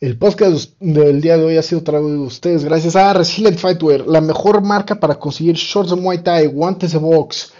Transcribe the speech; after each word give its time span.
El 0.00 0.16
podcast 0.16 0.74
del 0.78 1.20
día 1.20 1.36
de 1.36 1.44
hoy 1.44 1.56
ha 1.56 1.62
sido 1.62 1.82
traído 1.82 2.08
de 2.08 2.18
ustedes 2.18 2.64
gracias 2.64 2.94
a 2.94 3.12
Resilient 3.12 3.58
Fightwear, 3.58 4.06
la 4.06 4.20
mejor 4.20 4.62
marca 4.62 5.00
para 5.00 5.16
conseguir 5.16 5.56
shorts 5.56 5.90
de 5.90 5.96
Muay 5.96 6.18
Thai, 6.18 6.46
guantes 6.46 6.92
de 6.92 6.98
box, 6.98 7.52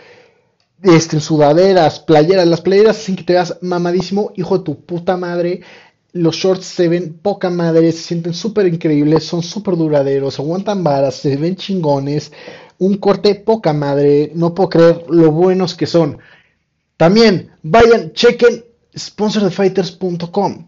este, 0.80 1.18
sudaderas, 1.18 1.98
playeras. 1.98 2.46
Las 2.46 2.60
playeras 2.60 2.96
sin 2.96 3.16
que 3.16 3.24
te 3.24 3.32
veas 3.32 3.58
mamadísimo, 3.60 4.30
hijo 4.36 4.58
de 4.58 4.62
tu 4.62 4.80
puta 4.86 5.16
madre. 5.16 5.62
Los 6.12 6.36
shorts 6.36 6.64
se 6.64 6.88
ven 6.88 7.18
poca 7.20 7.50
madre, 7.50 7.90
se 7.90 8.02
sienten 8.02 8.34
súper 8.34 8.68
increíbles, 8.68 9.24
son 9.24 9.42
súper 9.42 9.74
duraderos, 9.74 10.38
aguantan 10.38 10.84
varas, 10.84 11.16
se 11.16 11.36
ven 11.36 11.56
chingones. 11.56 12.30
Un 12.78 12.98
corte 12.98 13.34
poca 13.34 13.72
madre, 13.72 14.30
no 14.36 14.54
puedo 14.54 14.68
creer 14.68 15.04
lo 15.08 15.32
buenos 15.32 15.74
que 15.74 15.86
son. 15.86 16.18
También 16.96 17.50
vayan, 17.64 18.12
chequen 18.12 18.64
sponsordefighters.com. 18.96 20.67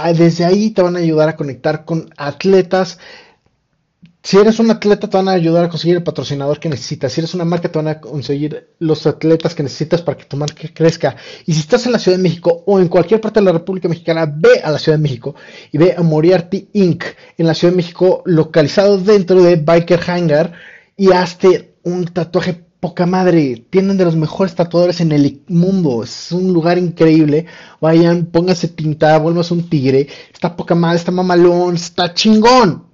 Ah, 0.00 0.12
desde 0.12 0.44
ahí 0.44 0.70
te 0.70 0.80
van 0.80 0.94
a 0.94 1.00
ayudar 1.00 1.28
a 1.28 1.34
conectar 1.34 1.84
con 1.84 2.08
atletas. 2.16 2.98
Si 4.22 4.36
eres 4.36 4.60
un 4.60 4.70
atleta, 4.70 5.10
te 5.10 5.16
van 5.16 5.28
a 5.28 5.32
ayudar 5.32 5.64
a 5.64 5.68
conseguir 5.68 5.96
el 5.96 6.04
patrocinador 6.04 6.60
que 6.60 6.68
necesitas. 6.68 7.12
Si 7.12 7.20
eres 7.20 7.34
una 7.34 7.44
marca, 7.44 7.68
te 7.68 7.78
van 7.78 7.88
a 7.88 8.00
conseguir 8.00 8.68
los 8.78 9.08
atletas 9.08 9.56
que 9.56 9.64
necesitas 9.64 10.00
para 10.00 10.16
que 10.16 10.24
tu 10.26 10.36
marca 10.36 10.68
crezca. 10.72 11.16
Y 11.46 11.52
si 11.52 11.60
estás 11.60 11.84
en 11.86 11.92
la 11.92 11.98
Ciudad 11.98 12.16
de 12.16 12.22
México 12.22 12.62
o 12.64 12.78
en 12.78 12.86
cualquier 12.86 13.20
parte 13.20 13.40
de 13.40 13.46
la 13.46 13.52
República 13.52 13.88
Mexicana, 13.88 14.32
ve 14.32 14.60
a 14.62 14.70
la 14.70 14.78
Ciudad 14.78 14.98
de 14.98 15.02
México 15.02 15.34
y 15.72 15.78
ve 15.78 15.94
a 15.96 16.02
Moriarty 16.02 16.68
Inc. 16.74 17.04
en 17.36 17.46
la 17.48 17.54
Ciudad 17.54 17.72
de 17.72 17.78
México, 17.78 18.22
localizado 18.24 18.98
dentro 18.98 19.42
de 19.42 19.56
Biker 19.56 20.00
Hangar, 20.08 20.52
y 20.96 21.10
hazte 21.10 21.74
un 21.82 22.04
tatuaje 22.04 22.67
poca 22.80 23.06
madre. 23.06 23.64
Tienen 23.70 23.96
de 23.96 24.04
los 24.04 24.16
mejores 24.16 24.54
tatuadores 24.54 25.00
en 25.00 25.12
el 25.12 25.42
mundo. 25.48 26.02
Es 26.02 26.32
un 26.32 26.52
lugar 26.52 26.78
increíble. 26.78 27.46
Vayan, 27.80 28.26
pónganse 28.26 28.68
tinta, 28.68 29.18
vuelvas 29.18 29.50
un 29.50 29.68
tigre. 29.68 30.08
Está 30.32 30.56
poca 30.56 30.74
madre, 30.74 30.98
está 30.98 31.12
mamalón, 31.12 31.74
está 31.74 32.14
chingón. 32.14 32.86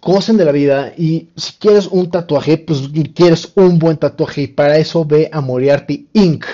Gocen 0.00 0.36
de 0.36 0.44
la 0.44 0.52
vida 0.52 0.92
y 0.98 1.30
si 1.34 1.54
quieres 1.54 1.86
un 1.86 2.10
tatuaje, 2.10 2.58
pues 2.58 2.82
quieres 3.14 3.50
un 3.54 3.78
buen 3.78 3.96
tatuaje 3.96 4.42
y 4.42 4.46
para 4.48 4.76
eso 4.76 5.02
ve 5.04 5.30
a 5.32 5.40
Moriarty 5.40 6.08
Inc. 6.12 6.44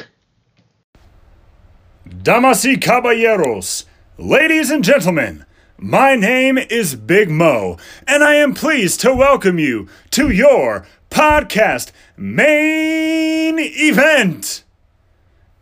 Damas 2.05 2.65
y 2.65 2.79
caballeros, 2.79 3.89
ladies 4.19 4.71
and 4.71 4.85
gentlemen, 4.85 5.47
my 5.79 6.17
name 6.17 6.59
is 6.71 6.95
Big 6.95 7.29
Mo, 7.29 7.77
and 8.07 8.23
I 8.23 8.37
am 8.37 8.55
pleased 8.55 9.01
to 9.01 9.15
welcome 9.15 9.59
you 9.59 9.89
to 10.11 10.31
your 10.31 10.87
podcast 11.11 11.93
main 12.17 13.59
event. 13.59 14.65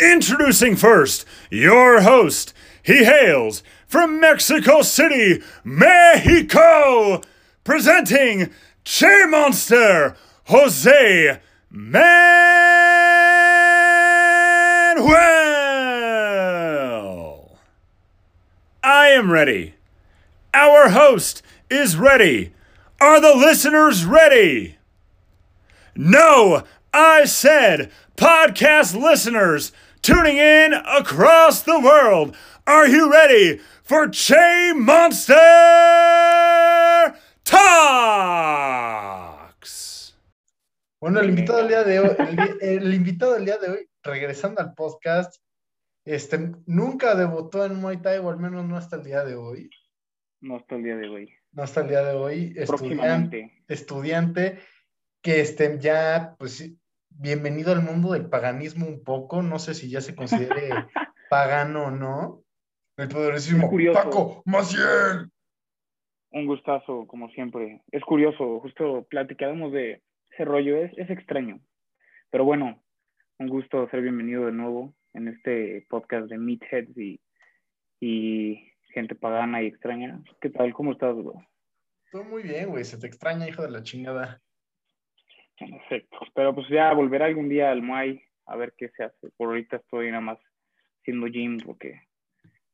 Introducing 0.00 0.76
first 0.76 1.24
your 1.50 2.02
host. 2.02 2.54
He 2.82 3.04
hails 3.04 3.62
from 3.86 4.20
Mexico 4.20 4.82
City, 4.82 5.42
Mexico, 5.64 7.22
presenting 7.64 8.50
Che 8.84 9.26
Monster 9.26 10.16
Jose 10.44 11.40
Manuel. 11.70 13.18
I 18.82 19.08
am 19.08 19.30
ready. 19.30 19.74
Our 20.54 20.90
host 20.90 21.42
is 21.68 21.96
ready. 21.96 22.54
Are 23.00 23.20
the 23.20 23.34
listeners 23.34 24.04
ready? 24.04 24.77
No, 26.00 26.62
I 26.94 27.24
said 27.24 27.90
podcast 28.16 28.94
listeners 28.94 29.72
tuning 30.00 30.36
in 30.38 30.72
across 30.72 31.62
the 31.62 31.80
world. 31.80 32.36
Are 32.68 32.86
you 32.86 33.10
ready 33.10 33.58
for 33.82 34.06
Che 34.06 34.74
Monster 34.76 35.34
Talks? 37.42 37.74
Bueno, 41.00 41.18
el 41.18 41.30
invitado 41.30 41.58
del 41.58 41.68
día 41.68 41.82
de 41.82 41.98
hoy, 41.98 42.14
el, 42.60 42.78
el 42.84 42.94
invitado 42.94 43.34
del 43.34 43.46
día 43.46 43.58
de 43.58 43.68
hoy, 43.68 43.90
regresando 44.04 44.60
al 44.60 44.74
podcast, 44.74 45.34
este, 46.04 46.52
nunca 46.66 47.16
debutó 47.16 47.64
en 47.64 47.74
Muay 47.74 47.96
Thai, 47.96 48.18
o 48.18 48.30
al 48.30 48.38
menos 48.38 48.64
no 48.64 48.76
hasta 48.76 48.94
el 48.94 49.02
día 49.02 49.24
de 49.24 49.34
hoy. 49.34 49.68
No 50.42 50.54
hasta 50.54 50.76
el 50.76 50.84
día 50.84 50.94
de 50.96 51.08
hoy. 51.08 51.34
No 51.50 51.64
hasta 51.64 51.80
el 51.80 51.88
día 51.88 52.04
de 52.04 52.14
hoy. 52.14 52.54
Estudiante, 52.56 52.66
Próximamente. 52.66 53.64
estudiante 53.66 54.60
que 55.22 55.40
este, 55.40 55.78
ya, 55.78 56.36
pues, 56.38 56.72
bienvenido 57.10 57.72
al 57.72 57.82
mundo 57.82 58.12
del 58.12 58.28
paganismo 58.28 58.86
un 58.86 59.02
poco. 59.02 59.42
No 59.42 59.58
sé 59.58 59.74
si 59.74 59.90
ya 59.90 60.00
se 60.00 60.14
considere 60.14 60.70
pagano 61.30 61.86
o 61.86 61.90
no. 61.90 62.44
El 62.96 63.08
poderosísimo. 63.08 63.70
Paco 63.92 64.42
Maciel. 64.44 65.30
Un 66.30 66.46
gustazo, 66.46 67.06
como 67.06 67.30
siempre. 67.30 67.82
Es 67.92 68.02
curioso, 68.02 68.60
justo 68.60 69.06
platicábamos 69.08 69.72
de 69.72 70.02
ese 70.32 70.44
rollo, 70.44 70.76
es, 70.76 70.92
es 70.98 71.08
extraño. 71.08 71.60
Pero 72.30 72.44
bueno, 72.44 72.82
un 73.38 73.48
gusto 73.48 73.88
ser 73.88 74.02
bienvenido 74.02 74.46
de 74.46 74.52
nuevo 74.52 74.94
en 75.14 75.28
este 75.28 75.86
podcast 75.88 76.28
de 76.28 76.38
Meatheads 76.38 76.96
y, 76.98 77.20
y 78.00 78.72
gente 78.92 79.14
pagana 79.14 79.62
y 79.62 79.66
extraña. 79.66 80.20
¿Qué 80.40 80.50
tal? 80.50 80.72
¿Cómo 80.74 80.92
estás, 80.92 81.16
bro? 81.16 81.34
Todo 82.10 82.24
muy 82.24 82.42
bien, 82.42 82.68
güey. 82.68 82.84
Se 82.84 82.98
te 82.98 83.06
extraña, 83.06 83.48
hijo 83.48 83.62
de 83.62 83.70
la 83.70 83.82
chingada. 83.82 84.42
En 85.60 85.74
efecto. 85.74 86.18
Pero 86.34 86.54
pues 86.54 86.68
ya 86.68 86.92
volveré 86.92 87.24
algún 87.24 87.48
día 87.48 87.70
al 87.70 87.82
Muay 87.82 88.22
a 88.46 88.56
ver 88.56 88.74
qué 88.76 88.88
se 88.90 89.04
hace. 89.04 89.30
Por 89.36 89.48
ahorita 89.48 89.76
estoy 89.76 90.10
nada 90.10 90.20
más 90.20 90.38
haciendo 91.00 91.26
gym 91.26 91.58
porque 91.58 92.00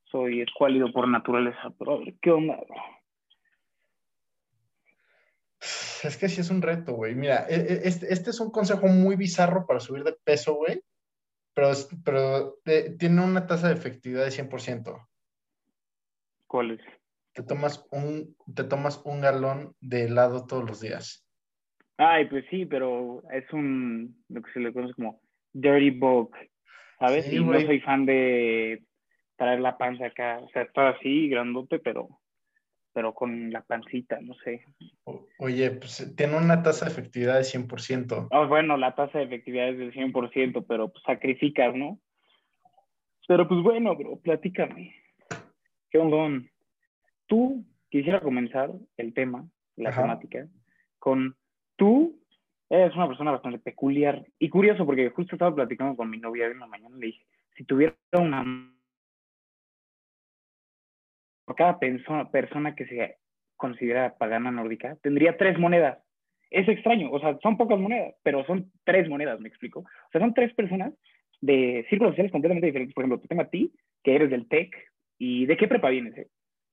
soy 0.05 0.43
escuálido 0.43 0.93
por 0.93 1.09
naturaleza. 1.09 1.73
Pero 1.79 1.95
a 1.95 1.99
ver, 1.99 2.15
¿qué 2.21 2.31
onda? 2.31 2.59
Es 6.03 6.19
que 6.19 6.29
sí 6.29 6.41
es 6.41 6.51
un 6.51 6.61
reto, 6.61 6.93
güey. 6.93 7.15
Mira, 7.15 7.47
este, 7.49 8.13
este 8.13 8.31
es 8.31 8.41
un 8.41 8.51
consejo 8.51 8.87
muy 8.87 9.17
bizarro 9.17 9.67
para 9.67 9.81
subir 9.81 10.05
de 10.05 10.13
peso, 10.25 10.55
güey. 10.55 10.83
Pero, 11.55 11.71
pero 12.05 12.59
eh, 12.67 12.95
tiene 12.99 13.23
una 13.23 13.47
tasa 13.47 13.69
de 13.69 13.75
efectividad 13.75 14.25
de 14.25 14.31
100%. 14.31 15.09
¿Cuál 16.47 16.73
es? 16.73 16.81
Te 17.33 17.43
tomas 17.43 17.87
un, 17.91 18.37
te 18.55 18.65
tomas 18.65 19.01
un 19.05 19.21
galón 19.21 19.75
de 19.81 20.05
helado 20.05 20.47
todos 20.47 20.65
los 20.65 20.81
días. 20.81 21.24
Ay, 21.97 22.27
pues 22.27 22.45
sí, 22.51 22.67
pero 22.67 23.23
es 23.31 23.51
un, 23.53 24.25
lo 24.29 24.43
que 24.43 24.53
se 24.53 24.61
le 24.61 24.73
conoce 24.73 24.95
como 24.95 25.21
dirty 25.53 25.91
bulk, 25.91 26.37
¿sabes? 26.99 27.27
Sí, 27.27 27.37
y 27.37 27.45
no 27.45 27.61
soy 27.61 27.81
fan 27.81 28.05
de 28.05 28.83
traer 29.37 29.61
la 29.61 29.79
panza 29.79 30.07
acá, 30.07 30.39
o 30.39 30.49
sea, 30.49 30.63
está 30.63 30.91
así, 30.91 31.29
grandote, 31.29 31.79
pero, 31.79 32.21
pero 32.93 33.15
con 33.15 33.51
la 33.51 33.63
pancita, 33.63 34.19
no 34.21 34.35
sé. 34.45 34.65
Oye, 35.39 35.71
pues 35.73 36.15
tiene 36.17 36.37
una 36.37 36.63
tasa 36.63 36.87
de 36.87 36.93
efectividad 36.93 37.37
de 37.37 37.45
100%. 37.45 38.29
Ah, 38.31 38.47
bueno, 38.47 38.77
la 38.77 38.95
tasa 38.95 39.19
de 39.19 39.25
efectividad 39.25 39.69
es 39.69 39.79
del 39.79 39.93
100%, 39.93 40.65
pero 40.67 40.91
pues 40.91 41.03
sacrificas, 41.05 41.75
¿no? 41.75 42.01
Pero 43.27 43.49
pues 43.49 43.63
bueno, 43.63 43.97
bro, 43.97 44.17
platícame. 44.17 44.95
¿Qué 45.91 45.99
onda? 45.99 46.45
Tú, 47.27 47.65
quisiera 47.89 48.21
comenzar 48.21 48.71
el 48.97 49.15
tema, 49.15 49.49
la 49.77 49.91
Ajá. 49.91 50.03
temática, 50.03 50.49
con 50.99 51.37
tú 51.77 52.21
eres 52.71 52.95
una 52.95 53.07
persona 53.07 53.33
bastante 53.33 53.59
peculiar 53.59 54.25
y 54.39 54.49
curioso 54.49 54.87
porque 54.87 55.11
justo 55.11 55.35
estaba 55.35 55.55
platicando 55.55 55.97
con 55.97 56.11
mi 56.11 56.19
novia 56.19 56.47
hoy 56.47 56.53
en 56.53 56.61
la 56.61 56.67
mañana 56.67 56.97
y 56.97 57.01
le 57.01 57.07
dije, 57.07 57.27
si 57.57 57.65
tuviera 57.65 57.95
una... 58.13 58.71
Por 61.45 61.57
cada 61.57 61.79
persona, 61.79 62.31
persona 62.31 62.75
que 62.75 62.87
se 62.87 63.19
considera 63.57 64.17
pagana 64.17 64.51
nórdica, 64.51 64.97
tendría 65.03 65.37
tres 65.37 65.59
monedas. 65.59 65.99
Es 66.51 66.69
extraño, 66.69 67.11
o 67.11 67.21
sea, 67.21 67.39
son 67.43 67.57
pocas 67.57 67.79
monedas, 67.79 68.15
pero 68.23 68.45
son 68.47 68.73
tres 68.85 69.09
monedas, 69.09 69.41
¿me 69.41 69.49
explico? 69.49 69.81
O 69.81 70.11
sea, 70.11 70.21
son 70.21 70.33
tres 70.33 70.55
personas 70.55 70.95
de 71.41 71.85
círculos 71.91 72.13
sociales 72.13 72.33
completamente 72.33 72.67
diferentes. 72.67 72.95
Por 72.95 73.05
ejemplo, 73.05 73.21
te 73.21 73.29
tengo 73.29 73.43
a 73.43 73.51
ti, 73.51 73.75
que 74.03 74.15
eres 74.15 74.31
del 74.31 74.49
TEC, 74.49 74.75
¿y 75.19 75.47
de 75.47 75.57
qué 75.57 75.69
prepa 75.69 75.91
vienes? 75.91 76.17
eh? 76.17 76.29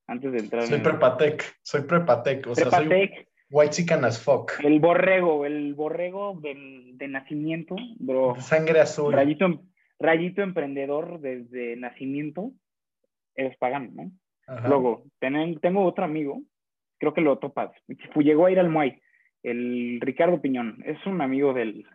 Antes 0.08 0.32
de 0.32 0.40
entrar 0.40 0.64
Soy 0.64 0.78
en 0.78 0.84
prepatec, 0.84 1.44
soy 1.62 1.82
prepatec, 1.82 2.48
o 2.48 2.56
sea, 2.56 2.70
soy 2.70 2.88
Prepatec, 2.88 3.28
white 3.52 3.72
chicken 3.72 4.04
as 4.06 4.24
fuck. 4.24 4.54
el 4.64 4.80
borrego, 4.80 5.46
el 5.46 5.74
borrego 5.76 6.40
del- 6.42 6.98
de 6.98 7.08
nacimiento, 7.08 7.76
bro. 8.00 8.36
Sangre 8.40 8.80
azul. 8.80 9.14
Rayito, 9.14 9.64
rayito 10.00 10.42
emprendedor 10.42 11.20
desde 11.20 11.76
nacimiento, 11.76 12.52
eres 13.36 13.58
pagano, 13.58 13.92
¿no? 13.94 14.12
Ajá. 14.48 14.68
Luego, 14.68 15.04
tengo 15.20 15.84
otro 15.84 16.04
amigo, 16.06 16.42
creo 16.98 17.14
que 17.14 17.22
lo 17.22 17.38
topas, 17.38 17.72
llegó 18.16 18.46
a 18.46 18.52
ir 18.52 18.60
al 18.60 18.70
Muay, 18.70 19.00
el 19.44 20.00
Ricardo 20.02 20.42
Piñón, 20.42 20.84
es 20.86 21.04
un 21.06 21.22
amigo 21.22 21.54
del, 21.54 21.86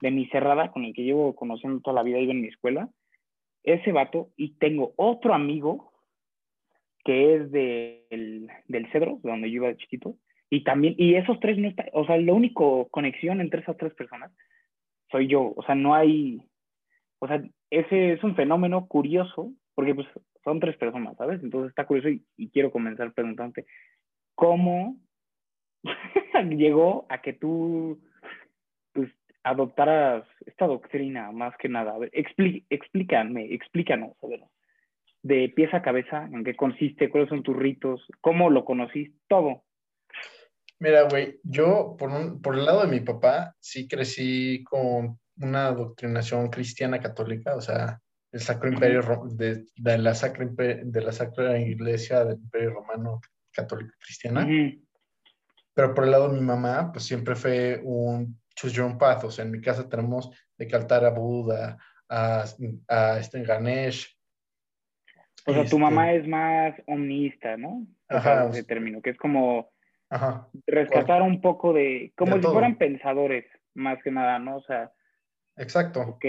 de 0.00 0.10
mi 0.10 0.26
cerrada 0.28 0.70
con 0.70 0.84
el 0.84 0.92
que 0.94 1.02
llevo 1.02 1.34
conociendo 1.34 1.80
toda 1.80 1.94
la 1.96 2.02
vida, 2.02 2.18
iba 2.18 2.32
en 2.32 2.42
mi 2.42 2.48
escuela, 2.48 2.88
ese 3.62 3.92
vato, 3.92 4.30
y 4.36 4.56
tengo 4.58 4.92
otro 4.96 5.32
amigo 5.34 5.92
que 7.04 7.36
es 7.36 7.50
del, 7.50 8.48
del 8.68 8.90
Cedro, 8.92 9.18
de 9.22 9.30
donde 9.30 9.50
yo 9.50 9.56
iba 9.56 9.68
de 9.68 9.76
chiquito, 9.76 10.16
y 10.54 10.62
también, 10.62 10.94
y 10.96 11.16
esos 11.16 11.40
tres 11.40 11.58
no 11.58 11.66
está, 11.66 11.84
o 11.92 12.06
sea, 12.06 12.16
la 12.16 12.32
única 12.32 12.62
conexión 12.92 13.40
entre 13.40 13.60
esas 13.60 13.76
tres 13.76 13.92
personas 13.94 14.30
soy 15.10 15.26
yo, 15.26 15.52
o 15.56 15.62
sea, 15.64 15.74
no 15.74 15.94
hay, 15.94 16.40
o 17.18 17.26
sea, 17.26 17.42
ese 17.70 18.12
es 18.12 18.22
un 18.22 18.36
fenómeno 18.36 18.86
curioso 18.86 19.52
porque 19.74 19.96
pues 19.96 20.06
son 20.44 20.60
tres 20.60 20.76
personas, 20.76 21.16
¿sabes? 21.16 21.42
Entonces 21.42 21.70
está 21.70 21.86
curioso 21.86 22.08
y, 22.08 22.50
quiero 22.50 22.70
comenzar 22.70 23.12
preguntándote, 23.12 23.66
¿cómo 24.36 24.96
llegó 26.50 27.06
a 27.08 27.20
que 27.20 27.32
tú 27.32 28.00
pues, 28.92 29.10
adoptaras 29.42 30.24
esta 30.46 30.68
doctrina 30.68 31.32
más 31.32 31.56
que 31.56 31.68
nada? 31.68 31.94
A 31.94 31.98
ver, 31.98 32.10
explícame, 32.12 33.52
explícanos, 33.52 34.12
a 34.22 34.28
ver, 34.28 34.44
de 35.22 35.48
pieza 35.48 35.78
a 35.78 35.82
cabeza, 35.82 36.28
en 36.32 36.44
qué 36.44 36.54
consiste, 36.54 37.10
cuáles 37.10 37.28
son 37.28 37.42
tus 37.42 37.56
ritos, 37.56 38.06
cómo 38.20 38.50
lo 38.50 38.64
conociste, 38.64 39.18
todo. 39.26 39.64
Mira, 40.84 41.04
güey, 41.04 41.40
yo 41.42 41.96
por, 41.98 42.10
un, 42.10 42.42
por 42.42 42.56
el 42.56 42.66
lado 42.66 42.82
de 42.82 42.88
mi 42.88 43.00
papá 43.00 43.56
sí 43.58 43.88
crecí 43.88 44.62
con 44.64 45.18
una 45.38 45.72
doctrinación 45.72 46.50
cristiana 46.50 47.00
católica, 47.00 47.56
o 47.56 47.60
sea, 47.62 48.02
el 48.30 48.40
Sacro 48.40 48.68
Imperio 48.68 49.00
de, 49.30 49.64
de, 49.76 49.96
la 49.96 50.14
Sacra 50.14 50.46
de 50.46 51.00
la 51.00 51.10
Sacra 51.10 51.58
Iglesia 51.58 52.26
del 52.26 52.36
Imperio 52.36 52.74
Romano 52.74 53.22
Católica 53.50 53.94
Cristiana. 53.98 54.46
Pero 55.72 55.94
por 55.94 56.04
el 56.04 56.10
lado 56.10 56.28
de 56.28 56.38
mi 56.38 56.44
mamá, 56.44 56.92
pues 56.92 57.06
siempre 57.06 57.34
fue 57.34 57.80
un 57.82 58.38
choose 58.54 58.76
your 58.76 58.84
own 58.84 58.98
path. 58.98 59.24
O 59.24 59.30
sea, 59.30 59.46
en 59.46 59.52
mi 59.52 59.62
casa 59.62 59.88
tenemos 59.88 60.28
de 60.58 60.68
cantar 60.68 61.06
a 61.06 61.10
Buda, 61.10 61.78
a, 62.10 62.44
a 62.88 63.18
este 63.18 63.42
Ganesh. 63.42 64.14
O 65.46 65.54
sea, 65.54 65.64
tu 65.64 65.78
mamá 65.78 66.12
este 66.12 66.24
es 66.24 66.28
más 66.28 66.74
omnista, 66.86 67.56
¿no? 67.56 67.86
Ajá. 68.06 68.50
Ese 68.50 68.64
término, 68.64 69.00
que 69.00 69.10
es 69.10 69.16
como 69.16 69.72
Ajá. 70.10 70.48
rescatar 70.66 71.22
un 71.22 71.40
poco 71.40 71.72
de, 71.72 72.12
como 72.16 72.36
si 72.36 72.42
fueran 72.42 72.76
pensadores, 72.76 73.44
más 73.74 74.02
que 74.02 74.10
nada, 74.10 74.38
¿no? 74.38 74.56
O 74.56 74.62
sea. 74.62 74.92
Exacto. 75.56 76.00
Ok. 76.00 76.24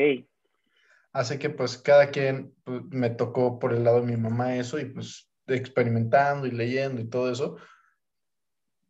Así 1.12 1.38
que 1.38 1.50
pues 1.50 1.78
cada 1.78 2.10
quien 2.10 2.54
pues, 2.64 2.82
me 2.90 3.10
tocó 3.10 3.58
por 3.60 3.74
el 3.74 3.84
lado 3.84 4.02
de 4.02 4.08
mi 4.08 4.18
mamá 4.18 4.56
eso 4.56 4.80
y 4.80 4.86
pues 4.86 5.30
experimentando 5.48 6.48
y 6.48 6.52
leyendo 6.52 7.02
y 7.02 7.10
todo 7.10 7.32
eso, 7.32 7.58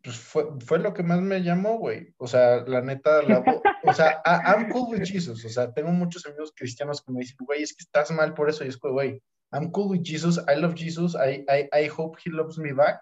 pues 0.06 0.18
fue, 0.18 0.46
fue 0.60 0.80
lo 0.80 0.94
que 0.94 1.04
más 1.04 1.20
me 1.22 1.42
llamó, 1.42 1.78
güey. 1.78 2.14
O 2.18 2.28
sea, 2.28 2.64
la 2.68 2.82
neta, 2.82 3.22
la, 3.24 3.44
o 3.84 3.94
sea, 3.94 4.22
I'm 4.26 4.70
cool 4.70 4.92
with 4.92 5.04
Jesus. 5.04 5.44
O 5.44 5.50
sea, 5.50 5.74
tengo 5.74 5.92
muchos 5.92 6.26
amigos 6.26 6.54
cristianos 6.56 7.02
que 7.02 7.12
me 7.12 7.20
dicen, 7.20 7.38
güey, 7.40 7.64
es 7.64 7.76
que 7.76 7.84
estás 7.84 8.12
mal 8.12 8.34
por 8.34 8.50
eso. 8.50 8.64
Y 8.64 8.68
es 8.70 8.78
que, 8.78 8.90
güey, 8.90 9.22
I'm 9.52 9.72
cool 9.72 9.92
with 9.92 10.04
Jesus. 10.04 10.38
I 10.48 10.60
love 10.60 10.76
Jesus. 10.76 11.16
I, 11.16 11.44
I, 11.50 11.70
I 11.86 11.90
hope 11.96 12.20
he 12.24 12.30
loves 12.30 12.58
me 12.58 12.72
back. 12.72 13.00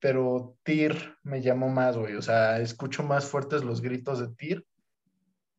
Pero 0.00 0.56
Tyr 0.62 1.16
me 1.22 1.42
llamó 1.42 1.68
más, 1.68 1.96
güey. 1.96 2.14
O 2.16 2.22
sea, 2.22 2.58
escucho 2.60 3.02
más 3.02 3.28
fuertes 3.28 3.64
los 3.64 3.82
gritos 3.82 4.18
de 4.18 4.34
Tyr 4.34 4.66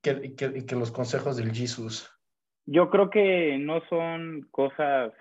que, 0.02 0.36
que, 0.36 0.66
que 0.66 0.76
los 0.76 0.92
consejos 0.92 1.38
del 1.38 1.54
Jesus 1.54 2.10
yo 2.66 2.90
creo 2.90 3.10
que 3.10 3.58
no 3.58 3.82
son 3.90 4.48
cosas 4.52 5.12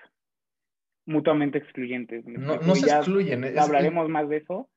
mutuamente 1.07 1.59
excluyentes. 1.59 2.25
No, 2.27 2.57
no 2.57 2.75
se 2.75 2.87
excluyen. 2.87 3.59
hablaremos 3.59 4.09
más 4.09 4.29
de 4.29 4.39
eso. 4.39 4.69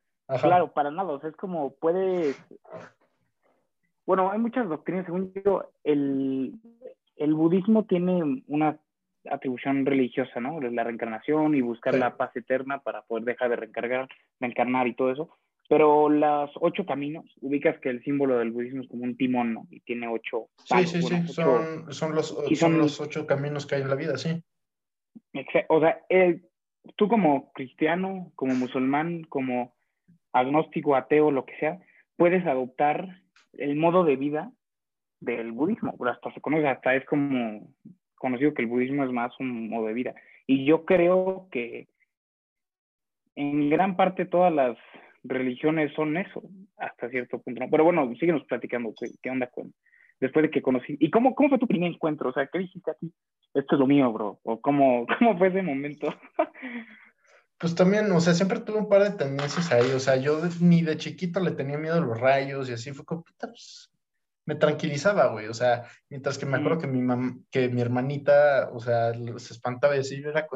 Claro, 0.41 0.71
para 0.71 0.89
nada. 0.89 1.11
O 1.11 1.19
sea, 1.19 1.29
es 1.29 1.35
como 1.35 1.75
puedes. 1.75 2.35
Bueno, 4.05 4.31
hay 4.31 4.39
muchas 4.39 4.67
doctrinas. 4.67 5.05
Según 5.05 5.33
yo, 5.45 5.69
el, 5.83 6.53
el 7.17 7.33
budismo 7.33 7.85
tiene 7.85 8.43
una 8.47 8.79
atribución 9.29 9.85
religiosa, 9.85 10.39
¿no? 10.39 10.59
La 10.59 10.83
reencarnación 10.83 11.55
y 11.55 11.61
buscar 11.61 11.95
la 11.95 12.17
paz 12.17 12.35
eterna 12.35 12.79
para 12.79 13.03
poder 13.03 13.23
dejar 13.23 13.49
de 13.49 13.55
reencargar, 13.55 14.07
reencarnar 14.39 14.87
y 14.87 14.95
todo 14.95 15.11
eso. 15.11 15.29
Pero 15.69 16.09
los 16.09 16.51
ocho 16.55 16.85
caminos, 16.85 17.25
ubicas 17.41 17.79
que 17.79 17.89
el 17.89 18.03
símbolo 18.03 18.37
del 18.37 18.51
budismo 18.51 18.81
es 18.81 18.89
como 18.89 19.03
un 19.03 19.15
timón, 19.15 19.53
¿no? 19.53 19.67
Y 19.69 19.79
tiene 19.81 20.07
ocho. 20.07 20.49
sí, 20.65 20.85
sí, 20.85 21.01
sí, 21.01 21.27
son, 21.27 21.91
son, 21.93 22.15
los, 22.15 22.37
son, 22.53 22.77
los 22.77 22.99
ocho 22.99 23.25
caminos 23.25 23.65
que 23.65 23.75
hay 23.75 23.81
en 23.81 23.89
la 23.89 23.95
vida, 23.95 24.17
sí. 24.17 24.43
O 25.69 25.79
sea, 25.79 25.99
tú 26.95 27.07
como 27.07 27.51
cristiano, 27.53 28.31
como 28.35 28.53
musulmán, 28.55 29.23
como 29.23 29.73
agnóstico, 30.33 30.95
ateo, 30.95 31.31
lo 31.31 31.45
que 31.45 31.57
sea, 31.57 31.79
puedes 32.17 32.45
adoptar 32.45 33.21
el 33.53 33.75
modo 33.75 34.03
de 34.03 34.15
vida 34.15 34.51
del 35.21 35.51
budismo. 35.51 35.95
Hasta 36.05 36.33
se 36.33 36.41
conoce, 36.41 36.67
hasta 36.67 36.95
es 36.95 37.05
como 37.05 37.69
conocido 38.23 38.53
que 38.53 38.61
el 38.61 38.69
budismo 38.69 39.03
es 39.03 39.11
más 39.11 39.37
un 39.41 39.69
modo 39.69 39.87
de 39.87 39.93
vida. 39.93 40.15
Y 40.47 40.65
yo 40.65 40.85
creo 40.85 41.49
que 41.51 41.89
en 43.35 43.69
gran 43.69 43.97
parte 43.97 44.25
todas 44.25 44.53
las 44.53 44.77
religiones 45.25 45.91
son 45.93 46.15
eso, 46.15 46.41
hasta 46.77 47.09
cierto 47.09 47.41
punto. 47.41 47.59
¿no? 47.59 47.69
Pero 47.69 47.83
bueno, 47.83 48.09
síguenos 48.17 48.45
platicando, 48.45 48.93
¿qué, 49.21 49.29
onda 49.29 49.47
con, 49.47 49.73
después 50.21 50.43
de 50.43 50.51
que 50.51 50.61
conocí, 50.61 50.95
y 51.01 51.11
cómo, 51.11 51.35
cómo 51.35 51.49
fue 51.49 51.59
tu 51.59 51.67
primer 51.67 51.91
encuentro, 51.91 52.29
o 52.29 52.33
sea, 52.33 52.47
¿qué 52.47 52.59
dijiste 52.59 52.91
aquí? 52.91 53.11
Esto 53.53 53.75
es 53.75 53.79
lo 53.79 53.87
mío, 53.87 54.11
bro, 54.13 54.39
o 54.43 54.61
cómo, 54.61 55.05
cómo 55.19 55.37
fue 55.37 55.49
ese 55.49 55.61
momento. 55.61 56.07
pues 57.57 57.75
también, 57.75 58.09
o 58.09 58.21
sea, 58.21 58.33
siempre 58.33 58.61
tuve 58.61 58.77
un 58.77 58.87
par 58.87 59.03
de 59.03 59.17
tendencias 59.17 59.69
ahí, 59.73 59.91
o 59.91 59.99
sea, 59.99 60.15
yo 60.15 60.39
ni 60.61 60.81
de 60.81 60.95
chiquito 60.95 61.41
le 61.41 61.51
tenía 61.51 61.77
miedo 61.77 61.95
a 61.95 62.05
los 62.05 62.17
rayos 62.17 62.69
y 62.69 62.73
así 62.73 62.91
fue 62.91 63.03
como, 63.05 63.23
pues, 63.23 63.92
me 64.45 64.55
tranquilizaba, 64.55 65.27
güey, 65.27 65.47
o 65.47 65.53
sea, 65.53 65.85
mientras 66.09 66.37
que 66.37 66.45
me 66.45 66.57
acuerdo 66.57 66.79
que 66.79 66.87
mi 66.87 67.01
mam 67.01 67.45
que 67.49 67.69
mi 67.69 67.81
hermanita, 67.81 68.69
o 68.73 68.79
sea, 68.79 69.13
se 69.13 69.53
espantaba 69.53 69.95
y 69.95 69.99
así, 69.99 70.21
yo 70.21 70.29
era, 70.29 70.47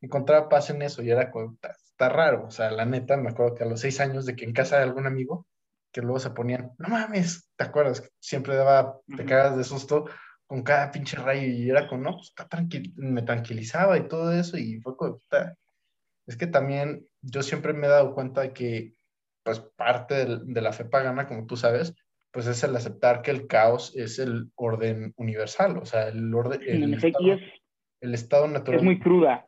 encontraba 0.00 0.48
paz 0.48 0.70
en 0.70 0.82
eso 0.82 1.02
y 1.02 1.10
era 1.10 1.30
como, 1.30 1.56
está 1.62 2.08
raro. 2.08 2.46
O 2.46 2.50
sea, 2.50 2.70
la 2.70 2.84
neta, 2.84 3.16
me 3.16 3.30
acuerdo 3.30 3.54
que 3.54 3.64
a 3.64 3.66
los 3.66 3.80
seis 3.80 4.00
años 4.00 4.26
de 4.26 4.34
que 4.36 4.44
en 4.44 4.52
casa 4.52 4.76
de 4.76 4.84
algún 4.84 5.06
amigo, 5.06 5.46
que 5.92 6.00
luego 6.00 6.18
se 6.18 6.30
ponían, 6.30 6.72
no 6.78 6.88
mames, 6.88 7.50
¿te 7.56 7.64
acuerdas? 7.64 8.10
Siempre 8.18 8.56
daba, 8.56 8.98
te 9.16 9.24
cagas 9.24 9.56
de 9.56 9.64
susto 9.64 10.06
con 10.46 10.62
cada 10.62 10.90
pinche 10.90 11.16
rayo 11.16 11.46
y 11.46 11.70
era 11.70 11.86
con, 11.88 12.02
no, 12.02 12.12
pues 12.16 12.28
está 12.28 12.48
tranquilo, 12.48 12.92
me 12.96 13.22
tranquilizaba 13.22 13.96
y 13.98 14.08
todo 14.08 14.32
eso 14.32 14.58
y 14.58 14.80
fue 14.80 14.96
como, 14.96 15.20
es 16.26 16.36
que 16.36 16.46
también 16.46 17.06
yo 17.20 17.42
siempre 17.42 17.72
me 17.72 17.86
he 17.86 17.90
dado 17.90 18.14
cuenta 18.14 18.42
de 18.42 18.52
que, 18.52 18.94
pues 19.42 19.60
parte 19.60 20.26
de, 20.26 20.60
la 20.60 20.72
fe 20.72 20.84
pagana, 20.84 21.26
como 21.26 21.46
tú 21.46 21.56
sabes, 21.56 21.94
pues 22.32 22.46
es 22.46 22.62
el 22.64 22.74
aceptar 22.74 23.22
que 23.22 23.30
el 23.30 23.46
caos 23.46 23.94
es 23.96 24.18
el 24.18 24.50
orden 24.54 25.12
universal, 25.16 25.78
o 25.78 25.84
sea, 25.84 26.08
el 26.08 26.34
orden, 26.34 26.60
el, 26.66 26.94
estado, 26.94 27.38
el 28.00 28.14
estado 28.14 28.48
natural. 28.48 28.80
Es 28.80 28.84
muy 28.84 28.98
cruda. 28.98 29.46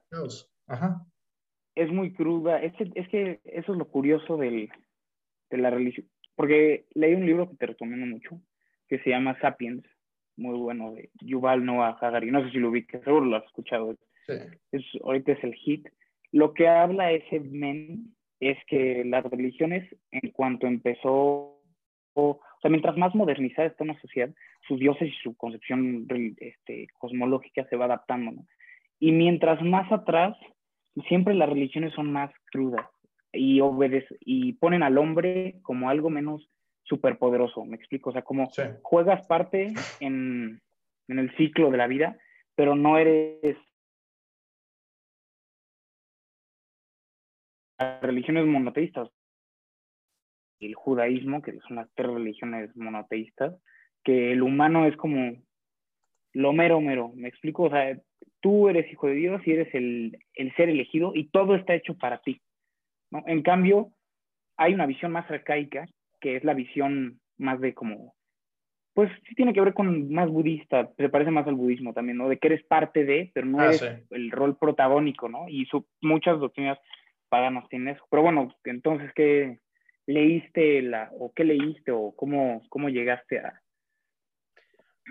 Ajá 0.66 1.06
es 1.75 1.90
muy 1.90 2.12
cruda. 2.12 2.62
Es 2.62 2.72
que, 2.75 2.90
es 2.94 3.08
que 3.08 3.40
eso 3.44 3.72
es 3.72 3.78
lo 3.78 3.88
curioso 3.88 4.36
del, 4.36 4.70
de 5.50 5.58
la 5.58 5.70
religión. 5.70 6.06
Porque 6.36 6.86
leí 6.94 7.14
un 7.14 7.26
libro 7.26 7.48
que 7.48 7.56
te 7.56 7.66
recomiendo 7.66 8.06
mucho, 8.06 8.40
que 8.88 8.98
se 9.00 9.10
llama 9.10 9.38
Sapiens, 9.40 9.84
muy 10.36 10.58
bueno, 10.58 10.92
de 10.92 11.10
Yuval 11.20 11.64
Noah 11.64 11.96
Harari. 12.00 12.31
No 12.31 12.44
sé 12.44 12.50
si 12.50 12.58
lo 12.58 12.70
ubicas, 12.70 13.02
seguro 13.04 13.26
lo 13.26 13.36
has 13.36 13.44
escuchado. 13.44 13.96
Sí. 14.26 14.34
Es, 14.72 14.82
ahorita 15.02 15.32
es 15.32 15.44
el 15.44 15.54
hit. 15.54 15.88
Lo 16.32 16.54
que 16.54 16.66
habla 16.66 17.12
ese 17.12 17.38
men 17.41 18.14
es 18.41 18.58
que 18.67 19.05
las 19.05 19.24
religiones, 19.24 19.88
en 20.10 20.31
cuanto 20.32 20.67
empezó, 20.67 21.60
sea, 22.65 22.71
mientras 22.71 22.97
más 22.97 23.15
modernizada 23.15 23.69
está 23.69 23.85
una 23.85 24.01
sociedad, 24.01 24.31
sus 24.67 24.79
dioses 24.79 25.09
y 25.09 25.23
su 25.23 25.37
concepción 25.37 26.06
este, 26.39 26.87
cosmológica 26.99 27.67
se 27.69 27.77
va 27.77 27.85
adaptando, 27.85 28.33
¿no? 28.33 28.47
Y 28.99 29.13
mientras 29.13 29.61
más 29.63 29.93
atrás 29.93 30.35
siempre 31.09 31.35
las 31.35 31.51
religiones 31.51 31.93
son 31.93 32.11
más 32.11 32.33
crudas 32.51 32.87
y 33.33 33.61
y 34.21 34.53
ponen 34.55 34.83
al 34.83 34.97
hombre 34.97 35.56
como 35.63 35.91
algo 35.91 36.09
menos 36.09 36.49
superpoderoso, 36.85 37.65
me 37.67 37.77
explico, 37.77 38.11
o 38.11 38.13
sea, 38.13 38.23
como 38.23 38.49
juegas 38.83 39.27
parte 39.27 39.75
en, 40.01 40.61
en 41.09 41.19
el 41.19 41.37
ciclo 41.37 41.71
de 41.71 41.77
la 41.77 41.87
vida, 41.87 42.17
pero 42.55 42.77
no 42.77 42.97
eres 42.97 43.59
las 47.79 48.01
religiones 48.01 48.47
monoteístas, 48.47 49.11
el 50.67 50.75
judaísmo, 50.75 51.43
que 51.43 51.59
son 51.67 51.77
las 51.77 51.89
tres 51.94 52.11
religiones 52.11 52.75
monoteístas, 52.77 53.55
que 54.03 54.33
el 54.33 54.43
humano 54.43 54.87
es 54.87 54.97
como 54.97 55.37
lo 56.35 56.53
mero 56.53 56.81
mero, 56.81 57.13
me 57.15 57.29
explico, 57.29 57.65
o 57.65 57.71
sea, 57.71 57.97
tú 58.41 58.69
eres 58.69 58.91
hijo 58.93 59.06
de 59.06 59.15
Dios 59.15 59.41
y 59.47 59.53
eres 59.53 59.75
el, 59.75 60.19
ser 60.56 60.69
elegido 60.69 61.13
y 61.15 61.29
todo 61.29 61.55
está 61.55 61.75
hecho 61.75 61.97
para 61.97 62.19
ti. 62.19 62.41
¿no? 63.11 63.23
En 63.27 63.43
cambio, 63.43 63.93
hay 64.56 64.75
una 64.75 64.87
visión 64.87 65.13
más 65.13 65.31
arcaica, 65.31 65.87
que 66.21 66.37
es 66.37 66.44
la 66.44 66.55
visión 66.55 67.21
más 67.39 67.61
de 67.61 67.73
como, 67.73 68.15
pues 68.93 69.11
sí 69.29 69.35
tiene 69.35 69.53
que 69.53 69.61
ver 69.61 69.75
con 69.75 70.13
más 70.13 70.29
budista, 70.29 70.91
se 70.97 71.09
parece 71.09 71.31
más 71.31 71.47
al 71.47 71.55
budismo 71.55 71.93
también, 71.93 72.19
¿no? 72.19 72.29
De 72.29 72.39
que 72.39 72.49
eres 72.49 72.65
parte 72.65 73.05
de, 73.05 73.31
pero 73.35 73.47
no 73.47 73.61
ah, 73.61 73.67
eres 73.67 73.83
el 74.11 74.31
rol 74.31 74.56
protagónico, 74.56 75.29
¿no? 75.29 75.49
Y 75.49 75.69
muchas 76.03 76.39
doctrinas 76.39 76.79
paganas 77.29 77.69
tienen 77.69 77.94
eso. 77.94 78.05
Pero 78.11 78.23
bueno, 78.23 78.55
entonces, 78.65 79.11
¿qué 79.15 79.59
leíste 80.06 80.82
la, 80.82 81.11
o 81.13 81.32
qué 81.32 81.44
leíste 81.44 81.93
o 81.93 82.15
cómo, 82.17 82.63
cómo 82.69 82.89
llegaste 82.89 83.39
a, 83.39 83.61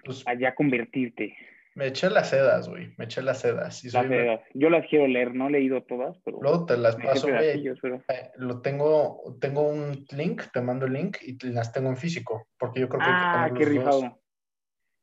pues, 0.03 0.23
a 0.27 0.33
ya 0.33 0.55
convertirte? 0.55 1.35
Me 1.75 1.87
eché 1.87 2.09
las 2.09 2.29
sedas, 2.29 2.69
güey. 2.69 2.93
Me 2.97 3.05
eché 3.05 3.23
las 3.23 3.39
sedas. 3.39 3.83
las 3.83 4.07
sedas. 4.07 4.41
Yo 4.53 4.69
las 4.69 4.87
quiero 4.87 5.07
leer, 5.07 5.33
no 5.33 5.47
he 5.47 5.51
leído 5.51 5.81
todas, 5.83 6.19
pero. 6.23 6.39
Luego 6.39 6.65
te 6.65 6.77
las 6.77 6.95
paso, 6.97 7.27
güey. 7.27 7.67
Eh, 7.67 8.31
lo 8.35 8.61
tengo, 8.61 9.37
tengo 9.41 9.63
un 9.63 10.05
link, 10.11 10.43
te 10.53 10.61
mando 10.61 10.85
el 10.85 10.93
link 10.93 11.17
y 11.23 11.35
las 11.49 11.73
tengo 11.73 11.89
en 11.89 11.97
físico. 11.97 12.47
Porque 12.59 12.79
yo 12.79 12.89
creo 12.89 12.99
que. 12.99 13.07
Ah, 13.09 13.49
qué 13.57 13.65
rifado. 13.65 14.19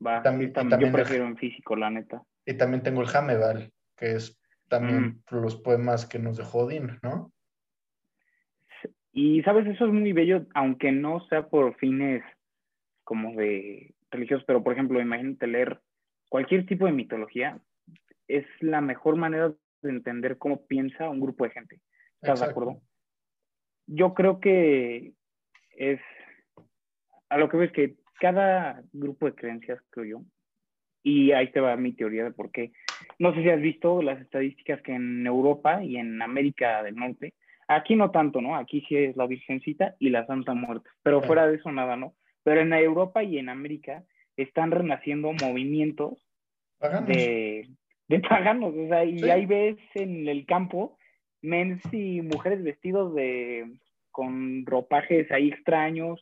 Va, 0.04 0.22
también, 0.22 0.52
yo 0.54 0.92
prefiero 0.92 1.26
en 1.26 1.36
físico, 1.36 1.74
la 1.74 1.90
neta. 1.90 2.22
Y 2.46 2.54
también 2.54 2.82
tengo 2.82 3.02
el 3.02 3.08
Jameval. 3.08 3.72
que 3.96 4.12
es 4.12 4.40
también 4.68 5.22
los 5.30 5.56
poemas 5.56 6.06
que 6.06 6.20
nos 6.20 6.36
dejó 6.36 6.60
Odín, 6.60 6.98
¿no? 7.02 7.32
Y 9.12 9.42
sabes, 9.42 9.66
eso 9.66 9.86
es 9.86 9.92
muy 9.92 10.12
bello, 10.12 10.46
aunque 10.54 10.92
no 10.92 11.26
sea 11.28 11.48
por 11.48 11.76
fines 11.76 12.22
como 13.04 13.34
de 13.34 13.94
religiosos, 14.10 14.44
pero 14.46 14.62
por 14.62 14.72
ejemplo, 14.72 15.00
imagínate 15.00 15.46
leer 15.46 15.80
cualquier 16.28 16.66
tipo 16.66 16.86
de 16.86 16.92
mitología, 16.92 17.58
es 18.28 18.46
la 18.60 18.80
mejor 18.80 19.16
manera 19.16 19.52
de 19.82 19.90
entender 19.90 20.38
cómo 20.38 20.64
piensa 20.66 21.08
un 21.08 21.20
grupo 21.20 21.44
de 21.44 21.50
gente. 21.50 21.80
¿Estás 22.22 22.40
de 22.40 22.46
acuerdo? 22.46 22.80
Yo 23.86 24.14
creo 24.14 24.38
que 24.38 25.12
es, 25.70 26.00
a 27.28 27.38
lo 27.38 27.48
que 27.48 27.56
ves 27.56 27.72
que 27.72 27.96
cada 28.20 28.82
grupo 28.92 29.26
de 29.26 29.34
creencias, 29.34 29.80
creo 29.90 30.04
yo, 30.04 30.22
y 31.02 31.32
ahí 31.32 31.50
te 31.50 31.60
va 31.60 31.76
mi 31.76 31.92
teoría 31.92 32.24
de 32.24 32.30
por 32.30 32.52
qué. 32.52 32.72
No 33.18 33.34
sé 33.34 33.42
si 33.42 33.48
has 33.48 33.60
visto 33.60 34.02
las 34.02 34.20
estadísticas 34.20 34.82
que 34.82 34.92
en 34.92 35.26
Europa 35.26 35.82
y 35.82 35.96
en 35.96 36.20
América 36.22 36.82
del 36.82 36.94
Norte, 36.94 37.34
aquí 37.70 37.94
no 37.94 38.10
tanto, 38.10 38.40
¿no? 38.40 38.56
Aquí 38.56 38.84
sí 38.88 38.96
es 38.96 39.16
la 39.16 39.26
Virgencita 39.26 39.94
y 39.98 40.10
la 40.10 40.26
Santa 40.26 40.54
Muerte, 40.54 40.90
pero 41.02 41.22
fuera 41.22 41.46
de 41.46 41.56
eso 41.56 41.70
nada, 41.70 41.96
¿no? 41.96 42.14
Pero 42.42 42.60
en 42.60 42.72
Europa 42.72 43.22
y 43.22 43.38
en 43.38 43.48
América 43.48 44.04
están 44.36 44.70
renaciendo 44.70 45.32
movimientos 45.32 46.26
de, 47.06 47.68
de 48.08 48.20
paganos, 48.20 48.74
o 48.76 48.88
sea, 48.88 49.04
y 49.04 49.22
ahí 49.30 49.46
ves 49.46 49.76
en 49.94 50.28
el 50.28 50.46
campo 50.46 50.96
mens 51.42 51.80
y 51.92 52.20
mujeres 52.22 52.62
vestidos 52.62 53.14
de 53.14 53.70
con 54.10 54.66
ropajes 54.66 55.30
ahí 55.30 55.48
extraños 55.48 56.20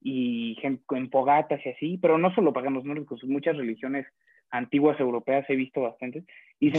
y 0.00 0.58
en 0.62 1.10
fogatas 1.10 1.64
y 1.64 1.68
así, 1.70 1.98
pero 1.98 2.18
no 2.18 2.34
solo 2.34 2.52
paganos 2.52 2.84
nórdicos, 2.84 3.24
muchas 3.24 3.56
religiones 3.56 4.06
antiguas 4.50 5.00
europeas 5.00 5.48
he 5.48 5.56
visto 5.56 5.80
bastantes. 5.80 6.24
Y 6.60 6.70
se 6.70 6.78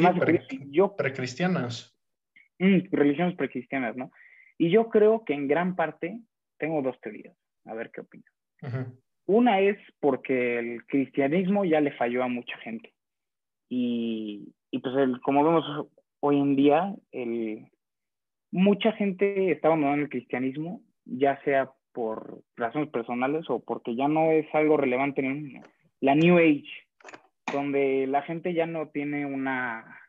sí, 0.49 0.59
yo 0.69 0.95
precristianas. 0.95 1.92
Mm, 2.59 2.89
religiones 2.91 3.35
precristianas, 3.35 3.95
¿no? 3.95 4.11
Y 4.57 4.69
yo 4.69 4.89
creo 4.89 5.23
que 5.25 5.33
en 5.33 5.47
gran 5.47 5.75
parte 5.75 6.19
tengo 6.57 6.81
dos 6.81 6.99
teorías, 7.01 7.35
a 7.65 7.73
ver 7.73 7.91
qué 7.91 8.01
opinas. 8.01 8.31
Una 9.25 9.59
es 9.59 9.77
porque 9.99 10.59
el 10.59 10.85
cristianismo 10.85 11.65
ya 11.65 11.81
le 11.81 11.91
falló 11.93 12.23
a 12.23 12.27
mucha 12.27 12.57
gente. 12.57 12.93
Y, 13.69 14.53
y 14.71 14.79
pues 14.79 14.95
el, 14.95 15.19
como 15.21 15.43
vemos 15.43 15.89
hoy 16.19 16.39
en 16.39 16.55
día, 16.55 16.95
el, 17.11 17.67
mucha 18.51 18.91
gente 18.93 19.51
está 19.51 19.67
abandonando 19.67 20.03
el 20.03 20.09
cristianismo, 20.09 20.81
ya 21.05 21.41
sea 21.43 21.71
por 21.91 22.41
razones 22.55 22.89
personales 22.89 23.49
o 23.49 23.59
porque 23.59 23.95
ya 23.95 24.07
no 24.07 24.31
es 24.31 24.45
algo 24.53 24.77
relevante 24.77 25.25
en 25.25 25.61
la 25.99 26.15
New 26.15 26.37
Age, 26.37 26.69
donde 27.51 28.07
la 28.07 28.21
gente 28.23 28.53
ya 28.53 28.65
no 28.65 28.89
tiene 28.89 29.25
una, 29.25 30.02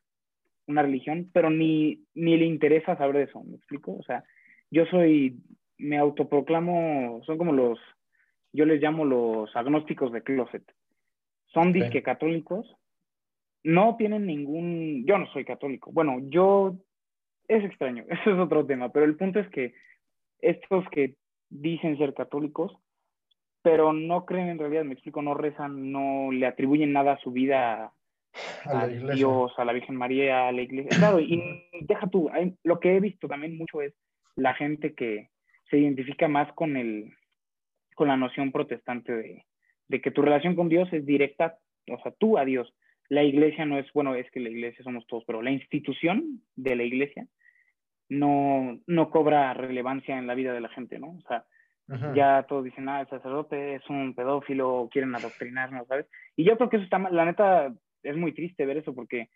una 0.67 0.83
religión, 0.83 1.31
pero 1.33 1.51
ni, 1.51 2.05
ni 2.15 2.37
le 2.37 2.47
interesa 2.47 2.97
saber 2.97 3.17
de 3.17 3.23
eso, 3.25 3.43
¿me 3.45 3.57
explico? 3.57 3.93
O 3.93 4.03
sea, 4.03 4.25
yo 4.71 4.87
soy, 4.87 5.37
me 5.79 5.99
autoproclamo, 5.99 7.23
son 7.25 7.39
como 7.39 7.53
los, 7.53 7.79
yo 8.53 8.65
les 8.65 8.81
llamo 8.81 9.05
los 9.05 9.55
agnósticos 9.55 10.13
de 10.13 10.23
closet. 10.23 10.65
Son 11.47 11.73
disque 11.73 12.03
católicos, 12.03 12.77
no 13.63 13.97
tienen 13.97 14.27
ningún, 14.27 15.05
yo 15.07 15.19
no 15.19 15.27
soy 15.33 15.45
católico, 15.45 15.91
bueno, 15.93 16.19
yo 16.29 16.77
es 17.49 17.65
extraño, 17.65 18.05
eso 18.09 18.31
es 18.31 18.39
otro 18.39 18.67
tema, 18.67 18.91
pero 18.91 19.07
el 19.07 19.17
punto 19.17 19.41
es 19.41 19.49
que 19.51 19.75
estos 20.41 20.85
que 20.91 21.17
dicen 21.51 21.97
ser 21.99 22.15
católicos, 22.15 22.73
pero 23.63 23.93
no 23.93 24.27
creen 24.27 24.49
en 24.49 24.59
realidad, 24.59 24.85
me 24.85 24.93
explico, 24.93 25.23
no 25.23 25.35
rezan, 25.35 25.91
no 25.91 26.31
le 26.33 26.47
atribuyen 26.47 26.93
nada 26.93 27.13
a 27.13 27.21
su 27.21 27.31
vida 27.31 27.93
a, 28.65 28.87
Dios, 28.87 29.53
a 29.57 29.65
la 29.65 29.73
Virgen 29.73 29.97
María, 29.97 30.49
a 30.49 30.53
la 30.53 30.63
iglesia. 30.63 30.99
Claro, 30.99 31.21
y 31.21 31.65
deja 31.83 32.07
tú, 32.09 32.31
lo 32.63 32.81
que 32.81 32.97
he 32.97 33.01
visto 33.01 33.29
también 33.29 33.57
mucho 33.57 33.81
es 33.81 33.95
la 34.37 34.55
gente 34.55 34.95
que 34.95 35.31
se 35.71 35.79
identifica 35.79 36.29
más 36.29 36.53
con 36.55 36.77
el 36.77 37.13
con 37.95 38.09
la 38.09 38.17
noción 38.17 38.51
protestante 38.51 39.13
de, 39.13 39.45
de 39.89 40.01
que 40.01 40.11
tu 40.11 40.21
relación 40.23 40.57
con 40.57 40.69
Dios 40.69 40.93
es 40.93 41.07
directa, 41.07 41.59
o 41.89 41.97
sea, 42.03 42.13
tú 42.19 42.39
a 42.39 42.45
Dios, 42.45 42.75
la 43.09 43.23
iglesia 43.23 43.65
no 43.67 43.79
es, 43.79 43.87
bueno, 43.93 44.15
es 44.15 44.31
que 44.31 44.41
la 44.41 44.49
iglesia 44.49 44.83
somos 44.83 45.07
todos, 45.07 45.25
pero 45.27 45.43
la 45.43 45.51
institución 45.51 46.43
de 46.57 46.77
la 46.77 46.83
iglesia 46.83 47.27
no, 48.09 48.81
no 48.87 49.11
cobra 49.11 49.55
relevancia 49.55 50.19
en 50.19 50.27
la 50.27 50.35
vida 50.35 50.53
de 50.53 50.61
la 50.61 50.69
gente, 50.71 50.99
¿no? 50.99 51.11
O 51.11 51.23
sea, 51.29 51.45
ya 52.15 52.45
todos 52.49 52.65
dicen, 52.65 52.89
ah, 52.89 53.03
el 53.03 53.09
sacerdote 53.09 53.75
es 53.75 53.91
un 53.91 54.15
pedófilo, 54.15 54.89
quieren 54.91 55.15
adoctrinarnos, 55.15 55.87
¿sabes? 55.87 56.07
Y 56.35 56.45
yo 56.45 56.57
creo 56.57 56.71
que 56.71 56.77
eso 56.77 56.85
está 56.85 56.99
mal, 56.99 57.15
la 57.15 57.27
neta 57.27 57.75
es 58.05 58.17
muy 58.17 58.33
triste 58.33 58.67
ver 58.67 58.79
eso 58.79 58.95
porque 58.95 59.31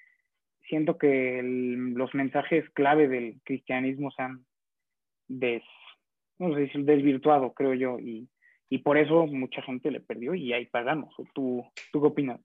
siento 0.68 0.98
que 0.98 1.40
los 1.42 2.14
mensajes 2.14 2.68
clave 2.70 3.08
del 3.08 3.40
cristianismo 3.44 4.10
se 4.10 4.22
han 4.22 4.46
des, 5.28 5.62
no 6.38 6.54
sé, 6.54 6.70
desvirtuado, 6.74 7.52
creo 7.52 7.74
yo, 7.74 7.98
y, 7.98 8.28
y 8.68 8.78
por 8.78 8.98
eso 8.98 9.26
mucha 9.26 9.62
gente 9.62 9.90
le 9.90 10.00
perdió 10.00 10.34
y 10.34 10.52
ahí 10.52 10.66
pagamos. 10.66 11.14
¿Tú, 11.34 11.64
¿Tú 11.92 12.00
qué 12.00 12.06
opinas? 12.06 12.40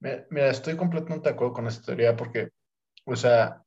Mira, 0.00 0.50
estoy 0.50 0.76
completamente 0.76 1.28
de 1.28 1.34
acuerdo 1.34 1.54
con 1.54 1.66
esta 1.66 1.86
teoría 1.86 2.14
porque, 2.14 2.50
o 3.06 3.16
sea, 3.16 3.62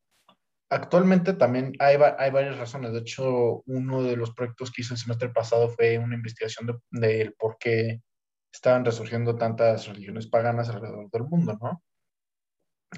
actualmente 0.69 1.33
también 1.33 1.73
hay, 1.79 1.97
hay 2.17 2.31
varias 2.31 2.57
razones. 2.57 2.93
De 2.93 2.99
hecho, 2.99 3.63
uno 3.65 4.03
de 4.03 4.15
los 4.15 4.33
proyectos 4.33 4.71
que 4.71 4.81
hice 4.81 4.93
el 4.93 4.99
semestre 4.99 5.29
pasado 5.29 5.69
fue 5.69 5.97
una 5.97 6.15
investigación 6.15 6.79
del 6.91 7.33
por 7.33 7.57
qué 7.57 8.01
estaban 8.53 8.85
resurgiendo 8.85 9.35
tantas 9.35 9.87
religiones 9.87 10.27
paganas 10.27 10.69
alrededor 10.69 11.09
del 11.09 11.23
mundo, 11.23 11.57
¿no? 11.61 11.81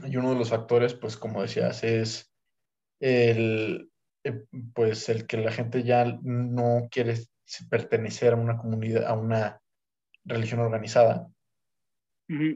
Y 0.06 0.18
uno 0.18 0.32
de 0.32 0.40
los 0.40 0.50
factores, 0.50 0.94
pues 0.94 1.18
como 1.18 1.42
decías, 1.42 1.84
es 1.84 2.32
el, 3.00 3.92
eh, 4.24 4.46
pues 4.74 5.10
el 5.10 5.26
que 5.26 5.38
la 5.38 5.52
gente 5.52 5.84
ya 5.84 6.20
no 6.22 6.88
quiere 6.92 7.16
pertenecer 7.70 8.34
a 8.34 8.38
una 8.38 8.58
comunidad, 8.58 9.06
a 9.06 9.14
una 9.14 9.62
religión 10.26 10.60
organizada. 10.60 11.30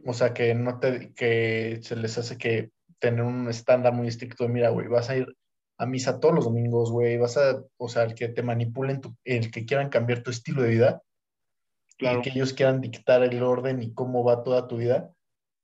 O 0.06 0.14
sea, 0.14 0.36
que, 0.36 0.54
no 0.54 0.80
te, 0.80 1.14
que 1.14 1.80
se 1.82 1.96
les 1.96 2.18
hace 2.20 2.38
que 2.38 2.70
tener 3.00 3.24
un 3.24 3.50
estándar 3.50 3.92
muy 3.94 4.08
estricto 4.08 4.44
de, 4.44 4.50
mira, 4.52 4.70
güey, 4.70 4.88
vas 4.88 5.10
a 5.10 5.18
ir 5.18 5.36
a 5.80 5.88
misa 5.88 6.20
todos 6.20 6.36
los 6.36 6.46
domingos, 6.46 6.92
güey, 6.92 7.18
vas 7.18 7.38
a, 7.38 7.64
o 7.78 7.90
sea, 7.90 8.04
el 8.04 8.14
que 8.14 8.30
te 8.30 8.44
manipulen, 8.44 9.02
el 9.24 9.50
que 9.50 9.66
quieran 9.66 9.90
cambiar 9.90 10.22
tu 10.22 10.30
estilo 10.30 10.62
de 10.62 10.70
vida, 10.70 11.02
claro. 11.98 12.20
y 12.20 12.22
que 12.22 12.30
ellos 12.30 12.54
quieran 12.54 12.82
dictar 12.82 13.24
el 13.24 13.42
orden 13.42 13.82
y 13.82 13.94
cómo 13.94 14.24
va 14.24 14.44
toda 14.44 14.68
tu 14.68 14.78
vida, 14.78 15.12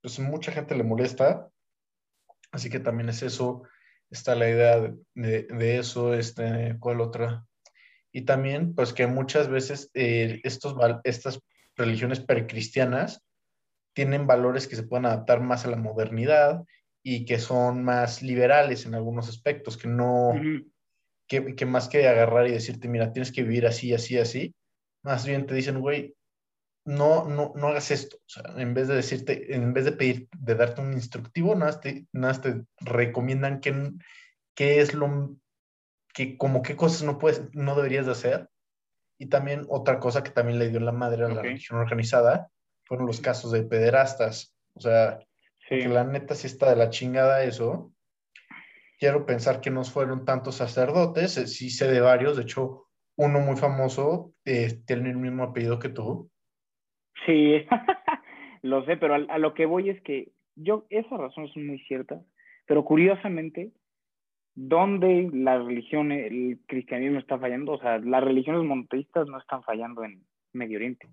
pues 0.02 0.20
mucha 0.20 0.52
gente 0.52 0.76
le 0.76 0.84
molesta, 0.84 1.52
así 2.52 2.70
que 2.70 2.80
también 2.80 3.10
es 3.10 3.22
eso, 3.24 3.64
está 4.10 4.36
la 4.36 4.50
idea 4.50 4.80
de, 5.14 5.44
de, 5.44 5.78
eso, 5.78 6.14
este, 6.14 6.76
¿cuál 6.80 7.02
otra? 7.02 7.46
Y 8.12 8.22
también, 8.22 8.74
pues 8.74 8.94
que 8.94 9.08
muchas 9.08 9.50
veces 9.50 9.92
eh, 9.94 10.42
estos, 10.44 10.76
estas 11.04 11.40
religiones 11.76 12.20
precristianas 12.20 13.24
tienen 13.94 14.28
valores 14.28 14.68
que 14.68 14.76
se 14.76 14.84
pueden 14.84 15.06
adaptar 15.06 15.42
más 15.42 15.66
a 15.66 15.70
la 15.70 15.78
modernidad 15.78 16.64
y 17.04 17.26
que 17.26 17.40
son 17.40 17.84
más 17.84 18.22
liberales 18.22 18.86
en 18.86 18.96
algunos 18.96 19.30
aspectos, 19.30 19.78
que 19.78 19.88
no, 19.88 20.34
que, 21.28 21.56
que, 21.56 21.66
más 21.66 21.88
que 21.88 22.08
agarrar 22.08 22.48
y 22.48 22.52
decirte, 22.52 22.88
mira, 22.88 23.14
tienes 23.14 23.32
que 23.32 23.44
vivir 23.44 23.68
así, 23.68 23.94
así, 23.94 24.18
así, 24.18 24.56
más 25.04 25.26
bien 25.26 25.46
te 25.46 25.54
dicen, 25.54 25.80
güey, 25.80 26.16
no, 26.90 27.26
no, 27.26 27.54
no 27.56 27.68
hagas 27.68 27.92
esto. 27.92 28.18
O 28.18 28.30
sea, 28.30 28.44
en 28.58 28.74
vez 28.74 28.88
de 28.88 28.96
decirte, 28.96 29.56
en 29.56 29.74
vez 29.74 29.86
de 29.86 29.92
pedir, 29.92 30.28
de 30.36 30.56
darte 30.56 30.82
un 30.82 30.94
instructivo, 30.94 31.54
nada 31.54 31.80
te, 31.80 32.08
nada 32.12 32.42
te 32.42 32.64
recomiendan 32.80 33.60
qué, 33.60 33.92
qué 34.56 34.82
es 34.82 34.96
lo, 34.96 35.36
que, 36.16 36.36
como 36.36 36.64
qué 36.64 36.76
cosas 36.76 37.04
no 37.04 37.20
puedes, 37.20 37.44
no 37.54 37.76
deberías 37.76 38.08
de 38.08 38.14
hacer. 38.14 38.50
Y 39.20 39.28
también 39.28 39.68
otra 39.70 40.00
cosa 40.00 40.24
que 40.24 40.32
también 40.32 40.58
le 40.58 40.70
dio 40.70 40.80
la 40.80 40.92
madre 40.92 41.26
a 41.26 41.30
la 41.30 41.44
religión 41.44 41.78
organizada, 41.78 42.50
fueron 42.86 43.06
los 43.06 43.22
casos 43.22 43.52
de 43.52 43.64
pederastas. 43.64 44.56
O 44.74 44.82
sea, 44.82 45.20
que 45.68 45.88
la 45.88 46.04
neta 46.06 46.34
sí 46.34 46.48
está 46.48 46.72
de 46.72 46.76
la 46.76 46.90
chingada 46.90 47.44
eso. 47.44 47.94
Quiero 48.98 49.28
pensar 49.28 49.62
que 49.62 49.70
no 49.70 49.84
fueron 49.84 50.26
tantos 50.26 50.56
sacerdotes, 50.56 51.38
eh, 51.38 51.46
sí 51.46 51.70
sé 51.70 51.88
de 51.88 52.02
varios, 52.02 52.36
de 52.36 52.44
hecho, 52.44 52.88
uno 53.16 53.42
muy 53.42 53.58
famoso 53.58 54.34
eh, 54.44 54.82
tiene 54.86 55.12
el 55.12 55.18
mismo 55.18 55.44
apellido 55.44 55.78
que 55.78 55.90
tú. 55.90 56.32
Sí, 57.26 57.66
lo 58.62 58.86
sé, 58.86 58.98
pero 58.98 59.16
a, 59.16 59.38
lo 59.38 59.54
que 59.54 59.66
voy 59.66 59.90
es 59.90 60.02
que 60.02 60.32
yo, 60.56 60.86
esas 60.90 61.20
razones 61.20 61.52
son 61.54 61.68
muy 61.68 61.80
ciertas, 61.80 62.22
pero 62.66 62.84
curiosamente, 62.84 63.72
¿dónde 64.56 65.30
la 65.34 65.60
religión, 65.60 66.12
el 66.12 66.60
cristianismo 66.68 67.20
está 67.20 67.40
fallando? 67.40 67.74
O 67.74 67.80
sea, 67.80 68.00
las 68.00 68.24
religiones 68.24 68.64
monoteístas 68.64 69.28
no 69.28 69.40
están 69.40 69.64
fallando 69.64 70.04
en 70.04 70.22
Medio 70.54 70.78
Oriente. 70.78 71.08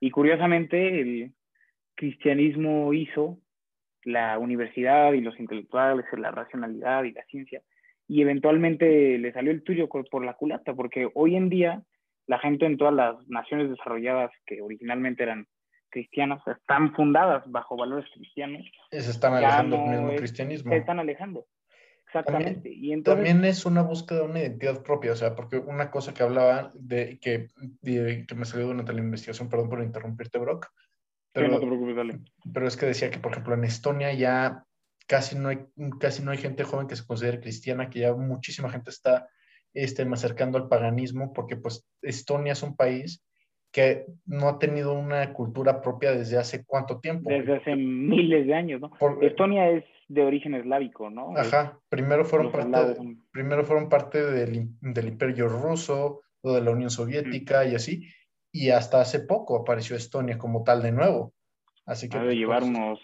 Y 0.00 0.10
curiosamente, 0.10 1.00
el 1.00 1.32
cristianismo 1.94 2.92
hizo 2.92 3.38
la 4.04 4.38
universidad 4.38 5.12
y 5.12 5.20
los 5.20 5.38
intelectuales, 5.38 6.06
la 6.16 6.30
racionalidad 6.30 7.04
y 7.04 7.12
la 7.12 7.24
ciencia, 7.24 7.62
y 8.06 8.22
eventualmente 8.22 9.18
le 9.18 9.32
salió 9.32 9.52
el 9.52 9.62
tuyo 9.62 9.88
por 9.88 10.24
la 10.24 10.34
culata, 10.34 10.74
porque 10.74 11.10
hoy 11.14 11.36
en 11.36 11.50
día 11.50 11.82
la 12.28 12.38
gente 12.38 12.66
en 12.66 12.76
todas 12.76 12.94
las 12.94 13.28
naciones 13.28 13.70
desarrolladas 13.70 14.30
que 14.46 14.62
originalmente 14.62 15.24
eran 15.24 15.46
cristianas, 15.90 16.46
están 16.46 16.94
fundadas 16.94 17.42
bajo 17.46 17.76
valores 17.76 18.04
cristianos. 18.14 18.62
Se 18.90 18.98
están 18.98 19.34
alejando 19.34 19.76
del 19.76 19.88
mismo 19.88 20.16
cristianismo. 20.16 20.70
Se 20.70 20.78
están 20.78 21.00
alejando. 21.00 21.46
Exactamente. 22.06 22.54
También, 22.54 22.84
y 22.84 22.92
entonces, 22.92 23.24
también 23.24 23.44
es 23.44 23.66
una 23.66 23.82
búsqueda 23.82 24.20
de 24.20 24.24
una 24.26 24.40
identidad 24.40 24.82
propia, 24.82 25.12
o 25.12 25.16
sea, 25.16 25.34
porque 25.34 25.56
una 25.58 25.90
cosa 25.90 26.14
que 26.14 26.22
hablaba 26.22 26.70
de 26.74 27.18
que, 27.18 27.48
que 27.82 28.34
me 28.34 28.44
salió 28.44 28.66
durante 28.66 28.92
la 28.92 29.00
investigación, 29.00 29.48
perdón 29.48 29.70
por 29.70 29.82
interrumpirte, 29.82 30.38
Brock. 30.38 30.68
Pero, 31.32 31.48
no 31.48 31.60
te 31.60 31.66
preocupes, 31.66 31.96
dale. 31.96 32.20
Pero 32.52 32.66
es 32.66 32.76
que 32.76 32.86
decía 32.86 33.10
que, 33.10 33.18
por 33.18 33.32
ejemplo, 33.32 33.54
en 33.54 33.64
Estonia 33.64 34.12
ya 34.12 34.64
casi 35.06 35.36
no 35.36 35.48
hay, 35.48 35.66
casi 35.98 36.22
no 36.22 36.30
hay 36.30 36.38
gente 36.38 36.64
joven 36.64 36.86
que 36.86 36.96
se 36.96 37.06
considere 37.06 37.40
cristiana, 37.40 37.88
que 37.88 38.00
ya 38.00 38.14
muchísima 38.14 38.70
gente 38.70 38.90
está 38.90 39.28
este, 39.74 40.02
acercando 40.02 40.58
al 40.58 40.68
paganismo, 40.68 41.32
porque 41.32 41.56
pues 41.56 41.86
Estonia 42.02 42.52
es 42.52 42.62
un 42.62 42.76
país 42.76 43.24
que 43.70 44.06
no 44.24 44.48
ha 44.48 44.58
tenido 44.58 44.94
una 44.94 45.32
cultura 45.32 45.80
propia 45.82 46.12
desde 46.12 46.38
hace 46.38 46.64
cuánto 46.64 47.00
tiempo. 47.00 47.28
Desde 47.28 47.56
hace 47.56 47.76
miles 47.76 48.46
de 48.46 48.54
años, 48.54 48.80
¿no? 48.80 48.90
Estonia 49.20 49.70
es 49.70 49.84
de 50.08 50.22
origen 50.22 50.54
eslávico, 50.54 51.10
¿no? 51.10 51.36
Ajá, 51.36 51.78
primero 51.88 52.24
fueron, 52.24 52.50
parte, 52.50 52.96
primero 53.30 53.64
fueron 53.64 53.88
parte 53.88 54.24
del, 54.24 54.68
del, 54.80 55.08
imperio 55.08 55.48
ruso 55.48 56.22
o 56.40 56.54
de 56.54 56.62
la 56.62 56.70
Unión 56.70 56.88
Soviética 56.88 57.66
y 57.66 57.74
así, 57.74 58.08
y 58.50 58.70
hasta 58.70 59.02
hace 59.02 59.20
poco 59.20 59.56
apareció 59.56 59.96
Estonia 59.96 60.38
como 60.38 60.64
tal 60.64 60.82
de 60.82 60.92
nuevo. 60.92 61.34
Así 61.84 62.08
que... 62.08 62.16
Ha 62.16 62.20
de 62.20 62.26
pues, 62.28 62.38
llevar 62.38 62.62
unos 62.62 63.00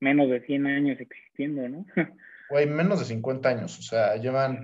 menos 0.00 0.30
de 0.30 0.40
100 0.40 0.66
años 0.66 1.00
existiendo, 1.00 1.68
¿no? 1.68 1.84
Güey, 2.50 2.66
menos 2.66 2.98
de 2.98 3.06
50 3.06 3.48
años, 3.48 3.78
o 3.78 3.82
sea, 3.82 4.16
llevan... 4.16 4.62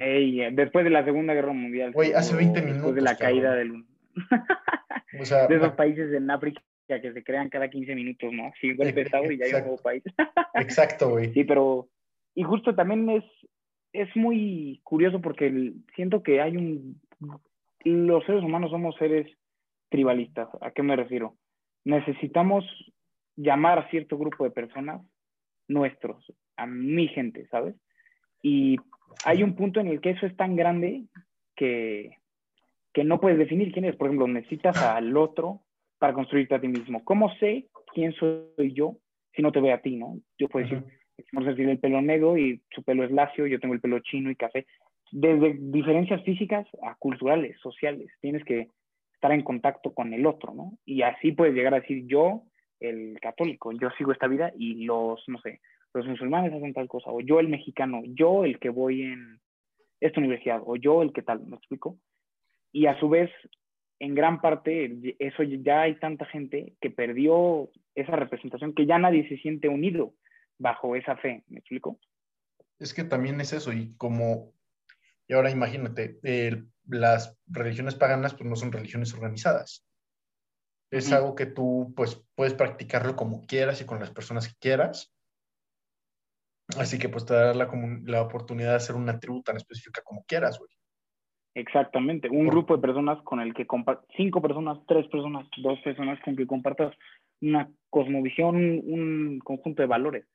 después 0.53 0.85
de 0.85 0.91
la 0.91 1.05
Segunda 1.05 1.35
Guerra 1.35 1.53
Mundial. 1.53 1.93
Güey, 1.93 2.13
hace 2.13 2.37
20 2.37 2.61
minutos. 2.61 2.95
Después 2.95 2.95
de 2.95 3.03
la 3.03 3.17
caída 3.17 3.55
del... 3.55 3.85
o 5.21 5.25
sea, 5.25 5.47
de 5.49 5.57
esos 5.57 5.73
países 5.73 6.13
en 6.13 6.31
África 6.31 6.61
que 7.01 7.13
se 7.13 7.23
crean 7.23 7.49
cada 7.49 7.69
15 7.69 7.95
minutos, 7.95 8.33
¿no? 8.33 8.51
Sí, 8.61 8.75
golpe 8.75 9.03
Estado 9.03 9.31
y 9.31 9.39
ya 9.39 9.45
hay 9.45 9.53
un 9.53 9.61
nuevo 9.61 9.77
país. 9.79 10.03
Exacto, 10.55 11.11
güey. 11.11 11.33
Sí, 11.33 11.45
pero... 11.45 11.89
Y 12.35 12.43
justo 12.43 12.75
también 12.75 13.09
es, 13.11 13.25
es 13.93 14.09
muy 14.17 14.81
curioso 14.83 15.21
porque 15.21 15.73
siento 15.95 16.23
que 16.23 16.41
hay 16.41 16.57
un... 16.57 17.01
Los 17.85 18.25
seres 18.25 18.43
humanos 18.43 18.71
somos 18.71 18.97
seres 18.97 19.27
tribalistas. 19.91 20.49
¿A 20.61 20.71
qué 20.71 20.83
me 20.83 20.97
refiero? 20.97 21.37
Necesitamos 21.85 22.65
llamar 23.37 23.79
a 23.79 23.91
cierto 23.91 24.19
grupo 24.19 24.45
de 24.45 24.51
personas 24.51 25.03
nuestros, 25.69 26.25
a 26.61 26.67
mi 26.67 27.09
gente, 27.09 27.47
¿sabes? 27.51 27.75
Y 28.43 28.77
hay 29.25 29.43
un 29.43 29.55
punto 29.55 29.81
en 29.81 29.89
el 29.89 30.01
que 30.01 30.11
eso 30.11 30.27
es 30.27 30.37
tan 30.37 30.57
grande 30.57 31.05
que, 31.57 32.19
que 32.93 33.05
no 33.05 33.21
puedes 33.21 33.39
definir 33.39 33.73
quién 33.73 33.85
es. 33.85 33.97
Por 33.97 34.09
ejemplo, 34.09 34.29
necesitas 34.29 34.77
al 34.83 35.17
otro 35.17 35.61
para 35.99 36.13
construirte 36.13 36.55
a 36.55 36.61
ti 36.61 36.69
mismo. 36.69 37.05
¿Cómo 37.05 37.35
sé 37.37 37.67
quién 37.95 38.13
soy 38.13 38.73
yo 38.73 38.97
si 39.35 39.43
no 39.43 39.53
te 39.53 39.61
veo 39.61 39.75
a 39.75 39.81
ti, 39.81 39.97
no? 39.97 40.19
Yo 40.39 40.49
puedo 40.49 40.65
decir, 40.65 40.79
uh 40.79 40.91
el 41.71 41.79
pelo 41.79 42.01
negro 42.01 42.39
y 42.39 42.63
su 42.71 42.83
pelo 42.83 43.05
es 43.05 43.11
lacio, 43.11 43.47
yo 43.47 43.61
tengo 43.61 43.75
el 43.75 43.81
pelo 43.81 43.99
chino 44.01 44.31
y 44.31 44.37
café. 44.37 44.67
Desde 45.13 45.59
diferencias 45.59 46.23
físicas 46.25 46.67
a 46.83 46.95
culturales, 46.95 47.59
sociales, 47.61 48.09
tienes 48.23 48.43
que 48.45 48.69
estar 49.13 49.33
en 49.33 49.43
contacto 49.43 49.93
con 49.93 50.15
el 50.15 50.25
otro, 50.25 50.55
¿no? 50.55 50.79
Y 50.87 51.03
así 51.03 51.33
puedes 51.33 51.55
llegar 51.55 51.75
a 51.75 51.81
decir, 51.81 52.07
yo 52.07 52.45
el 52.81 53.21
católico, 53.21 53.71
yo 53.73 53.91
sigo 53.99 54.13
esta 54.13 54.29
vida 54.29 54.51
y 54.57 54.87
los, 54.87 55.23
no 55.29 55.39
sé, 55.43 55.61
los 55.95 56.07
musulmanes 56.07 56.53
hacen 56.53 56.73
tal 56.73 56.89
cosa, 56.89 57.11
o 57.11 57.21
yo 57.21 57.41
el 57.41 57.49
mexicano, 57.49 58.03
yo 58.05 58.45
el 58.45 58.59
que 58.59 58.69
voy 58.69 59.03
en 59.03 59.41
esta 60.01 60.21
universidad, 60.21 60.63
o 60.65 60.77
yo 60.77 61.03
el 61.03 61.13
que 61.13 61.23
tal, 61.23 61.47
¿me 61.47 61.57
explico? 61.57 61.99
Y 62.73 62.87
a 62.87 62.99
su 63.01 63.09
vez, 63.09 63.31
en 63.99 64.15
gran 64.15 64.41
parte, 64.41 65.17
eso 65.19 65.43
ya 65.43 65.83
hay 65.83 65.99
tanta 65.99 66.25
gente 66.27 66.75
que 66.81 66.91
perdió 66.91 67.71
esa 67.95 68.17
representación 68.17 68.75
que 68.75 68.87
ya 68.87 68.99
nadie 68.99 69.29
se 69.29 69.37
siente 69.39 69.69
unido 69.69 70.15
bajo 70.59 70.97
esa 70.97 71.17
fe, 71.17 71.45
¿me 71.49 71.59
explico? 71.59 71.99
Es 72.79 72.95
que 72.95 73.05
también 73.05 73.41
es 73.41 73.53
eso, 73.53 73.73
y 73.73 73.95
como, 73.97 74.55
y 75.29 75.35
ahora 75.35 75.51
imagínate, 75.51 76.19
las 76.87 77.39
religiones 77.47 77.95
paganas 77.95 78.35
pues 78.35 78.49
no 78.49 78.57
son 78.57 78.73
religiones 78.73 79.13
organizadas. 79.13 79.87
Es 80.91 81.13
algo 81.13 81.35
que 81.35 81.47
tú 81.47 81.93
pues 81.95 82.25
puedes 82.35 82.55
practicarlo 82.55 83.15
como 83.17 83.47
quieras 83.47 83.81
y 83.81 83.85
con 83.85 84.01
las 84.01 84.11
personas 84.11 84.49
que 84.49 84.55
quieras. 84.59 85.15
Así 86.79 86.99
que 86.99 87.09
pues 87.09 87.27
te 87.27 87.35
da 87.35 87.55
la, 87.55 87.69
la 88.05 88.23
oportunidad 88.23 88.71
de 88.71 88.77
hacer 88.77 88.97
una 88.97 89.19
tribu 89.19 89.43
tan 89.43 89.57
específica 89.57 90.03
como 90.05 90.25
quieras, 90.25 90.59
güey. 90.59 90.71
Exactamente, 91.55 92.29
un 92.31 92.47
grupo 92.47 92.77
de 92.77 92.83
personas 92.83 93.21
con 93.25 93.41
el 93.41 93.53
que 93.55 93.67
cinco 94.17 94.41
personas, 94.41 94.79
tres 94.87 95.09
personas, 95.09 95.49
dos 95.57 95.81
personas 95.81 96.21
con 96.25 96.37
que 96.37 96.47
compartas 96.47 96.95
una 97.41 97.69
cosmovisión, 97.89 98.81
un, 98.85 99.41
conjunto 99.43 99.83
de 99.83 99.89
valores, 99.89 100.27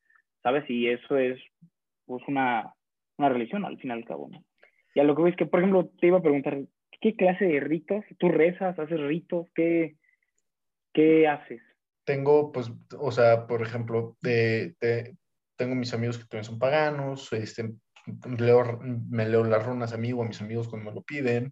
¿sabes? 0.43 0.69
Y 0.69 0.89
eso 0.89 1.17
es 1.17 1.39
pues 2.05 2.21
una, 2.27 2.73
una 3.17 3.29
religión 3.29 3.63
al 3.63 3.77
fin 3.77 3.91
y 3.91 3.93
al 3.93 4.03
cabo, 4.03 4.27
¿no? 4.29 4.43
Y 4.93 4.99
a 4.99 5.03
lo 5.03 5.15
que 5.15 5.23
ves 5.23 5.35
que, 5.37 5.45
por 5.45 5.61
ejemplo, 5.61 5.89
te 5.99 6.07
iba 6.07 6.17
a 6.17 6.21
preguntar, 6.21 6.59
¿qué 6.99 7.15
clase 7.15 7.45
de 7.45 7.59
ritos? 7.61 8.03
¿Tú 8.17 8.29
rezas, 8.29 8.77
haces 8.77 8.99
ritos? 8.99 9.47
¿Qué, 9.55 9.95
¿Qué 10.93 11.27
haces? 11.27 11.61
Tengo, 12.05 12.51
pues, 12.51 12.71
o 12.99 13.11
sea, 13.11 13.47
por 13.47 13.61
ejemplo, 13.61 14.15
de, 14.21 14.75
tengo 15.55 15.75
mis 15.75 15.93
amigos 15.93 16.17
que 16.17 16.25
también 16.25 16.45
son 16.45 16.59
paganos, 16.59 17.31
este, 17.33 17.73
leo, 18.37 18.79
me 18.81 19.27
leo 19.27 19.43
las 19.43 19.65
runas 19.65 19.93
a 19.93 19.97
mí 19.97 20.13
o 20.13 20.21
a 20.21 20.27
mis 20.27 20.41
amigos 20.41 20.67
cuando 20.67 20.89
me 20.89 20.95
lo 20.95 21.03
piden. 21.03 21.51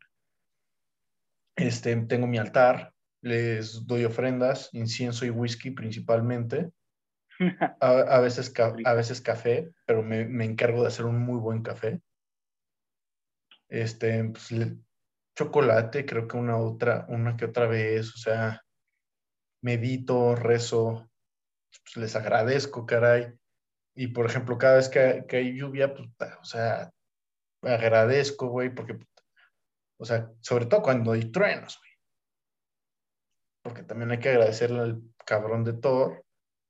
Este, 1.55 1.95
tengo 2.05 2.27
mi 2.27 2.37
altar, 2.37 2.93
les 3.21 3.85
doy 3.85 4.05
ofrendas, 4.05 4.69
incienso 4.73 5.25
y 5.25 5.29
whisky 5.29 5.71
principalmente. 5.71 6.71
A, 7.81 8.19
veces, 8.19 8.53
a 8.85 8.93
veces 8.93 9.19
café, 9.19 9.71
pero 9.87 10.03
me, 10.03 10.23
me, 10.25 10.45
encargo 10.45 10.81
de 10.81 10.89
hacer 10.89 11.05
un 11.05 11.17
muy 11.17 11.39
buen 11.39 11.63
café. 11.63 11.99
Este, 13.67 14.23
pues, 14.25 14.53
chocolate, 15.35 16.05
creo 16.05 16.27
que 16.27 16.37
una 16.37 16.57
otra, 16.57 17.05
una 17.09 17.35
que 17.35 17.45
otra 17.45 17.65
vez, 17.65 18.13
o 18.13 18.17
sea, 18.17 18.61
medito, 19.61 20.35
rezo, 20.35 21.09
pues 21.83 21.97
les 21.97 22.15
agradezco, 22.15 22.85
caray. 22.85 23.33
Y 23.95 24.07
por 24.07 24.25
ejemplo, 24.25 24.57
cada 24.57 24.75
vez 24.75 24.89
que, 24.89 25.25
hay 25.29 25.55
lluvia, 25.55 25.93
pues, 25.93 26.09
o 26.41 26.45
sea, 26.45 26.91
agradezco, 27.61 28.47
güey, 28.47 28.73
porque, 28.73 28.97
o 29.97 30.05
sea, 30.05 30.31
sobre 30.41 30.65
todo 30.65 30.81
cuando 30.81 31.11
hay 31.11 31.31
truenos, 31.31 31.77
güey. 31.79 31.91
Porque 33.63 33.83
también 33.83 34.11
hay 34.11 34.19
que 34.19 34.29
agradecerle 34.29 34.79
al 34.79 35.01
cabrón 35.25 35.63
de 35.63 35.73
Thor, 35.73 36.25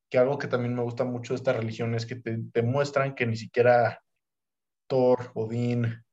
que 0.10 0.18
algo 0.18 0.38
que 0.38 0.48
también 0.48 0.76
me 0.76 0.84
gusta 0.84 1.06
mucho 1.06 1.34
de 1.34 1.38
esta 1.38 1.54
religión 1.54 1.96
es 1.96 2.06
que 2.06 2.16
te, 2.16 2.62
muestran 2.62 3.16
que 3.16 3.26
ni 3.26 3.36
siquiera 3.36 4.04
Thor, 4.88 5.32
Odín, 5.34 6.04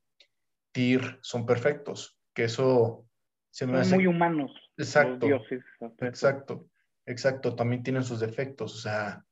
Tyr 0.72 1.18
son 1.20 1.44
perfectos, 1.44 2.16
que 2.34 2.44
eso 2.44 3.06
se 3.50 3.66
me 3.66 3.84
son 3.84 3.98
muy 3.98 4.06
humanos. 4.06 4.52
Exacto. 4.78 5.26
Exacto, 5.98 6.70
exacto. 7.04 7.54
También 7.54 7.82
tienen 7.82 8.04
sus 8.04 8.20
defectos, 8.20 8.74
o 8.74 8.78
sea, 8.78 9.24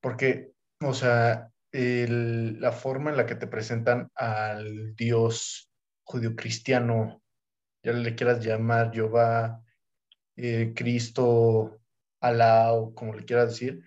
porque, 0.00 0.52
o 0.82 0.94
sea, 0.94 1.50
la 1.72 2.72
forma 2.72 3.10
en 3.10 3.16
la 3.16 3.26
que 3.26 3.34
te 3.34 3.46
presentan 3.46 4.10
al 4.14 4.94
Dios 4.96 5.70
judío-cristiano, 6.04 7.22
ya 7.82 7.92
le 7.92 8.14
quieras 8.14 8.44
llamar 8.44 8.92
Jehová, 8.92 9.62
eh, 10.36 10.72
Cristo, 10.74 11.80
Alá 12.20 12.72
o 12.72 12.94
como 12.94 13.14
le 13.14 13.24
quieras 13.24 13.50
decir, 13.50 13.82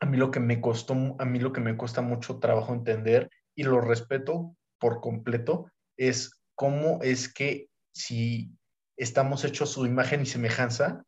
a 0.00 0.06
mí 0.06 0.16
lo 0.16 0.30
que 0.30 0.40
me 0.40 0.60
costó, 0.60 0.94
a 1.18 1.24
mí 1.24 1.38
lo 1.38 1.52
que 1.52 1.60
me 1.60 1.76
cuesta 1.76 2.00
mucho 2.00 2.40
trabajo 2.40 2.74
entender 2.74 3.30
y 3.54 3.62
lo 3.62 3.80
respeto 3.80 4.56
por 4.78 5.00
completo 5.00 5.70
es 5.96 6.32
cómo 6.56 7.00
es 7.02 7.32
que 7.32 7.68
si 7.94 8.50
estamos 8.96 9.44
hechos 9.44 9.70
su 9.70 9.86
imagen 9.86 10.22
y 10.22 10.26
semejanza, 10.26 11.04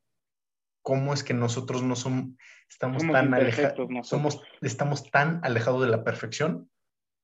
cómo 0.85 1.15
es 1.15 1.25
que 1.25 1.33
nosotros 1.33 1.83
no 1.83 1.97
somos, 1.97 2.37
estamos 2.69 3.03
tan 3.03 3.33
alejados, 3.33 3.89
somos, 4.07 4.43
estamos 4.61 5.11
tan 5.11 5.41
alejados 5.43 5.83
de 5.83 5.89
la 5.89 6.05
perfección 6.05 6.71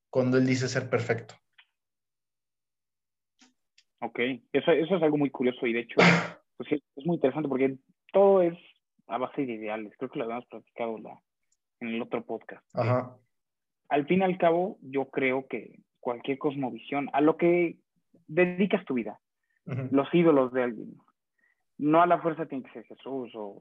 cuando 0.08 0.38
él 0.38 0.46
dice 0.46 0.66
ser 0.66 0.88
perfecto. 0.88 1.34
Ok, 4.00 4.18
eso, 4.52 4.72
eso 4.72 4.96
es 4.96 5.02
algo 5.02 5.18
muy 5.18 5.30
curioso 5.30 5.66
y 5.66 5.74
de 5.74 5.80
hecho 5.80 5.96
pues, 6.56 6.72
es 6.72 7.06
muy 7.06 7.16
interesante 7.16 7.50
porque 7.50 7.76
todo 8.14 8.40
es 8.40 8.58
a 9.08 9.18
base 9.18 9.44
de 9.44 9.52
ideales. 9.52 9.92
Creo 9.98 10.10
que 10.10 10.18
lo 10.18 10.24
habíamos 10.24 10.46
platicado 10.46 10.98
la, 10.98 11.20
en 11.80 11.88
el 11.88 12.00
otro 12.02 12.24
podcast. 12.24 12.64
Ajá. 12.74 13.14
Al 13.90 14.06
fin 14.06 14.20
y 14.20 14.24
al 14.24 14.38
cabo, 14.38 14.78
yo 14.80 15.10
creo 15.10 15.46
que 15.48 15.80
cualquier 16.00 16.38
cosmovisión, 16.38 17.10
a 17.12 17.20
lo 17.20 17.36
que 17.36 17.76
dedicas 18.26 18.86
tu 18.86 18.94
vida, 18.94 19.20
los 19.66 20.08
ídolos 20.14 20.50
de 20.54 20.62
alguien. 20.62 20.96
No 21.80 22.02
a 22.02 22.06
la 22.06 22.20
fuerza 22.20 22.44
tiene 22.44 22.64
que 22.64 22.72
ser 22.72 22.84
Jesús 22.84 23.32
o 23.34 23.56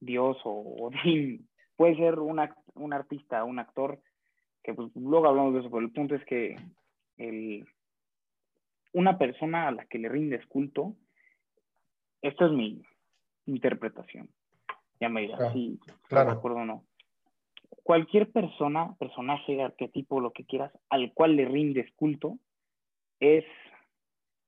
Dios 0.00 0.38
o 0.44 0.86
Odín. 0.86 1.48
Puede 1.76 1.96
ser 1.96 2.18
un, 2.18 2.40
un 2.74 2.92
artista, 2.92 3.44
un 3.44 3.58
actor, 3.58 4.00
que 4.64 4.74
pues 4.74 4.90
luego 4.96 5.28
hablamos 5.28 5.52
de 5.52 5.60
eso, 5.60 5.70
pero 5.70 5.84
el 5.84 5.92
punto 5.92 6.14
es 6.14 6.24
que 6.24 6.56
el, 7.18 7.68
una 8.92 9.18
persona 9.18 9.68
a 9.68 9.72
la 9.72 9.84
que 9.84 9.98
le 9.98 10.08
rindes 10.08 10.44
culto, 10.46 10.96
esto 12.22 12.46
es 12.46 12.52
mi, 12.52 12.82
interpretación, 13.46 14.30
Ya 15.00 15.08
me 15.08 15.20
dirás 15.22 15.38
Claro, 15.38 15.52
si 15.52 15.78
claro. 16.08 16.30
de 16.30 16.36
acuerdo 16.36 16.58
o 16.58 16.64
no. 16.64 16.84
Cualquier 17.82 18.30
persona, 18.30 18.94
personaje, 18.98 19.62
arquetipo, 19.62 20.20
lo 20.20 20.32
que 20.32 20.44
quieras, 20.44 20.72
al 20.88 21.12
cual 21.12 21.36
le 21.36 21.44
rindes 21.44 21.90
culto, 21.96 22.38
es 23.20 23.44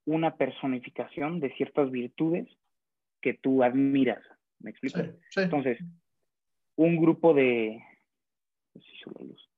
una 0.06 0.36
personificación 0.36 1.38
de 1.40 1.54
ciertas 1.54 1.90
virtudes 1.90 2.48
que 3.20 3.34
tú 3.34 3.62
admiras. 3.62 4.22
¿Me 4.60 4.70
explico? 4.70 5.00
Sí, 5.00 5.10
sí. 5.30 5.40
Entonces, 5.42 5.78
un 6.76 6.96
grupo 6.96 7.34
de. 7.34 7.82
pues 8.72 8.84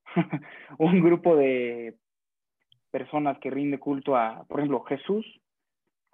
un 0.78 1.00
grupo 1.02 1.36
de 1.36 1.96
personas 2.90 3.38
que 3.38 3.50
rinde 3.50 3.78
culto 3.78 4.16
a, 4.16 4.44
por 4.44 4.60
ejemplo, 4.60 4.82
Jesús, 4.82 5.26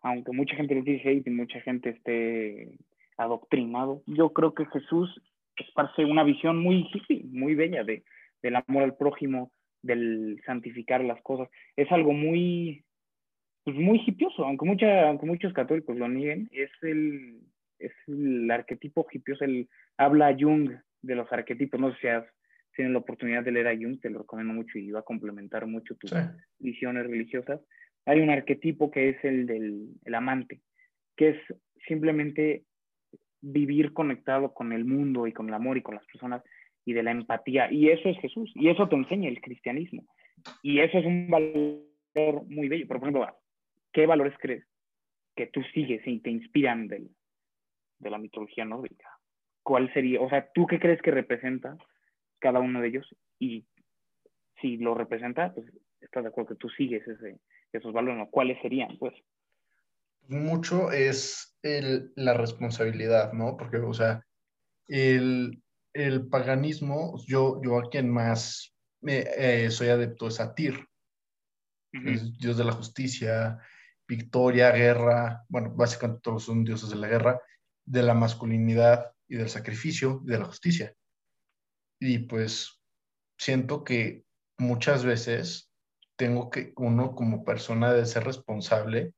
aunque 0.02 0.32
mucha 0.32 0.56
gente 0.56 0.74
le 0.74 0.82
dice 0.82 1.08
hate 1.08 1.26
y 1.26 1.30
mucha 1.30 1.60
gente 1.60 1.90
esté 1.90 2.78
adoctrinado, 3.16 4.02
yo 4.06 4.32
creo 4.32 4.54
que 4.54 4.64
Jesús 4.66 5.20
esparce 5.56 6.04
una 6.04 6.22
visión 6.22 6.58
muy 6.58 6.88
hippie, 6.92 7.24
muy 7.24 7.54
bella 7.54 7.82
de, 7.82 8.04
del 8.42 8.56
amor 8.56 8.84
al 8.84 8.96
prójimo, 8.96 9.50
del 9.82 10.40
santificar 10.46 11.02
las 11.04 11.20
cosas. 11.22 11.48
Es 11.76 11.90
algo 11.90 12.12
muy, 12.12 12.84
pues 13.74 13.84
muy 13.84 14.02
hipioso, 14.06 14.44
aunque, 14.44 14.64
mucha, 14.64 15.08
aunque 15.08 15.26
muchos 15.26 15.52
católicos 15.52 15.96
lo 15.96 16.08
nieguen, 16.08 16.48
es 16.52 16.70
el, 16.82 17.40
es 17.78 17.92
el 18.06 18.50
arquetipo 18.50 19.06
hipioso, 19.10 19.44
el 19.44 19.68
habla 19.96 20.34
Jung 20.38 20.70
de 21.02 21.14
los 21.14 21.30
arquetipos, 21.32 21.78
no 21.78 21.92
sé 21.92 21.98
si 22.00 22.06
has 22.08 22.24
tenido 22.74 22.94
la 22.94 23.00
oportunidad 23.00 23.44
de 23.44 23.52
leer 23.52 23.68
a 23.68 23.76
Jung, 23.76 24.00
te 24.00 24.08
lo 24.10 24.20
recomiendo 24.20 24.54
mucho 24.54 24.78
y 24.78 24.90
va 24.90 25.00
a 25.00 25.04
complementar 25.04 25.66
mucho 25.66 25.96
tus 25.96 26.10
Sí. 26.10 26.16
visiones 26.58 27.06
religiosas. 27.06 27.60
Hay 28.06 28.20
un 28.20 28.30
arquetipo 28.30 28.90
que 28.90 29.10
es 29.10 29.24
el 29.24 29.46
del 29.46 29.88
el 30.04 30.14
amante, 30.14 30.60
que 31.16 31.30
es 31.30 31.36
simplemente 31.86 32.64
vivir 33.42 33.92
conectado 33.92 34.54
con 34.54 34.72
el 34.72 34.84
mundo 34.84 35.26
y 35.26 35.32
con 35.32 35.48
el 35.48 35.54
amor 35.54 35.76
y 35.76 35.82
con 35.82 35.94
las 35.94 36.06
personas 36.06 36.42
y 36.84 36.94
de 36.94 37.02
la 37.02 37.10
empatía. 37.10 37.70
Y 37.70 37.90
eso 37.90 38.08
es 38.08 38.18
Jesús, 38.20 38.50
y 38.54 38.68
eso 38.68 38.88
te 38.88 38.96
enseña 38.96 39.28
el 39.28 39.40
cristianismo. 39.40 40.06
Y 40.62 40.78
eso 40.80 40.98
es 40.98 41.04
un 41.04 41.28
valor 41.28 41.84
muy 42.48 42.68
bello. 42.68 42.86
Por 42.86 42.96
ejemplo, 42.96 43.26
¿qué 43.98 44.06
valores 44.06 44.34
crees 44.38 44.64
que 45.34 45.48
tú 45.48 45.60
sigues 45.74 46.06
y 46.06 46.20
te 46.20 46.30
inspiran 46.30 46.86
del, 46.86 47.10
de 47.98 48.10
la 48.10 48.18
mitología 48.18 48.64
nórdica? 48.64 49.10
¿Cuál 49.64 49.92
sería? 49.92 50.20
O 50.20 50.28
sea, 50.28 50.48
¿tú 50.54 50.68
qué 50.68 50.78
crees 50.78 51.02
que 51.02 51.10
representa 51.10 51.76
cada 52.38 52.60
uno 52.60 52.80
de 52.80 52.86
ellos? 52.86 53.16
Y 53.40 53.66
si 54.60 54.76
lo 54.76 54.94
representa, 54.94 55.52
pues 55.52 55.66
estás 56.00 56.22
de 56.22 56.28
acuerdo 56.28 56.50
que 56.50 56.60
tú 56.60 56.68
sigues 56.68 57.08
ese, 57.08 57.40
esos 57.72 57.92
valores, 57.92 58.18
¿no? 58.18 58.30
¿Cuáles 58.30 58.62
serían? 58.62 58.96
Pues 58.98 59.14
mucho 60.28 60.92
es 60.92 61.58
el, 61.62 62.12
la 62.14 62.34
responsabilidad, 62.34 63.32
¿no? 63.32 63.56
Porque, 63.56 63.78
o 63.78 63.94
sea, 63.94 64.24
el, 64.86 65.60
el 65.92 66.28
paganismo, 66.28 67.16
yo, 67.26 67.60
yo 67.64 67.80
a 67.80 67.90
quien 67.90 68.08
más 68.08 68.76
me, 69.00 69.24
eh, 69.36 69.72
soy 69.72 69.88
adepto 69.88 70.28
es 70.28 70.38
a 70.38 70.54
Tyr, 70.54 70.86
es 71.92 72.38
dios 72.38 72.56
de 72.56 72.64
la 72.64 72.72
justicia, 72.72 73.58
victoria, 74.08 74.72
guerra, 74.72 75.44
bueno, 75.48 75.72
básicamente 75.74 76.22
todos 76.22 76.44
son 76.44 76.64
dioses 76.64 76.90
de 76.90 76.96
la 76.96 77.08
guerra, 77.08 77.40
de 77.84 78.02
la 78.02 78.14
masculinidad 78.14 79.12
y 79.28 79.36
del 79.36 79.50
sacrificio 79.50 80.22
y 80.24 80.30
de 80.30 80.38
la 80.38 80.46
justicia. 80.46 80.94
Y 82.00 82.18
pues 82.20 82.80
siento 83.36 83.84
que 83.84 84.24
muchas 84.56 85.04
veces 85.04 85.70
tengo 86.16 86.50
que, 86.50 86.72
uno 86.76 87.14
como 87.14 87.44
persona 87.44 87.92
de 87.92 88.06
ser 88.06 88.24
responsable 88.24 89.12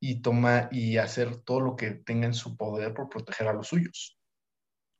y 0.00 0.22
toma 0.22 0.68
y 0.70 0.96
hacer 0.96 1.36
todo 1.36 1.60
lo 1.60 1.76
que 1.76 1.90
tenga 1.90 2.26
en 2.26 2.34
su 2.34 2.56
poder 2.56 2.94
por 2.94 3.08
proteger 3.08 3.48
a 3.48 3.52
los 3.52 3.68
suyos. 3.68 4.19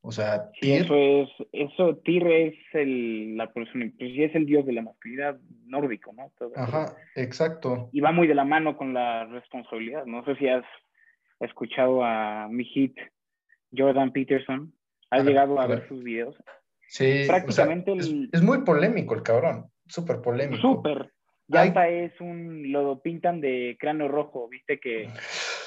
O 0.03 0.13
sea, 0.13 0.51
Tyr, 0.61 0.83
eso 0.83 0.97
es, 0.97 1.29
eso, 1.53 1.97
Tyr 1.99 2.27
es 2.27 2.55
el, 2.73 3.37
la 3.37 3.53
persona, 3.53 3.91
pues 3.99 4.13
sí 4.13 4.23
es 4.23 4.35
el 4.35 4.47
dios 4.47 4.65
de 4.65 4.73
la 4.73 4.83
masculinidad 4.83 5.39
nórdico, 5.67 6.13
¿no? 6.15 6.33
Ajá, 6.57 6.97
exacto. 7.17 7.91
Y 7.93 8.01
va 8.01 8.11
muy 8.11 8.27
de 8.27 8.35
la 8.35 8.45
mano 8.45 8.79
con 8.79 8.95
la 8.95 9.27
responsabilidad. 9.27 10.07
No 10.07 10.25
sé 10.25 10.37
si 10.37 10.49
has 10.49 10.65
escuchado 11.41 12.03
a 12.03 12.49
mi 12.49 12.65
hit 12.65 12.97
Jordan 13.77 14.13
Peterson. 14.13 14.73
¿Has 15.11 15.21
Ah, 15.21 15.25
llegado 15.25 15.61
a 15.61 15.67
ver 15.67 15.87
sus 15.89 16.03
videos? 16.03 16.37
Sí, 16.87 17.05
o 17.05 17.25
sea, 17.25 17.27
Prácticamente 17.27 17.93
es, 18.33 18.43
muy 18.43 18.63
polémico 18.63 19.15
el 19.15 19.23
cabrón, 19.23 19.67
súper 19.87 20.23
polémico. 20.23 20.61
Súper. 20.61 21.13
Ya 21.49 21.63
hasta 21.63 21.89
es 21.89 22.13
un, 22.21 22.71
lo 22.71 23.01
pintan 23.01 23.41
de 23.41 23.77
cráneo 23.79 24.07
rojo, 24.07 24.49
viste 24.49 24.79
que 24.79 25.09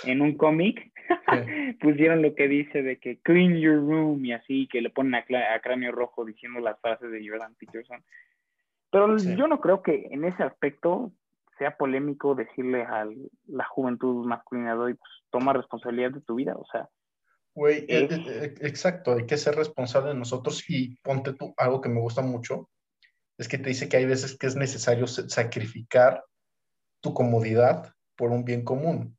en 0.05 0.21
un 0.21 0.37
cómic 0.37 0.92
Sí. 1.07 1.73
pusieron 1.81 2.21
lo 2.21 2.35
que 2.35 2.47
dice 2.47 2.81
de 2.81 2.97
que 2.97 3.19
clean 3.19 3.55
your 3.57 3.75
room 3.77 4.23
y 4.25 4.33
así, 4.33 4.67
que 4.71 4.81
le 4.81 4.89
ponen 4.89 5.15
a, 5.15 5.19
a 5.55 5.59
cráneo 5.61 5.91
rojo 5.91 6.25
diciendo 6.25 6.59
las 6.59 6.79
frases 6.79 7.11
de 7.11 7.27
Jordan 7.27 7.55
Peterson. 7.55 8.03
Pero 8.91 9.17
Sí. 9.19 9.35
yo 9.35 9.47
no 9.47 9.59
creo 9.59 9.81
que 9.81 10.07
en 10.11 10.23
ese 10.25 10.43
aspecto 10.43 11.11
sea 11.57 11.77
polémico 11.77 12.35
decirle 12.35 12.83
a 12.83 13.07
la 13.47 13.65
juventud 13.65 14.25
masculina 14.25 14.73
de 14.73 14.79
hoy, 14.79 14.93
pues 14.95 15.11
toma 15.29 15.53
responsabilidad 15.53 16.11
de 16.11 16.21
tu 16.21 16.35
vida, 16.35 16.55
o 16.55 16.65
sea, 16.71 16.89
Güey, 17.55 17.85
e- 17.87 18.05
Es- 18.05 18.11
e- 18.27 18.45
e- 18.45 18.67
exacto, 18.67 19.13
hay 19.13 19.27
que 19.27 19.37
ser 19.37 19.53
responsable 19.55 20.09
de 20.09 20.15
nosotros 20.15 20.67
y 20.67 20.95
ponte 21.03 21.33
tú, 21.33 21.53
algo 21.57 21.81
que 21.81 21.89
me 21.89 22.01
gusta 22.01 22.23
mucho, 22.23 22.67
es 23.37 23.47
que 23.47 23.59
te 23.59 23.69
dice 23.69 23.87
que 23.87 23.97
hay 23.97 24.05
veces 24.07 24.35
que 24.37 24.47
es 24.47 24.55
necesario 24.55 25.05
sa- 25.05 25.29
sacrificar 25.29 26.23
tu 26.99 27.13
comodidad 27.13 27.93
por 28.15 28.31
un 28.31 28.43
bien 28.43 28.63
común. 28.63 29.15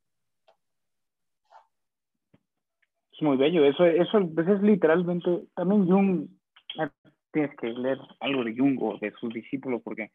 es 3.13 3.14
muy 3.25 3.37
bello. 3.37 3.65
Eso, 3.65 3.85
eso 3.85 4.31
pues, 4.35 4.47
es 4.47 4.63
literalmente, 4.63 5.31
también 5.55 5.87
Jung, 5.87 6.29
tienes 7.33 7.57
que 7.57 7.69
leer 7.69 7.99
algo 8.21 8.45
de 8.45 8.55
Jung 8.57 8.81
o 8.81 8.99
de 8.99 9.11
sus 9.13 9.33
discípulos 9.35 9.83
porque 9.83 10.11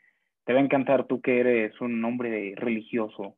te 0.46 0.54
va 0.54 0.60
a 0.60 0.64
encantar 0.64 1.06
tú 1.08 1.22
que 1.22 1.40
eres 1.40 1.80
un 1.82 2.04
hombre 2.06 2.54
religioso 2.56 3.36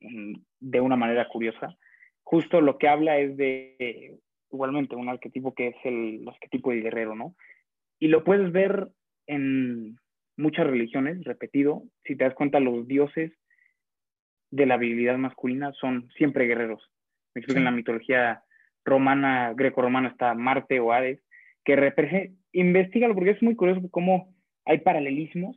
mm, 0.00 0.34
de 0.60 0.80
una 0.80 0.96
manera 0.96 1.28
curiosa. 1.28 1.76
Justo 2.24 2.60
lo 2.60 2.78
que 2.78 2.88
habla 2.88 3.18
es 3.18 3.36
de, 3.36 4.18
igualmente, 4.50 4.96
un 4.96 5.08
arquetipo 5.08 5.54
que 5.54 5.68
es 5.68 5.76
el 5.84 6.26
arquetipo 6.26 6.70
del 6.70 6.82
guerrero, 6.82 7.14
¿no? 7.14 7.36
Y 8.00 8.08
lo 8.08 8.24
puedes 8.24 8.50
ver 8.50 8.88
en 9.26 9.96
muchas 10.36 10.66
religiones, 10.66 11.22
repetido. 11.24 11.82
Si 12.04 12.16
te 12.16 12.24
das 12.24 12.34
cuenta, 12.34 12.60
los 12.60 12.86
dioses 12.88 13.32
de 14.50 14.66
la 14.66 14.74
habilidad 14.74 15.16
masculina 15.18 15.72
son 15.72 16.10
siempre 16.16 16.46
guerreros. 16.46 16.82
Me 17.34 17.40
explico, 17.40 17.58
Sí. 17.58 17.58
en 17.58 17.64
la 17.64 17.70
mitología 17.70 18.42
romana, 18.84 19.52
greco-romana 19.54 20.08
está 20.08 20.34
Marte 20.34 20.80
o 20.80 20.92
Hades, 20.92 21.20
que 21.64 21.76
representa, 21.76 22.34
investigalo 22.52 23.14
porque 23.14 23.30
es 23.30 23.42
muy 23.42 23.56
curioso 23.56 23.80
cómo 23.90 24.34
hay 24.64 24.78
paralelismos 24.78 25.56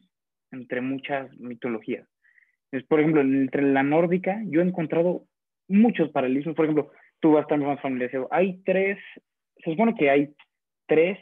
entre 0.52 0.82
muchas 0.82 1.32
mitologías. 1.40 2.08
Es, 2.72 2.84
por 2.84 3.00
ejemplo, 3.00 3.22
entre 3.22 3.62
la 3.62 3.84
nórdica, 3.84 4.42
yo 4.46 4.62
he 4.62 4.64
encontrado 4.64 5.26
muchos 5.68 6.10
paralelismos. 6.12 6.56
Por 6.56 6.66
ejemplo, 6.66 6.92
tú 7.20 7.34
vas 7.34 7.44
estar 7.44 7.58
más 7.60 7.82
familiarizado. 7.82 8.28
Hay 8.32 8.62
tres, 8.64 8.98
se 9.64 9.72
supone 9.72 9.96
que 9.96 10.10
hay 10.10 10.34
tres 10.86 11.18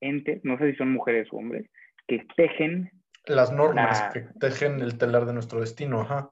entes, 0.00 0.44
no 0.44 0.58
sé 0.58 0.70
si 0.70 0.76
son 0.76 0.92
mujeres 0.92 1.28
o 1.32 1.36
hombres, 1.38 1.68
que 2.06 2.24
tejen, 2.36 2.90
Las 3.26 3.52
normas 3.52 4.00
La- 4.00 4.10
que 4.12 4.20
tejen 4.40 4.80
el 4.80 4.96
telar 4.96 5.26
de 5.26 5.34
nuestro 5.34 5.60
destino, 5.60 6.00
ajá. 6.00 6.30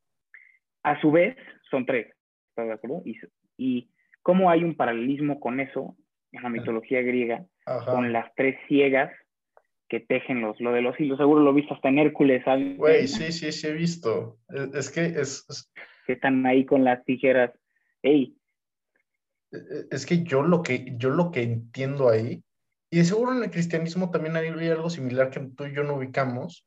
a 0.84 1.00
su 1.00 1.10
vez, 1.10 1.36
son 1.70 1.84
tres, 1.84 2.06
¿estás 2.50 2.66
de 2.68 2.72
acuerdo? 2.72 3.02
Y, 3.04 3.16
y 3.58 3.90
cómo 4.26 4.50
hay 4.50 4.64
un 4.64 4.74
paralelismo 4.74 5.38
con 5.38 5.60
eso 5.60 5.96
en 6.32 6.42
la 6.42 6.48
mitología 6.48 7.00
griega, 7.00 7.46
Ajá. 7.64 7.92
con 7.92 8.12
las 8.12 8.34
tres 8.34 8.58
ciegas 8.66 9.12
que 9.88 10.00
tejen 10.00 10.40
los, 10.40 10.60
lo 10.60 10.72
de 10.72 10.82
los 10.82 10.98
hilos. 10.98 11.16
Seguro 11.16 11.42
lo 11.44 11.52
he 11.52 11.54
visto 11.54 11.74
hasta 11.74 11.90
en 11.90 12.00
Hércules, 12.00 12.42
¿sabes? 12.44 12.76
Güey, 12.76 13.06
sí, 13.06 13.30
sí, 13.30 13.52
sí 13.52 13.68
he 13.68 13.72
visto. 13.72 14.38
Es, 14.48 14.74
es 14.74 14.90
que 14.90 15.04
es, 15.04 15.46
es- 15.48 15.70
que 16.08 16.14
están 16.14 16.44
ahí 16.44 16.64
con 16.66 16.82
las 16.82 17.04
tijeras. 17.04 17.52
Ey, 18.02 18.36
es 19.92 20.04
que 20.06 20.24
yo 20.24 20.42
lo 20.42 20.60
que 20.64 20.96
yo 20.96 21.10
lo 21.10 21.30
que 21.30 21.42
entiendo 21.42 22.08
ahí, 22.08 22.42
y 22.90 22.98
de 22.98 23.04
seguro 23.04 23.32
en 23.32 23.44
el 23.44 23.50
cristianismo 23.52 24.10
también 24.10 24.34
hay 24.36 24.48
algo 24.68 24.90
similar 24.90 25.30
que 25.30 25.38
tú 25.56 25.66
y 25.66 25.72
yo 25.72 25.84
no 25.84 25.94
ubicamos, 25.94 26.66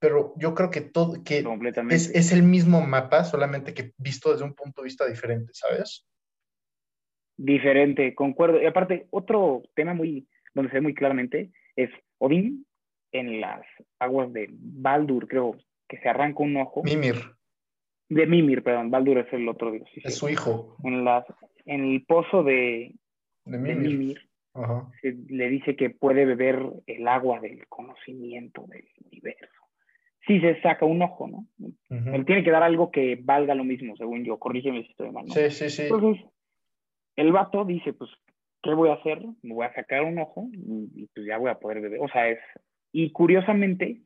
pero 0.00 0.34
yo 0.38 0.56
creo 0.56 0.70
que 0.70 0.80
todo, 0.80 1.22
que 1.22 1.44
es, 1.90 2.10
es 2.12 2.32
el 2.32 2.42
mismo 2.42 2.80
mapa, 2.80 3.22
solamente 3.22 3.74
que 3.74 3.92
visto 3.96 4.32
desde 4.32 4.44
un 4.44 4.54
punto 4.54 4.82
de 4.82 4.86
vista 4.86 5.06
diferente, 5.06 5.52
¿sabes? 5.54 6.04
Diferente, 7.36 8.14
concuerdo. 8.14 8.62
Y 8.62 8.66
aparte, 8.66 9.06
otro 9.10 9.62
tema 9.74 9.94
muy, 9.94 10.26
donde 10.54 10.70
se 10.70 10.76
ve 10.76 10.80
muy 10.82 10.94
claramente 10.94 11.50
es 11.76 11.90
Odín 12.18 12.66
en 13.12 13.40
las 13.40 13.62
aguas 13.98 14.32
de 14.32 14.48
Baldur, 14.50 15.26
creo 15.28 15.56
que 15.88 15.98
se 15.98 16.08
arranca 16.08 16.42
un 16.42 16.56
ojo. 16.56 16.82
Mimir, 16.84 17.16
De 18.08 18.26
Mimir, 18.26 18.62
perdón, 18.62 18.90
Baldur 18.90 19.18
es 19.18 19.32
el 19.32 19.48
otro 19.48 19.70
dios. 19.72 19.88
sí, 19.94 20.00
es 20.04 20.14
sí. 20.14 20.20
su 20.20 20.28
hijo 20.28 20.76
En, 20.84 21.04
las, 21.04 21.24
en 21.66 21.84
el 21.84 22.04
pozo 22.04 22.42
de, 22.42 22.94
de 23.44 23.58
de 23.58 23.74
Mimir. 23.74 24.20
Ajá. 24.56 24.88
se 25.02 25.16
le 25.28 25.48
dice 25.48 25.74
que 25.74 25.90
puede 25.90 26.24
beber 26.24 26.60
el 26.86 27.08
agua 27.08 27.40
del 27.40 27.66
conocimiento 27.66 28.64
del 28.68 28.84
universo. 29.10 29.62
Si 30.28 30.40
se 30.40 30.60
saca 30.62 30.86
un 30.86 31.02
ojo, 31.02 31.26
¿no? 31.26 31.46
Él 31.90 32.24
tiene 32.24 32.44
que 32.44 32.52
dar 32.52 32.62
algo 32.62 32.90
que 32.92 33.18
valga 33.20 33.54
lo 33.56 33.64
mismo, 33.64 33.96
según 33.96 34.24
yo. 34.24 34.38
Corrígeme 34.38 34.84
si 34.84 34.90
estoy 34.92 35.10
mal, 35.10 35.26
¿no? 35.26 35.34
Sí, 35.34 35.50
sí, 35.50 35.68
sí. 35.68 35.82
Entonces, 35.82 36.24
el 37.16 37.32
vato 37.32 37.64
dice, 37.64 37.92
pues, 37.92 38.10
¿qué 38.62 38.74
voy 38.74 38.90
a 38.90 38.94
hacer? 38.94 39.22
Me 39.42 39.54
voy 39.54 39.66
a 39.66 39.74
sacar 39.74 40.02
un 40.02 40.18
ojo 40.18 40.48
y, 40.52 41.06
pues 41.14 41.26
ya 41.26 41.38
voy 41.38 41.50
a 41.50 41.58
poder 41.58 41.80
beber. 41.80 42.00
O 42.00 42.08
sea, 42.08 42.28
es... 42.28 42.38
Y 42.92 43.10
curiosamente, 43.10 44.00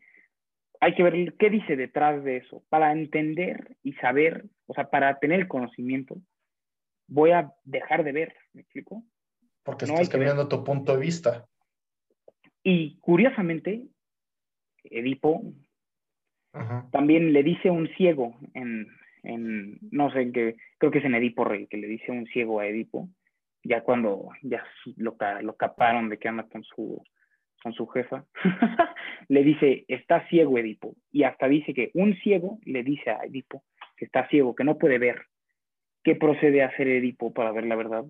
hay 0.81 0.95
que 0.95 1.03
ver 1.03 1.35
qué 1.39 1.51
dice 1.51 1.77
detrás 1.77 2.25
de 2.25 2.39
eso. 2.39 2.63
Para 2.69 2.93
entender 2.93 3.77
y 3.83 3.93
saber, 3.95 4.47
o 4.67 4.75
sea, 4.75 4.91
para 4.91 5.19
tener 5.19 5.41
el 5.41 5.49
conocimiento, 5.49 6.17
voy 7.07 7.31
a 7.31 7.53
dejar 7.65 8.05
de 8.05 8.13
ver, 8.13 8.37
¿me 8.53 8.63
explico? 8.63 9.05
Porque 9.63 9.87
no 9.87 9.95
estás 9.95 10.09
cambiando 10.09 10.49
tu 10.49 10.65
punto 10.65 10.95
de 10.95 11.01
vista. 11.01 11.47
Y 12.63 12.99
curiosamente, 13.01 13.87
Edipo 14.85 15.43
también 16.91 17.33
le 17.33 17.43
dice 17.43 17.71
un 17.71 17.89
ciego 17.97 18.39
en, 18.55 18.89
en, 19.29 19.79
no 19.91 20.11
sé, 20.11 20.33
que 20.33 20.57
creo 20.79 20.91
que 20.91 20.99
es 20.99 21.05
en 21.05 21.15
Edipo 21.15 21.45
Rey, 21.45 21.67
que 21.67 21.77
le 21.77 21.87
dice 21.87 22.11
un 22.11 22.27
ciego 22.27 22.61
a 22.61 22.67
Edipo, 22.67 23.09
ya 23.63 23.83
cuando 23.83 24.31
ya 24.43 24.65
lo, 24.97 25.17
lo 25.43 25.57
caparon 25.57 26.09
de 26.09 26.19
que 26.19 26.29
anda 26.29 26.45
con 26.45 26.65
su, 26.65 27.03
con 27.63 27.73
su 27.73 27.87
jefa, 27.89 28.25
le 29.29 29.43
dice, 29.45 29.85
está 29.89 30.27
ciego 30.29 30.59
Edipo. 30.59 30.97
Y 31.13 31.25
hasta 31.25 31.49
dice 31.49 31.75
que 31.75 31.91
un 31.95 32.17
ciego 32.17 32.59
le 32.65 32.83
dice 32.83 33.11
a 33.11 33.25
Edipo 33.25 33.63
que 33.99 34.05
está 34.05 34.27
ciego, 34.29 34.55
que 34.55 34.65
no 34.65 34.79
puede 34.79 34.99
ver. 34.99 35.27
¿Qué 36.05 36.15
procede 36.15 36.63
a 36.63 36.69
hacer 36.69 36.89
Edipo 36.89 37.35
para 37.35 37.53
ver 37.53 37.67
la 37.67 37.77
verdad? 37.77 38.05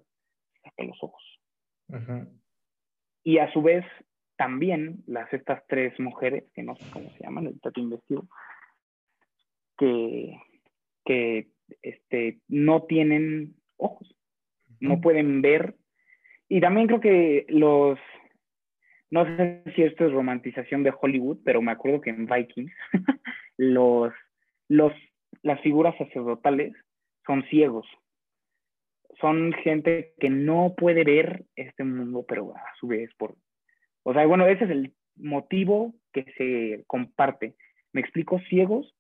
Saca 0.63 0.85
los 0.85 1.03
ojos. 1.03 1.23
Y 3.25 3.39
a 3.39 3.51
su 3.53 3.63
vez, 3.63 3.85
también 4.37 5.03
las 5.07 5.33
estas 5.33 5.67
tres 5.67 5.99
mujeres, 5.99 6.45
que 6.55 6.63
no 6.63 6.77
sé 6.77 6.85
cómo 6.93 7.11
se 7.11 7.25
llaman, 7.25 7.47
el 7.47 7.61
tato 7.61 7.81
investigo, 7.81 8.29
que, 9.79 10.39
que 11.09 11.49
este, 11.81 12.39
no 12.49 12.83
tienen 12.83 13.55
ojos, 13.79 14.15
no 14.79 15.01
pueden 15.01 15.41
ver. 15.41 15.75
Y 16.51 16.61
también 16.61 16.87
creo 16.87 17.01
que 17.01 17.47
los, 17.49 17.99
no 19.11 19.25
sé 19.25 19.63
si 19.75 19.85
esto 19.85 20.05
es 20.05 20.13
romantización 20.13 20.83
de 20.83 20.93
Hollywood, 21.01 21.39
pero 21.47 21.63
me 21.63 21.73
acuerdo 21.73 22.03
que 22.03 22.11
en 22.11 22.27
Vikings 22.27 22.73
los, 23.57 24.13
los, 24.69 24.93
las 25.41 25.59
figuras 25.63 25.97
sacerdotales 25.97 26.75
son 27.27 27.43
ciegos. 27.45 27.87
Son 29.19 29.55
gente 29.65 30.13
que 30.21 30.29
no 30.29 30.75
puede 30.77 31.05
ver 31.05 31.47
este 31.57 31.85
mundo, 31.85 32.27
pero 32.29 32.55
a 32.55 32.63
su 32.79 32.87
vez 32.87 33.11
por... 33.17 33.35
O 34.03 34.13
sea, 34.13 34.27
bueno, 34.27 34.47
ese 34.47 34.65
es 34.65 34.71
el 34.71 34.95
motivo 35.17 35.95
que 36.13 36.25
se 36.37 36.85
comparte. 36.87 37.55
Me 37.95 38.03
explico, 38.03 38.41
ciegos 38.51 38.95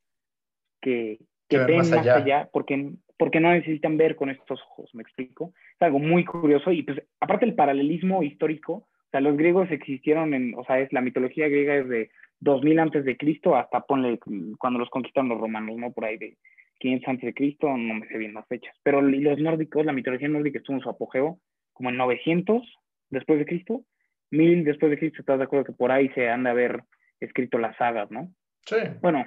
que, 0.81 1.19
que, 1.49 1.59
ven 1.59 1.79
más 1.79 1.93
allá, 1.93 2.49
porque, 2.53 2.93
porque 3.17 3.41
no 3.41 3.53
necesitan 3.53 3.97
ver 3.97 4.17
con 4.17 4.31
estos 4.31 4.61
ojos, 4.63 4.95
me 4.95 5.03
explico. 5.03 5.53
Es 5.75 5.83
algo 5.83 5.99
muy 5.99 6.25
curioso 6.25 6.71
y 6.73 6.83
pues 6.83 7.03
aparte 7.21 7.45
el 7.45 7.55
paralelismo 7.55 8.23
histórico, 8.23 8.73
o 8.73 9.11
sea, 9.11 9.21
los 9.21 9.37
griegos 9.37 9.71
existieron 9.71 10.35
en, 10.35 10.55
o 10.57 10.65
sea, 10.65 10.81
es 10.81 10.93
la 10.93 11.01
mitología 11.01 11.49
griega 11.49 11.77
es 11.77 11.89
de 11.89 12.11
2000 12.41 12.79
antes 12.79 13.05
de 13.05 13.17
Cristo 13.17 13.57
hasta 13.57 13.81
ponle 13.81 14.19
cuando 14.59 14.79
los 14.79 14.91
conquistaron 14.91 15.31
los 15.31 15.41
romanos, 15.41 15.77
¿no? 15.77 15.93
Por 15.93 16.05
ahí 16.05 16.19
de 16.19 16.37
500 16.79 17.09
antes 17.09 17.27
de 17.27 17.35
Cristo, 17.35 17.69
no 17.77 17.95
me 17.95 18.07
sé 18.07 18.19
bien 18.19 18.35
las 18.35 18.47
fechas, 18.47 18.75
pero 18.83 19.01
los 19.01 19.39
nórdicos, 19.39 19.85
la 19.85 19.93
mitología 19.93 20.29
nórdica 20.29 20.59
estuvo 20.59 20.77
en 20.77 20.83
su 20.83 20.91
apogeo 20.91 21.39
como 21.73 21.91
en 21.91 21.97
900 21.97 22.63
después 23.11 23.39
de 23.39 23.47
Cristo, 23.47 23.83
1000 24.31 24.65
después 24.65 24.91
de 24.91 24.99
Cristo, 24.99 25.21
¿estás 25.21 25.39
de 25.39 25.45
acuerdo 25.45 25.65
que 25.65 25.73
por 25.73 25.91
ahí 25.91 26.09
se 26.11 26.29
han 26.29 26.45
de 26.45 26.51
haber 26.51 26.83
escrito 27.21 27.59
las 27.59 27.77
sagas, 27.77 28.11
¿no? 28.11 28.31
Sí. 28.67 28.77
Bueno, 29.01 29.27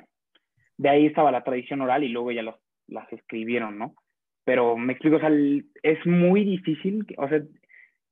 de 0.82 0.90
ahí 0.90 1.06
estaba 1.06 1.32
la 1.32 1.44
tradición 1.44 1.82
oral 1.82 2.04
y 2.04 2.10
luego 2.10 2.32
ya 2.32 2.42
las 2.88 3.14
escribieron, 3.14 3.78
¿no? 3.78 3.94
Pero 4.44 4.76
me 4.78 4.94
explico, 4.94 5.18
o 5.18 5.20
sea, 5.20 5.30
es 5.84 6.06
muy 6.08 6.44
difícil, 6.44 7.06
o 7.18 7.28
sea, 7.28 7.44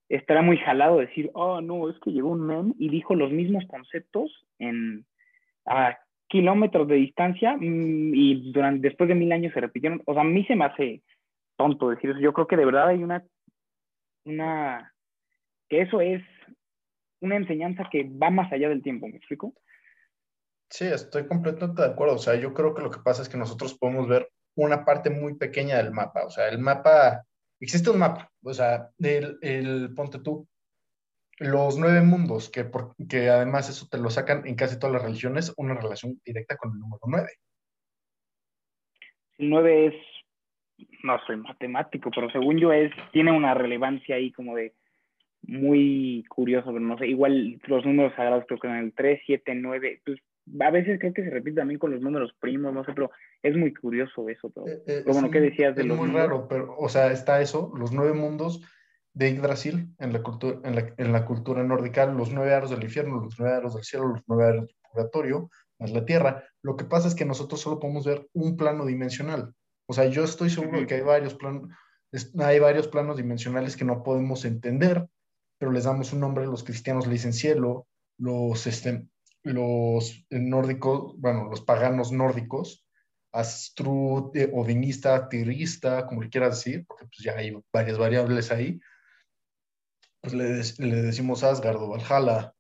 estará 0.08 0.44
muy 0.44 0.58
jalado 0.58 1.00
decir, 1.00 1.32
oh, 1.34 1.62
no, 1.62 1.90
es 1.90 2.00
que 2.00 2.12
llegó 2.12 2.30
un 2.30 2.46
men 2.46 2.76
y 2.78 2.90
dijo 2.90 3.16
los 3.16 3.32
mismos 3.32 3.66
conceptos 3.68 4.46
a 5.66 5.98
kilómetros 6.28 6.88
de 6.88 6.96
distancia 6.96 7.58
mm, 7.58 8.14
y 8.14 8.52
durante, 8.52 8.88
después 8.88 9.08
de 9.08 9.16
mil 9.16 9.32
años 9.32 9.52
se 9.52 9.62
repitieron. 9.62 10.04
O 10.06 10.14
sea, 10.14 10.22
a 10.22 10.26
mí 10.26 10.46
se 10.46 10.56
me 10.56 10.66
hace 10.66 11.02
tonto 11.58 11.90
decir 11.90 12.12
eso. 12.12 12.20
Yo 12.20 12.34
creo 12.34 12.46
que 12.46 12.58
de 12.58 12.66
verdad 12.66 12.90
hay 12.90 13.02
una, 13.02 13.24
una, 14.26 14.94
que 15.68 15.82
eso 15.82 16.02
es 16.02 16.22
una 17.20 17.36
enseñanza 17.36 17.90
que 17.92 18.04
va 18.04 18.30
más 18.30 18.54
allá 18.54 18.70
del 18.70 18.84
tiempo, 18.84 19.08
¿me 19.08 19.18
explico? 19.18 19.54
Sí, 20.70 20.86
estoy 20.86 21.28
completamente 21.28 21.82
de 21.82 21.88
acuerdo. 21.88 22.16
O 22.16 22.20
sea, 22.20 22.36
yo 22.36 22.54
creo 22.54 22.74
que 22.74 22.82
lo 22.82 22.92
que 22.92 23.00
pasa 23.00 23.22
es 23.22 23.30
que 23.30 23.38
nosotros 23.38 23.78
podemos 23.78 24.08
ver 24.08 24.30
una 24.56 24.86
parte 24.86 25.10
muy 25.10 25.36
pequeña 25.36 25.78
del 25.78 25.92
mapa. 25.92 26.26
O 26.26 26.30
sea, 26.30 26.48
el 26.50 26.60
mapa, 26.60 27.24
existe 27.60 27.90
un 27.90 28.00
mapa, 28.00 28.32
o 28.44 28.54
sea, 28.54 28.90
el, 29.00 29.38
el 29.42 29.94
ponte 29.96 30.20
tú, 30.20 30.48
los 31.40 31.78
nueve 31.78 32.02
mundos, 32.02 32.50
que, 32.50 32.66
por, 32.66 32.96
que 33.08 33.30
además 33.30 33.70
eso 33.70 33.88
te 33.90 33.98
lo 33.98 34.10
sacan 34.10 34.46
en 34.46 34.56
casi 34.56 34.78
todas 34.78 34.94
las 34.94 35.04
religiones, 35.04 35.54
una 35.58 35.74
relación 35.74 36.20
directa 36.26 36.58
con 36.58 36.74
el 36.74 36.80
número 36.80 37.00
nueve. 37.08 37.30
El 39.38 39.50
nueve 39.50 39.88
es, 39.88 40.88
no 41.04 41.18
soy 41.26 41.38
matemático, 41.38 42.12
pero 42.14 42.30
según 42.30 42.60
yo 42.60 42.74
es, 42.74 42.92
tiene 43.14 43.32
una 43.32 43.54
relevancia 43.54 44.16
ahí 44.16 44.32
como 44.34 44.56
de 44.56 44.74
muy 45.44 46.26
curioso, 46.28 46.68
pero 46.68 46.82
no 46.82 46.98
sé, 46.98 47.08
igual 47.08 47.60
los 47.66 47.86
números 47.86 48.14
sagrados 48.16 48.44
creo 48.46 48.60
que 48.60 48.68
en 48.68 48.76
el 48.76 48.94
3, 48.94 49.22
7, 49.26 49.56
9, 49.56 50.02
pues 50.06 50.20
a 50.60 50.72
veces 50.72 51.00
creo 51.00 51.14
que 51.14 51.24
se 51.24 51.30
repite 51.30 51.58
también 51.58 51.80
con 51.80 51.92
los 51.92 52.02
números 52.02 52.34
primos, 52.40 52.74
no 52.74 52.84
sé, 52.84 52.94
pero 52.94 53.12
es 53.42 53.56
muy 53.56 53.74
curioso 53.74 54.28
eso. 54.30 54.50
Pero, 54.50 54.68
eh, 54.68 54.84
eh, 54.88 55.04
bueno, 55.06 55.30
¿qué 55.30 55.42
decías 55.42 55.76
de 55.76 55.82
es 55.84 55.88
muy 55.88 56.10
raro, 56.10 56.48
pero, 56.48 56.76
o 56.78 56.90
sea, 56.90 57.12
está 57.12 57.42
eso, 57.42 57.72
los 57.76 57.92
nueve 57.92 58.14
mundos 58.14 58.62
de 59.14 59.34
Yggdrasil 59.34 59.90
en 60.00 60.14
la, 60.14 60.22
cultura, 60.22 60.60
en, 60.64 60.76
la, 60.76 60.94
en 60.98 61.12
la 61.12 61.26
cultura 61.26 61.64
nórdica, 61.64 62.06
los 62.06 62.32
nueve 62.32 62.54
aros 62.54 62.70
del 62.70 62.84
infierno, 62.84 63.22
los 63.22 63.40
nueve 63.40 63.56
aros 63.56 63.76
del 63.76 63.84
cielo, 63.84 64.08
los 64.08 64.24
nueve 64.28 64.46
aros 64.46 64.68
del 64.68 64.76
purgatorio, 64.92 65.50
más 65.80 65.92
la 65.92 66.06
tierra. 66.06 66.44
Lo 66.62 66.76
que 66.76 66.86
pasa 66.86 67.08
es 67.08 67.16
que 67.16 67.26
nosotros 67.26 67.62
solo 67.62 67.80
podemos 67.80 68.06
ver 68.06 68.28
un 68.34 68.58
plano 68.58 68.86
dimensional. 68.86 69.54
O 69.88 69.94
sea, 69.94 70.06
yo 70.06 70.24
estoy 70.24 70.50
seguro 70.50 70.80
de 70.80 70.88
que 70.88 70.96
hay 70.96 71.02
varios, 71.02 71.34
planos 71.36 71.70
hay 72.40 72.60
varios 72.60 72.88
planos 72.88 73.18
dimensionales 73.18 73.78
que 73.78 73.86
no 73.86 74.04
podemos 74.04 74.46
entender, 74.46 75.08
pero 75.58 75.72
les 75.72 75.84
damos 75.84 76.14
un 76.14 76.22
nombre, 76.22 76.46
los 76.46 76.64
cristianos 76.64 77.06
le 77.06 77.14
dicen 77.14 77.34
cielo, 77.34 77.88
los, 78.18 78.66
este, 78.68 79.08
los 79.44 80.26
nórdicos, 80.30 81.20
bueno, 81.20 81.50
los 81.50 81.62
paganos 81.62 82.12
nórdicos, 82.12 82.86
Astrud, 83.32 84.36
eh, 84.36 84.50
Odinista, 84.54 85.30
Tirista, 85.30 86.06
como 86.08 86.24
le 86.24 86.30
quieras 86.30 86.58
decir, 86.58 86.86
porque 86.88 87.06
pues 87.06 87.20
ya 87.20 87.34
hay 87.34 87.56
varias 87.72 87.98
variables 87.98 88.52
ahí, 88.52 88.80
pues 90.22 90.34
le, 90.34 90.88
le 90.88 91.02
decimos 91.02 91.44
Asgard 91.44 91.78
o 91.78 91.90
Valhalla. 91.90 92.54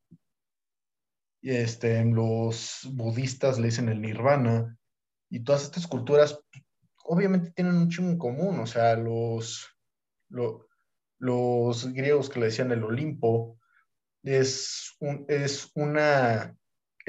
Este, 1.42 2.04
los 2.06 2.82
budistas 2.92 3.60
le 3.60 3.68
dicen 3.68 3.90
el 3.90 4.02
Nirvana. 4.02 4.78
Y 5.30 5.42
todas 5.42 5.64
estas 5.64 5.88
culturas 5.88 6.40
obviamente 7.06 7.52
tienen 7.52 7.76
un 7.76 7.90
chingo 7.90 8.12
en 8.12 8.18
común, 8.18 8.60
o 8.60 8.68
sea, 8.68 8.96
los, 8.96 9.68
los 11.18 11.94
griegos 11.94 12.30
que 12.30 12.40
le 12.40 12.48
decían 12.48 12.72
el 12.72 12.84
Olimpo, 12.84 13.60
es, 14.24 14.96
un, 15.00 15.26
es 15.28 15.72
una 15.76 16.56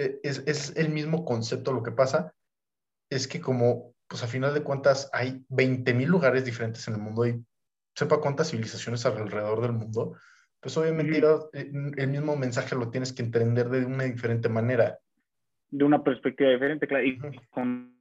e, 0.01 0.21
es, 0.23 0.77
el 0.77 0.91
mismo 0.91 1.25
concepto. 1.25 1.73
Lo 1.73 1.83
que 1.83 1.93
pasa 1.93 2.35
es 3.11 3.27
que 3.29 3.41
como, 3.41 3.95
pues 4.09 4.23
a 4.23 4.27
final 4.27 4.55
de 4.55 4.63
cuentas, 4.63 5.11
hay 5.13 5.45
20.000 5.49 6.07
lugares 6.07 6.45
diferentes 6.45 6.87
en 6.89 6.95
el 6.95 7.01
mundo 7.01 7.27
y 7.27 7.45
sepa 7.95 8.21
cuántas 8.21 8.51
civilizaciones 8.51 9.05
alrededor 9.05 9.61
del 9.61 9.73
mundo, 9.73 10.17
pues 10.61 10.77
obviamente 10.77 11.19
eh, 11.53 11.73
el 11.97 12.09
mismo 12.09 12.37
mensaje 12.37 12.77
lo 12.77 12.91
tienes 12.91 13.13
que 13.13 13.23
entender 13.23 13.69
de 13.69 13.85
una 13.85 14.05
diferente 14.05 14.49
manera. 14.49 14.99
De 15.71 15.85
una 15.85 16.03
perspectiva 16.03 16.51
diferente, 16.51 16.87
claro, 16.87 17.05
y 17.05 17.19
con 17.51 18.01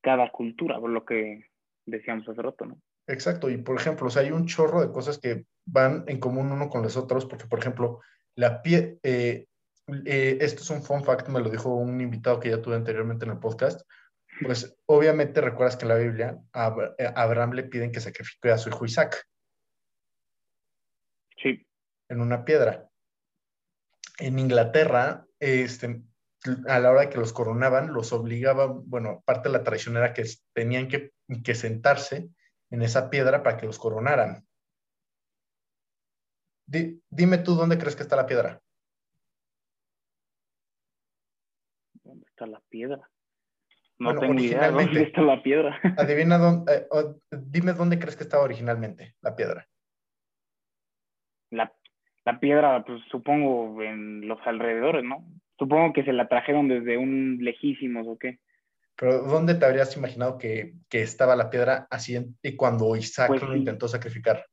cada 0.00 0.30
cultura, 0.30 0.78
por 0.78 0.90
lo 0.90 1.04
que 1.04 1.50
decíamos 1.84 2.28
hace 2.28 2.40
rato, 2.40 2.64
¿no? 2.64 2.80
Exacto, 3.08 3.50
y 3.50 3.56
por 3.56 3.76
ejemplo, 3.76 4.06
o 4.06 4.10
sea, 4.10 4.22
hay 4.22 4.30
un 4.30 4.46
chorro 4.46 4.80
de 4.80 4.92
cosas 4.92 5.18
que 5.18 5.46
van 5.64 6.04
en 6.06 6.18
común 6.18 6.50
uno 6.50 6.68
con 6.68 6.82
los 6.82 6.96
otros, 6.96 7.26
porque 7.26 7.46
por 7.46 7.58
ejemplo, 7.58 8.00
la 8.36 8.62
pie, 8.62 8.98
eh, 9.02 9.46
eh, 10.04 10.38
esto 10.40 10.62
es 10.62 10.70
un 10.70 10.82
fun 10.82 11.04
fact, 11.04 11.28
me 11.28 11.40
lo 11.40 11.50
dijo 11.50 11.74
un 11.74 12.00
invitado 12.00 12.38
que 12.38 12.50
ya 12.50 12.62
tuve 12.62 12.76
anteriormente 12.76 13.24
en 13.24 13.32
el 13.32 13.38
podcast. 13.38 13.80
Pues 14.42 14.78
obviamente 14.84 15.40
recuerdas 15.40 15.76
que 15.76 15.84
en 15.84 15.88
la 15.88 15.96
Biblia 15.96 16.38
a, 16.52 16.94
eh, 16.98 17.10
Abraham 17.16 17.52
le 17.52 17.64
piden 17.64 17.90
que 17.90 18.00
sacrifique 18.00 18.50
a 18.50 18.58
su 18.58 18.68
hijo 18.68 18.84
Isaac. 18.84 19.26
Sí. 21.42 21.66
En 22.08 22.20
una 22.20 22.44
piedra. 22.44 22.88
En 24.18 24.38
Inglaterra, 24.38 25.26
este, 25.40 26.02
a 26.68 26.78
la 26.78 26.90
hora 26.90 27.08
que 27.08 27.18
los 27.18 27.32
coronaban, 27.32 27.94
los 27.94 28.12
obligaban, 28.12 28.88
bueno, 28.88 29.22
parte 29.24 29.48
de 29.48 29.54
la 29.54 29.64
tradición 29.64 29.96
era 29.96 30.12
que 30.12 30.24
tenían 30.52 30.88
que, 30.88 31.12
que 31.42 31.54
sentarse 31.54 32.28
en 32.70 32.82
esa 32.82 33.08
piedra 33.08 33.42
para 33.42 33.56
que 33.56 33.66
los 33.66 33.78
coronaran 33.78 34.45
dime 36.66 37.38
tú 37.38 37.54
dónde 37.54 37.78
crees 37.78 37.96
que 37.96 38.02
está 38.02 38.16
la 38.16 38.26
piedra. 38.26 38.60
¿Dónde 42.04 42.26
está 42.28 42.46
la 42.46 42.60
piedra? 42.68 43.08
No 43.98 44.10
Bueno, 44.10 44.20
tengo 44.20 44.40
idea 44.40 44.70
dónde 44.70 45.02
está 45.02 45.22
la 45.22 45.42
piedra. 45.42 45.80
Adivina 45.98 46.38
dónde, 46.38 46.72
eh, 46.74 46.86
o- 46.90 47.16
dime 47.30 47.72
dónde 47.72 47.98
crees 47.98 48.16
que 48.16 48.24
estaba 48.24 48.44
originalmente 48.44 49.14
la 49.22 49.34
piedra. 49.34 49.66
La, 51.50 51.72
la 52.24 52.40
piedra, 52.40 52.84
pues 52.84 53.00
supongo 53.10 53.82
en 53.82 54.26
los 54.28 54.38
alrededores, 54.46 55.04
¿no? 55.04 55.24
Supongo 55.58 55.92
que 55.92 56.04
se 56.04 56.12
la 56.12 56.28
trajeron 56.28 56.68
desde 56.68 56.98
un 56.98 57.38
lejísimos 57.40 58.06
o 58.06 58.18
qué. 58.18 58.40
Pero 58.96 59.22
¿dónde 59.22 59.54
te 59.54 59.64
habrías 59.64 59.96
imaginado 59.96 60.38
que, 60.38 60.74
que 60.88 61.02
estaba 61.02 61.36
la 61.36 61.50
piedra 61.50 61.86
así 61.90 62.16
en- 62.16 62.36
y 62.42 62.56
cuando 62.56 62.96
Isaac 62.96 63.28
Pues 63.28 63.42
lo 63.42 63.56
intentó 63.56 63.88
sacrificar? 63.88 64.44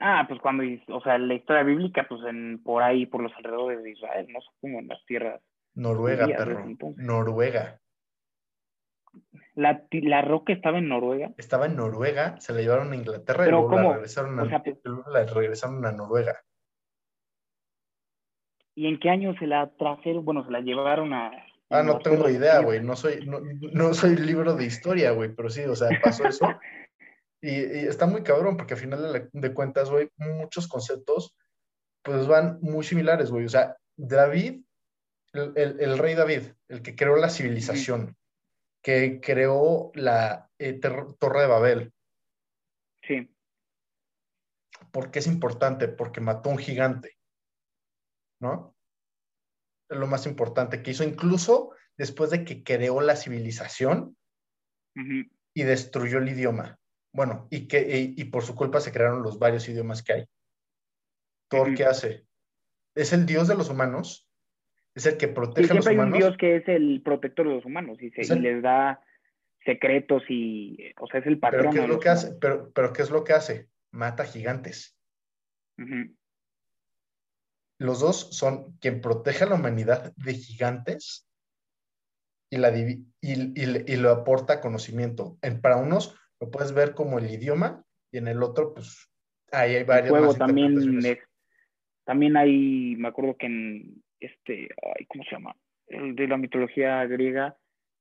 Ah, 0.00 0.24
pues 0.26 0.40
cuando, 0.40 0.64
o 0.88 1.00
sea, 1.02 1.18
la 1.18 1.34
historia 1.34 1.62
bíblica, 1.62 2.06
pues 2.08 2.22
en, 2.24 2.62
por 2.62 2.82
ahí, 2.82 3.04
por 3.04 3.22
los 3.22 3.32
alrededores 3.36 3.82
de 3.82 3.90
Israel, 3.90 4.26
no 4.30 4.40
supongo, 4.40 4.78
en 4.78 4.88
las 4.88 5.04
tierras. 5.04 5.42
Noruega, 5.74 6.24
Judías 6.24 6.38
perro. 6.38 6.94
Noruega. 6.96 7.80
La, 9.54 9.84
la 9.90 10.22
roca 10.22 10.54
estaba 10.54 10.78
en 10.78 10.88
Noruega. 10.88 11.32
Estaba 11.36 11.66
en 11.66 11.76
Noruega, 11.76 12.40
se 12.40 12.54
la 12.54 12.62
llevaron 12.62 12.92
a 12.92 12.96
Inglaterra 12.96 13.46
y 13.46 13.50
luego 13.50 13.76
la 13.76 13.92
regresaron 13.92 14.38
a, 14.38 14.42
O 14.44 14.48
sea, 14.48 14.62
la 15.12 15.26
regresaron 15.26 15.84
a 15.84 15.92
Noruega. 15.92 16.40
¿Y 18.74 18.86
en 18.86 18.98
qué 18.98 19.10
año 19.10 19.34
se 19.38 19.46
la 19.46 19.68
trajeron? 19.76 20.24
Bueno, 20.24 20.44
se 20.46 20.50
la 20.50 20.60
llevaron 20.60 21.12
a... 21.12 21.30
Ah, 21.68 21.82
no 21.82 21.98
tengo 21.98 22.28
idea, 22.30 22.60
güey. 22.60 22.82
No 22.82 22.96
soy, 22.96 23.26
no, 23.26 23.40
no 23.72 23.92
soy 23.92 24.16
libro 24.16 24.54
de 24.54 24.64
historia, 24.64 25.10
güey, 25.10 25.34
pero 25.34 25.50
sí, 25.50 25.62
o 25.64 25.76
sea, 25.76 25.90
pasó 26.02 26.26
eso. 26.26 26.46
Y, 27.42 27.50
y 27.50 27.86
está 27.86 28.06
muy 28.06 28.22
cabrón, 28.22 28.56
porque 28.56 28.74
al 28.74 28.80
final 28.80 29.30
de, 29.32 29.54
cuentas, 29.54 29.90
güey, 29.90 30.10
muchos 30.16 30.68
conceptos, 30.68 31.34
pues 32.02 32.26
van 32.26 32.58
muy 32.60 32.84
similares, 32.84 33.30
güey. 33.30 33.46
O 33.46 33.48
sea, 33.48 33.76
David, 33.96 34.62
el, 35.32 35.52
el- 35.56 35.80
el 35.80 35.98
rey 35.98 36.14
David, 36.14 36.42
el 36.68 36.82
que 36.82 36.94
creó 36.94 37.16
la 37.16 37.30
civilización, 37.30 38.16
que 38.82 39.20
creó 39.20 39.90
la 39.94 40.50
eh, 40.58 40.74
Torre 40.74 41.40
de 41.40 41.46
Babel, 41.46 41.92
Sí, 43.02 43.34
¿por 44.90 45.10
qué 45.10 45.20
es 45.20 45.26
importante? 45.26 45.88
Porque 45.88 46.20
mató 46.20 46.50
a 46.50 46.52
un 46.52 46.58
gigante, 46.58 47.16
¿no? 48.40 48.76
Es 49.88 49.96
lo 49.98 50.06
más 50.06 50.26
importante 50.26 50.82
que 50.82 50.90
hizo, 50.92 51.04
incluso 51.04 51.72
después 51.96 52.30
de 52.30 52.44
que 52.44 52.62
creó 52.62 53.00
la 53.00 53.16
civilización, 53.16 54.16
y 55.54 55.62
destruyó 55.62 56.18
el 56.18 56.28
idioma. 56.28 56.78
Bueno, 57.12 57.48
y, 57.50 57.66
que, 57.66 57.80
y, 57.80 58.20
y 58.20 58.24
por 58.26 58.42
su 58.42 58.54
culpa 58.54 58.80
se 58.80 58.92
crearon 58.92 59.22
los 59.22 59.38
varios 59.38 59.68
idiomas 59.68 60.02
que 60.02 60.12
hay. 60.12 60.24
Thor. 61.48 61.74
¿qué 61.74 61.84
hace? 61.84 62.26
Es 62.94 63.12
el 63.12 63.26
dios 63.26 63.48
de 63.48 63.56
los 63.56 63.68
humanos, 63.70 64.28
es 64.94 65.06
el 65.06 65.16
que 65.16 65.26
protege 65.28 65.72
a 65.72 65.74
los 65.74 65.84
siempre 65.84 65.90
hay 66.02 66.06
un 66.06 66.12
humanos. 66.12 66.28
dios 66.28 66.38
que 66.38 66.56
es 66.56 66.68
el 66.68 67.02
protector 67.02 67.48
de 67.48 67.54
los 67.56 67.64
humanos 67.64 67.98
y, 68.00 68.10
se- 68.10 68.22
el- 68.32 68.38
y 68.38 68.40
les 68.42 68.62
da 68.62 69.02
secretos 69.64 70.22
y, 70.28 70.92
o 71.00 71.06
sea, 71.08 71.20
es 71.20 71.26
el 71.26 71.38
pero 71.40 71.64
patrón 71.64 71.72
¿qué 71.74 71.80
es 71.80 71.88
lo 71.88 72.00
que 72.00 72.08
hace? 72.08 72.26
humanos. 72.26 72.38
Pero, 72.40 72.72
pero 72.72 72.92
¿qué 72.92 73.02
es 73.02 73.10
lo 73.10 73.24
que 73.24 73.32
hace? 73.32 73.68
Mata 73.90 74.24
gigantes. 74.24 74.96
Los 77.78 78.00
dos 78.00 78.28
son 78.36 78.76
quien 78.78 79.00
protege 79.00 79.44
a 79.44 79.48
la 79.48 79.54
humanidad 79.56 80.12
de 80.16 80.34
gigantes 80.34 81.26
y, 82.50 82.58
la 82.58 82.76
y, 82.76 83.06
y 83.22 83.34
le- 83.66 83.84
y 83.86 83.96
lo 83.96 84.10
aporta 84.10 84.60
conocimiento. 84.60 85.38
En, 85.42 85.60
para 85.60 85.76
unos 85.76 86.14
lo 86.40 86.50
puedes 86.50 86.72
ver 86.72 86.94
como 86.94 87.18
el 87.18 87.30
idioma 87.30 87.84
y 88.10 88.18
en 88.18 88.28
el 88.28 88.42
otro, 88.42 88.74
pues, 88.74 89.10
ahí 89.52 89.74
hay 89.74 89.80
El 89.80 89.84
varias 89.84 90.08
fuego 90.08 90.26
más 90.28 90.38
también 90.38 91.04
es, 91.04 91.18
también 92.04 92.36
hay, 92.36 92.96
me 92.96 93.08
acuerdo 93.08 93.36
que 93.36 93.46
en 93.46 94.02
este, 94.18 94.68
ay, 94.82 95.06
¿cómo 95.06 95.24
se 95.24 95.30
llama? 95.32 95.54
El 95.86 96.14
de 96.14 96.28
la 96.28 96.36
mitología 96.36 97.04
griega, 97.06 97.56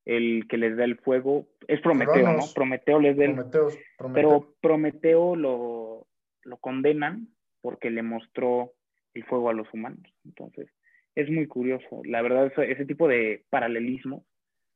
el 0.05 0.47
que 0.47 0.57
les 0.57 0.75
da 0.77 0.83
el 0.85 0.97
fuego, 0.99 1.47
es 1.67 1.81
Prometeo, 1.81 2.13
Cronos. 2.13 2.47
¿no? 2.47 2.53
Prometeo 2.53 2.99
les 2.99 3.17
da 3.17 3.25
el, 3.25 3.35
Prometeo, 3.35 3.69
Prometeo. 3.97 4.13
pero 4.13 4.55
Prometeo 4.61 5.35
lo, 5.35 6.07
lo 6.43 6.57
condenan 6.57 7.27
porque 7.61 7.89
le 7.89 8.03
mostró 8.03 8.73
el 9.13 9.25
fuego 9.25 9.49
a 9.49 9.53
los 9.53 9.71
humanos. 9.73 10.03
Entonces, 10.23 10.69
es 11.15 11.29
muy 11.29 11.47
curioso. 11.47 12.01
La 12.05 12.21
verdad, 12.21 12.47
ese, 12.47 12.71
ese 12.71 12.85
tipo 12.85 13.07
de 13.07 13.43
paralelismo 13.49 14.25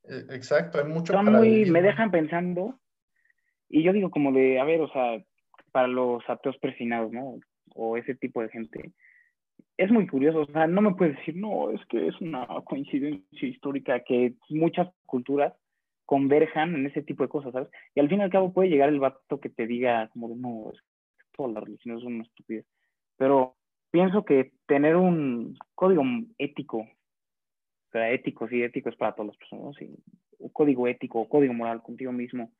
Eh, 0.03 0.25
Exacto, 0.31 0.79
hay 0.79 0.85
mucho 0.85 1.13
son 1.13 1.31
muy, 1.31 1.69
me 1.69 1.81
dejan 1.81 2.11
pensando, 2.11 2.79
y 3.73 3.81
yo 3.81 3.91
digo 3.91 4.11
como 4.11 4.31
de, 4.31 4.59
a 4.59 4.65
ver, 4.65 4.81
o 4.81 4.87
sea, 4.89 5.19
para 5.71 5.87
los 5.87 6.23
ateos 6.29 6.55
persinados, 6.59 7.11
¿no? 7.11 7.39
O 7.73 7.97
ese 7.97 8.13
tipo 8.13 8.39
de 8.43 8.49
gente, 8.49 8.91
es 9.77 9.91
muy 9.91 10.05
curioso, 10.05 10.41
o 10.41 10.45
sea, 10.45 10.67
no 10.67 10.81
me 10.81 10.93
puedes 10.93 11.17
decir, 11.17 11.35
no, 11.35 11.71
es 11.71 11.83
que 11.87 12.07
es 12.07 12.21
una 12.21 12.45
coincidencia 12.65 13.47
histórica 13.47 14.03
que 14.03 14.35
muchas 14.49 14.89
culturas 15.07 15.55
converjan 16.05 16.75
en 16.75 16.85
ese 16.85 17.01
tipo 17.01 17.23
de 17.23 17.29
cosas, 17.29 17.51
¿sabes? 17.51 17.69
Y 17.95 17.99
al 17.99 18.09
fin 18.09 18.19
y 18.19 18.21
al 18.21 18.29
cabo 18.29 18.53
puede 18.53 18.69
llegar 18.69 18.89
el 18.89 18.99
vato 18.99 19.39
que 19.39 19.49
te 19.49 19.65
diga 19.65 20.07
como 20.09 20.29
de, 20.29 20.35
no, 20.35 20.69
es 20.71 20.79
que 20.79 21.25
todas 21.35 21.53
las 21.53 21.63
religiones 21.63 22.03
son 22.03 22.13
una 22.13 22.25
estupidez. 22.25 22.67
Pero 23.17 23.55
pienso 23.89 24.23
que 24.23 24.51
tener 24.67 24.95
un 24.97 25.57
código 25.73 26.03
ético, 26.37 26.77
o 26.77 27.91
sea, 27.91 28.11
ético, 28.11 28.47
sí, 28.47 28.61
ético 28.61 28.89
es 28.89 28.95
para 28.97 29.13
todas 29.13 29.29
las 29.29 29.37
personas, 29.37 29.65
¿no? 29.65 29.73
Sí, 29.73 29.89
un 30.37 30.49
código 30.49 30.87
ético, 30.87 31.27
código 31.27 31.55
moral 31.55 31.81
contigo 31.81 32.11
mismo, 32.11 32.51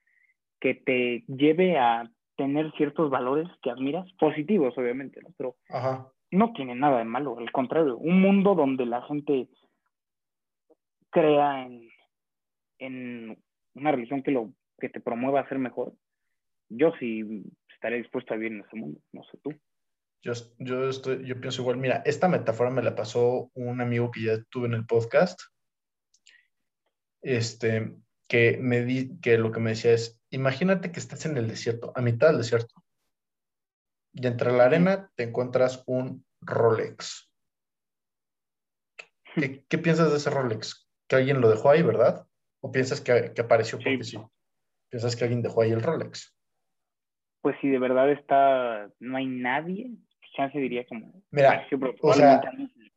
que 0.64 0.76
te 0.76 1.26
lleve 1.28 1.78
a 1.78 2.10
tener 2.38 2.72
ciertos 2.78 3.10
valores 3.10 3.50
que 3.62 3.70
admiras, 3.70 4.10
positivos 4.14 4.74
obviamente, 4.78 5.20
¿no? 5.22 5.34
Pero 5.38 5.58
Ajá. 5.68 6.08
no 6.32 6.54
tiene 6.54 6.74
nada 6.74 7.00
de 7.00 7.04
malo, 7.04 7.38
al 7.38 7.52
contrario, 7.52 7.98
un 7.98 8.22
mundo 8.22 8.56
donde 8.56 8.86
la 8.86 9.02
gente 9.02 9.50
crea 11.10 11.66
en, 11.66 11.90
en 12.80 13.44
una 13.76 13.92
religión 13.92 14.24
que 14.24 14.32
lo 14.32 14.54
que 14.80 14.88
te 14.88 15.02
promueva 15.02 15.42
a 15.42 15.50
ser 15.50 15.60
mejor, 15.60 15.92
yo 16.70 16.94
sí 16.98 17.44
estaré 17.74 17.98
dispuesto 17.98 18.34
a 18.34 18.38
vivir 18.38 18.54
en 18.54 18.62
ese 18.62 18.76
mundo, 18.78 19.02
no 19.12 19.22
sé 19.26 19.38
tú. 19.44 19.54
Yo, 20.22 20.32
yo, 20.60 20.88
estoy, 20.88 21.26
yo 21.28 21.42
pienso 21.42 21.62
igual. 21.62 21.76
Mira, 21.76 22.02
esta 22.06 22.30
metáfora 22.30 22.70
me 22.70 22.82
la 22.82 22.96
pasó 22.96 23.52
un 23.54 23.82
amigo 23.82 24.10
que 24.12 24.22
ya 24.22 24.42
tuve 24.50 24.68
en 24.68 24.76
el 24.76 24.86
podcast. 24.86 25.42
Este, 27.22 27.94
que 28.28 28.58
me 28.60 28.84
di, 28.84 29.20
que 29.20 29.38
lo 29.38 29.52
que 29.52 29.60
me 29.60 29.72
decía 29.72 29.94
es: 29.94 30.20
imagínate 30.30 30.92
que 30.92 31.00
estás 31.00 31.26
en 31.26 31.38
el 31.38 31.48
desierto, 31.48 31.92
a 31.96 32.02
mitad 32.02 32.28
del 32.28 32.38
desierto, 32.38 32.84
y 34.14 34.28
entre 34.28 34.52
la 34.52 34.66
arena 34.66 35.12
te 35.16 35.24
encuentras 35.24 35.84
un 35.86 36.26
Rolex. 36.42 37.32
¿Qué, 39.36 39.66
qué 39.68 39.78
piensas 39.78 40.12
de 40.12 40.18
ese 40.18 40.30
Rolex? 40.30 40.88
Que 41.08 41.16
alguien 41.16 41.42
lo 41.42 41.50
dejó 41.50 41.70
ahí, 41.70 41.82
¿verdad? 41.82 42.28
¿O 42.62 42.72
piensas 42.72 43.02
que, 43.02 43.34
que 43.34 43.42
apareció 43.42 43.78
porque 43.78 44.04
sí. 44.04 44.18
Sí. 44.18 44.24
¿Piensas 44.90 45.16
que 45.16 45.24
alguien 45.24 45.42
dejó 45.42 45.62
ahí 45.62 45.72
el 45.72 45.82
Rolex? 45.82 46.36
Pues 47.42 47.56
si 47.60 47.68
de 47.68 47.80
verdad 47.80 48.12
está, 48.12 48.90
no 49.00 49.18
hay 49.18 49.26
nadie, 49.26 49.92
chance 50.34 50.58
diría 50.58 50.86
como, 50.86 51.24
Mira, 51.32 51.68
o 52.02 52.14
sea, 52.14 52.42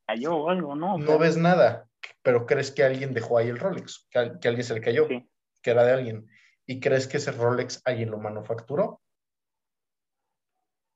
cayó 0.07 0.37
o 0.37 0.51
algo, 0.51 0.75
¿no? 0.75 0.99
No 0.99 1.19
ves 1.19 1.37
nada, 1.37 1.89
pero 2.23 2.47
crees 2.47 2.71
que 2.73 2.83
alguien 2.85 3.15
dejó 3.15 3.39
ahí 3.39 3.49
el 3.49 3.59
Rolex, 3.59 4.07
que, 4.11 4.19
al- 4.19 4.39
que 4.41 4.49
alguien 4.49 4.65
se 4.67 4.75
le 4.75 4.81
cayó, 4.81 5.07
Sí. 5.09 5.29
que 5.63 5.71
era 5.71 5.85
de 5.85 5.93
alguien. 5.93 6.29
¿Y 6.67 6.81
crees 6.81 7.07
que 7.07 7.19
ese 7.19 7.33
Rolex 7.33 7.81
alguien 7.85 8.11
lo 8.11 8.19
manufacturó? 8.19 9.01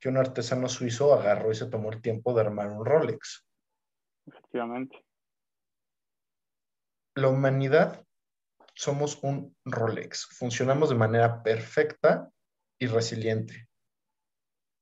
Que 0.00 0.08
un 0.08 0.16
artesano 0.16 0.68
suizo 0.68 1.14
agarró 1.14 1.50
y 1.52 1.54
se 1.54 1.66
tomó 1.66 1.90
el 1.92 2.00
tiempo 2.02 2.34
de 2.34 2.40
armar 2.42 2.68
un 2.68 2.84
Rolex. 2.84 3.46
efectivamente. 4.26 5.04
La 7.16 7.28
humanidad 7.28 8.04
somos 8.74 9.22
un 9.22 9.56
Rolex. 9.64 10.26
Funcionamos 10.38 10.88
de 10.88 10.94
manera 10.94 11.42
perfecta 11.42 12.30
y 12.78 12.86
resiliente. 12.86 13.68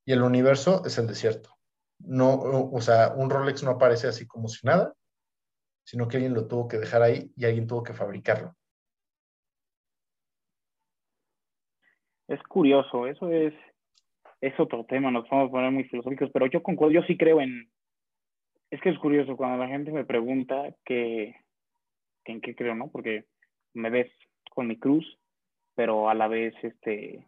Y 0.07 0.13
el 0.13 0.23
universo 0.23 0.85
es 0.85 0.99
el 0.99 1.07
desierto. 1.07 1.57
No, 2.01 2.35
o 2.41 2.81
sea, 2.81 3.15
un 3.17 3.29
Rolex 3.31 3.63
no 3.63 3.73
aparece 3.73 4.07
así 4.09 4.27
como 4.27 4.49
si 4.49 4.65
nada, 4.67 4.95
sino 5.89 6.07
que 6.07 6.19
alguien 6.19 6.35
lo 6.35 6.47
tuvo 6.47 6.69
que 6.69 6.77
dejar 6.77 7.01
ahí 7.01 7.33
y 7.35 7.47
alguien 7.47 7.67
tuvo 7.67 7.83
que 7.83 7.95
fabricarlo. 7.95 8.55
Es 12.27 12.43
curioso, 12.43 13.07
eso 13.07 13.33
es, 13.33 13.55
es 14.43 14.61
otro 14.61 14.85
tema, 14.85 15.11
nos 15.11 15.27
vamos 15.31 15.49
a 15.49 15.51
poner 15.51 15.71
muy 15.71 15.85
filosóficos, 15.85 16.29
pero 16.31 16.47
yo 16.47 16.63
concuerdo, 16.63 16.93
yo 16.93 17.03
sí 17.05 17.17
creo 17.17 17.41
en, 17.41 17.71
es 18.71 18.83
que 18.83 18.91
es 18.91 18.99
curioso 18.99 19.35
cuando 19.35 19.57
la 19.57 19.69
gente 19.71 19.91
me 19.91 20.05
pregunta 20.05 20.75
que, 20.85 21.35
en 22.27 22.43
qué 22.43 22.55
creo, 22.55 22.75
¿no? 22.75 22.91
Porque 22.91 23.25
me 23.73 23.89
ves 23.89 24.13
con 24.51 24.67
mi 24.67 24.79
cruz, 24.79 25.07
pero 25.75 26.11
a 26.11 26.15
la 26.15 26.29
vez, 26.29 26.53
este, 26.65 27.27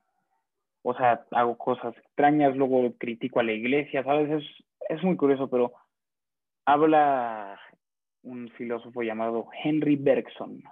o 0.83 0.93
sea, 0.93 1.25
hago 1.31 1.57
cosas 1.57 1.97
extrañas, 1.97 2.55
luego 2.59 2.93
critico 2.99 3.41
a 3.41 3.45
la 3.45 3.53
iglesia, 3.53 4.05
¿sabes? 4.05 4.31
Es, 4.31 4.45
es 4.91 5.03
muy 5.03 5.17
curioso, 5.17 5.49
pero 5.49 5.73
habla 6.67 7.59
un 8.23 8.51
filósofo 8.51 9.03
llamado 9.03 9.49
Henry 9.64 9.97
Bergson 9.97 10.62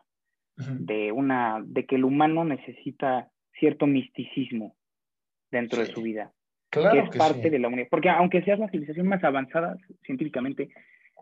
de 0.56 1.12
una, 1.12 1.62
de 1.64 1.86
que 1.86 1.94
el 1.96 2.04
humano 2.04 2.44
necesita 2.44 3.28
cierto 3.58 3.86
misticismo 3.86 4.74
dentro 5.50 5.80
Sí. 5.80 5.86
de 5.86 5.94
su 5.94 6.02
vida, 6.02 6.32
Claro 6.70 6.92
que 6.92 6.98
es 7.00 7.10
que 7.10 7.18
parte 7.18 7.42
sí. 7.44 7.50
de 7.50 7.58
la 7.58 7.68
humanidad. 7.68 7.88
Porque 7.90 8.10
aunque 8.10 8.42
seas 8.42 8.58
la 8.58 8.68
civilización 8.68 9.06
más 9.06 9.22
avanzada 9.22 9.76
científicamente, 10.04 10.68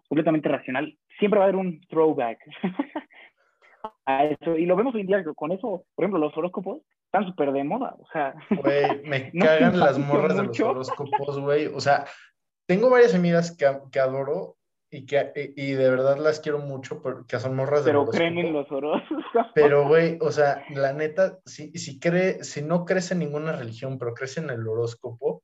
completamente 0.08 0.48
racional, 0.48 0.96
siempre 1.18 1.38
va 1.38 1.44
a 1.44 1.48
haber 1.48 1.56
un 1.60 1.80
throwback. 1.82 2.38
a 4.06 4.24
eso. 4.24 4.56
Y 4.56 4.66
lo 4.66 4.76
vemos 4.76 4.94
hoy 4.94 5.02
en 5.02 5.06
día 5.08 5.24
con 5.34 5.52
eso, 5.52 5.84
por 5.94 6.04
ejemplo, 6.04 6.18
los 6.18 6.36
horóscopos 6.36 6.80
están 7.04 7.26
súper 7.26 7.52
de 7.52 7.64
moda, 7.64 7.94
o 7.98 8.06
sea. 8.12 8.34
Güey, 8.50 9.02
me 9.04 9.32
cagan 9.32 9.78
las 9.78 9.98
morras 9.98 10.36
de 10.36 10.44
los 10.44 10.60
horóscopos, 10.60 11.40
güey. 11.40 11.66
O 11.66 11.80
sea, 11.80 12.06
tengo 12.66 12.90
varias 12.90 13.14
amigas 13.14 13.56
que, 13.56 13.66
que 13.92 14.00
adoro 14.00 14.55
y 14.90 15.04
que 15.04 15.52
y, 15.56 15.72
de 15.72 15.90
verdad 15.90 16.16
las 16.18 16.40
quiero 16.40 16.58
mucho 16.58 17.02
porque 17.02 17.38
son 17.38 17.56
morras 17.56 17.84
de 17.84 17.90
Pero 17.90 18.06
creen 18.06 18.38
en 18.38 18.52
los 18.52 18.70
horóscopos. 18.70 19.24
Pero, 19.54 19.88
güey, 19.88 20.18
o 20.20 20.30
sea, 20.30 20.64
la 20.70 20.92
neta, 20.92 21.38
si, 21.44 21.70
si, 21.72 21.98
cree, 21.98 22.44
si 22.44 22.62
no 22.62 22.84
crees 22.84 23.10
en 23.10 23.18
ninguna 23.18 23.52
religión, 23.52 23.98
pero 23.98 24.14
crees 24.14 24.38
en 24.38 24.50
el 24.50 24.66
horóscopo, 24.66 25.42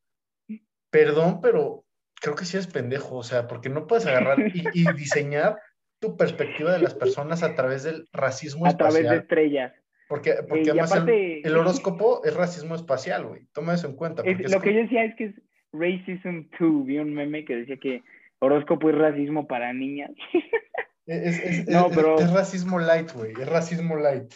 perdón, 0.90 1.40
pero 1.40 1.84
creo 2.20 2.36
que 2.36 2.44
sí 2.44 2.56
es 2.56 2.66
pendejo, 2.66 3.16
o 3.16 3.22
sea, 3.22 3.48
porque 3.48 3.68
no 3.68 3.86
puedes 3.86 4.06
agarrar 4.06 4.38
y, 4.40 4.64
y 4.72 4.92
diseñar 4.92 5.56
tu 6.02 6.16
perspectiva 6.16 6.72
de 6.72 6.80
las 6.80 6.94
personas 6.94 7.42
a 7.42 7.54
través 7.54 7.84
del 7.84 8.08
racismo 8.12 8.66
a 8.66 8.76
través 8.76 9.08
de 9.08 9.16
estrellas. 9.16 9.72
Porque, 10.08 10.34
porque 10.46 10.70
además 10.70 11.06
el, 11.06 11.56
horóscopo 11.56 12.22
es 12.24 12.34
racismo 12.34 12.74
espacial, 12.74 13.24
güey. 13.24 13.46
Toma 13.54 13.74
eso 13.74 13.86
en 13.86 13.96
cuenta. 13.96 14.22
lo 14.22 14.60
que 14.60 14.74
yo 14.74 14.80
decía 14.80 15.04
es 15.04 15.14
que 15.16 15.24
es 15.26 15.34
Racism 15.72 16.48
2. 16.58 16.84
Vi 16.84 16.98
un 16.98 17.14
meme 17.14 17.46
que 17.46 17.56
decía 17.56 17.78
que 17.78 18.02
horóscopo 18.42 18.90
es 18.90 18.98
racismo 18.98 19.46
para 19.46 19.72
niñas. 19.72 20.10
Es, 21.04 21.66
no, 21.68 21.88
pero... 21.92 22.16
es 22.16 22.32
racismo 22.32 22.78
light, 22.78 23.10
güey. 23.12 23.32
Es 23.32 23.48
racismo 23.48 23.96
light. 23.96 24.32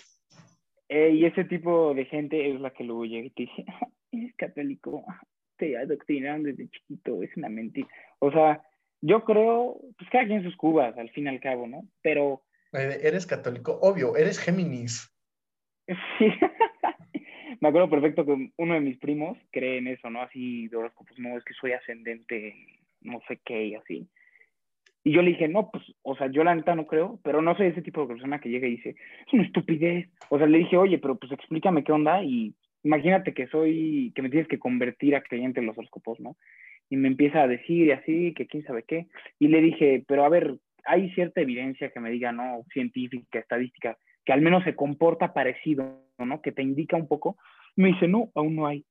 Eh, 0.88 1.10
y 1.10 1.24
ese 1.24 1.44
tipo 1.44 1.94
de 1.94 2.04
gente 2.06 2.50
es 2.50 2.60
la 2.60 2.70
que 2.70 2.82
luego 2.82 3.04
llega 3.04 3.26
y 3.26 3.30
te 3.30 3.42
dice, 3.44 3.64
es 4.10 4.34
católico, 4.34 5.04
te 5.58 5.76
adoctrinaron 5.78 6.42
desde 6.42 6.68
chiquito, 6.68 7.22
es 7.22 7.30
una 7.36 7.48
mentira. 7.48 7.86
O 8.18 8.32
sea, 8.32 8.60
yo 9.00 9.24
creo, 9.24 9.80
pues 9.96 10.10
cada 10.10 10.26
quien 10.26 10.42
sus 10.42 10.56
cubas, 10.56 10.98
al 10.98 11.08
fin 11.10 11.26
y 11.26 11.28
al 11.28 11.40
cabo, 11.40 11.68
¿no? 11.68 11.82
Pero... 12.02 12.42
Eres 12.72 13.26
católico, 13.26 13.78
obvio, 13.80 14.16
eres 14.16 14.38
Géminis. 14.38 15.08
Sí. 16.18 16.26
Me 17.60 17.68
acuerdo 17.68 17.88
perfecto 17.88 18.26
que 18.26 18.50
uno 18.56 18.74
de 18.74 18.80
mis 18.80 18.98
primos 18.98 19.38
cree 19.52 19.78
en 19.78 19.86
eso, 19.86 20.10
¿no? 20.10 20.20
Así 20.20 20.66
de 20.66 20.76
horóscopos, 20.76 21.16
no, 21.18 21.38
es 21.38 21.44
que 21.44 21.54
soy 21.54 21.72
ascendente, 21.72 22.54
no 23.06 23.20
sé 23.28 23.40
qué, 23.44 23.66
y 23.66 23.74
así. 23.74 24.08
Y 25.04 25.12
yo 25.12 25.22
le 25.22 25.30
dije, 25.30 25.48
no, 25.48 25.70
pues, 25.70 25.84
o 26.02 26.16
sea, 26.16 26.30
yo 26.30 26.42
la 26.42 26.54
neta 26.54 26.74
no 26.74 26.86
creo, 26.86 27.20
pero 27.22 27.40
no 27.40 27.56
soy 27.56 27.68
ese 27.68 27.82
tipo 27.82 28.00
de 28.02 28.08
persona 28.08 28.40
que 28.40 28.48
llega 28.48 28.66
y 28.66 28.72
dice, 28.72 28.90
es 29.26 29.32
una 29.32 29.44
estupidez. 29.44 30.08
O 30.30 30.38
sea, 30.38 30.46
le 30.46 30.58
dije, 30.58 30.76
oye, 30.76 30.98
pero 30.98 31.16
pues 31.16 31.30
explícame 31.32 31.84
qué 31.84 31.92
onda 31.92 32.22
y 32.24 32.54
imagínate 32.82 33.32
que 33.32 33.46
soy, 33.46 34.12
que 34.14 34.22
me 34.22 34.30
tienes 34.30 34.48
que 34.48 34.58
convertir 34.58 35.14
a 35.14 35.22
creyente 35.22 35.60
en 35.60 35.66
los 35.66 35.78
horóscopos, 35.78 36.18
¿no? 36.20 36.36
y 36.88 36.96
me 36.96 37.08
empieza 37.08 37.42
a 37.42 37.48
decir 37.48 37.88
y 37.88 37.90
así, 37.90 38.34
que 38.34 38.46
quién 38.46 38.64
sabe 38.64 38.84
qué. 38.84 39.06
Y 39.38 39.48
le 39.48 39.60
dije, 39.60 40.04
pero 40.06 40.24
a 40.24 40.28
ver, 40.28 40.56
hay 40.84 41.10
cierta 41.10 41.40
evidencia 41.40 41.90
que 41.90 42.00
me 42.00 42.10
diga, 42.10 42.32
no, 42.32 42.64
científica, 42.72 43.38
estadística, 43.38 43.96
que 44.24 44.32
al 44.32 44.40
menos 44.40 44.64
se 44.64 44.76
comporta 44.76 45.32
parecido, 45.32 46.02
¿no? 46.18 46.40
Que 46.40 46.52
te 46.52 46.62
indica 46.62 46.96
un 46.96 47.08
poco. 47.08 47.36
Me 47.74 47.88
dice, 47.88 48.08
no, 48.08 48.30
aún 48.34 48.56
no 48.56 48.66
hay. 48.66 48.84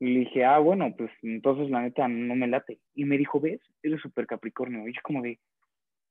Y 0.00 0.06
le 0.06 0.20
dije, 0.20 0.44
ah, 0.44 0.58
bueno, 0.58 0.92
pues 0.96 1.10
entonces 1.22 1.70
la 1.70 1.82
neta 1.82 2.08
no 2.08 2.34
me 2.34 2.48
late. 2.48 2.80
Y 2.94 3.04
me 3.04 3.18
dijo, 3.18 3.38
¿ves? 3.38 3.60
Eres 3.82 4.00
súper 4.00 4.26
Capricornio. 4.26 4.88
Y 4.88 4.94
yo 4.94 5.00
como 5.02 5.22
de, 5.22 5.38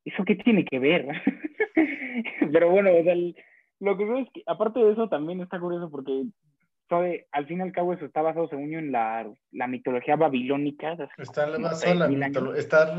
¿eso 0.06 0.24
qué 0.26 0.36
tiene 0.36 0.64
que 0.64 0.78
ver? 0.78 1.08
Pero 2.54 2.70
bueno, 2.70 2.92
o 2.96 3.04
sea, 3.04 3.16
lo 3.80 3.98
que 3.98 4.06
veo 4.06 4.20
es 4.20 4.30
que, 4.32 4.44
aparte 4.46 4.80
de 4.80 4.92
eso, 4.92 5.10
también 5.10 5.42
está 5.42 5.60
curioso 5.60 5.90
porque 5.90 6.26
al 7.32 7.46
fin 7.48 7.60
y 7.60 7.62
al 7.62 7.72
cabo 7.72 7.94
eso 7.94 8.06
está 8.06 8.22
basado, 8.22 8.48
según 8.48 8.72
yo, 8.72 8.80
en 8.80 8.92
la, 8.92 9.32
la 9.52 9.68
mitología 9.68 10.16
babilónica. 10.16 10.94
Está, 10.94 11.08
basado 11.18 11.56
en 12.10 12.20
la 12.20 12.28
está 12.56 12.96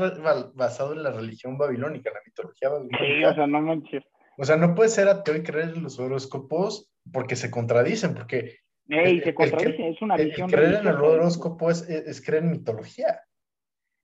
basado 0.53 0.93
en 0.93 1.03
la 1.03 1.11
religión 1.11 1.57
babilónica, 1.57 2.11
la 2.11 2.21
mitología 2.25 2.69
babilónica. 2.69 3.05
Sí, 3.05 3.23
o 3.25 3.33
sea, 3.33 3.47
no 3.47 3.61
manches. 3.61 4.03
O 4.37 4.45
sea, 4.45 4.55
no 4.57 4.75
puede 4.75 4.89
ser 4.89 5.07
ateo 5.07 5.35
y 5.35 5.43
creer 5.43 5.73
en 5.75 5.83
los 5.83 5.99
horóscopos 5.99 6.91
porque 7.11 7.35
se 7.35 7.51
contradicen, 7.51 8.13
porque... 8.13 8.59
Ey, 8.91 9.21
se 9.21 9.33
contradicen, 9.33 9.85
es 9.85 10.01
una 10.01 10.17
visión... 10.17 10.49
creer 10.49 10.81
en 10.81 10.87
el 10.87 10.95
horóscopo 10.95 11.69
es, 11.69 11.89
es, 11.89 12.21
creer 12.23 12.43
en 12.43 12.51
mitología. 12.51 13.21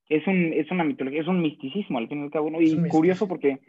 Es, 0.07 0.25
un, 0.25 0.53
es 0.53 0.71
una 0.71 0.85
mitología, 0.85 1.21
es 1.21 1.27
un 1.27 1.41
misticismo 1.41 1.97
al 1.97 2.07
fin 2.07 2.21
y 2.21 2.23
al 2.23 2.31
cabo, 2.31 2.49
¿no? 2.49 2.61
Y 2.61 2.87
curioso 2.87 3.27
porque, 3.27 3.59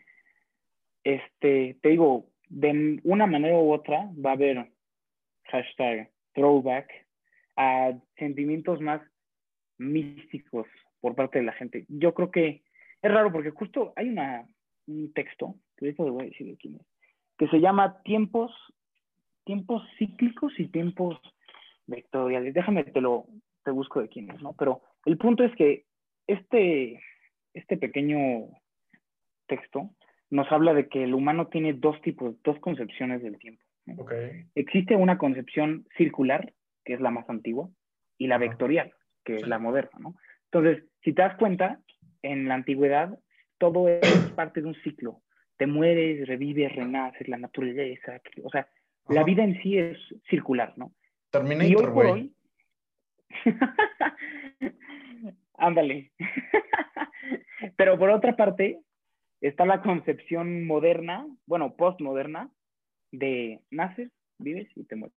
este, 1.02 1.76
te 1.82 1.88
digo, 1.88 2.30
de 2.48 3.00
una 3.02 3.26
manera 3.26 3.58
u 3.58 3.72
otra 3.72 4.08
va 4.24 4.30
a 4.30 4.34
haber 4.34 4.70
hashtag 5.44 6.10
throwback 6.34 6.88
a 7.56 7.92
sentimientos 8.16 8.80
más 8.80 9.02
místicos 9.76 10.68
por 11.00 11.16
parte 11.16 11.40
de 11.40 11.46
la 11.46 11.52
gente. 11.52 11.84
Yo 11.88 12.14
creo 12.14 12.30
que 12.30 12.62
es 13.02 13.10
raro 13.10 13.32
porque 13.32 13.50
justo 13.50 13.92
hay 13.96 14.08
una, 14.08 14.46
un 14.86 15.12
texto, 15.12 15.56
que 15.76 15.92
te 15.92 16.02
voy 16.02 16.22
a 16.22 16.28
decir 16.28 16.46
de 16.46 16.56
quién 16.56 16.76
es, 16.76 16.86
que 17.36 17.48
se 17.48 17.58
llama 17.58 18.00
Tiempos, 18.04 18.52
tiempos 19.48 19.82
cíclicos 19.98 20.52
y 20.60 20.68
tiempos 20.68 21.18
vectoriales. 21.86 22.52
Déjame, 22.52 22.84
te 22.84 23.00
lo 23.00 23.24
te 23.64 23.70
busco 23.70 24.02
de 24.02 24.08
quién 24.08 24.30
es, 24.30 24.42
¿no? 24.42 24.52
Pero 24.58 24.82
el 25.06 25.16
punto 25.16 25.42
es 25.42 25.54
que 25.56 25.86
este, 26.26 27.02
este 27.54 27.78
pequeño 27.78 28.50
texto 29.46 29.88
nos 30.28 30.52
habla 30.52 30.74
de 30.74 30.88
que 30.88 31.02
el 31.02 31.14
humano 31.14 31.46
tiene 31.46 31.72
dos 31.72 31.98
tipos, 32.02 32.34
dos 32.42 32.58
concepciones 32.60 33.22
del 33.22 33.38
tiempo. 33.38 33.62
Existe 34.54 34.94
una 34.94 35.16
concepción 35.16 35.86
circular, 35.96 36.52
que 36.84 36.92
es 36.92 37.00
la 37.00 37.10
más 37.10 37.28
antigua, 37.30 37.70
y 38.18 38.26
la 38.26 38.36
vectorial, 38.36 38.92
que 39.24 39.36
es 39.36 39.46
la 39.46 39.58
moderna, 39.58 39.98
¿no? 39.98 40.14
Entonces, 40.52 40.84
si 41.02 41.14
te 41.14 41.22
das 41.22 41.38
cuenta, 41.38 41.80
en 42.20 42.48
la 42.48 42.54
antigüedad 42.54 43.18
todo 43.56 43.88
es 43.88 44.30
parte 44.36 44.60
de 44.60 44.66
un 44.66 44.74
ciclo. 44.82 45.22
Te 45.56 45.66
mueres, 45.66 46.28
revives, 46.28 46.76
renaces, 46.76 47.26
la 47.28 47.38
naturaleza, 47.38 48.20
o 48.44 48.50
sea, 48.50 48.68
la 49.08 49.24
vida 49.24 49.44
en 49.44 49.60
sí 49.62 49.78
es 49.78 49.98
circular, 50.28 50.74
¿no? 50.76 50.92
Terminator, 51.30 51.90
güey. 51.92 52.32
Ándale. 55.54 56.12
Pero 57.76 57.98
por 57.98 58.10
otra 58.10 58.36
parte, 58.36 58.80
está 59.40 59.64
la 59.66 59.82
concepción 59.82 60.66
moderna, 60.66 61.26
bueno, 61.46 61.74
postmoderna, 61.76 62.50
de 63.10 63.60
naces, 63.70 64.10
vives 64.38 64.68
y 64.76 64.84
te 64.84 64.96
mueres. 64.96 65.16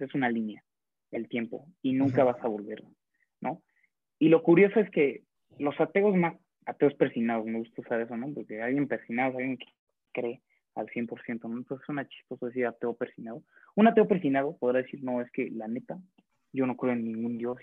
Es 0.00 0.14
una 0.14 0.28
línea, 0.28 0.62
el 1.10 1.28
tiempo, 1.28 1.66
y 1.82 1.92
nunca 1.92 2.24
vas 2.24 2.42
a 2.42 2.48
volver, 2.48 2.82
¿no? 3.40 3.62
Y 4.18 4.28
lo 4.28 4.42
curioso 4.42 4.80
es 4.80 4.90
que 4.90 5.22
los 5.58 5.80
ateos 5.80 6.16
más, 6.16 6.34
ateos 6.66 6.94
persinados, 6.94 7.46
me 7.46 7.58
gusta 7.58 7.80
usar 7.80 8.00
eso, 8.00 8.16
¿no? 8.16 8.32
Porque 8.34 8.60
alguien 8.60 8.88
persinado, 8.88 9.38
alguien 9.38 9.56
que 9.56 9.66
cree 10.12 10.42
al 10.78 10.86
100%, 10.88 11.48
¿no? 11.48 11.58
Entonces 11.58 11.84
suena 11.84 12.08
chistoso 12.08 12.46
decir 12.46 12.66
ateo 12.66 12.94
persinado. 12.94 13.42
Un 13.74 13.88
ateo 13.88 14.06
persinado 14.06 14.56
podrá 14.56 14.82
decir, 14.82 15.02
no, 15.02 15.20
es 15.20 15.30
que 15.30 15.50
la 15.50 15.68
neta, 15.68 15.98
yo 16.52 16.66
no 16.66 16.76
creo 16.76 16.92
en 16.92 17.04
ningún 17.04 17.38
dios, 17.38 17.58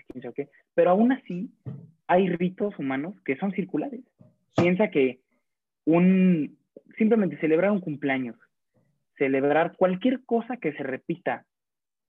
pero 0.74 0.90
aún 0.90 1.12
así 1.12 1.50
hay 2.06 2.28
ritos 2.28 2.78
humanos 2.78 3.14
que 3.24 3.36
son 3.36 3.52
circulares. 3.52 4.00
Piensa 4.56 4.90
que 4.90 5.20
un, 5.84 6.56
simplemente 6.96 7.38
celebrar 7.38 7.70
un 7.70 7.80
cumpleaños 7.80 8.36
celebrar 9.18 9.76
cualquier 9.76 10.24
cosa 10.24 10.56
que 10.56 10.72
se 10.72 10.82
repita 10.82 11.44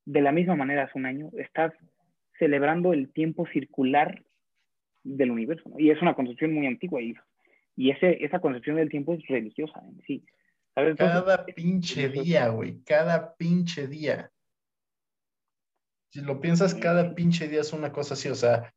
de 0.05 0.22
la 0.22 0.32
misma 0.32 0.55
manera 0.55 0.84
hace 0.84 0.97
un 0.97 1.05
año, 1.05 1.30
estás 1.38 1.74
celebrando 2.39 2.93
el 2.93 3.12
tiempo 3.12 3.47
circular 3.47 4.22
del 5.03 5.32
universo. 5.32 5.72
Y 5.78 5.89
es 5.89 6.01
una 6.01 6.14
concepción 6.14 6.53
muy 6.53 6.68
antigua 6.68 7.01
y, 7.01 7.16
y 7.76 7.91
ese, 7.91 8.24
esa 8.24 8.39
concepción 8.39 8.76
del 8.78 8.89
tiempo 8.89 9.14
es 9.14 9.26
religiosa 9.28 9.82
en 9.86 10.01
sí. 10.05 10.24
Cada 10.97 11.45
pinche 11.45 12.09
día, 12.09 12.49
güey, 12.49 12.82
cada 12.84 13.36
pinche 13.36 13.88
día. 13.88 14.32
Si 16.11 16.21
lo 16.21 16.39
piensas, 16.39 16.75
cada 16.75 17.15
pinche 17.15 17.47
día 17.47 17.61
es 17.61 17.73
una 17.73 17.91
cosa 17.91 18.13
así, 18.13 18.30
o 18.30 18.36
sea, 18.36 18.73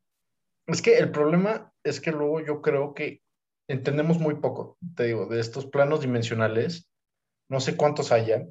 es 0.67 0.83
que 0.83 0.99
el 0.99 1.11
problema 1.11 1.73
es 1.85 2.01
que 2.01 2.11
luego 2.11 2.41
yo 2.41 2.63
creo 2.63 2.95
que 2.95 3.23
entendemos 3.69 4.19
muy 4.19 4.37
poco, 4.37 4.79
te 4.97 5.05
digo, 5.05 5.27
de 5.27 5.41
estos 5.41 5.67
planos 5.67 6.01
dimensionales 6.01 6.91
no 7.51 7.59
sé 7.59 7.77
cuántos 7.77 8.13
haya, 8.13 8.47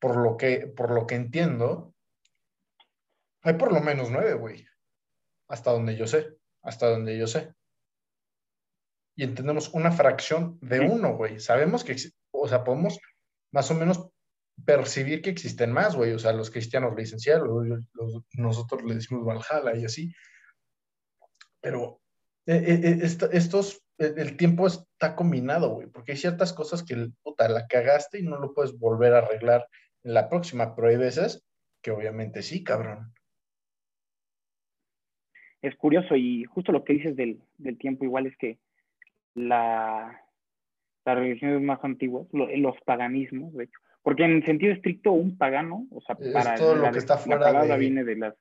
por 0.00 0.16
lo 0.16 0.38
que, 0.38 0.66
por 0.66 0.90
lo 0.90 1.06
que 1.06 1.14
entiendo, 1.14 1.94
hay 3.42 3.54
por 3.54 3.72
lo 3.72 3.80
menos 3.80 4.10
nueve, 4.10 4.34
güey. 4.34 4.66
Hasta 5.48 5.72
donde 5.72 5.94
yo 5.94 6.06
sé, 6.06 6.38
hasta 6.62 6.88
donde 6.88 7.18
yo 7.18 7.26
sé. 7.26 7.52
Y 9.14 9.24
entendemos 9.24 9.68
una 9.74 9.92
fracción 9.92 10.58
de 10.62 10.80
uno, 10.80 11.16
güey. 11.16 11.38
Sabemos 11.38 11.84
que, 11.84 11.96
o 12.40 12.48
sea, 12.48 12.64
podemos 12.64 12.98
más 13.52 13.70
o 13.70 13.74
menos 13.74 14.08
percibir 14.64 15.22
que 15.22 15.30
existen 15.30 15.72
más, 15.72 15.96
güey. 15.96 16.12
O 16.12 16.18
sea, 16.18 16.32
los 16.32 16.50
cristianos 16.50 16.94
le 16.94 17.02
dicen 17.02 17.18
nosotros 18.34 18.82
le 18.84 18.94
decimos 18.94 19.24
Valhalla 19.24 19.78
y 19.78 19.84
así. 19.84 20.14
Pero 21.60 22.00
eh, 22.46 22.64
eh, 22.66 22.80
eh, 22.84 22.98
estos 23.32 23.82
el 24.00 24.36
tiempo 24.38 24.66
está 24.66 25.14
combinado, 25.14 25.74
güey, 25.74 25.86
porque 25.86 26.12
hay 26.12 26.18
ciertas 26.18 26.54
cosas 26.54 26.82
que, 26.82 27.10
puta, 27.22 27.48
la 27.50 27.66
cagaste 27.66 28.18
y 28.18 28.22
no 28.22 28.38
lo 28.38 28.54
puedes 28.54 28.78
volver 28.78 29.12
a 29.12 29.18
arreglar 29.18 29.68
en 30.02 30.14
la 30.14 30.28
próxima, 30.30 30.74
pero 30.74 30.88
hay 30.88 30.96
veces 30.96 31.44
que 31.82 31.90
obviamente 31.90 32.42
sí, 32.42 32.64
cabrón. 32.64 33.12
Es 35.60 35.76
curioso 35.76 36.16
y 36.16 36.44
justo 36.44 36.72
lo 36.72 36.82
que 36.82 36.94
dices 36.94 37.14
del, 37.14 37.42
tiempo 37.78 38.04
igual 38.04 38.26
es 38.26 38.36
que 38.38 38.58
la, 39.34 40.24
las 41.04 41.16
religiones 41.16 41.62
más 41.62 41.82
antiguas, 41.82 42.26
los 42.32 42.76
paganismos, 42.84 43.54
de 43.54 43.64
hecho. 43.64 43.78
Porque 44.02 44.24
en 44.24 44.44
sentido 44.44 44.72
estricto, 44.72 45.12
un 45.12 45.36
pagano, 45.36 45.86
o 45.90 46.00
sea, 46.00 46.16
para 46.32 46.54
todo 46.54 46.76
lo 46.76 46.90
que 46.90 46.98
está 46.98 47.18
fuera 47.18 47.40
la 47.40 47.46
palabra 47.46 47.76
viene 47.76 48.04
de 48.04 48.16
las 48.16 48.34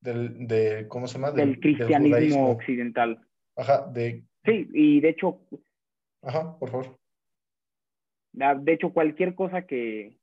del, 0.00 0.46
de, 0.46 0.86
¿cómo 0.88 1.06
se 1.06 1.14
llama? 1.14 1.30
Del, 1.30 1.60
cristianismo 1.60 2.50
occidental. 2.50 3.20
Ajá, 3.56 3.86
de... 3.92 4.24
Sí, 4.44 4.68
y 4.72 5.00
de 5.00 5.10
hecho... 5.10 5.40
Ajá, 6.22 6.58
por 6.58 6.70
favor. 6.70 6.98
De 8.32 8.72
hecho, 8.72 8.92
cualquier 8.92 9.34
cosa 9.34 9.62
que, 9.62 10.16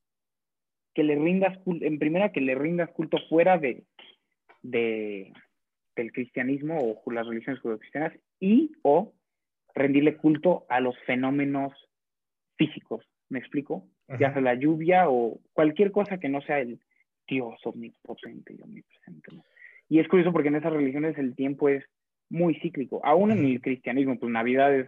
que 0.93 1.03
le 1.03 1.15
rindas 1.15 1.57
culto, 1.59 1.85
en 1.85 1.99
primera 1.99 2.31
que 2.31 2.41
le 2.41 2.55
rindas 2.55 2.89
culto 2.91 3.17
fuera 3.29 3.57
de, 3.57 3.83
de 4.61 5.33
del 5.95 6.11
cristianismo 6.11 6.79
o 6.79 7.11
las 7.11 7.27
religiones 7.27 7.59
judio-cristianas 7.59 8.13
y 8.39 8.71
o 8.83 9.13
rendirle 9.77 10.17
culto 10.17 10.65
a 10.69 10.79
los 10.79 10.97
fenómenos 11.05 11.73
físicos, 12.57 13.05
¿me 13.29 13.39
explico? 13.39 13.87
Ya 14.19 14.31
sea 14.31 14.41
la 14.41 14.55
lluvia 14.55 15.09
o 15.09 15.39
cualquier 15.53 15.91
cosa 15.91 16.17
que 16.17 16.29
no 16.29 16.41
sea 16.41 16.59
el 16.59 16.79
Dios 17.27 17.59
omnipotente 17.65 18.55
y 18.57 18.61
omnipresente. 18.61 19.35
¿no? 19.35 19.43
Y 19.89 19.99
es 19.99 20.07
curioso 20.07 20.31
porque 20.31 20.47
en 20.47 20.55
esas 20.55 20.71
religiones 20.71 21.17
el 21.17 21.35
tiempo 21.35 21.69
es 21.69 21.83
muy 22.29 22.55
cíclico. 22.55 23.01
Aún 23.03 23.31
en 23.31 23.45
el 23.45 23.61
cristianismo, 23.61 24.17
pues 24.17 24.31
Navidad 24.31 24.73
es, 24.73 24.87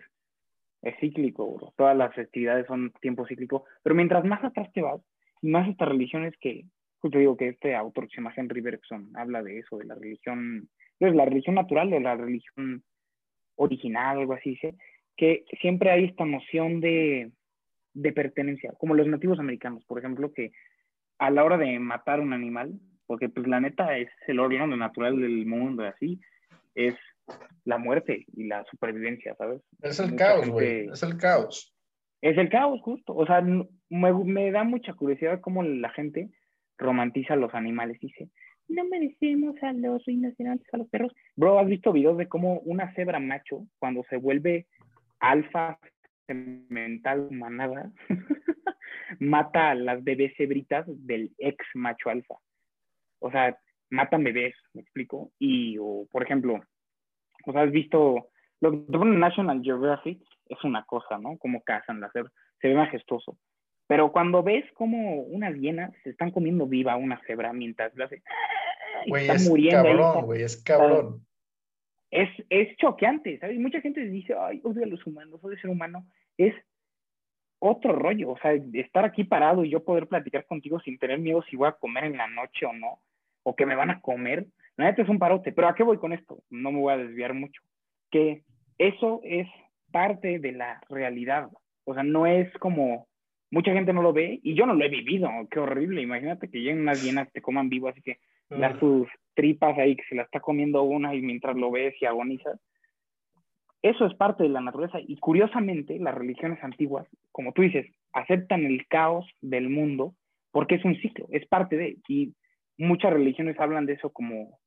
cíclico, 1.00 1.74
todas 1.76 1.96
las 1.96 2.16
festividades 2.16 2.66
son 2.68 2.94
tiempo 3.02 3.26
cíclico, 3.28 3.66
pero 3.84 3.96
mientras 3.96 4.24
más 4.24 4.44
atrás 4.44 4.72
te 4.74 4.82
vas, 4.82 5.02
más 5.42 5.68
estas 5.68 5.90
religiones 5.90 6.34
que, 6.40 6.66
pues 7.02 7.12
te 7.12 7.20
digo 7.20 7.36
que 7.36 7.50
este 7.50 7.76
autor 7.76 8.06
que 8.06 8.12
se 8.12 8.22
llama 8.22 8.34
Henry 8.36 8.62
Bergson 8.62 9.10
habla 9.16 9.44
de 9.44 9.60
eso, 9.60 9.78
de 9.78 9.86
la 9.86 9.96
religión, 9.96 10.70
es 11.00 11.14
la 11.14 11.26
religión 11.26 11.56
natural 11.56 11.94
o 11.94 12.00
la 12.00 12.16
religión 12.16 12.84
original, 13.60 14.20
algo 14.20 14.34
así, 14.34 14.52
dice, 14.52 14.76
que 15.16 15.44
siempre 15.62 15.92
hay 15.92 16.06
esta 16.06 16.26
noción 16.26 16.80
de, 16.80 17.32
de 17.94 18.14
pertenencia, 18.14 18.74
como 18.78 18.96
los 18.96 19.08
nativos 19.08 19.40
americanos, 19.40 19.84
por 19.86 20.00
ejemplo, 20.00 20.32
que 20.34 20.52
a 21.18 21.30
la 21.30 21.44
hora 21.44 21.58
de 21.58 21.78
matar 21.80 22.22
un 22.22 22.34
animal, 22.34 22.80
porque 23.06 23.28
pues 23.28 23.46
la 23.48 23.60
neta 23.60 23.98
es 23.98 24.10
el 24.28 24.40
órgano 24.40 24.78
natural 24.78 25.20
del 25.20 25.46
mundo, 25.46 25.84
así, 25.84 26.20
es 26.74 26.96
la 27.66 27.78
muerte 27.78 28.26
y 28.34 28.46
la 28.46 28.64
supervivencia, 28.66 29.36
¿sabes? 29.36 29.62
Es 29.82 30.00
el 30.00 30.16
caos, 30.16 30.50
güey, 30.50 30.88
es 30.88 31.04
el 31.04 31.18
caos. 31.18 31.74
Es 32.22 32.38
el 32.38 32.50
caos, 32.50 32.82
justo. 32.82 33.14
O 33.16 33.26
sea, 33.26 33.42
me, 33.42 34.14
me, 34.14 34.52
da 34.52 34.64
mucha 34.64 34.94
curiosidad 34.94 35.40
cómo 35.42 35.64
la 35.64 35.90
gente 35.90 36.30
romantiza 36.78 37.34
a 37.34 37.38
los 37.38 37.54
animales. 37.54 38.00
Dice, 38.00 38.30
no 38.70 38.86
merecemos 38.86 39.62
a 39.62 39.74
los 39.74 40.06
rinocerontes, 40.06 40.68
a 40.74 40.78
los 40.78 40.90
perros. 40.90 41.14
Bro, 41.36 41.60
¿has 41.60 41.68
visto 41.68 41.92
videos 41.92 42.18
de 42.18 42.28
cómo 42.28 42.60
una 42.60 42.94
cebra 42.94 43.20
macho, 43.20 43.66
cuando 43.80 44.04
se 44.10 44.18
vuelve 44.18 44.68
alfa 45.20 45.80
mental 46.28 47.30
manada, 47.32 47.92
mata 49.20 49.72
a 49.72 49.76
las 49.76 50.04
bebés 50.04 50.34
cebritas 50.38 50.86
del 50.88 51.32
ex 51.40 51.58
macho 51.74 52.10
alfa? 52.10 52.36
o 53.20 53.32
sea, 53.32 53.58
matan 53.90 54.24
bebés, 54.24 54.56
me 54.74 54.82
explico. 54.82 55.32
Y, 55.40 55.78
o, 55.80 56.08
por 56.12 56.24
ejemplo, 56.24 56.60
o 57.46 57.52
sea, 57.52 57.64
has 57.64 57.72
visto, 57.72 58.30
lo 58.62 58.72
que 58.72 58.98
National 58.98 59.62
Geographic 59.62 60.22
es 60.48 60.64
una 60.64 60.84
cosa, 60.86 61.18
¿no? 61.18 61.38
Cómo 61.38 61.62
cazan 61.64 62.00
la 62.00 62.10
cebra, 62.12 62.32
se 62.62 62.70
ve 62.70 62.76
majestuoso. 62.76 63.38
Pero 63.90 64.12
cuando 64.12 64.44
ves 64.44 64.64
como 64.76 65.24
unas 65.24 65.56
hienas 65.56 65.92
se 66.04 66.12
están 66.12 66.30
comiendo 66.30 66.68
viva 66.68 66.96
una 66.96 67.20
cebra 67.26 67.54
mientras 67.54 67.92
la 67.96 68.06
hace... 68.06 68.22
Güey, 69.08 69.28
es 69.28 69.50
cabrón, 69.72 70.26
güey, 70.26 70.44
es 70.44 70.64
cabrón. 70.64 71.26
Es, 72.12 72.30
es 72.50 72.78
choqueante, 72.78 73.40
¿sabes? 73.40 73.58
Mucha 73.58 73.82
gente 73.82 74.02
dice, 74.02 74.36
ay, 74.40 74.62
odio 74.64 74.84
a 74.84 74.88
los 74.88 75.04
humanos, 75.08 75.44
odio 75.44 75.58
ser 75.58 75.72
humano. 75.72 76.06
Es 76.38 76.54
otro 77.58 77.94
rollo, 77.94 78.30
o 78.30 78.38
sea, 78.38 78.54
estar 78.74 79.06
aquí 79.06 79.24
parado 79.24 79.66
y 79.66 79.72
yo 79.72 79.84
poder 79.84 80.06
platicar 80.06 80.46
contigo 80.46 80.80
sin 80.82 81.00
tener 81.00 81.18
miedo 81.18 81.42
si 81.50 81.56
voy 81.56 81.70
a 81.70 81.72
comer 81.72 82.04
en 82.04 82.18
la 82.18 82.28
noche 82.28 82.68
o 82.68 82.74
no, 82.74 83.00
o 83.42 83.56
que 83.56 83.66
me 83.66 83.76
van 83.76 83.90
a 83.90 84.02
comer, 84.02 84.46
la 84.78 84.86
neta 84.86 85.02
es 85.02 85.10
un 85.10 85.18
parote. 85.18 85.52
Pero 85.52 85.68
¿a 85.68 85.74
qué 85.74 85.82
voy 85.82 85.98
con 85.98 86.14
esto? 86.14 86.44
No 86.52 86.72
me 86.72 86.80
voy 86.80 86.94
a 86.94 86.98
desviar 86.98 87.34
mucho. 87.34 87.60
Que 88.12 88.44
eso 88.78 89.20
es 89.24 89.48
parte 89.92 90.38
de 90.38 90.52
la 90.52 90.80
realidad. 90.90 91.50
O 91.86 91.96
sea, 91.96 92.04
no 92.04 92.28
es 92.28 92.54
como 92.60 93.10
mucha 93.52 93.74
gente 93.74 93.94
no 93.94 94.02
lo 94.02 94.14
ve 94.14 94.40
y 94.44 94.54
yo 94.56 94.66
no 94.66 94.74
lo 94.74 94.86
he 94.86 94.90
vivido. 94.90 95.30
Qué 95.50 95.60
horrible. 95.60 96.02
Imagínate 96.02 96.50
que 96.50 96.60
lleguen 96.60 96.82
unas 96.82 97.04
hienas, 97.04 97.32
te 97.32 97.42
coman 97.42 97.70
vivo, 97.70 97.88
así 97.88 98.02
que 98.02 98.20
las 98.50 98.80
tus 98.80 99.08
tripas 99.36 99.78
ahí, 99.78 99.96
que 99.96 100.04
se 100.10 100.16
la 100.16 100.24
está 100.24 100.40
comiendo 100.40 100.84
una 100.84 101.14
y 101.14 101.22
mientras 101.22 101.56
lo 101.56 101.72
ves 101.72 101.94
y 102.02 102.06
agonizas. 102.06 102.60
Eso 103.82 104.06
es 104.06 104.14
parte 104.16 104.44
de 104.44 104.50
la 104.50 104.62
naturaleza. 104.62 105.00
Y 105.00 105.18
curiosamente, 105.18 105.98
las 106.00 106.16
religiones 106.16 106.62
antiguas, 106.64 107.08
como 107.32 107.54
tú 107.54 107.62
dices, 107.62 107.86
aceptan 108.12 108.66
el 108.66 108.88
caos 108.88 109.26
del 109.42 109.70
mundo 109.70 110.16
porque 110.52 110.76
es 110.76 110.86
un 110.86 110.96
ciclo, 110.96 111.28
es 111.32 111.48
parte 111.48 111.78
de. 111.78 111.98
Y 112.08 112.34
muchas 112.78 113.14
religiones 113.14 113.60
hablan 113.60 113.86
de 113.86 113.94
eso 113.94 114.10
como 114.12 114.60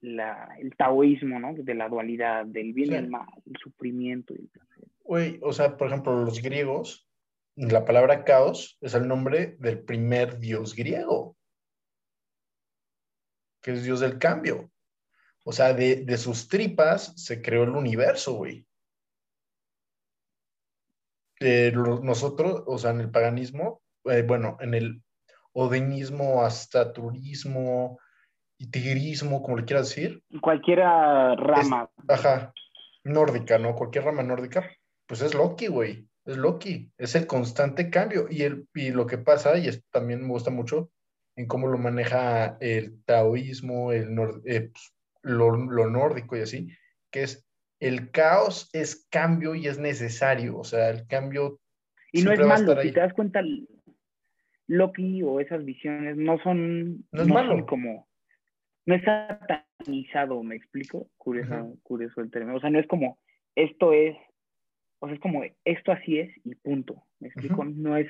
la, 0.00 0.48
el 0.58 0.74
taoísmo, 0.76 1.38
¿no? 1.38 1.54
De 1.54 1.74
la 1.74 1.88
dualidad, 1.88 2.46
del 2.46 2.72
bien 2.72 2.92
y 2.92 2.94
el 2.96 3.08
mal, 3.08 3.28
el 3.44 3.56
sufrimiento 3.62 4.34
y 4.34 4.40
el 4.40 4.48
placer. 4.48 4.84
Güey, 5.04 5.38
o 5.42 5.52
sea, 5.52 5.76
por 5.76 5.88
ejemplo, 5.88 6.24
los 6.24 6.42
griegos, 6.42 7.05
la 7.56 7.84
palabra 7.84 8.24
caos 8.24 8.76
es 8.80 8.94
el 8.94 9.08
nombre 9.08 9.56
del 9.58 9.82
primer 9.82 10.38
dios 10.38 10.74
griego, 10.74 11.36
que 13.62 13.72
es 13.72 13.82
dios 13.82 14.00
del 14.00 14.18
cambio. 14.18 14.70
O 15.44 15.52
sea, 15.52 15.72
de, 15.72 16.04
de 16.04 16.18
sus 16.18 16.48
tripas 16.48 17.12
se 17.16 17.40
creó 17.40 17.64
el 17.64 17.70
universo, 17.70 18.34
güey. 18.34 18.66
Eh, 21.40 21.72
nosotros, 21.74 22.62
o 22.66 22.78
sea, 22.78 22.90
en 22.90 23.00
el 23.00 23.10
paganismo, 23.10 23.82
eh, 24.04 24.22
bueno, 24.22 24.56
en 24.60 24.74
el 24.74 25.02
odinismo, 25.52 26.42
hasta 26.42 26.92
turismo 26.92 27.98
y 28.58 28.70
tigrismo, 28.70 29.42
como 29.42 29.56
le 29.56 29.64
quieras 29.64 29.88
decir. 29.88 30.22
Cualquier 30.40 30.80
rama. 30.80 31.90
ajá, 32.08 32.52
nórdica, 33.04 33.58
¿no? 33.58 33.74
Cualquier 33.74 34.04
rama 34.04 34.22
nórdica, 34.22 34.70
pues 35.06 35.22
es 35.22 35.34
Loki, 35.34 35.66
güey. 35.66 36.08
Es 36.26 36.36
Loki, 36.36 36.90
es 36.98 37.14
el 37.14 37.26
constante 37.26 37.88
cambio. 37.88 38.26
Y, 38.28 38.42
el, 38.42 38.66
y 38.74 38.90
lo 38.90 39.06
que 39.06 39.18
pasa, 39.18 39.58
y 39.58 39.68
esto 39.68 39.86
también 39.90 40.22
me 40.22 40.28
gusta 40.28 40.50
mucho, 40.50 40.90
en 41.36 41.46
cómo 41.46 41.68
lo 41.68 41.78
maneja 41.78 42.56
el 42.60 43.02
taoísmo, 43.04 43.92
el 43.92 44.08
eh, 44.44 44.70
pues, 44.72 44.94
lo, 45.22 45.56
lo 45.56 45.88
nórdico 45.88 46.36
y 46.36 46.40
así, 46.40 46.68
que 47.10 47.22
es 47.22 47.46
el 47.80 48.10
caos 48.10 48.70
es 48.72 49.06
cambio 49.10 49.54
y 49.54 49.66
es 49.66 49.78
necesario. 49.78 50.58
O 50.58 50.64
sea, 50.64 50.90
el 50.90 51.06
cambio. 51.06 51.60
Y 52.12 52.22
no 52.22 52.32
es 52.32 52.40
malo, 52.40 52.80
si 52.80 52.92
te 52.92 53.00
das 53.00 53.12
cuenta, 53.12 53.42
Loki 54.66 55.22
o 55.22 55.40
esas 55.40 55.64
visiones 55.64 56.16
no 56.16 56.38
son, 56.42 57.04
no 57.12 57.22
es 57.22 57.28
malo. 57.28 57.66
como, 57.66 58.08
no 58.86 58.94
es 58.94 59.02
satanizado, 59.04 60.42
¿me 60.42 60.56
explico? 60.56 61.08
Curioso, 61.16 61.76
curioso 61.82 62.20
el 62.20 62.30
término. 62.30 62.56
O 62.56 62.60
sea, 62.60 62.70
no 62.70 62.78
es 62.78 62.86
como, 62.86 63.18
esto 63.54 63.92
es, 63.92 64.16
o 64.98 65.06
sea, 65.06 65.14
es 65.14 65.20
como, 65.20 65.42
esto 65.64 65.92
así 65.92 66.18
es 66.18 66.30
y 66.44 66.54
punto, 66.54 67.04
¿me 67.20 67.28
explico? 67.28 67.64
No 67.64 67.96
es, 67.96 68.08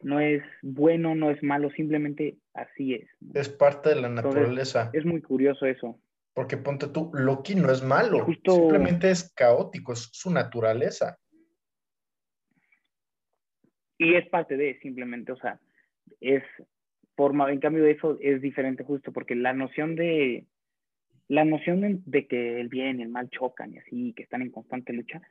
no 0.00 0.20
es 0.20 0.42
bueno, 0.62 1.14
no 1.14 1.30
es 1.30 1.42
malo, 1.42 1.70
simplemente 1.70 2.38
así 2.54 2.94
es. 2.94 3.08
Es 3.34 3.48
parte 3.48 3.90
de 3.90 3.96
la 3.96 4.08
naturaleza. 4.08 4.90
es 4.92 5.04
muy 5.04 5.20
curioso 5.20 5.66
eso. 5.66 6.00
Porque 6.32 6.56
ponte 6.56 6.88
tú, 6.88 7.10
Loki 7.14 7.54
no 7.54 7.70
es 7.70 7.82
malo, 7.82 8.26
simplemente 8.26 9.10
es 9.10 9.32
caótico, 9.34 9.92
es 9.92 10.08
su 10.12 10.30
naturaleza. 10.30 11.18
Y 13.98 14.14
es 14.14 14.28
parte 14.28 14.56
de, 14.56 14.78
simplemente, 14.80 15.30
o 15.30 15.36
sea, 15.36 15.60
es 16.20 16.42
forma, 17.16 17.52
en 17.52 17.60
cambio 17.60 17.84
de 17.84 17.92
eso 17.92 18.18
es 18.20 18.42
diferente 18.42 18.82
justo 18.82 19.12
porque 19.12 19.36
la 19.36 19.52
noción 19.52 19.94
de, 19.94 20.46
la 21.28 21.44
noción 21.44 22.02
de, 22.04 22.26
que 22.26 22.60
el 22.60 22.68
bien 22.68 22.98
y 22.98 23.02
el 23.02 23.08
mal 23.08 23.30
chocan 23.30 23.72
y 23.72 23.78
así, 23.78 24.12
que 24.14 24.24
están 24.24 24.42
en 24.42 24.50
constante 24.50 24.92
lucha, 24.92 25.22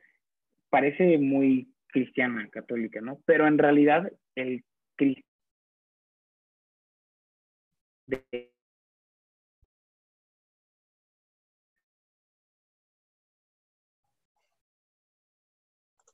parece 0.74 1.18
muy 1.18 1.68
cristiana, 1.86 2.48
católica, 2.50 3.00
¿no? 3.00 3.20
Pero 3.26 3.46
en 3.46 3.58
realidad 3.58 4.10
el 4.34 4.64
cristiano 4.96 5.24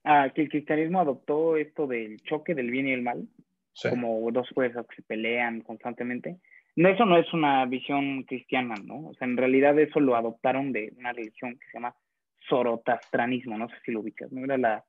ah, 0.04 0.30
que 0.34 0.42
el 0.42 0.50
cristianismo 0.50 1.00
adoptó 1.00 1.56
esto 1.56 1.86
del 1.86 2.20
choque 2.20 2.54
del 2.54 2.70
bien 2.70 2.88
y 2.88 2.92
el 2.92 3.00
mal, 3.00 3.26
como 3.88 4.30
dos 4.30 4.46
fuerzas 4.50 4.86
que 4.88 4.96
se 4.96 5.02
pelean 5.02 5.62
constantemente. 5.62 6.36
No, 6.76 6.90
eso 6.90 7.06
no 7.06 7.16
es 7.16 7.32
una 7.32 7.64
visión 7.64 8.24
cristiana, 8.24 8.74
¿no? 8.84 9.08
O 9.08 9.14
sea, 9.14 9.26
en 9.26 9.38
realidad 9.38 9.78
eso 9.78 10.00
lo 10.00 10.16
adoptaron 10.16 10.70
de 10.72 10.92
una 10.98 11.14
religión 11.14 11.58
que 11.58 11.66
se 11.68 11.78
llama 11.78 11.96
zorotastranismo, 12.50 13.56
no 13.56 13.68
sé 13.68 13.76
si 13.84 13.92
lo 13.92 14.00
ubicas, 14.00 14.30
¿no? 14.30 14.44
Era 14.44 14.58
la 14.58 14.84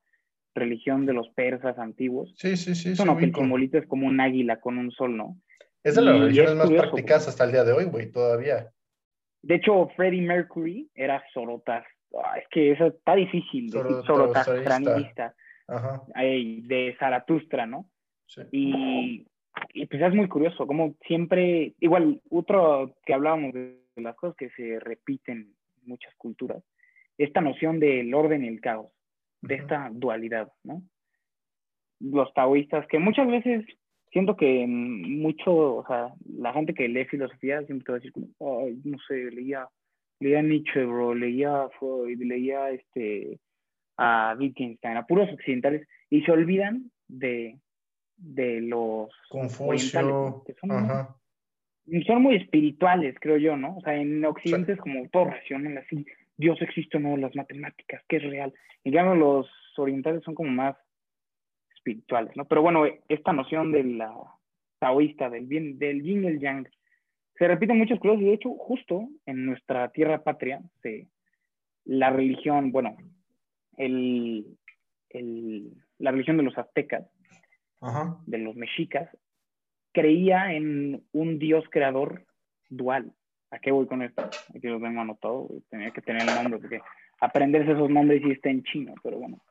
religión 0.54 1.06
de 1.06 1.14
los 1.14 1.30
persas 1.30 1.78
antiguos. 1.78 2.34
Sí, 2.36 2.58
sí, 2.58 2.76
sí. 2.76 2.92
Eso 2.92 3.06
no, 3.06 3.16
que 3.16 3.26
el 3.26 3.34
simbolito 3.34 3.78
es 3.78 3.88
como 3.88 4.08
un 4.08 4.20
águila 4.20 4.60
con 4.60 4.78
un 4.78 4.92
sol, 4.92 5.16
¿no? 5.16 5.38
Es 5.84 5.96
de 5.96 6.02
las 6.02 6.20
religiones 6.20 6.56
más 6.56 6.70
practicadas 6.70 7.28
hasta 7.28 7.46
el 7.46 7.52
día 7.52 7.64
de 7.64 7.72
hoy, 7.72 7.86
güey, 7.86 8.12
todavía. 8.12 8.70
De 9.42 9.56
hecho, 9.56 9.90
Freddie 9.96 10.22
Mercury 10.22 10.90
era 10.94 11.24
zorotas. 11.34 11.86
es 12.38 12.48
que 12.52 12.72
eso 12.72 12.88
está 12.88 13.16
difícil, 13.16 13.72
decir 13.72 13.96
zorotastranista 14.06 15.34
Ajá. 15.68 16.04
de 16.16 16.96
Zaratustra, 17.00 17.66
¿no? 17.66 17.90
Sí. 18.28 18.42
Y, 18.52 19.28
y, 19.74 19.86
pues 19.88 20.02
es 20.02 20.14
muy 20.14 20.28
curioso, 20.28 20.68
como 20.68 20.96
siempre, 21.08 21.74
igual, 21.80 22.22
otro 22.30 22.96
que 23.06 23.14
hablábamos 23.14 23.54
de 23.54 23.80
las 23.96 24.16
cosas 24.16 24.36
que 24.38 24.50
se 24.52 24.80
repiten 24.80 25.38
en 25.38 25.88
muchas 25.90 26.14
culturas, 26.16 26.64
esta 27.24 27.42
noción 27.42 27.80
del 27.80 28.14
orden 28.14 28.44
y 28.44 28.48
el 28.48 28.62
caos, 28.62 28.92
de 29.42 29.56
esta 29.56 29.90
dualidad, 29.92 30.52
¿no? 30.64 30.82
Los 32.00 32.34
taoístas, 32.34 32.88
que 32.88 33.00
muchas 33.00 33.28
veces 33.28 33.66
siento 34.12 34.36
que 34.36 34.66
mucho, 34.68 35.78
o 35.78 35.86
sea, 35.88 36.14
la 36.26 36.54
gente 36.54 36.74
que 36.74 36.88
lee 36.88 37.06
filosofía 37.06 37.64
siempre 37.64 37.86
te 37.86 37.92
va 37.92 37.98
a 37.98 38.02
decir 38.02 38.14
ay, 38.40 38.82
no 38.84 38.98
sé, 39.08 39.32
leía, 39.32 39.68
leía 40.20 40.42
Nietzsche, 40.42 40.84
bro, 40.84 41.16
leía 41.16 41.70
Freud, 41.80 42.20
leía 42.22 42.72
este, 42.72 43.40
a 43.98 44.36
Wittgenstein, 44.38 44.98
a 44.98 45.06
puros 45.06 45.30
occidentales, 45.32 45.88
y 46.10 46.22
se 46.22 46.32
olvidan 46.32 46.92
de, 47.08 47.60
de 48.18 48.62
los 48.62 49.10
Confucio, 49.30 50.44
que 50.46 50.54
son, 50.56 50.70
son, 52.06 52.22
muy 52.22 52.36
espirituales, 52.36 53.16
creo 53.20 53.38
yo, 53.38 53.56
¿no? 53.56 53.78
O 53.78 53.82
sea, 53.82 53.96
en 53.96 54.24
Occidente 54.26 54.74
es 54.74 54.80
como 54.80 55.08
todo 55.10 55.26
racional, 55.26 55.78
así, 55.78 56.06
Dios 56.38 56.62
existe 56.62 56.98
o 56.98 57.00
no, 57.00 57.18
las 57.18 57.36
matemáticas, 57.36 58.04
que 58.08 58.18
es 58.18 58.24
real. 58.24 58.54
Y 58.84 58.92
ya 58.92 59.04
los 59.04 59.48
orientales 59.78 60.24
son 60.24 60.36
como 60.36 60.50
más 60.50 60.76
espirituales, 61.76 62.36
¿no? 62.36 62.46
Pero 62.46 62.62
bueno, 62.62 62.84
esta 63.10 63.34
noción 63.34 63.72
de 63.72 63.84
la 63.84 64.14
taoísta, 64.80 65.30
del 65.30 65.46
bien, 65.46 65.78
del 65.78 66.02
yin 66.02 66.24
y 66.24 66.28
el 66.28 66.40
yang, 66.40 66.68
se 67.38 67.48
repite 67.48 67.74
en 67.74 67.80
muchos 67.80 68.00
cosas 68.00 68.22
y 68.22 68.26
de 68.26 68.34
hecho, 68.34 68.50
justo 68.56 69.08
en 69.26 69.46
nuestra 69.46 69.90
tierra 69.90 70.24
patria, 70.24 70.62
se, 70.82 71.08
la 71.86 72.10
religión, 72.10 72.72
bueno, 72.72 72.96
el, 73.78 74.58
el, 75.10 75.74
la 75.98 76.12
religión 76.12 76.38
de 76.38 76.44
los 76.44 76.58
aztecas, 76.58 77.08
de 78.28 78.38
los 78.38 78.56
mexicas, 78.56 79.10
creía 79.92 80.54
en 80.54 81.04
un 81.12 81.40
dios 81.40 81.66
creador 81.72 82.26
dual. 82.70 83.12
¿A 83.52 83.60
qué 83.60 83.72
voy 83.72 83.86
con 83.86 84.02
esto? 84.02 84.24
Aquí 84.56 84.68
lo 84.68 84.80
tengo 84.80 85.02
anotado, 85.02 85.50
tenía 85.70 85.92
que 85.92 86.02
tener 86.02 86.22
el 86.22 86.36
nombre, 86.36 86.60
porque 86.60 86.82
aprenderse 87.20 87.74
esos 87.74 87.90
nombres 87.90 88.22
sí 88.24 88.32
está 88.32 88.50
en 88.50 88.64
chino, 88.64 88.94
pero 89.04 89.20
bueno. 89.20 89.42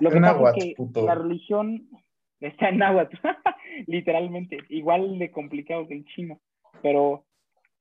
Lo 0.00 0.10
que 0.10 0.20
pasa 0.20 0.52
es 0.56 0.74
que 0.74 1.00
la 1.02 1.14
religión 1.14 1.88
está 2.40 2.70
en 2.70 2.78
náhuatl, 2.78 3.16
literalmente, 3.86 4.58
igual 4.70 5.18
de 5.18 5.30
complicado 5.30 5.86
que 5.86 5.94
el 5.94 6.04
chino. 6.06 6.40
Pero 6.82 7.24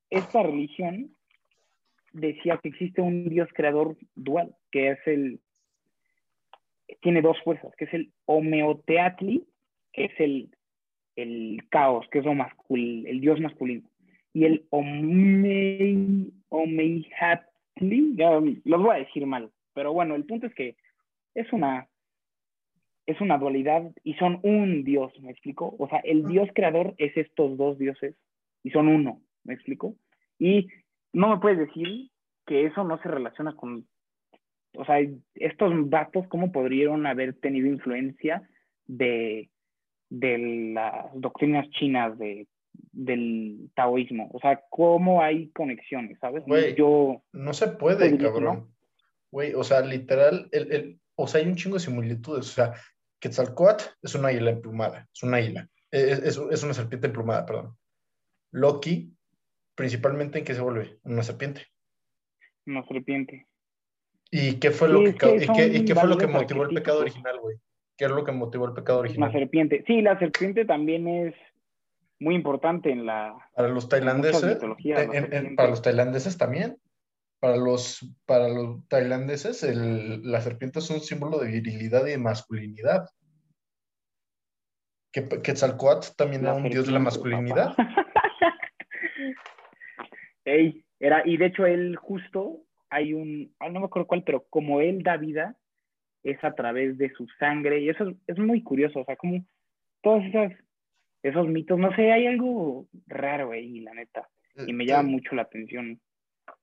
esta 0.10 0.44
religión 0.44 1.16
decía 2.12 2.60
que 2.62 2.70
existe 2.70 3.02
un 3.02 3.30
Dios 3.30 3.50
creador 3.54 3.98
dual, 4.16 4.56
que 4.70 4.92
es 4.92 5.00
el, 5.06 5.40
tiene 7.02 7.22
dos 7.22 7.38
fuerzas, 7.44 7.74
que 7.78 7.86
es 7.86 7.94
el 7.94 8.12
homeoteatli, 8.26 9.48
que 9.94 10.06
es 10.06 10.20
el, 10.20 10.56
el 11.16 11.66
caos, 11.70 12.06
que 12.12 12.20
es 12.20 12.26
lo 12.26 12.34
masculino, 12.34 13.10
el 13.10 13.22
Dios 13.22 13.40
masculino, 13.40 13.90
y 14.34 14.46
el 14.46 14.66
omei, 14.72 16.32
omeihatli, 16.50 18.16
ya 18.16 18.32
los 18.66 18.82
voy 18.82 18.96
a 18.96 19.00
decir 19.00 19.26
mal, 19.26 19.52
pero 19.74 19.94
bueno, 19.94 20.16
el 20.16 20.26
punto 20.26 20.48
es 20.48 20.56
que 20.56 20.76
es 21.36 21.52
una 21.54 21.88
es 23.06 23.20
una 23.20 23.38
dualidad 23.38 23.92
y 24.04 24.14
son 24.14 24.40
un 24.44 24.84
Dios, 24.84 25.12
¿me 25.20 25.32
explico? 25.32 25.76
O 25.78 25.90
sea, 25.90 26.00
el 26.00 26.26
Dios 26.26 26.50
creador 26.56 26.94
es 26.98 27.16
estos 27.18 27.58
dos 27.58 27.78
dioses 27.78 28.16
y 28.64 28.70
son 28.72 28.88
uno, 28.88 29.22
¿me 29.44 29.54
explico? 29.54 29.96
Y 30.40 30.70
no 31.12 31.30
me 31.30 31.40
puedes 31.40 31.60
decir 31.60 32.10
que 32.46 32.66
eso 32.66 32.84
no 32.86 32.98
se 33.02 33.10
relaciona 33.10 33.56
con, 33.56 33.86
o 34.76 34.86
sea, 34.86 35.00
estos 35.36 35.90
vatos, 35.90 36.28
¿cómo 36.28 36.52
podrían 36.54 37.06
haber 37.06 37.34
tenido 37.34 37.68
influencia 37.68 38.48
de, 38.86 39.50
de 40.10 40.74
las 40.74 41.12
doctrinas 41.14 41.70
chinas 41.72 42.18
de, 42.18 42.48
del 42.94 43.70
taoísmo? 43.76 44.30
O 44.34 44.40
sea, 44.40 44.64
¿cómo 44.70 45.22
hay 45.22 45.50
conexiones, 45.50 46.18
sabes? 46.20 46.44
Yo... 46.78 47.22
No 47.34 47.54
se 47.54 47.68
puede, 47.68 48.18
cabrón. 48.18 48.74
Güey, 49.32 49.54
o 49.56 49.64
sea, 49.64 49.82
literal, 49.82 50.48
el, 50.52 50.72
el, 50.72 51.00
o 51.16 51.28
sea, 51.28 51.42
hay 51.42 51.48
un 51.48 51.56
chingo 51.56 51.76
de 51.76 51.82
similitudes. 51.82 52.50
O 52.50 52.54
sea, 52.54 52.74
Quetzalcoatl 53.20 53.86
es 54.02 54.16
una 54.16 54.30
águila 54.30 54.52
emplumada, 54.52 55.10
es 55.14 55.24
una 55.24 55.38
águila, 55.38 55.70
es, 55.90 56.38
es, 56.38 56.64
una 56.64 56.74
serpiente 56.74 57.08
emplumada, 57.08 57.46
perdón. 57.46 57.76
Loki, 58.52 59.12
principalmente 59.76 60.40
en 60.40 60.46
qué 60.46 60.54
se 60.54 60.62
vuelve, 60.62 61.00
una 61.04 61.24
serpiente. 61.24 61.66
Una 62.66 62.86
serpiente. 62.88 63.48
¿Y 64.30 64.60
qué 64.60 64.72
fue 64.72 64.90
lo 64.90 65.04
que, 65.04 65.10
y 65.10 65.86
qué, 65.86 65.96
fue 65.96 66.10
lo 66.10 66.18
que 66.18 66.28
motivó 66.28 66.64
el 66.64 66.74
pecado 66.74 67.00
original, 67.00 67.40
güey? 67.40 67.58
¿Qué 67.98 68.06
es 68.06 68.12
lo 68.12 68.24
que 68.24 68.32
motivó 68.32 68.66
el 68.66 68.74
pecado 68.74 69.00
original? 69.00 69.30
Una 69.30 69.40
serpiente. 69.40 69.84
Sí, 69.88 70.02
la 70.02 70.18
serpiente 70.20 70.66
también 70.66 71.08
es 71.08 71.36
muy 72.20 72.36
importante 72.36 72.92
en 72.92 73.06
la. 73.06 73.36
Para 73.56 73.70
los 73.70 73.90
tailandeses. 73.90 74.60
para 75.56 75.70
los 75.70 75.82
tailandeses 75.82 76.38
también 76.38 76.78
para 77.44 77.58
los, 77.58 78.10
para 78.26 78.48
los 78.48 78.88
tailandeses, 78.88 79.64
el, 79.64 80.22
la 80.24 80.40
serpiente 80.40 80.80
es 80.80 80.90
un 80.90 81.02
símbolo 81.02 81.40
de 81.40 81.52
virilidad 81.52 82.06
y 82.06 82.12
de 82.12 82.18
masculinidad. 82.18 83.10
Que 85.12 85.28
Quetzalcoatl 85.28 86.16
también 86.16 86.44
era 86.44 86.54
un 86.54 86.64
dios 86.70 86.86
de 86.86 86.94
la 86.94 87.00
masculinidad. 87.00 87.76
Ey, 90.46 90.86
era, 91.02 91.22
y 91.26 91.36
de 91.36 91.48
hecho 91.48 91.66
él 91.66 91.98
justo, 91.98 92.62
hay 92.90 93.14
un, 93.14 93.54
no 93.60 93.82
me 93.82 93.88
acuerdo 93.88 94.08
cuál, 94.08 94.24
pero 94.24 94.46
como 94.50 94.80
él 94.80 95.04
da 95.04 95.18
vida, 95.18 95.58
es 96.24 96.42
a 96.46 96.56
través 96.56 96.98
de 96.98 97.12
su 97.14 97.28
sangre, 97.40 97.82
y 97.82 97.90
eso 97.90 98.06
es, 98.26 98.38
muy 98.38 98.64
curioso, 98.64 99.02
o 99.02 99.04
sea, 99.04 99.18
como 99.18 99.46
todos 100.02 100.24
esos, 100.24 100.54
esos 101.24 101.48
mitos, 101.48 101.80
no 101.80 101.96
sé, 101.96 102.12
hay 102.12 102.28
algo 102.28 102.88
raro 103.08 103.52
ahí, 103.52 103.80
la 103.80 103.94
neta, 103.94 104.30
y 104.68 104.74
me 104.74 104.86
llama 104.86 105.10
mucho 105.10 105.36
la 105.36 105.44
atención 105.44 106.00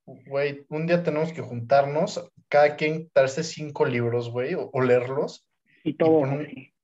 güey, 0.05 0.65
un 0.69 0.87
día 0.87 1.03
tenemos 1.03 1.33
que 1.33 1.41
juntarnos, 1.41 2.31
cada 2.49 2.75
quien 2.75 3.09
darse 3.13 3.43
cinco 3.43 3.85
libros, 3.85 4.29
güey, 4.29 4.55
o, 4.55 4.81
leerlos. 4.81 5.47
Y 5.83 5.93
todo. 5.93 6.23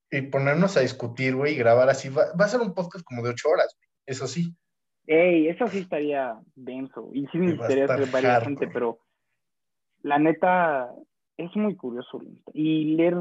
Y, 0.09 0.21
ponernos 0.21 0.77
a 0.77 0.81
discutir, 0.81 1.35
güey, 1.35 1.53
y 1.53 1.57
grabar 1.57 1.89
así. 1.89 2.09
Va, 2.09 2.31
a 2.37 2.47
ser 2.47 2.61
un 2.61 2.73
podcast 2.73 3.03
como 3.05 3.23
de 3.23 3.31
ocho 3.31 3.49
horas, 3.49 3.77
eso 4.05 4.27
sí. 4.27 4.55
Ey, 5.05 5.47
eso 5.47 5.67
sí 5.67 5.79
estaría 5.79 6.39
denso. 6.55 7.09
Y 7.13 7.27
sí 7.27 7.37
me 7.37 7.55
gustaría 7.55 7.85
hacer 7.85 8.09
varias 8.11 8.43
gente, 8.43 8.67
pero 8.67 8.99
la 10.01 10.17
neta 10.17 10.93
es 11.37 11.53
muy 11.55 11.75
curioso. 11.75 12.21
Y 12.53 12.95
leer, 12.95 13.15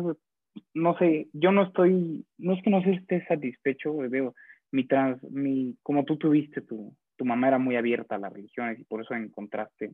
no 0.75 0.97
sé, 0.99 1.29
yo 1.33 1.53
no 1.53 1.65
estoy, 1.65 2.25
no 2.39 2.53
es 2.53 2.63
que 2.63 2.71
no 2.71 2.79
esté 2.79 3.25
satisfecho, 3.27 3.97
veo 3.97 4.35
mi 4.73 4.85
trans, 4.85 5.23
mi, 5.31 5.77
como 5.83 6.05
tú 6.05 6.17
tuviste 6.17 6.61
tu, 6.61 6.95
tu 7.17 7.25
mamá 7.25 7.49
era 7.49 7.59
muy 7.59 7.77
abierta 7.77 8.17
a 8.17 8.19
las 8.19 8.33
religiones 8.33 8.79
y 8.79 8.85
por 8.85 9.03
eso 9.03 9.15
encontraste 9.15 9.93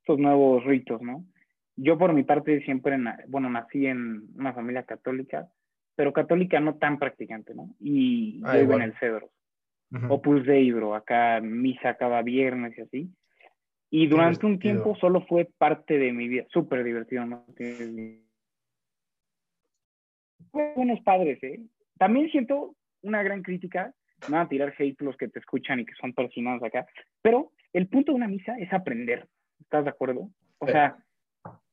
estos 0.00 0.18
nuevos 0.18 0.64
ritos, 0.64 1.00
¿no? 1.02 1.24
Yo 1.76 1.96
por 1.96 2.12
mi 2.12 2.24
parte 2.24 2.62
siempre, 2.62 2.98
bueno, 3.28 3.48
nací 3.48 3.86
en 3.86 4.22
una 4.36 4.52
familia 4.52 4.82
católica, 4.82 5.48
pero 5.96 6.12
católica 6.12 6.60
no 6.60 6.76
tan 6.76 6.98
practicante, 6.98 7.54
¿no? 7.54 7.74
Y 7.80 8.40
ah, 8.44 8.56
vivo 8.56 8.74
en 8.74 8.82
el 8.82 8.94
Cedro. 8.98 9.30
Opus 10.08 10.46
Dei, 10.46 10.70
bro, 10.70 10.94
acá 10.94 11.40
misa 11.40 11.94
cada 11.94 12.22
viernes 12.22 12.78
y 12.78 12.80
así. 12.80 13.10
Y 13.90 14.06
durante 14.06 14.46
un 14.46 14.60
tiempo 14.60 14.94
solo 15.00 15.26
fue 15.26 15.48
parte 15.58 15.98
de 15.98 16.12
mi 16.12 16.28
vida, 16.28 16.44
súper 16.50 16.84
divertido, 16.84 17.26
¿no? 17.26 17.44
Buenos 20.52 21.00
padres, 21.00 21.42
¿eh? 21.42 21.60
También 21.98 22.30
siento 22.30 22.74
una 23.02 23.22
gran 23.22 23.42
crítica 23.42 23.94
no 24.28 24.38
a 24.38 24.48
tirar 24.48 24.74
hate 24.78 25.00
los 25.00 25.16
que 25.16 25.28
te 25.28 25.38
escuchan 25.38 25.80
y 25.80 25.86
que 25.86 25.94
son 25.94 26.12
persinados 26.12 26.62
acá, 26.62 26.86
pero 27.22 27.52
el 27.72 27.88
punto 27.88 28.12
de 28.12 28.16
una 28.16 28.28
misa 28.28 28.58
es 28.58 28.72
aprender, 28.72 29.26
¿estás 29.60 29.84
de 29.84 29.90
acuerdo? 29.90 30.28
O 30.58 30.66
sea, 30.66 30.98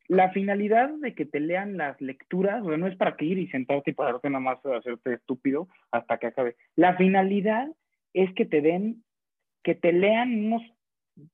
la 0.07 0.32
finalidad 0.32 0.89
de 0.89 1.13
que 1.13 1.26
te 1.26 1.39
lean 1.39 1.76
las 1.76 1.99
lecturas, 1.99 2.63
o 2.63 2.70
sea, 2.70 2.78
no 2.78 2.88
es 2.88 2.95
para 2.95 3.18
que 3.18 3.26
ir 3.26 3.38
y 3.38 3.47
sentarte 3.47 3.91
y 3.91 3.93
pararte 3.93 4.30
nada 4.30 4.39
más 4.39 4.65
a 4.65 4.78
hacerte 4.78 5.15
estúpido 5.15 5.68
hasta 5.91 6.18
que 6.18 6.28
acabe. 6.28 6.55
La 6.76 6.95
finalidad 6.95 7.68
es 8.13 8.34
que 8.34 8.45
te 8.45 8.61
den, 8.61 9.03
que 9.63 9.76
te 9.76 9.91
lean 9.91 10.45
unos 10.45 10.63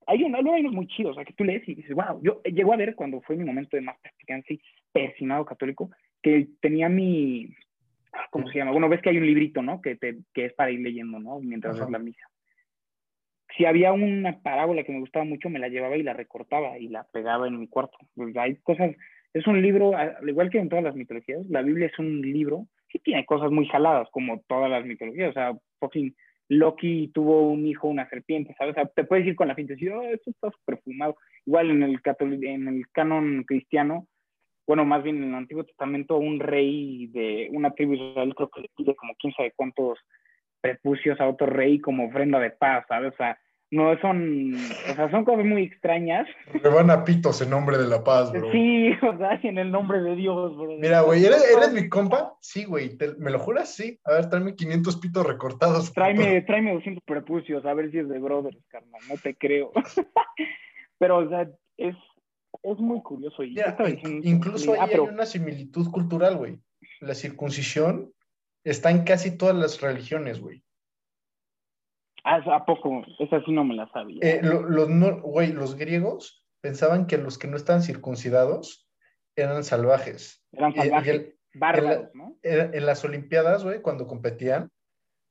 hay, 0.08 0.24
un, 0.24 0.34
hay 0.34 0.62
unos 0.62 0.74
muy 0.74 0.88
chidos, 0.88 1.12
o 1.12 1.16
sea, 1.16 1.26
que 1.26 1.34
tú 1.34 1.44
lees 1.44 1.68
y 1.68 1.76
dices, 1.76 1.94
wow, 1.94 2.22
yo 2.22 2.42
llego 2.44 2.74
a 2.74 2.78
ver 2.78 2.96
cuando 2.96 3.20
fue 3.20 3.36
mi 3.36 3.44
momento 3.44 3.76
de 3.76 3.82
más 3.82 3.98
practicante, 4.00 4.62
persinado 4.94 5.44
católico, 5.44 5.92
que 6.24 6.48
tenía 6.62 6.90
mi, 6.90 7.54
¿cómo 8.32 8.48
se 8.48 8.58
llama? 8.58 8.72
Bueno, 8.72 8.90
ves 8.90 9.02
que 9.02 9.10
hay 9.10 9.18
un 9.18 9.26
librito, 9.26 9.62
¿no? 9.62 9.82
Que, 9.82 9.96
te, 9.96 10.18
que 10.34 10.46
es 10.46 10.54
para 10.54 10.72
ir 10.72 10.80
leyendo, 10.80 11.20
¿no? 11.20 11.40
Mientras 11.40 11.80
ves 11.80 11.90
la 11.90 12.00
misa. 12.00 12.28
Si 13.56 13.66
había 13.66 13.94
una 13.94 14.42
parábola 14.42 14.84
que 14.84 14.92
me 14.92 15.00
gustaba 15.00 15.26
mucho, 15.26 15.50
me 15.50 15.60
la 15.60 15.68
llevaba 15.68 15.96
y 15.96 16.02
la 16.02 16.14
recortaba 16.14 16.80
y 16.80 16.88
la 16.88 17.04
pegaba 17.04 17.48
en 17.48 17.60
mi 17.60 17.68
cuarto. 17.68 17.98
Pues 18.16 18.36
hay 18.36 18.56
cosas, 18.64 18.96
es 19.34 19.46
un 19.46 19.62
libro, 19.62 19.96
al 19.96 20.28
igual 20.28 20.50
que 20.50 20.58
en 20.58 20.70
todas 20.70 20.84
las 20.84 20.96
mitologías, 20.96 21.46
la 21.50 21.62
Biblia 21.62 21.88
es 21.88 22.00
un 22.00 22.22
libro 22.22 22.66
que 22.90 23.00
tiene 23.00 23.26
cosas 23.26 23.52
muy 23.52 23.68
jaladas, 23.68 24.08
como 24.12 24.42
todas 24.48 24.72
las 24.72 24.86
mitologías. 24.86 25.30
O 25.30 25.34
sea, 25.34 25.54
fucking 25.80 26.16
Loki 26.50 27.10
tuvo 27.14 27.50
un 27.50 27.66
hijo, 27.68 27.88
una 27.88 28.10
serpiente, 28.10 28.56
¿sabes? 28.58 28.74
O 28.74 28.76
sea, 28.76 28.86
te 28.88 29.04
puedes 29.04 29.26
ir 29.28 29.36
con 29.36 29.48
la 29.48 29.56
finta 29.56 29.74
y 29.74 29.76
decir, 29.76 29.92
oh, 29.92 30.02
esto 30.02 30.32
está 30.32 30.50
perfumado. 30.66 31.16
Igual 31.46 31.72
en 31.72 31.84
el, 31.84 32.00
en 32.44 32.68
el 32.68 32.88
canon 32.92 33.44
cristiano, 33.44 34.08
bueno, 34.66 34.86
más 34.86 35.04
bien 35.04 35.18
en 35.18 35.30
el 35.30 35.36
Antiguo 35.36 35.64
Testamento, 35.64 36.18
un 36.18 36.40
rey 36.40 37.08
de 37.08 37.50
una 37.52 37.72
tribu 37.72 37.94
israel 37.94 38.34
creo 38.36 38.50
que 38.50 38.62
le 38.62 38.70
pide 38.76 38.96
como 38.96 39.14
quién 39.16 39.34
sabe 39.34 39.54
cuántos 39.56 40.00
prepucios 40.62 41.20
a 41.20 41.28
otro 41.28 41.48
rey 41.48 41.80
como 41.80 42.08
ofrenda 42.08 42.40
de 42.40 42.52
paz, 42.52 42.86
¿sabes? 42.88 43.14
O 43.14 43.18
sea, 43.18 43.38
no 43.74 44.00
son, 44.00 44.54
o 44.54 44.94
sea, 44.94 45.10
son 45.10 45.26
cosas 45.26 45.46
muy 45.46 45.64
extrañas. 45.64 46.28
Le 46.54 46.70
van 46.70 46.92
a 46.92 47.04
pitos 47.04 47.42
en 47.42 47.50
nombre 47.50 47.78
de 47.78 47.88
la 47.88 48.04
paz, 48.04 48.32
bro. 48.32 48.52
Sí, 48.52 48.92
o 49.02 49.18
sea, 49.18 49.40
en 49.42 49.58
el 49.58 49.72
nombre 49.72 50.00
de 50.02 50.16
Dios, 50.16 50.56
bro. 50.56 50.78
Mira, 50.80 51.02
güey, 51.02 51.26
¿eres, 51.26 51.44
¿eres, 51.52 51.74
mi 51.74 51.90
compa? 51.90 52.36
Sí, 52.40 52.66
güey, 52.66 52.96
¿me 53.18 53.32
lo 53.32 53.40
juras? 53.40 53.74
Sí. 53.74 54.00
A 54.06 54.14
ver, 54.14 54.30
tráeme 54.30 54.56
500 54.56 54.98
pitos 54.98 55.26
recortados. 55.26 55.92
Tráeme, 55.92 56.42
tráeme 56.44 56.74
200 56.76 57.04
prepucios, 57.04 57.66
a 57.66 57.74
ver 57.74 57.90
si 57.90 57.98
es 57.98 58.08
de 58.08 58.20
brothers, 58.20 58.64
carnal, 58.70 59.02
no 59.10 59.16
te 59.18 59.36
creo. 59.36 59.72
Pero, 61.00 61.18
o 61.18 61.30
sea, 61.30 61.50
es, 61.78 61.96
es 62.64 62.78
muy 62.80 63.02
curioso. 63.02 63.44
Y 63.44 63.60
incluso 64.24 64.74
ahí 64.74 64.80
ah, 64.80 64.88
hay 64.92 65.00
una 65.00 65.26
similitud 65.26 65.90
cultural, 65.92 66.38
güey. 66.38 66.60
La 67.02 67.14
circuncisión 67.14 68.14
está 68.64 68.90
en 68.90 69.04
casi 69.04 69.38
todas 69.38 69.56
las 69.56 69.82
religiones, 69.82 70.40
güey. 70.40 70.64
Ah, 72.24 72.42
¿A 72.56 72.66
poco? 72.66 73.04
Esa 73.20 73.44
sí 73.44 73.52
no 73.52 73.66
me 73.66 73.76
la 73.76 73.90
sabía. 73.92 74.20
Eh, 74.22 74.40
los, 74.42 74.90
no, 74.90 75.22
güey, 75.22 75.52
los 75.52 75.76
griegos 75.76 76.46
pensaban 76.62 77.06
que 77.06 77.18
los 77.18 77.38
que 77.38 77.48
no 77.48 77.58
estaban 77.58 77.84
circuncidados 77.84 78.90
eran 79.36 79.64
salvajes. 79.66 80.42
Eran 80.54 80.74
salvajes, 80.74 81.36
bárbaros, 81.54 82.10
en 82.14 82.18
¿no? 82.18 82.38
En 82.42 82.86
las 82.86 83.04
Olimpiadas, 83.04 83.66
güey, 83.66 83.82
cuando 83.82 84.08
competían, 84.08 84.72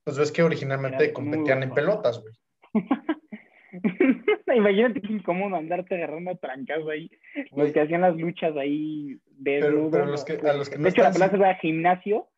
pues 0.05 0.19
ves 0.19 0.31
que 0.31 0.43
originalmente 0.43 1.13
competían 1.15 1.63
en 1.63 1.73
pelotas, 1.73 2.21
güey. 2.21 2.35
Imagínate 4.57 5.01
qué 5.01 5.13
incómodo 5.13 5.57
andarte 5.57 5.95
agarrando 5.97 6.33
a 6.33 6.37
trancas 6.37 6.81
ahí. 6.91 7.11
Los 7.53 7.73
que 7.73 7.81
hacían 7.81 8.03
las 8.03 8.17
luchas 8.17 8.57
ahí 8.57 9.19
desnudos. 9.27 9.93
Pero, 9.93 10.07
los 10.07 10.25
que, 10.25 10.33
a 10.35 10.53
los 10.53 10.69
que 10.69 10.77
no 10.77 10.85
de 10.85 10.91
hecho, 10.91 11.03
la 11.03 11.13
plaza 11.13 11.37
de 11.37 11.55
gimnasio 11.57 12.29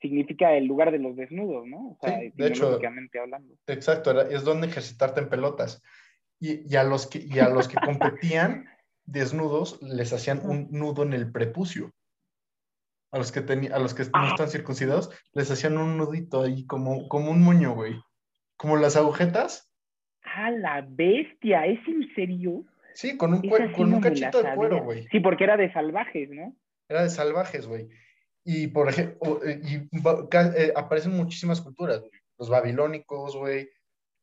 significa 0.00 0.54
el 0.54 0.64
lugar 0.64 0.90
de 0.90 0.98
los 0.98 1.16
desnudos, 1.16 1.66
¿no? 1.66 1.90
O 1.90 1.98
sea, 2.00 2.18
sí, 2.20 2.32
de 2.34 2.46
hecho, 2.46 2.78
hablando. 3.20 3.54
Exacto, 3.66 4.18
es 4.22 4.44
donde 4.44 4.66
ejercitarte 4.66 5.20
en 5.20 5.28
pelotas. 5.28 5.82
Y, 6.40 6.74
a 6.74 6.84
los 6.84 7.06
que, 7.06 7.18
y 7.18 7.38
a 7.38 7.48
los 7.50 7.68
que 7.68 7.76
competían 7.84 8.66
desnudos 9.04 9.80
les 9.82 10.12
hacían 10.12 10.40
un 10.44 10.68
nudo 10.70 11.02
en 11.02 11.12
el 11.12 11.30
prepucio. 11.30 11.92
A 13.12 13.18
los 13.18 13.32
que, 13.32 13.40
a 13.40 13.78
los 13.78 13.92
que 13.92 14.04
no 14.04 14.10
ah. 14.12 14.28
están 14.30 14.48
circuncidados 14.48 15.10
les 15.32 15.50
hacían 15.50 15.76
un 15.78 15.98
nudito 15.98 16.42
ahí 16.42 16.64
como, 16.64 17.08
como 17.08 17.32
un 17.32 17.42
moño, 17.42 17.74
güey. 17.74 18.00
Como 18.56 18.76
las 18.76 18.96
agujetas. 18.96 19.69
¡Ah, 20.34 20.50
la 20.50 20.86
bestia! 20.88 21.66
¿Es 21.66 21.80
en 21.88 22.12
serio? 22.14 22.64
Sí, 22.94 23.16
con 23.16 23.34
un, 23.34 23.42
con 23.72 23.94
un 23.94 24.00
cachito 24.00 24.42
de 24.42 24.54
cuero, 24.54 24.84
güey. 24.84 25.06
Sí, 25.08 25.20
porque 25.20 25.44
era 25.44 25.56
de 25.56 25.72
salvajes, 25.72 26.30
¿no? 26.30 26.54
Era 26.88 27.02
de 27.02 27.10
salvajes, 27.10 27.66
güey. 27.66 27.88
Y, 28.44 28.68
por 28.68 28.88
ejemplo, 28.88 29.44
eh, 29.44 29.60
y, 29.62 29.76
eh, 29.76 30.72
aparecen 30.74 31.16
muchísimas 31.16 31.60
culturas, 31.60 32.02
Los 32.38 32.48
babilónicos, 32.48 33.36
güey. 33.36 33.68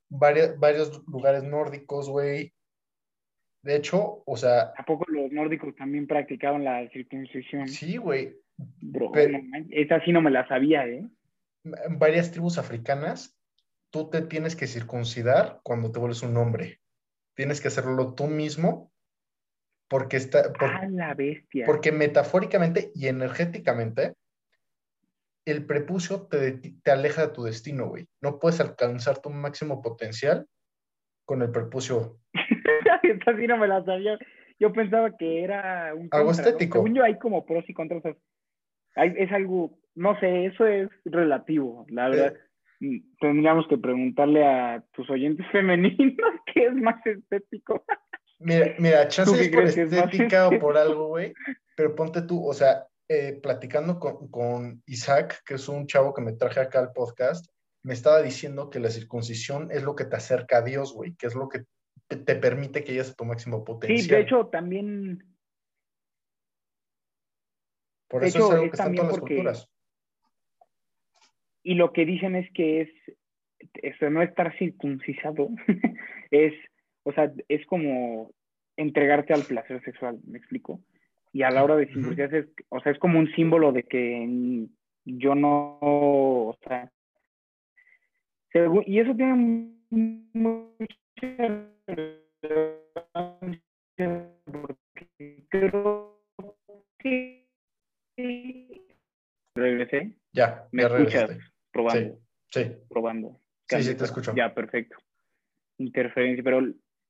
varios 0.10 1.04
lugares 1.08 1.44
nórdicos, 1.44 2.10
güey. 2.10 2.54
De 3.64 3.76
hecho, 3.76 4.24
o 4.26 4.38
sea... 4.38 4.74
¿A 4.78 4.86
poco 4.86 5.06
los 5.10 5.32
nórdicos 5.32 5.76
también 5.76 6.08
practicaban 6.08 6.64
la 6.64 6.88
circuncisión? 6.90 7.68
Sí, 7.68 7.98
güey. 7.98 8.36
Bro, 8.58 9.12
esa 9.70 10.04
sí 10.04 10.12
no 10.12 10.22
me 10.22 10.32
la 10.32 10.48
sabía, 10.48 10.88
¿eh? 10.88 11.08
Varias 11.90 12.32
tribus 12.32 12.58
africanas, 12.58 13.37
tú 13.90 14.10
te 14.10 14.22
tienes 14.22 14.56
que 14.56 14.68
circuncidar 14.68 15.60
cuando 15.64 15.92
te 15.92 16.00
vuelves 16.00 16.24
un 16.24 16.38
hombre. 16.38 16.80
Tienes 17.36 17.62
que 17.62 17.68
hacerlo 17.68 18.14
tú 18.16 18.28
mismo 18.28 18.92
porque 19.88 20.18
está... 20.18 20.52
la 20.90 21.14
bestia. 21.14 21.66
Porque 21.66 21.92
metafóricamente 21.92 22.92
y 22.94 23.08
energéticamente, 23.08 24.16
el 25.46 25.66
prepucio 25.66 26.28
te, 26.28 26.60
te 26.84 26.92
aleja 26.92 27.28
de 27.28 27.34
tu 27.34 27.44
destino, 27.44 27.88
güey. 27.88 28.08
No 28.22 28.40
puedes 28.40 28.60
alcanzar 28.60 29.22
tu 29.22 29.30
máximo 29.30 29.82
potencial 29.82 30.46
con 31.26 31.42
el 31.42 31.52
prepucio. 31.52 32.18
Esta 33.04 33.38
sí 33.38 33.48
no 33.48 33.58
me 33.58 33.68
la 33.68 33.84
sabía. 33.86 34.18
Yo 34.60 34.74
pensaba 34.74 35.16
que 35.16 35.44
era 35.44 35.94
un... 35.94 36.10
Algo 36.12 36.32
estético. 36.32 36.80
Según 36.80 36.96
yo 36.96 37.04
hay 37.04 37.18
como 37.20 37.46
pros 37.46 37.64
y 37.68 37.74
contras. 37.74 38.16
es 38.96 39.32
algo, 39.32 39.78
no 39.96 40.20
sé, 40.20 40.48
eso 40.48 40.66
es 40.66 40.90
relativo, 41.06 41.86
la 41.90 42.10
verdad. 42.10 42.34
Mm, 42.34 42.47
tendríamos 43.20 43.68
que 43.68 43.78
preguntarle 43.78 44.46
a 44.46 44.84
tus 44.94 45.10
oyentes 45.10 45.46
femeninos 45.52 46.34
qué 46.54 46.68
es 46.68 46.74
más 46.74 47.06
estético. 47.06 47.84
Mira, 48.40 48.76
mira 48.78 49.08
chance 49.08 49.40
es 49.42 49.50
por 49.50 49.64
estética 49.64 50.48
o 50.48 50.60
por 50.60 50.78
algo, 50.78 51.08
güey, 51.08 51.34
pero 51.76 51.96
ponte 51.96 52.22
tú, 52.22 52.46
o 52.46 52.54
sea, 52.54 52.86
eh, 53.10 53.40
platicando 53.42 54.00
con, 54.00 54.28
con, 54.28 54.84
Isaac, 54.86 55.42
que 55.44 55.56
es 55.56 55.68
un 55.68 55.88
chavo 55.88 56.14
que 56.14 56.22
me 56.22 56.34
traje 56.34 56.60
acá 56.60 56.80
al 56.80 56.92
podcast, 56.92 57.48
me 57.84 57.94
estaba 57.94 58.22
diciendo 58.22 58.70
que 58.70 58.80
la 58.80 58.90
circuncisión 58.90 59.72
es 59.72 59.84
lo 59.84 59.96
que 59.96 60.06
te 60.06 60.18
acerca 60.18 60.58
a 60.58 60.62
Dios, 60.62 60.94
güey, 60.94 61.16
que 61.16 61.28
es 61.28 61.36
lo 61.36 61.50
que 61.50 61.64
te, 62.08 62.36
permite 62.36 62.84
que 62.84 62.92
llegues 62.92 63.12
a 63.12 63.16
tu 63.16 63.26
máximo 63.26 63.64
potencial. 63.64 64.02
Sí, 64.02 64.10
de 64.10 64.22
hecho, 64.22 64.48
también... 64.48 65.36
Por 68.10 68.24
eso 68.24 68.40
es 68.40 68.52
algo 68.52 68.64
que 68.64 68.70
está 68.70 68.86
en 68.86 68.96
todas 68.96 69.12
las 69.12 69.20
culturas. 69.20 69.70
Y 71.68 71.74
lo 71.74 71.92
que 71.92 72.06
dicen 72.06 72.38
es 72.38 72.50
que 72.54 72.80
es, 72.80 72.90
eso 73.84 74.10
no 74.10 74.22
estar 74.22 74.58
circuncisado, 74.58 75.50
es 76.32 76.54
o 77.04 77.12
sea, 77.12 77.30
es 77.50 77.66
como 77.66 78.32
entregarte 78.78 79.34
al 79.34 79.44
placer 79.44 79.84
sexual, 79.84 80.18
¿me 80.26 80.38
explico? 80.38 80.80
Y 81.34 81.44
a 81.44 81.52
la 81.52 81.66
hora 81.66 81.76
de 81.76 81.88
circuncisarse, 81.88 82.38
es, 82.38 82.46
o 82.70 82.80
sea, 82.80 82.94
es 82.94 83.00
como 83.00 83.20
un 83.20 83.30
símbolo 83.34 83.74
de 83.74 83.84
que 83.84 84.66
yo 85.04 85.36
no, 85.36 85.78
o 85.82 86.58
sea, 86.66 86.90
y 88.86 89.00
eso 89.00 89.14
tiene 89.14 89.34
mucha 90.34 90.88
creo 95.50 96.18
que 97.00 97.46
regresé. 99.54 100.14
Ya, 100.32 100.66
me 100.72 100.84
escuchas 100.84 101.57
probando. 101.78 102.20
Sí, 102.50 102.64
sí. 102.64 102.72
Probando. 102.90 103.40
Sí, 103.68 103.84
sí, 103.84 103.96
te 103.96 104.06
escucho. 104.06 104.34
Ya, 104.36 104.54
perfecto. 104.54 104.98
Interferencia, 105.78 106.44
pero 106.44 106.62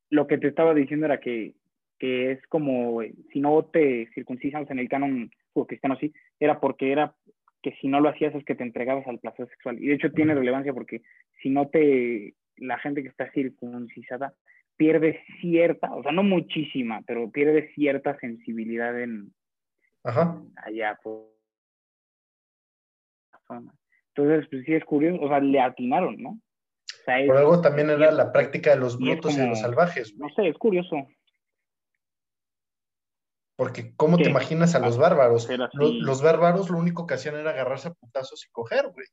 lo 0.09 0.27
que 0.27 0.37
te 0.37 0.47
estaba 0.47 0.73
diciendo 0.73 1.05
era 1.05 1.19
que, 1.19 1.55
que 1.99 2.31
es 2.31 2.47
como, 2.47 3.01
si 3.31 3.39
no 3.39 3.63
te 3.65 4.09
circuncidas 4.13 4.69
en 4.69 4.79
el 4.79 4.89
canon 4.89 5.31
cristiano 5.67 5.97
sí, 5.99 6.13
era 6.39 6.59
porque 6.59 6.91
era 6.91 7.15
que 7.63 7.71
si 7.81 7.87
no 7.87 7.99
lo 7.99 8.09
hacías 8.09 8.35
es 8.35 8.45
que 8.45 8.53
te 8.53 8.63
entregabas 8.63 9.07
al 9.07 9.19
placer 9.19 9.47
sexual. 9.49 9.81
Y 9.81 9.87
de 9.87 9.95
hecho 9.95 10.11
tiene 10.11 10.35
relevancia 10.35 10.73
porque 10.73 11.01
si 11.41 11.49
no 11.49 11.67
te, 11.69 12.35
la 12.57 12.77
gente 12.77 13.01
que 13.01 13.09
está 13.09 13.31
circuncisada 13.31 14.33
pierde 14.75 15.19
cierta, 15.41 15.93
o 15.95 16.03
sea, 16.03 16.11
no 16.11 16.21
muchísima, 16.21 17.01
pero 17.07 17.31
pierde 17.31 17.73
cierta 17.73 18.17
sensibilidad 18.19 18.99
en 19.01 19.33
Ajá. 20.03 20.39
allá. 20.63 20.99
Pues. 21.01 21.25
Entonces, 24.17 24.47
pues 24.49 24.65
sí 24.65 24.73
es 24.73 24.83
curioso, 24.83 25.21
o 25.21 25.27
sea, 25.27 25.39
le 25.39 25.59
atinaron, 25.59 26.21
¿no? 26.21 26.41
Por 27.05 27.37
algo 27.37 27.61
también 27.61 27.89
era 27.89 28.11
la 28.11 28.31
práctica 28.31 28.71
de 28.71 28.77
los 28.77 28.97
brutos 28.97 29.35
y, 29.35 29.39
de 29.39 29.47
los 29.47 29.61
salvajes. 29.61 30.15
No 30.17 30.27
sé, 30.35 30.49
es 30.49 30.57
curioso. 30.57 31.07
Porque, 33.55 33.93
¿cómo 33.95 34.17
te 34.17 34.29
imaginas 34.29 34.75
a 34.75 34.79
los 34.79 34.97
bárbaros? 34.97 35.47
Los, 35.73 36.21
bárbaros 36.21 36.69
lo 36.69 36.77
único 36.77 37.07
que 37.07 37.13
hacían 37.13 37.35
era 37.35 37.51
agarrarse 37.51 37.89
a 37.89 37.93
putazos 37.93 38.45
y 38.45 38.51
coger, 38.51 38.89
güey. 38.89 39.07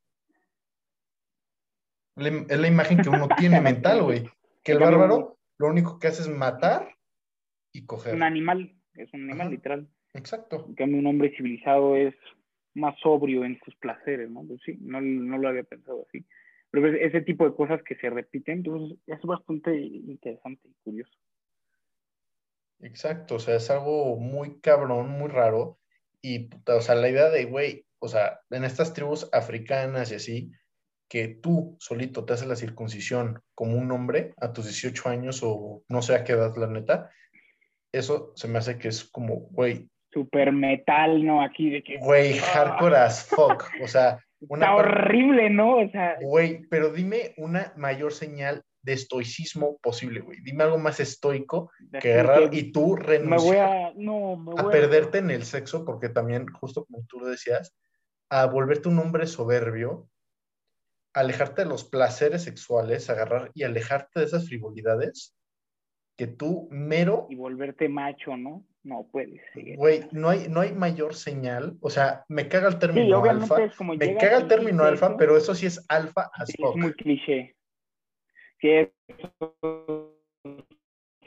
Es 2.48 2.58
la 2.58 2.68
imagen 2.68 2.98
que 2.98 3.08
uno 3.08 3.28
tiene 3.36 3.60
mental, 3.60 4.02
güey. 4.02 4.28
Que 4.62 4.72
el 4.72 4.78
bárbaro 4.78 5.38
lo 5.58 5.68
único 5.68 5.98
que 5.98 6.08
hace 6.08 6.22
es 6.22 6.28
matar 6.28 6.96
y 7.72 7.86
coger. 7.86 8.14
Un 8.14 8.22
animal, 8.22 8.74
es 8.94 9.12
un 9.14 9.24
animal 9.24 9.50
literal. 9.50 9.88
Exacto. 10.14 10.64
En 10.68 10.74
cambio, 10.74 10.98
un 10.98 11.06
hombre 11.06 11.34
civilizado 11.36 11.96
es 11.96 12.14
más 12.74 12.98
sobrio 13.00 13.44
en 13.44 13.58
sus 13.64 13.74
placeres, 13.76 14.30
¿no? 14.30 14.44
Pues 14.44 14.60
sí, 14.64 14.76
no, 14.80 15.00
no 15.00 15.38
lo 15.38 15.48
había 15.48 15.62
pensado 15.62 16.04
así. 16.08 16.24
Pero 16.70 16.88
ese 16.88 17.20
tipo 17.20 17.48
de 17.48 17.54
cosas 17.54 17.82
que 17.82 17.94
se 17.96 18.10
repiten, 18.10 18.58
entonces 18.58 18.98
es 19.06 19.22
bastante 19.22 19.76
interesante 19.76 20.68
y 20.68 20.74
curioso. 20.82 21.16
Exacto, 22.80 23.36
o 23.36 23.38
sea, 23.38 23.56
es 23.56 23.70
algo 23.70 24.16
muy 24.16 24.60
cabrón, 24.60 25.10
muy 25.10 25.28
raro. 25.28 25.78
Y, 26.20 26.50
o 26.66 26.80
sea, 26.80 26.96
la 26.96 27.08
idea 27.08 27.30
de, 27.30 27.44
güey, 27.44 27.86
o 28.00 28.08
sea, 28.08 28.40
en 28.50 28.64
estas 28.64 28.92
tribus 28.92 29.28
africanas 29.32 30.10
y 30.10 30.16
así, 30.16 30.52
que 31.08 31.28
tú 31.28 31.76
solito 31.78 32.24
te 32.24 32.32
haces 32.32 32.48
la 32.48 32.56
circuncisión 32.56 33.40
como 33.54 33.76
un 33.76 33.92
hombre 33.92 34.34
a 34.38 34.52
tus 34.52 34.64
18 34.64 35.08
años 35.08 35.40
o 35.42 35.84
no 35.88 36.02
sé 36.02 36.14
a 36.14 36.24
qué 36.24 36.32
edad, 36.32 36.56
la 36.56 36.66
neta, 36.66 37.10
eso 37.92 38.32
se 38.34 38.48
me 38.48 38.58
hace 38.58 38.78
que 38.78 38.88
es 38.88 39.04
como, 39.04 39.36
güey. 39.50 39.88
Super 40.14 40.52
metal, 40.52 41.24
¿no? 41.26 41.42
Aquí 41.42 41.68
de 41.68 41.82
que. 41.82 41.98
Güey, 41.98 42.38
hardcore 42.38 42.96
as 42.96 43.26
fuck. 43.26 43.64
O 43.82 43.88
sea, 43.88 44.18
Está 44.50 44.74
horrible, 44.74 45.50
¿no? 45.50 45.78
O 45.78 45.88
sea. 45.88 46.16
Güey, 46.20 46.66
pero 46.68 46.90
dime 46.90 47.34
una 47.36 47.72
mayor 47.76 48.12
señal 48.12 48.62
de 48.82 48.92
estoicismo 48.92 49.78
posible, 49.78 50.20
güey. 50.20 50.40
Dime 50.42 50.64
algo 50.64 50.78
más 50.78 51.00
estoico 51.00 51.70
que 52.00 52.12
agarrar 52.12 52.52
y 52.52 52.70
tú 52.70 52.96
renunciar 52.96 53.30
me 53.30 53.46
voy 53.46 53.56
a, 53.56 53.92
no, 53.96 54.36
me 54.36 54.52
voy 54.52 54.68
a, 54.68 54.70
perderte 54.70 55.18
en 55.18 55.30
el 55.30 55.44
sexo, 55.44 55.84
porque 55.84 56.10
también, 56.10 56.46
justo 56.48 56.84
como 56.84 57.04
tú 57.06 57.20
lo 57.20 57.28
decías, 57.28 57.74
a 58.28 58.46
volverte 58.46 58.90
un 58.90 58.98
hombre 58.98 59.26
soberbio, 59.26 60.08
alejarte 61.14 61.62
de 61.62 61.68
los 61.68 61.84
placeres 61.84 62.42
sexuales, 62.42 63.08
agarrar 63.08 63.50
y 63.54 63.62
alejarte 63.62 64.20
de 64.20 64.26
esas 64.26 64.46
frivolidades 64.46 65.34
que 66.16 66.26
tú 66.26 66.68
mero... 66.70 67.26
Y 67.30 67.34
volverte 67.34 67.88
macho, 67.88 68.36
¿no? 68.36 68.64
No 68.82 69.06
puedes 69.10 69.40
ser. 69.52 69.76
Güey, 69.76 70.02
no 70.12 70.28
hay, 70.28 70.46
no 70.48 70.60
hay 70.60 70.72
mayor 70.72 71.14
señal. 71.14 71.76
O 71.80 71.90
sea, 71.90 72.24
me 72.28 72.48
caga 72.48 72.68
el 72.68 72.78
término 72.78 73.24
alfa. 73.24 73.56
Me 73.98 74.16
caga 74.16 74.38
el 74.38 74.48
término 74.48 74.84
alfa, 74.84 75.16
pero 75.16 75.36
eso 75.36 75.54
sí 75.54 75.66
es 75.66 75.84
alfa 75.88 76.30
as 76.34 76.50
Es 76.50 76.76
muy 76.76 76.92
cliché. 76.92 77.56
Sí, 78.60 78.70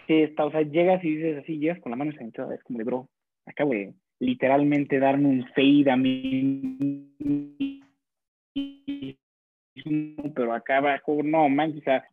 sí, 0.07 0.21
está, 0.23 0.45
o 0.45 0.51
sea, 0.51 0.61
llegas 0.61 1.03
y 1.03 1.15
dices 1.15 1.43
así, 1.43 1.59
llegas 1.59 1.79
con 1.79 1.91
la 1.91 1.95
mano 1.95 2.11
sentada, 2.13 2.55
es 2.55 2.63
como 2.63 2.79
de 2.79 2.85
bro, 2.85 3.09
acabo 3.45 3.73
de 3.73 3.93
literalmente 4.19 4.97
darme 4.99 5.27
un 5.27 5.47
fade 5.53 5.91
a 5.91 5.95
mí 5.95 7.13
pero 10.35 10.53
acá 10.53 10.77
abajo, 10.77 11.21
no, 11.23 11.47
man, 11.49 11.75
o 11.77 11.81
sea, 11.81 12.03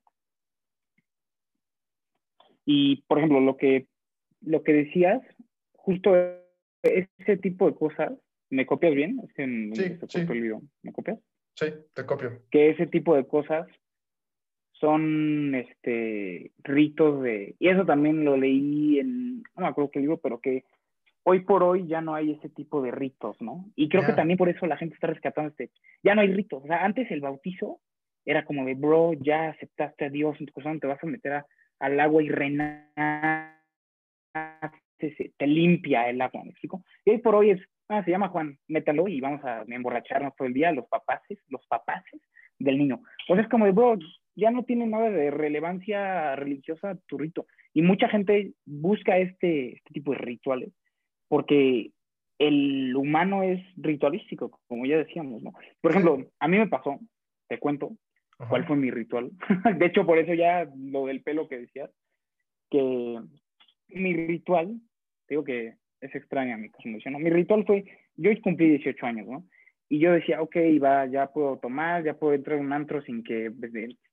y 2.65 3.03
por 3.03 3.19
ejemplo, 3.19 3.41
lo 3.41 3.57
que, 3.57 3.87
lo 4.41 4.63
que 4.63 4.73
decías, 4.73 5.23
justo 5.73 6.15
ese 6.83 7.37
tipo 7.39 7.71
de 7.71 7.77
cosas, 7.77 8.13
¿me 8.51 8.67
copias 8.67 8.95
bien? 8.95 9.21
Es 9.25 9.33
que 9.35 9.71
sí, 9.75 9.99
sí. 10.09 10.19
el. 10.19 10.61
¿Me 10.83 10.93
copias? 10.93 11.19
Sí, 11.55 11.67
te 11.95 12.05
copio. 12.05 12.43
Que 12.51 12.71
ese 12.71 12.87
tipo 12.87 13.15
de 13.15 13.27
cosas 13.27 13.67
son 14.73 15.55
este 15.55 16.53
ritos 16.59 17.23
de 17.23 17.55
y 17.59 17.69
eso 17.69 17.87
también 17.87 18.25
lo 18.25 18.37
leí 18.37 18.99
en 18.99 19.39
no 19.39 19.63
me 19.63 19.69
acuerdo 19.69 19.91
qué 19.91 20.01
libro 20.01 20.19
pero 20.19 20.41
que 20.41 20.65
hoy 21.23 21.41
por 21.41 21.63
hoy 21.63 21.87
ya 21.87 22.01
no 22.01 22.15
hay 22.15 22.33
ese 22.33 22.49
tipo 22.49 22.83
de 22.83 22.91
ritos 22.91 23.41
no 23.41 23.67
y 23.77 23.89
creo 23.89 24.05
que 24.05 24.13
también 24.13 24.37
por 24.37 24.49
eso 24.49 24.67
la 24.67 24.77
gente 24.77 24.97
está 24.97 25.07
rescatando 25.07 25.51
este 25.51 25.71
ya 26.03 26.15
no 26.15 26.23
hay 26.23 26.33
ritos 26.33 26.65
o 26.65 26.67
sea 26.67 26.85
antes 26.85 27.11
el 27.11 27.21
bautizo 27.21 27.81
era 28.27 28.45
como 28.45 28.65
de 28.67 28.75
bro 28.75 29.13
ya 29.13 29.51
aceptaste 29.51 30.07
a 30.07 30.11
Dios 30.11 30.37
en 30.41 30.47
tu 30.47 30.53
corazón 30.53 30.81
te 30.81 30.89
vas 30.89 31.03
a 31.03 31.07
meter 31.07 31.33
a, 31.35 31.47
al 31.81 32.01
agua 32.01 32.23
y 32.23 32.29
renace 32.29 32.85
te 35.37 35.47
limpia 35.47 36.09
el 36.09 36.21
agua 36.21 36.45
¿me 36.45 36.51
explico? 36.51 36.85
y 37.05 37.11
hoy 37.11 37.19
por 37.19 37.35
hoy 37.35 37.51
es 37.51 37.61
ah 37.89 38.03
se 38.05 38.11
llama 38.11 38.29
Juan 38.29 38.59
métalo 38.69 39.09
y 39.09 39.21
vamos 39.21 39.45
a 39.45 39.65
emborracharnos 39.67 40.35
todo 40.37 40.49
el 40.49 40.55
día 40.55 40.73
los 40.73 40.87
papaces 40.89 41.39
los 41.49 41.67
papaces 41.67 42.21
del 42.59 42.79
niño 42.79 43.03
pues 43.27 43.41
es 43.41 43.49
como 43.49 43.67
de 43.67 43.73
bro 43.73 43.99
ya 44.37 44.51
no 44.51 44.65
tiene 44.65 44.87
nada 44.87 45.11
de 45.11 45.31
relevancia 45.31 46.37
religiosa 46.37 46.99
tu 47.07 47.19
rito. 47.19 47.47
Y 47.73 47.83
mucha 47.83 48.09
gente 48.09 48.53
busca 48.65 49.19
este, 49.19 49.75
este 49.77 49.93
tipo 49.93 50.13
de 50.13 50.19
rituales 50.19 50.73
porque 51.29 51.91
el 52.39 52.95
humano 52.97 53.43
es 53.43 53.61
ritualístico, 53.77 54.61
como 54.67 54.87
ya 54.87 54.99
decíamos, 54.99 55.43
¿no? 55.43 55.53
Por 55.81 55.93
ejemplo, 55.93 56.19
a 56.39 56.49
mí 56.49 56.59
me 56.59 56.69
pasó, 56.69 56.99
te 57.49 57.59
cuento, 57.59 57.97
cuál 58.49 58.67
fue 58.67 58.77
mi 58.77 58.91
ritual. 58.91 59.31
de 59.79 59.87
hecho, 59.87 60.07
por 60.07 60.19
eso 60.19 60.35
ya 60.35 60.69
lo 60.77 61.07
del 61.07 61.23
pelo 61.23 61.49
que 61.49 61.59
decías, 61.59 61.91
que 62.71 63.21
mi 63.89 64.15
ritual, 64.15 64.81
digo 65.29 65.45
que 65.45 65.75
es 66.01 66.15
extraña 66.15 66.57
mi 66.57 66.71
cosmovisión, 66.71 67.23
mi 67.23 67.31
ritual 67.31 67.65
fue, 67.65 67.85
yo 68.17 68.31
cumplí 68.43 68.69
18 68.71 69.07
años, 69.07 69.27
¿no? 69.27 69.45
Y 69.89 69.99
yo 69.99 70.13
decía, 70.13 70.41
ok, 70.41 70.57
va, 70.83 71.07
ya 71.07 71.27
puedo 71.27 71.59
tomar, 71.59 72.03
ya 72.05 72.15
puedo 72.15 72.35
entrar 72.35 72.59
a 72.59 72.61
un 72.61 72.73
antro 72.73 73.03
sin 73.03 73.23
que 73.23 73.51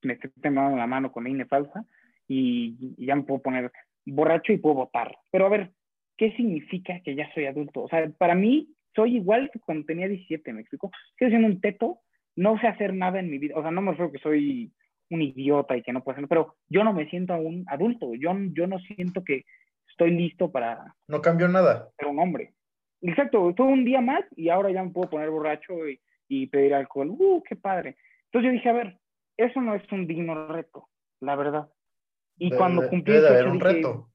me 0.04 0.14
esté 0.14 0.30
temblando 0.42 0.78
la 0.78 0.88
mano 0.88 1.12
con 1.12 1.28
INE 1.28 1.46
falsa 1.46 1.86
y, 2.28 2.94
ya 2.98 3.16
me 3.16 3.24
puedo 3.24 3.42
poner 3.42 3.72
borracho 4.06 4.54
y 4.54 4.58
puedo 4.58 4.76
votar. 4.76 5.18
Pero 5.32 5.46
a 5.46 5.50
ver, 5.50 5.72
¿qué 6.18 6.32
significa 6.34 7.00
que 7.04 7.16
ya 7.16 7.32
soy 7.34 7.46
adulto? 7.46 7.84
O 7.84 7.88
sea, 7.88 8.10
para 8.18 8.36
mí 8.36 8.70
soy 8.96 9.16
igual 9.16 9.50
que 9.52 9.60
cuando 9.60 9.86
tenía 9.86 10.08
17, 10.08 10.54
¿me 10.54 10.62
explico? 10.62 10.92
Estoy 11.12 11.28
haciendo 11.28 11.48
un 11.48 11.62
teto, 11.62 12.00
no 12.42 12.58
sé 12.60 12.68
hacer 12.68 12.96
nada 12.96 13.20
en 13.20 13.30
mi 13.30 13.38
vida, 13.38 13.54
o 13.56 13.62
sea, 13.62 13.70
no 13.70 13.82
me 13.82 13.92
refiero 13.92 14.12
que 14.12 14.18
soy 14.18 14.72
un 15.12 15.22
idiota 15.22 15.78
y 15.78 15.84
que 15.84 15.94
no 15.94 16.04
puedo 16.04 16.16
hacer, 16.16 16.28
pero 16.28 16.56
yo 16.70 16.84
no 16.84 16.92
me 16.92 17.08
siento 17.08 17.34
aún 17.34 17.66
adulto, 17.68 18.16
yo, 18.16 18.32
yo 18.52 18.66
no 18.66 18.80
siento 18.80 19.24
que 19.24 19.46
estoy 19.88 20.10
listo 20.10 20.52
para... 20.52 20.96
No 21.08 21.22
cambió 21.22 21.48
nada. 21.48 21.90
Ser 22.00 22.08
un 22.08 22.18
hombre. 22.18 22.56
Exacto, 23.02 23.54
fue 23.56 23.68
un 23.68 23.86
día 23.86 24.02
más 24.02 24.24
y 24.36 24.50
ahora 24.50 24.72
ya 24.72 24.84
me 24.84 24.90
puedo 24.90 25.12
poner 25.12 25.30
borracho 25.30 25.74
y, 25.88 26.48
pedir 26.48 26.74
alcohol. 26.74 27.10
¡Uh, 27.12 27.44
qué 27.44 27.56
padre! 27.56 27.98
Entonces 28.26 28.48
yo 28.48 28.54
dije, 28.54 28.70
a 28.70 28.74
ver, 28.74 28.98
eso 29.38 29.62
no 29.62 29.76
es 29.76 29.84
un 29.92 30.08
digno 30.08 30.48
reto, 30.48 30.88
la 31.20 31.36
verdad. 31.36 31.70
Y 32.38 32.50
cuando 32.50 32.90
cumplí 32.90 33.14
debe 33.14 33.28
haber 33.28 33.48
un 33.48 33.60
reto. 33.60 34.10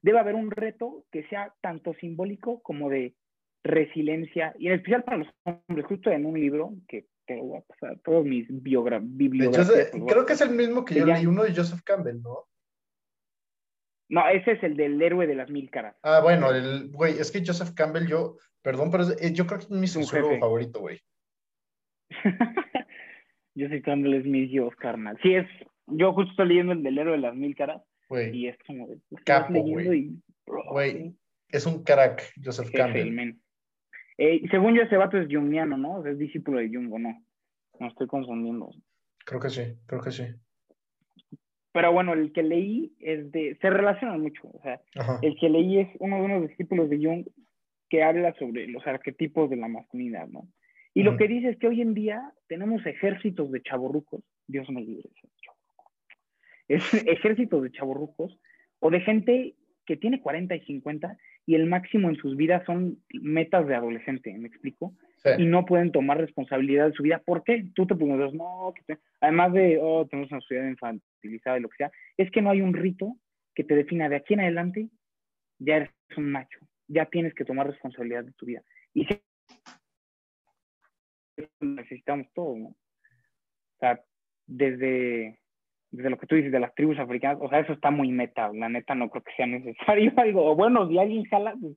Debe 0.00 0.18
haber 0.20 0.36
un 0.36 0.50
reto 0.52 1.06
que 1.10 1.24
sea 1.24 1.52
tanto 1.60 1.94
simbólico 1.94 2.62
como 2.62 2.88
de 2.88 3.14
resiliencia, 3.64 4.54
y 4.58 4.68
en 4.68 4.74
especial 4.74 5.02
para 5.02 5.18
los 5.18 5.28
hombres, 5.44 5.86
justo 5.86 6.10
en 6.10 6.26
un 6.26 6.38
libro 6.38 6.72
que 6.86 7.06
te 7.26 7.36
lo 7.36 7.44
voy 7.44 7.58
a 7.58 7.62
pasar, 7.62 7.98
todos 8.04 8.24
mis 8.24 8.46
bibliografías. 8.48 9.90
creo 10.06 10.26
que 10.26 10.32
es 10.32 10.40
el 10.40 10.50
mismo 10.50 10.84
que 10.84 10.96
yo 10.96 11.06
leí, 11.06 11.26
uno 11.26 11.44
de 11.44 11.54
Joseph 11.54 11.82
Campbell, 11.84 12.20
¿no? 12.22 12.46
No, 14.08 14.28
ese 14.28 14.52
es 14.52 14.62
el 14.62 14.76
del 14.76 15.00
héroe 15.00 15.26
de 15.26 15.34
las 15.34 15.48
mil 15.48 15.70
caras. 15.70 15.96
Ah, 16.02 16.20
bueno, 16.22 16.50
el 16.50 16.90
güey, 16.90 17.18
es 17.18 17.32
que 17.32 17.42
Joseph 17.44 17.72
Campbell, 17.74 18.06
yo, 18.06 18.36
perdón, 18.60 18.90
pero 18.90 19.04
eh, 19.18 19.32
yo 19.32 19.46
creo 19.46 19.60
que 19.60 19.64
es 19.64 19.70
mi 19.70 19.86
susurro 19.86 20.38
favorito, 20.38 20.80
güey. 20.80 21.00
Joseph 23.56 23.82
Campbell 23.82 24.14
es 24.14 24.26
mi 24.26 24.46
dios, 24.46 24.74
carnal. 24.76 25.18
Sí, 25.22 25.34
es, 25.34 25.46
yo 25.86 26.12
justo 26.12 26.30
estoy 26.30 26.48
leyendo 26.48 26.72
el 26.72 26.82
del 26.82 26.98
héroe 26.98 27.12
de 27.12 27.22
las 27.22 27.34
mil 27.34 27.54
caras. 27.54 27.82
Güey. 28.08 28.36
Y 28.36 28.48
es 28.48 28.58
como 28.66 28.86
de, 28.88 29.00
Capo, 29.24 29.62
güey. 29.62 30.10
Güey, 30.46 31.14
es 31.48 31.64
un 31.64 31.82
crack, 31.82 32.34
Joseph 32.44 32.70
Campbell. 32.70 33.36
Eh, 34.24 34.40
según 34.52 34.76
yo, 34.76 34.82
ese 34.82 34.96
vato 34.96 35.18
es 35.18 35.26
jungiano, 35.28 35.76
¿no? 35.76 36.06
es 36.06 36.16
discípulo 36.16 36.60
de 36.60 36.68
Jung, 36.68 36.92
¿o 36.92 36.98
no? 37.00 37.24
No 37.80 37.88
estoy 37.88 38.06
confundiendo. 38.06 38.70
Creo 39.24 39.40
que 39.40 39.50
sí, 39.50 39.62
creo 39.84 40.00
que 40.00 40.12
sí. 40.12 40.22
Pero 41.72 41.92
bueno, 41.92 42.12
el 42.12 42.32
que 42.32 42.44
leí 42.44 42.94
es 43.00 43.32
de, 43.32 43.58
se 43.60 43.68
relaciona 43.68 44.16
mucho, 44.16 44.42
o 44.44 44.60
sea, 44.62 44.80
el 45.22 45.34
que 45.40 45.48
leí 45.48 45.80
es 45.80 45.88
uno 45.98 46.18
de 46.18 46.22
unos 46.22 46.48
discípulos 46.48 46.88
de 46.88 46.98
Jung 46.98 47.26
que 47.90 48.04
habla 48.04 48.32
sobre 48.34 48.68
los 48.68 48.86
arquetipos 48.86 49.50
de 49.50 49.56
la 49.56 49.66
masculinidad, 49.66 50.28
¿no? 50.28 50.46
Y 50.94 51.02
lo 51.02 51.16
que 51.16 51.26
dice 51.26 51.48
es 51.48 51.58
que 51.58 51.66
hoy 51.66 51.80
en 51.80 51.92
día 51.92 52.22
tenemos 52.46 52.86
ejércitos 52.86 53.50
de 53.50 53.60
chaborrucos, 53.62 54.22
Dios 54.46 54.70
me 54.70 54.82
libre, 54.82 55.10
es 56.68 56.94
ejércitos 57.08 57.60
de 57.64 57.72
chaborrucos 57.72 58.38
o 58.78 58.88
de 58.88 59.00
gente 59.00 59.56
que 59.84 59.96
tiene 59.96 60.20
40 60.20 60.54
y 60.54 60.60
50 60.60 61.18
y 61.46 61.54
el 61.54 61.66
máximo 61.66 62.08
en 62.08 62.16
sus 62.16 62.36
vidas 62.36 62.64
son 62.64 62.98
metas 63.12 63.66
de 63.66 63.74
adolescente, 63.74 64.36
¿me 64.38 64.48
explico? 64.48 64.94
Y 65.38 65.46
no 65.46 65.64
pueden 65.64 65.92
tomar 65.92 66.18
responsabilidad 66.18 66.88
de 66.88 66.94
su 66.94 67.04
vida. 67.04 67.22
¿Por 67.24 67.44
qué? 67.44 67.66
Tú 67.74 67.86
te 67.86 67.94
preguntas, 67.94 68.34
no, 68.34 68.74
que 68.74 68.98
además 69.20 69.52
de, 69.52 69.78
oh, 69.80 70.04
tenemos 70.06 70.32
una 70.32 70.40
sociedad 70.40 70.66
infantilizada 70.66 71.58
y 71.58 71.60
lo 71.60 71.68
que 71.68 71.76
sea, 71.76 71.92
es 72.16 72.30
que 72.32 72.42
no 72.42 72.50
hay 72.50 72.60
un 72.60 72.74
rito 72.74 73.16
que 73.54 73.62
te 73.62 73.76
defina 73.76 74.08
de 74.08 74.16
aquí 74.16 74.34
en 74.34 74.40
adelante, 74.40 74.88
ya 75.58 75.76
eres 75.76 75.90
un 76.16 76.32
macho, 76.32 76.58
ya 76.88 77.06
tienes 77.06 77.34
que 77.34 77.44
tomar 77.44 77.68
responsabilidad 77.68 78.24
de 78.24 78.32
tu 78.32 78.46
vida. 78.46 78.62
Y 78.94 79.04
si 79.04 79.20
necesitamos 81.60 82.26
todo, 82.34 82.56
¿no? 82.56 82.68
O 82.68 82.76
sea, 83.78 84.00
desde 84.46 85.38
desde 85.92 86.10
lo 86.10 86.18
que 86.18 86.26
tú 86.26 86.34
dices 86.34 86.50
de 86.50 86.58
las 86.58 86.74
tribus 86.74 86.98
africanas, 86.98 87.38
o 87.40 87.48
sea, 87.48 87.60
eso 87.60 87.74
está 87.74 87.90
muy 87.90 88.10
meta, 88.10 88.50
la 88.52 88.68
neta 88.68 88.94
no 88.94 89.10
creo 89.10 89.22
que 89.22 89.32
sea 89.36 89.46
necesario 89.46 90.12
algo, 90.16 90.50
o 90.50 90.56
bueno, 90.56 90.88
si 90.88 90.98
alguien 90.98 91.24
jala, 91.24 91.54
pues, 91.60 91.76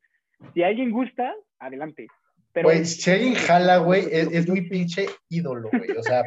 si 0.53 0.63
alguien 0.63 0.91
gusta, 0.91 1.33
adelante. 1.59 2.07
Pero 2.53 2.69
güey, 2.69 2.85
si 2.85 3.11
alguien 3.11 3.33
jala, 3.35 3.77
güey, 3.77 4.05
es, 4.09 4.49
mi 4.49 4.61
pinche 4.61 5.07
ídolo, 5.29 5.69
güey, 5.71 5.91
o 5.91 6.01
sea, 6.01 6.23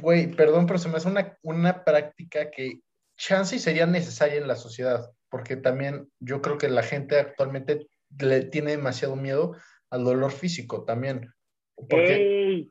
güey, 0.00 0.30
perdón, 0.30 0.66
pero 0.66 0.78
se 0.78 0.88
me 0.88 0.96
hace 0.96 1.08
una, 1.08 1.36
una 1.42 1.84
práctica 1.84 2.50
que 2.50 2.80
chance 3.16 3.58
sería 3.58 3.86
necesaria 3.86 4.36
en 4.36 4.46
la 4.46 4.56
sociedad, 4.56 5.10
porque 5.30 5.56
también 5.56 6.08
yo 6.20 6.42
creo 6.42 6.58
que 6.58 6.68
la 6.68 6.82
gente 6.82 7.18
actualmente 7.18 7.86
le 8.18 8.42
tiene 8.42 8.72
demasiado 8.72 9.16
miedo 9.16 9.56
al 9.90 10.04
dolor 10.04 10.32
físico 10.32 10.84
también. 10.84 11.32
Porque, 11.76 12.68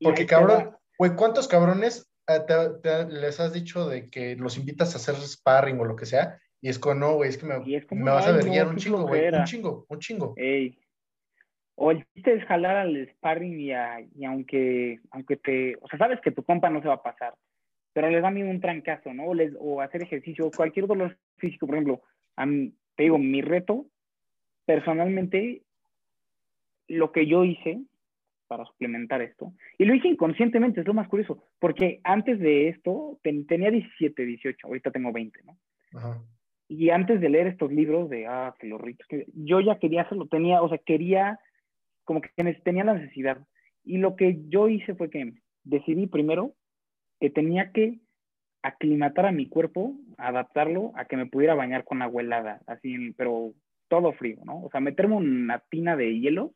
porque 0.00 0.26
cabrón, 0.26 0.76
güey, 0.98 1.14
¿cuántos 1.14 1.48
cabrones 1.48 2.10
Ah, 2.28 3.06
les 3.08 3.38
has 3.38 3.52
dicho 3.52 3.88
de 3.88 4.10
que 4.10 4.34
los 4.36 4.58
invitas 4.58 4.94
a 4.94 4.98
hacer 4.98 5.14
sparring 5.14 5.78
o 5.78 5.84
lo 5.84 5.94
que 5.94 6.06
sea, 6.06 6.40
y 6.60 6.68
es 6.68 6.78
como, 6.78 6.96
no, 6.96 7.14
güey, 7.14 7.30
es 7.30 7.38
que 7.38 7.46
me, 7.46 7.60
me 7.60 8.10
vas 8.10 8.26
a 8.26 8.32
verguiar 8.32 8.66
un 8.66 8.76
chingo, 8.76 9.06
güey, 9.06 9.28
un 9.28 9.44
chingo, 9.44 9.86
un 9.88 9.98
chingo. 10.00 10.34
O 11.76 11.90
el 11.90 12.04
chiste 12.14 12.34
es 12.34 12.44
jalar 12.46 12.76
al 12.76 13.08
sparring 13.12 13.60
y, 13.60 13.70
y, 13.70 14.24
aunque, 14.24 14.98
aunque 15.10 15.36
te, 15.36 15.76
o 15.80 15.88
sea, 15.88 15.98
sabes 15.98 16.20
que 16.20 16.32
tu 16.32 16.42
compa 16.42 16.70
no 16.70 16.80
se 16.80 16.88
va 16.88 16.94
a 16.94 17.02
pasar, 17.02 17.34
pero 17.92 18.10
les 18.10 18.22
da 18.22 18.30
miedo 18.30 18.48
un 18.48 18.60
trancazo, 18.60 19.12
¿no? 19.12 19.26
O, 19.26 19.34
les, 19.34 19.52
o 19.60 19.80
hacer 19.80 20.02
ejercicio, 20.02 20.50
cualquier 20.50 20.86
dolor 20.86 21.16
físico, 21.36 21.66
por 21.66 21.76
ejemplo, 21.76 22.02
a 22.36 22.46
te 22.46 23.02
digo, 23.02 23.18
mi 23.18 23.42
reto, 23.42 23.86
personalmente, 24.64 25.62
lo 26.88 27.12
que 27.12 27.26
yo 27.26 27.44
hice 27.44 27.82
para 28.46 28.64
suplementar 28.64 29.22
esto. 29.22 29.52
Y 29.78 29.84
lo 29.84 29.94
hice 29.94 30.08
inconscientemente, 30.08 30.80
es 30.80 30.86
lo 30.86 30.94
más 30.94 31.08
curioso, 31.08 31.42
porque 31.58 32.00
antes 32.04 32.38
de 32.38 32.68
esto 32.68 33.18
tenía 33.22 33.70
17, 33.70 34.24
18, 34.24 34.66
ahorita 34.66 34.90
tengo 34.90 35.12
20, 35.12 35.40
¿no? 35.44 35.58
Ajá. 35.98 36.22
Y 36.68 36.90
antes 36.90 37.20
de 37.20 37.28
leer 37.28 37.46
estos 37.46 37.72
libros 37.72 38.10
de, 38.10 38.26
ah, 38.26 38.54
que 38.58 38.66
los 38.66 38.80
ritos, 38.80 39.06
que 39.06 39.26
yo 39.34 39.60
ya 39.60 39.78
quería 39.78 40.02
hacerlo, 40.02 40.26
tenía, 40.26 40.62
o 40.62 40.68
sea, 40.68 40.78
quería, 40.78 41.38
como 42.04 42.20
que 42.20 42.30
tenía 42.64 42.84
la 42.84 42.94
necesidad. 42.94 43.38
Y 43.84 43.98
lo 43.98 44.16
que 44.16 44.40
yo 44.48 44.68
hice 44.68 44.94
fue 44.94 45.10
que 45.10 45.34
decidí 45.62 46.06
primero 46.06 46.54
que 47.20 47.30
tenía 47.30 47.70
que 47.70 48.00
aclimatar 48.62 49.26
a 49.26 49.32
mi 49.32 49.48
cuerpo, 49.48 49.94
adaptarlo 50.18 50.92
a 50.96 51.04
que 51.04 51.16
me 51.16 51.26
pudiera 51.26 51.54
bañar 51.54 51.84
con 51.84 52.02
agua 52.02 52.22
helada, 52.22 52.60
así, 52.66 53.12
pero 53.16 53.52
todo 53.88 54.12
frío, 54.12 54.38
¿no? 54.44 54.64
O 54.64 54.70
sea, 54.70 54.80
meterme 54.80 55.14
una 55.14 55.60
tina 55.70 55.96
de 55.96 56.18
hielo 56.18 56.52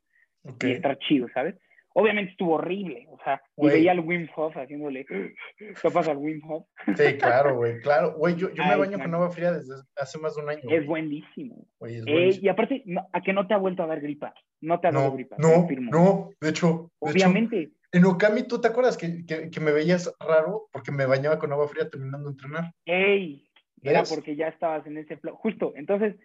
y 0.61 0.71
estar 0.71 0.97
chido, 0.99 1.29
¿sabes? 1.33 1.55
Obviamente 1.93 2.31
estuvo 2.31 2.55
horrible, 2.55 3.05
o 3.09 3.17
sea, 3.23 3.41
y 3.57 3.67
veía 3.67 3.91
al 3.91 3.99
Wim 3.99 4.27
Hof 4.35 4.55
haciéndole, 4.55 5.05
¿qué 5.57 5.91
pasa 5.93 6.11
al 6.11 6.17
Wim 6.17 6.41
Hof? 6.49 6.65
Sí, 6.95 7.17
claro, 7.17 7.57
güey, 7.57 7.79
claro. 7.81 8.13
Güey, 8.17 8.35
yo, 8.35 8.49
yo 8.51 8.63
me 8.63 8.77
baño 8.77 8.97
con 8.97 9.13
agua 9.13 9.29
fría 9.29 9.51
desde 9.51 9.75
hace 9.97 10.17
más 10.17 10.35
de 10.35 10.43
un 10.43 10.49
año. 10.49 10.61
Es 10.69 10.85
buenísimo. 10.85 11.67
Eh, 11.85 12.39
y 12.41 12.47
aparte, 12.47 12.83
¿a 13.11 13.21
que 13.21 13.33
no 13.33 13.45
te 13.45 13.53
ha 13.53 13.57
vuelto 13.57 13.83
a 13.83 13.87
dar 13.87 13.99
gripa? 13.99 14.33
No 14.61 14.79
te 14.79 14.87
ha 14.87 14.91
dado 14.91 15.13
gripa. 15.13 15.35
No, 15.37 15.67
no, 15.91 16.29
de 16.39 16.49
hecho. 16.49 16.91
Obviamente. 16.99 17.71
en 17.91 18.05
Okami, 18.05 18.43
¿tú 18.43 18.61
te 18.61 18.69
acuerdas 18.69 18.97
que, 18.97 19.25
que, 19.25 19.49
que, 19.49 19.59
me 19.59 19.71
veías 19.71 20.13
raro 20.19 20.69
porque 20.71 20.91
me 20.91 21.05
bañaba 21.05 21.39
con 21.39 21.51
agua 21.51 21.67
fría 21.67 21.89
terminando 21.89 22.29
de 22.29 22.33
entrenar? 22.33 22.73
¡Ey! 22.85 23.47
Era 23.83 24.03
porque 24.03 24.35
ya 24.35 24.47
estabas 24.47 24.85
en 24.85 24.97
ese 24.97 25.17
flow. 25.17 25.35
Justo, 25.35 25.73
entonces, 25.75 26.15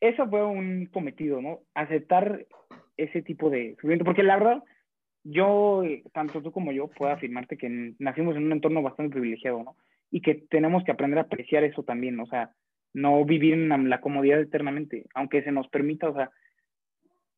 eso 0.00 0.26
fue 0.28 0.44
un 0.44 0.86
cometido, 0.86 1.40
¿no? 1.40 1.60
Aceptar 1.74 2.46
ese 2.96 3.22
tipo 3.22 3.50
de 3.50 3.74
sufrimiento, 3.74 4.04
porque 4.04 4.22
la 4.22 4.36
verdad 4.36 4.62
yo, 5.24 5.82
eh, 5.84 6.02
tanto 6.12 6.42
tú 6.42 6.52
como 6.52 6.72
yo, 6.72 6.88
puedo 6.88 7.12
afirmarte 7.12 7.56
que 7.56 7.94
nacimos 7.98 8.36
en 8.36 8.46
un 8.46 8.52
entorno 8.52 8.82
bastante 8.82 9.12
privilegiado, 9.12 9.62
¿no? 9.62 9.76
Y 10.10 10.20
que 10.20 10.34
tenemos 10.50 10.84
que 10.84 10.92
aprender 10.92 11.18
a 11.18 11.22
apreciar 11.22 11.64
eso 11.64 11.82
también, 11.82 12.18
o 12.20 12.26
sea, 12.26 12.50
no 12.92 13.24
vivir 13.24 13.54
en 13.54 13.88
la 13.88 14.00
comodidad 14.00 14.40
eternamente, 14.40 15.06
aunque 15.14 15.42
se 15.42 15.52
nos 15.52 15.68
permita, 15.68 16.08
o 16.08 16.14
sea, 16.14 16.30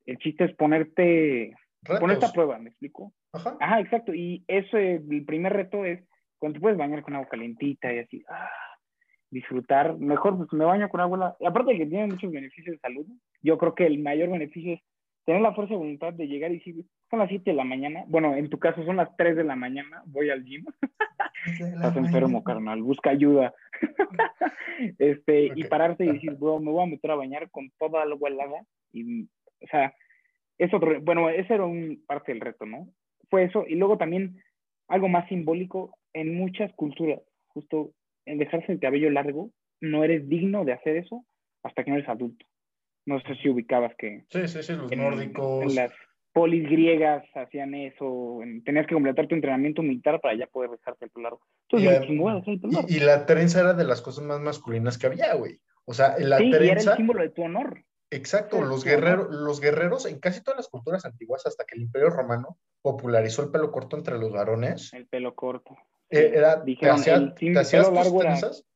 el 0.07 0.19
chiste 0.19 0.45
es 0.45 0.55
ponerte, 0.55 1.57
ponerte 2.01 2.27
a 2.27 2.33
prueba, 2.33 2.59
¿me 2.59 2.71
explico? 2.71 3.13
Ajá. 3.33 3.57
Ajá, 3.61 3.81
exacto, 3.81 4.15
y 4.15 4.45
eso, 4.49 4.77
el 4.77 5.25
primer 5.25 5.53
reto 5.53 5.85
es 5.85 6.03
cuando 6.39 6.57
te 6.57 6.61
puedes 6.61 6.79
bañar 6.79 7.03
con 7.03 7.15
agua 7.15 7.29
calentita 7.29 7.93
y 7.93 7.99
así, 7.99 8.25
ah, 8.29 8.51
disfrutar, 9.31 9.97
mejor 9.99 10.37
pues 10.37 10.53
me 10.53 10.65
baño 10.65 10.89
con 10.89 11.01
agua, 11.01 11.37
aparte 11.47 11.73
de 11.73 11.79
que 11.79 11.87
tiene 11.87 12.07
muchos 12.07 12.33
beneficios 12.33 12.75
de 12.75 12.81
salud, 12.81 13.07
yo 13.43 13.59
creo 13.59 13.75
que 13.75 13.87
el 13.87 13.99
mayor 13.99 14.31
beneficio 14.31 14.75
es 14.75 14.81
tener 15.25 15.41
la 15.41 15.55
fuerza 15.55 15.75
de 15.75 15.79
voluntad 15.79 16.13
de 16.13 16.27
llegar 16.27 16.51
y 16.51 16.59
decir, 16.59 16.85
son 17.11 17.19
las 17.19 17.29
7 17.29 17.51
de 17.51 17.57
la 17.57 17.65
mañana, 17.65 18.05
bueno, 18.07 18.35
en 18.35 18.49
tu 18.49 18.59
caso 18.59 18.85
son 18.85 18.97
las 18.97 19.17
3 19.17 19.37
de 19.37 19.45
la 19.45 19.57
mañana, 19.57 20.03
voy 20.07 20.31
al 20.31 20.45
gym. 20.45 20.65
Estás 21.47 21.97
enfermo, 21.97 22.45
carnal, 22.45 22.83
busca 22.83 23.11
ayuda. 23.11 23.55
este, 24.99 25.53
y 25.55 25.65
pararte 25.65 26.05
y 26.05 26.13
decir, 26.13 26.33
bro, 26.33 26.61
me 26.61 26.71
voy 26.71 26.83
a 26.83 26.91
meter 26.91 27.11
a 27.11 27.17
bañar 27.17 27.51
con 27.51 27.71
toda 27.79 28.05
el 28.05 28.13
agua 28.13 28.31
helada. 28.31 28.65
Y, 28.93 29.25
o 29.25 29.67
sea, 29.71 29.95
es 30.59 30.73
otro, 30.73 31.01
bueno, 31.01 31.29
ese 31.31 31.55
era 31.55 31.65
un 31.65 32.03
parte 32.07 32.33
del 32.33 32.41
reto, 32.41 32.67
¿no? 32.67 32.89
Fue 33.31 33.45
eso. 33.45 33.65
Y 33.67 33.75
luego 33.75 33.99
también 33.99 34.43
algo 34.89 35.09
más 35.09 35.29
simbólico, 35.29 35.97
en 36.13 36.35
muchas 36.37 36.73
culturas, 36.75 37.21
justo 37.49 37.93
en 38.27 38.39
dejarse 38.39 38.73
el 38.73 38.81
cabello 38.81 39.11
largo, 39.11 39.51
no 39.81 40.05
eres 40.05 40.29
digno 40.29 40.65
de 40.65 40.73
hacer 40.73 40.97
eso 40.97 41.25
hasta 41.63 41.83
que 41.83 41.91
no 41.91 41.97
eres 41.97 42.09
adulto. 42.09 42.45
No 43.07 43.21
sé 43.21 43.35
si 43.43 43.49
ubicabas 43.49 43.93
que... 43.99 44.25
Sí, 44.31 44.49
sí, 44.49 44.63
sí, 44.63 44.73
los 44.75 44.91
nórdicos. 44.97 45.63
En 45.63 45.75
las 45.75 45.93
polis 46.33 46.69
griegas 46.69 47.25
hacían 47.35 47.75
eso. 47.75 48.41
tenías 48.65 48.87
que 48.87 48.95
completar 48.95 49.29
tu 49.29 49.35
entrenamiento 49.35 49.83
militar 49.83 50.21
para 50.21 50.35
ya 50.37 50.47
poder 50.47 50.71
dejarte 50.71 51.07
el 51.07 51.11
pelo 51.11 51.23
largo. 51.23 51.41
y, 51.71 52.97
y, 52.97 53.01
la 53.01 53.27
trenza 53.27 53.61
era 53.61 53.75
de 53.75 53.85
las 53.85 54.03
cosas 54.03 54.25
más 54.25 54.41
masculinas 54.41 54.99
que 54.99 55.07
había, 55.07 55.35
güey. 55.35 55.61
O 55.85 55.95
sea, 55.95 56.17
la 56.19 56.39
sí, 56.39 56.51
trenza... 56.51 56.65
Y 56.65 56.71
era 56.71 56.81
el 56.81 56.97
símbolo 56.97 57.23
de 57.23 57.31
tu 57.31 57.43
honor. 57.43 57.85
Exacto, 58.11 58.63
los 58.63 58.85
guerreros, 58.85 59.29
los 59.31 59.61
guerreros 59.61 60.07
en 60.07 60.21
casi 60.21 60.43
todas 60.43 60.59
las 60.59 60.69
culturas 60.69 61.05
antiguas, 61.05 61.47
hasta 61.47 61.65
que 61.65 61.75
el 61.75 61.83
Imperio 61.83 62.11
Romano 62.11 62.59
popularizó 62.81 63.43
el 63.43 63.51
pelo 63.51 63.73
corto 63.73 63.97
entre 63.97 64.19
los 64.19 64.31
varones. 64.31 64.93
El 64.93 65.07
pelo 65.07 65.35
corto. 65.35 65.77
Eh, 66.11 66.33
era, 66.35 66.57
Dijeron, 66.57 67.03
te, 67.35 67.59
hacías 67.59 67.91
tus 67.91 68.19
trenzas, 68.19 68.67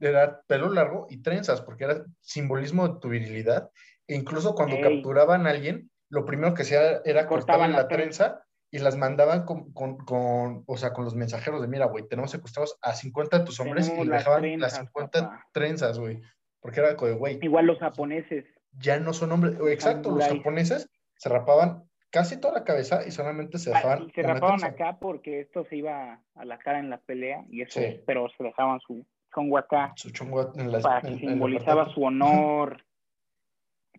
era 0.00 0.42
pelo 0.46 0.70
largo 0.70 1.06
y 1.10 1.22
trenzas, 1.22 1.60
porque 1.60 1.84
era 1.84 2.04
simbolismo 2.20 2.88
de 2.88 3.00
tu 3.00 3.08
virilidad. 3.08 3.70
E 4.06 4.14
incluso 4.14 4.54
cuando 4.54 4.80
capturaban 4.80 5.46
a 5.46 5.50
alguien, 5.50 5.90
lo 6.08 6.24
primero 6.24 6.54
que 6.54 6.62
hacía 6.62 7.00
era 7.04 7.26
cortaban 7.26 7.72
la, 7.72 7.88
trenza 7.88 8.44
y 8.70 8.78
las 8.78 8.96
mandaban 8.96 9.44
con, 9.44 9.72
con, 9.72 9.96
con, 9.98 10.64
o 10.66 10.76
sea, 10.76 10.92
con 10.92 11.04
los 11.04 11.14
mensajeros 11.14 11.60
de, 11.60 11.68
mira, 11.68 11.86
güey, 11.86 12.06
tenemos 12.06 12.30
secuestrados 12.30 12.78
a 12.82 12.94
50 12.94 13.40
de 13.40 13.44
tus 13.44 13.58
hombres 13.60 13.88
y 13.88 14.08
dejaban 14.08 14.60
las 14.60 14.76
50 14.76 15.46
trenzas, 15.52 15.98
güey. 15.98 16.20
Porque 16.60 16.80
era 16.80 16.94
de, 16.94 17.12
güey. 17.12 17.38
Igual 17.42 17.66
los 17.66 17.78
japoneses. 17.78 18.44
Ya 18.72 18.98
no 19.00 19.12
son 19.12 19.32
hombres, 19.32 19.56
exacto, 19.68 20.10
los 20.10 20.26
japoneses 20.26 20.88
se 21.16 21.28
rapaban 21.28 21.84
casi 22.10 22.38
toda 22.38 22.54
la 22.54 22.64
cabeza 22.64 23.06
y 23.06 23.10
solamente 23.10 23.58
se 23.58 23.70
ah, 23.70 23.74
dejaban. 23.74 24.12
se 24.14 24.22
rapaban 24.22 24.64
acá 24.64 24.98
porque 25.00 25.40
esto 25.40 25.64
se 25.68 25.76
iba 25.76 26.20
a 26.34 26.44
la 26.44 26.58
cara 26.58 26.78
en 26.78 26.90
la 26.90 26.98
pelea 26.98 27.44
y 27.48 27.62
eso, 27.62 27.80
pero 28.06 28.28
se 28.36 28.44
dejaban 28.44 28.80
su, 28.80 29.06
chongo 29.36 29.58
acá. 29.58 29.94
para 30.82 31.00
que 31.02 31.18
simbolizaba 31.18 31.92
su 31.92 32.02
honor. 32.02 32.82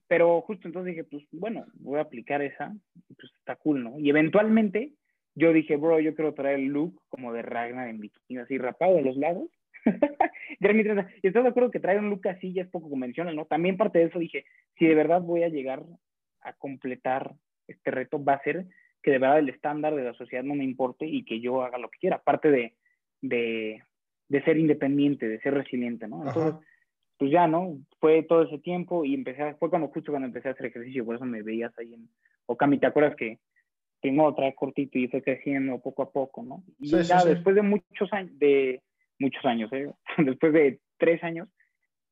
Pero 0.08 0.42
justo 0.42 0.68
entonces 0.68 0.96
dije, 0.96 1.04
pues 1.04 1.24
bueno, 1.32 1.66
voy 1.74 2.00
a 2.00 2.04
aplicar 2.04 2.42
esa, 2.42 2.74
pues 3.18 3.32
está 3.38 3.56
cool, 3.58 3.84
¿no? 3.84 4.00
Y 4.00 4.10
eventualmente 4.10 4.94
yo 5.36 5.52
dije, 5.54 5.76
bro, 5.76 6.00
yo 6.00 6.16
quiero 6.16 6.34
traer 6.34 6.60
el 6.60 6.68
look 6.68 7.02
como 7.10 7.34
de 7.34 7.42
Ragnar 7.42 7.90
en 7.90 8.00
bikini, 8.00 8.40
así 8.40 8.58
rapado 8.58 8.98
a 8.98 9.02
los 9.02 9.18
lados. 9.18 9.50
y 10.60 11.28
estoy 11.28 11.44
de 11.44 11.50
acuerdo 11.50 11.72
que 11.72 11.80
traer 11.80 12.00
un 12.00 12.10
look 12.10 12.28
así 12.28 12.54
ya 12.54 12.64
es 12.64 12.70
poco 12.70 12.90
convencional, 12.90 13.36
¿no? 13.36 13.46
También 13.46 13.78
parte 13.78 14.00
de 14.00 14.06
eso 14.06 14.18
dije, 14.18 14.46
si 14.78 14.86
de 14.86 14.96
verdad 14.96 15.22
voy 15.22 15.44
a 15.44 15.50
llegar 15.50 15.84
a 16.42 16.54
completar 16.54 17.36
este 17.68 17.92
reto, 17.92 18.24
va 18.24 18.34
a 18.34 18.44
ser 18.44 18.66
que 19.04 19.12
de 19.12 19.20
verdad 19.20 19.40
el 19.40 19.50
estándar 19.50 19.94
de 19.96 20.04
la 20.04 20.14
sociedad 20.14 20.44
no 20.44 20.56
me 20.56 20.64
importe 20.64 21.06
y 21.06 21.24
que 21.24 21.40
yo 21.40 21.62
haga 21.64 21.78
lo 21.78 21.90
que 21.90 22.00
quiera, 22.00 22.18
aparte 22.18 22.50
de, 22.50 22.74
de, 23.22 23.84
de 24.30 24.44
ser 24.44 24.58
independiente, 24.58 25.28
de 25.28 25.40
ser 25.40 25.54
resiliente, 25.54 26.08
¿no? 26.08 26.28
Entonces, 26.28 26.56
pues 27.18 27.32
ya, 27.32 27.48
¿no? 27.48 27.78
Fue 28.00 28.24
todo 28.24 28.44
ese 28.44 28.60
tiempo 28.60 29.06
y 29.06 29.14
empecé, 29.14 29.56
fue 29.56 29.70
cuando 29.70 29.88
justo 29.88 30.12
cuando 30.12 30.28
empecé 30.28 30.50
a 30.50 30.52
hacer 30.52 30.68
ejercicio, 30.68 31.06
por 31.06 31.16
eso 31.16 31.26
me 31.26 31.42
veías 31.42 31.78
ahí 31.78 31.94
en 31.94 32.10
Okami, 32.46 32.80
¿te 32.80 32.88
acuerdas 32.88 33.16
que 33.16 33.40
tengo 34.02 34.26
otra 34.26 34.52
cortito 34.54 34.98
y 34.98 35.08
fue 35.08 35.22
creciendo 35.22 35.80
poco 35.80 36.04
a 36.04 36.12
poco, 36.12 36.44
¿no? 36.44 36.64
Y 36.80 36.90
ya 37.04 37.26
después 37.26 37.56
de 37.56 37.62
muchos 37.62 38.12
años, 38.14 38.38
de 38.38 38.82
muchos 39.20 39.44
años, 39.46 39.72
¿eh? 39.74 39.92
después 40.18 40.54
de 40.54 40.80
tres 40.98 41.24
años, 41.24 41.50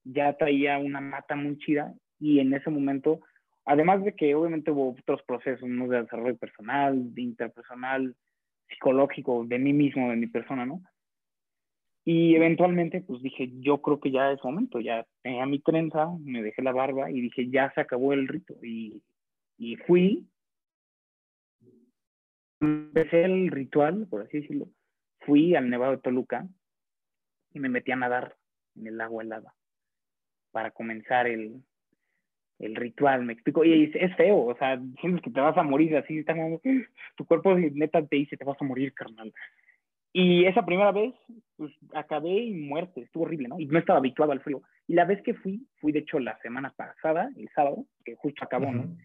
ya 0.03 0.35
traía 0.37 0.77
una 0.77 1.01
mata 1.01 1.35
muy 1.35 1.57
chida 1.57 1.93
y 2.19 2.39
en 2.39 2.53
ese 2.53 2.69
momento, 2.69 3.19
además 3.65 4.03
de 4.03 4.15
que 4.15 4.35
obviamente 4.35 4.71
hubo 4.71 4.91
otros 4.91 5.21
procesos, 5.23 5.67
¿no? 5.67 5.87
De 5.87 6.01
desarrollo 6.01 6.37
personal, 6.37 7.13
de 7.13 7.21
interpersonal, 7.21 8.15
psicológico, 8.69 9.45
de 9.45 9.59
mí 9.59 9.73
mismo, 9.73 10.09
de 10.09 10.15
mi 10.15 10.27
persona, 10.27 10.65
¿no? 10.65 10.81
Y 12.07 12.35
eventualmente, 12.35 13.01
pues 13.01 13.21
dije, 13.23 13.51
yo 13.61 13.81
creo 13.81 13.99
que 13.99 14.11
ya 14.11 14.31
es 14.31 14.43
momento, 14.43 14.79
ya 14.79 15.07
tenía 15.23 15.45
mi 15.47 15.59
trenza, 15.59 16.07
me 16.23 16.43
dejé 16.43 16.61
la 16.61 16.71
barba 16.71 17.09
y 17.09 17.19
dije, 17.19 17.49
ya 17.49 17.71
se 17.73 17.81
acabó 17.81 18.13
el 18.13 18.27
rito. 18.27 18.53
Y, 18.63 19.01
y 19.57 19.75
fui, 19.77 20.27
empecé 22.61 23.23
el 23.23 23.49
ritual, 23.49 24.07
por 24.07 24.21
así 24.21 24.41
decirlo, 24.41 24.67
fui 25.21 25.55
al 25.55 25.69
Nevado 25.69 25.93
de 25.93 25.97
Toluca 25.97 26.47
y 27.53 27.59
me 27.59 27.69
metí 27.69 27.91
a 27.91 27.95
nadar 27.95 28.35
en 28.75 28.85
el 28.85 29.01
agua 29.01 29.23
helada 29.23 29.55
para 30.51 30.69
comenzar 30.69 31.25
el, 31.25 31.63
el 32.59 32.75
ritual, 32.75 33.23
me 33.23 33.33
explico, 33.33 33.63
y 33.65 33.91
es, 33.93 34.15
feo, 34.15 34.45
o 34.45 34.55
sea, 34.57 34.79
sientes 35.01 35.23
que 35.23 35.31
te 35.31 35.41
vas 35.41 35.57
a 35.57 35.63
morir, 35.63 35.97
así, 35.97 36.23
tu 37.15 37.25
cuerpo 37.25 37.55
neta 37.55 38.05
te 38.05 38.15
dice, 38.17 38.37
te 38.37 38.45
vas 38.45 38.61
a 38.61 38.65
morir, 38.65 38.93
carnal. 38.93 39.33
Y 40.13 40.45
esa 40.45 40.65
primera 40.65 40.91
vez, 40.91 41.13
pues 41.57 41.73
acabé 41.93 42.29
y 42.29 42.53
muerte, 42.53 43.01
estuvo 43.01 43.23
horrible, 43.23 43.47
¿no? 43.47 43.59
Y 43.59 43.65
no 43.67 43.79
estaba 43.79 43.99
habituado 43.99 44.31
al 44.31 44.41
frío. 44.41 44.61
Y 44.87 44.93
la 44.93 45.05
vez 45.05 45.21
que 45.23 45.33
fui, 45.33 45.67
fui 45.79 45.91
de 45.91 45.99
hecho 45.99 46.19
la 46.19 46.37
semana 46.41 46.73
pasada, 46.75 47.29
el 47.35 47.49
sábado, 47.55 47.85
que 48.03 48.15
justo 48.15 48.43
acabó, 48.43 48.71
¿no? 48.71 48.95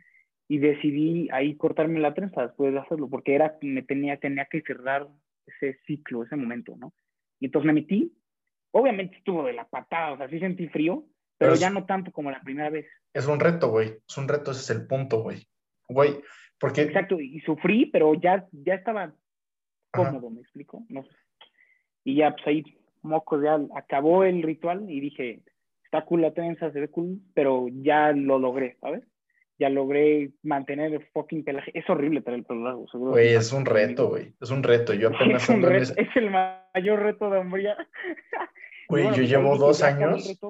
Y 0.49 0.59
decidí 0.59 1.29
ahí 1.31 1.55
cortarme 1.57 2.01
la 2.01 2.15
trenza 2.15 2.43
después 2.43 2.73
de 2.73 2.81
hacerlo, 2.81 3.09
porque 3.09 3.35
era, 3.35 3.57
me 3.63 3.83
tenía, 3.83 4.17
tenía 4.17 4.47
que 4.47 4.63
cerrar 4.63 5.09
ese 5.47 5.79
ciclo, 5.87 6.25
ese 6.25 6.37
momento, 6.37 6.77
¿no? 6.77 6.93
Y 7.39 7.47
entonces 7.47 7.67
me 7.67 7.73
metí, 7.73 8.13
obviamente 8.73 9.17
estuvo 9.17 9.45
de 9.45 9.53
la 9.53 9.69
patada, 9.69 10.13
o 10.13 10.17
sea, 10.17 10.29
sí 10.29 10.39
sentí 10.41 10.69
frío, 10.69 11.05
pero, 11.39 11.55
ya 11.55 11.71
no 11.71 11.87
tanto 11.87 12.13
como 12.13 12.31
la 12.31 12.41
primera 12.43 12.69
vez. 12.69 12.87
Es 13.15 13.27
un 13.27 13.41
reto, 13.41 13.71
güey, 13.71 13.95
es 14.07 14.19
un 14.19 14.29
reto, 14.29 14.51
ese 14.51 14.61
es 14.61 14.71
el 14.79 14.87
punto, 14.87 15.23
güey. 15.23 15.47
Güey, 15.89 16.21
porque... 16.59 16.83
Exacto, 16.83 17.19
y 17.19 17.41
sufrí, 17.41 17.87
pero 17.87 18.15
ya, 18.15 18.47
ya 18.53 18.75
estaba 18.75 19.15
cómodo, 19.91 20.31
¿me 20.31 20.41
explico? 20.41 20.85
No 20.89 21.03
sé. 21.03 21.11
Y 22.05 22.17
ya, 22.17 22.33
pues 22.33 22.47
ahí, 22.47 22.65
moco, 23.03 23.41
ya 23.43 23.59
acabó 23.77 24.25
el 24.25 24.43
ritual 24.43 24.91
y 24.91 25.01
dije, 25.01 25.43
está 25.85 26.05
cool 26.05 26.23
la 26.23 26.33
trenza, 26.33 26.71
se 26.73 26.81
ve 26.81 26.89
cool, 26.89 27.19
pero 27.35 27.67
ya 27.71 28.13
lo 28.13 28.39
logré, 28.39 28.77
¿sabes? 28.81 29.03
ya 29.59 29.69
logré 29.69 30.31
mantener 30.43 30.95
el 30.95 31.07
fucking 31.13 31.45
pelaje. 31.45 31.71
Es 31.79 31.85
horrible 31.91 32.23
traer 32.23 32.39
el 32.39 32.45
pelo 32.47 32.65
largo, 32.65 32.89
seguro. 32.89 33.11
Güey, 33.11 33.35
es 33.35 33.53
un 33.53 33.67
reto, 33.67 34.09
güey. 34.09 34.33
Es 34.41 34.51
un 34.51 34.63
reto. 34.63 34.95
Yo 34.95 35.09
apenas 35.15 35.43
Es, 35.43 35.51
ando 35.51 35.69
en 35.69 35.77
ese- 35.77 36.01
es 36.01 36.09
el 36.17 36.31
mayor 36.31 37.01
reto 37.01 37.29
de 37.29 37.39
hombría. 37.39 37.77
Güey, 38.89 39.03
bueno, 39.05 39.19
yo 39.19 39.23
llevo 39.25 39.57
dos 39.59 39.83
años. 39.83 40.41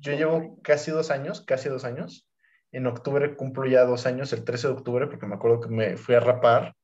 Yo 0.00 0.12
llevo 0.14 0.58
casi 0.62 0.90
dos 0.90 1.10
años, 1.10 1.42
casi 1.44 1.68
dos 1.68 1.84
años. 1.84 2.26
En 2.72 2.86
octubre 2.86 3.36
cumplo 3.36 3.66
ya 3.66 3.84
dos 3.84 4.06
años, 4.06 4.32
el 4.32 4.44
13 4.44 4.68
de 4.68 4.72
octubre, 4.72 5.06
porque 5.08 5.26
me 5.26 5.34
acuerdo 5.34 5.60
que 5.60 5.68
me 5.68 5.96
fui 5.98 6.14
a 6.14 6.20
rapar 6.20 6.74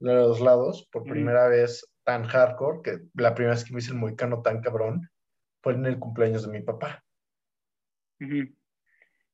los 0.00 0.40
lados 0.40 0.88
por 0.92 1.04
primera 1.04 1.46
vez 1.48 1.86
tan 2.06 2.22
hardcore, 2.22 2.82
que 2.82 2.98
la 3.14 3.34
primera 3.34 3.54
vez 3.54 3.64
que 3.64 3.72
me 3.72 3.80
hice 3.80 3.90
el 3.90 3.98
moicano 3.98 4.40
tan 4.40 4.60
cabrón 4.60 5.10
fue 5.60 5.72
en 5.74 5.84
el 5.86 5.98
cumpleaños 5.98 6.46
de 6.46 6.56
mi 6.56 6.62
papá. 6.64 7.04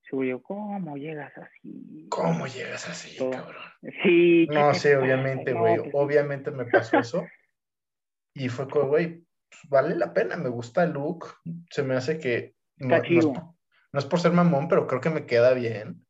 Seguro 0.08 0.26
yo, 0.26 0.42
¿cómo 0.42 0.96
llegas 0.96 1.36
así? 1.36 2.06
¿Cómo 2.08 2.46
llegas 2.46 2.88
así, 2.88 3.18
Todo. 3.18 3.30
cabrón? 3.30 3.62
Sí. 4.02 4.48
¿qué 4.48 4.54
No, 4.54 4.72
sí, 4.72 4.88
obviamente, 4.88 5.52
No, 5.52 5.60
güey. 5.60 5.80
sí. 5.80 5.90
Obviamente 5.92 6.50
me 6.50 6.64
pasó 6.64 6.98
eso. 6.98 7.26
Y 8.34 8.48
fue 8.48 8.66
como, 8.68 8.88
güey, 8.88 9.22
pues, 9.50 9.68
vale 9.68 9.94
la 9.94 10.14
pena, 10.14 10.38
me 10.38 10.48
gusta 10.48 10.84
el 10.84 10.92
look. 10.92 11.26
Se 11.68 11.82
me 11.82 11.94
hace 11.94 12.18
que 12.18 12.54
no, 12.78 12.88
no 12.88 12.96
es, 12.96 13.26
no 13.26 13.98
es 13.98 14.06
por 14.06 14.18
ser 14.18 14.32
mamón, 14.32 14.66
pero 14.68 14.86
creo 14.86 15.02
que 15.02 15.10
me 15.10 15.26
queda 15.26 15.52
bien. 15.52 16.06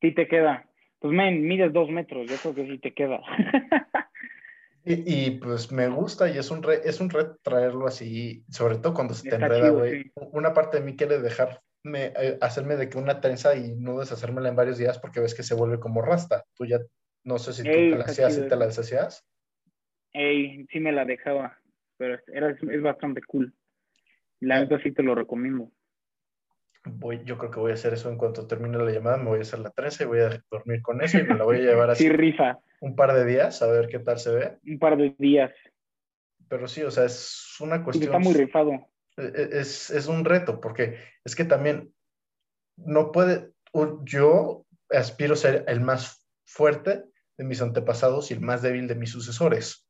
Sí 0.00 0.14
te 0.14 0.26
queda. 0.26 0.64
Pues, 1.00 1.12
men, 1.12 1.46
mides 1.46 1.70
dos 1.74 1.90
metros, 1.90 2.30
yo 2.30 2.36
creo 2.38 2.54
que 2.54 2.66
sí 2.66 2.78
te 2.78 2.94
queda. 2.94 3.20
Y, 4.88 5.26
y, 5.26 5.30
pues 5.38 5.70
me 5.70 5.88
gusta 5.88 6.30
y 6.30 6.38
es 6.38 6.50
un, 6.50 6.62
re- 6.62 6.80
es 6.84 6.98
un 7.00 7.10
reto 7.10 7.36
traerlo 7.42 7.86
así, 7.86 8.42
sobre 8.48 8.78
todo 8.78 8.94
cuando 8.94 9.12
se 9.12 9.28
te 9.28 9.36
enreda, 9.36 9.70
güey. 9.70 10.04
sí. 10.04 10.12
Una 10.32 10.54
parte 10.54 10.78
de 10.78 10.84
mí 10.84 10.96
quiere 10.96 11.20
dejarme, 11.20 11.60
eh, 11.84 12.38
hacerme 12.40 12.76
de 12.76 12.88
que 12.88 12.96
una 12.96 13.20
trenza 13.20 13.54
y 13.54 13.74
no 13.76 13.98
deshacérmela 13.98 14.48
en 14.48 14.56
varios 14.56 14.78
días 14.78 14.98
porque 14.98 15.20
ves 15.20 15.34
que 15.34 15.42
se 15.42 15.54
vuelve 15.54 15.78
como 15.78 16.00
rasta. 16.00 16.44
Tú 16.54 16.64
ya, 16.64 16.78
no 17.24 17.38
sé 17.38 17.52
si 17.52 17.64
tú 17.64 17.68
Ey, 17.68 17.90
te 17.90 17.98
la 17.98 18.04
hacías 18.04 18.38
y 18.38 18.48
te 18.48 18.56
la 18.56 18.66
deshacías. 18.66 19.26
Ey, 20.12 20.66
sí 20.72 20.80
me 20.80 20.92
la 20.92 21.04
dejaba, 21.04 21.58
pero 21.98 22.18
era, 22.28 22.50
es 22.50 22.82
bastante 22.82 23.20
cool. 23.22 23.54
La 24.40 24.56
Ah. 24.56 24.60
neta 24.60 24.80
sí 24.82 24.92
te 24.92 25.02
lo 25.02 25.14
recomiendo. 25.14 25.70
Voy, 26.84 27.22
yo 27.24 27.36
creo 27.38 27.50
que 27.50 27.60
voy 27.60 27.72
a 27.72 27.74
hacer 27.74 27.92
eso 27.92 28.08
en 28.08 28.16
cuanto 28.16 28.46
termine 28.46 28.78
la 28.78 28.90
llamada, 28.90 29.16
me 29.16 29.28
voy 29.30 29.38
a 29.40 29.42
hacer 29.42 29.58
la 29.58 29.70
trenza 29.70 30.04
y 30.04 30.06
voy 30.06 30.20
a 30.20 30.42
dormir 30.50 30.80
con 30.82 31.02
eso 31.02 31.18
y 31.18 31.24
me 31.24 31.34
la 31.34 31.44
voy 31.44 31.56
a 31.56 31.60
llevar 31.70 31.90
así 31.90 32.04
Sí 32.04 32.10
rifa, 32.10 32.58
un 32.80 32.94
par 32.96 33.12
de 33.12 33.24
días 33.24 33.60
a 33.62 33.66
ver 33.66 33.88
qué 33.88 33.98
tal 33.98 34.18
se 34.18 34.30
ve. 34.34 34.58
un 34.66 34.78
par 34.78 34.96
de 34.96 35.14
días. 35.18 35.52
Pero 36.48 36.66
sí, 36.68 36.82
o 36.82 36.90
sea, 36.90 37.04
es 37.04 37.56
una 37.60 37.84
cuestión. 37.84 38.14
está 38.14 38.18
muy 38.18 38.32
rifado. 38.34 38.72
e- 39.16 39.48
es, 39.52 39.90
es 39.90 40.06
un 40.06 40.24
reto, 40.24 40.60
porque 40.60 40.96
es 41.24 41.34
que 41.36 41.44
también 41.44 41.92
no 42.76 43.10
puede, 43.12 43.52
yo 44.04 44.64
aspiro 44.90 45.34
a 45.34 45.36
ser 45.36 45.64
el 45.66 45.80
más 45.80 46.26
fuerte 46.44 47.04
de 47.36 47.44
mis 47.44 47.60
antepasados 47.60 48.30
y 48.30 48.34
el 48.34 48.40
más 48.40 48.62
débil 48.62 48.86
de 48.88 48.94
mis 48.94 49.10
sucesores. 49.10 49.86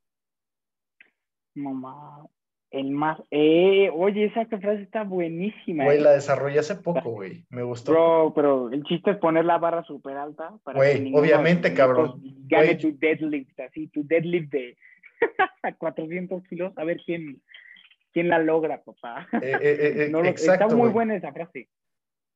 Mamá, 1.54 2.24
el 2.70 2.90
más... 2.90 3.18
Eh, 3.30 3.90
oye, 3.94 4.26
esa 4.26 4.44
frase 4.46 4.82
está 4.82 5.02
buenísima. 5.04 5.84
Güey, 5.84 5.98
eh. 5.98 6.02
la 6.02 6.10
desarrollé 6.12 6.58
hace 6.58 6.74
poco, 6.76 7.10
güey, 7.10 7.44
me 7.50 7.62
gustó. 7.62 7.92
Bro, 7.92 8.32
pero 8.34 8.70
el 8.70 8.82
chiste 8.84 9.12
es 9.12 9.16
poner 9.18 9.44
la 9.44 9.58
barra 9.58 9.84
súper 9.84 10.16
alta 10.16 10.52
para 10.64 10.76
Güey, 10.78 10.94
que 10.94 11.00
ninguno 11.00 11.22
obviamente, 11.22 11.72
cabrón. 11.74 12.20
Gane 12.46 12.66
Güey. 12.74 12.78
tu 12.78 12.98
deadlift, 12.98 13.58
así, 13.60 13.88
tu 13.88 14.06
deadlift 14.06 14.50
de 14.52 14.76
a 15.62 15.72
400 15.74 16.42
kilos, 16.48 16.72
a 16.76 16.84
ver 16.84 17.00
quién, 17.04 17.42
quién 18.12 18.28
la 18.28 18.38
logra, 18.38 18.82
papá. 18.82 19.26
Eh, 19.42 19.58
eh, 19.62 20.08
No 20.10 20.22
lo- 20.22 20.28
exacto, 20.28 20.64
está 20.64 20.76
muy 20.76 20.82
güey. 20.84 20.92
buena 20.92 21.16
esa 21.16 21.32
frase. 21.32 21.68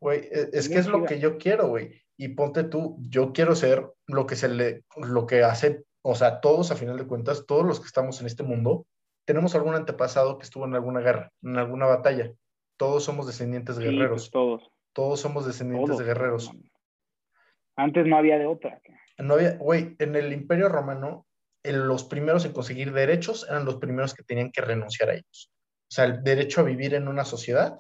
Güey, 0.00 0.20
e- 0.32 0.48
es 0.52 0.68
que 0.68 0.78
es 0.78 0.86
lo 0.88 1.04
que 1.04 1.20
yo 1.20 1.38
quiero, 1.38 1.68
güey. 1.68 2.00
Y 2.16 2.28
ponte 2.28 2.64
tú, 2.64 2.96
yo 3.00 3.32
quiero 3.32 3.54
ser 3.54 3.84
lo 4.06 4.26
que 4.26 4.36
se 4.36 4.48
le, 4.48 4.82
lo 4.96 5.26
que 5.26 5.42
hace, 5.42 5.84
o 6.02 6.14
sea, 6.14 6.40
todos 6.40 6.70
a 6.70 6.76
final 6.76 6.96
de 6.96 7.06
cuentas, 7.06 7.46
todos 7.46 7.64
los 7.66 7.80
que 7.80 7.86
estamos 7.86 8.20
en 8.20 8.26
este 8.26 8.42
mundo, 8.42 8.86
tenemos 9.24 9.54
algún 9.54 9.74
antepasado 9.74 10.38
que 10.38 10.44
estuvo 10.44 10.64
en 10.64 10.74
alguna 10.74 11.00
guerra, 11.00 11.30
en 11.42 11.56
alguna 11.56 11.86
batalla. 11.86 12.32
Todos 12.76 13.04
somos 13.04 13.26
descendientes 13.26 13.76
de 13.76 13.88
Sí, 13.88 13.90
guerreros. 13.94 14.22
pues 14.22 14.30
todos. 14.30 14.70
Todos 14.92 15.20
somos 15.20 15.46
descendientes 15.46 15.86
todos, 15.88 15.98
de 16.00 16.04
guerreros. 16.04 16.50
Antes 17.76 18.06
no 18.06 18.16
había 18.16 18.38
de 18.38 18.46
otra. 18.46 18.80
No 19.18 19.34
había, 19.34 19.56
güey, 19.56 19.96
en 19.98 20.16
el 20.16 20.32
Imperio 20.32 20.68
Romano, 20.68 21.26
en 21.62 21.86
los 21.86 22.04
primeros 22.04 22.44
en 22.44 22.52
conseguir 22.52 22.92
derechos 22.92 23.46
eran 23.48 23.64
los 23.64 23.76
primeros 23.76 24.14
que 24.14 24.22
tenían 24.24 24.50
que 24.50 24.60
renunciar 24.60 25.10
a 25.10 25.14
ellos. 25.14 25.50
O 25.90 25.94
sea, 25.94 26.04
el 26.06 26.22
derecho 26.24 26.60
a 26.60 26.64
vivir 26.64 26.94
en 26.94 27.08
una 27.08 27.24
sociedad 27.24 27.78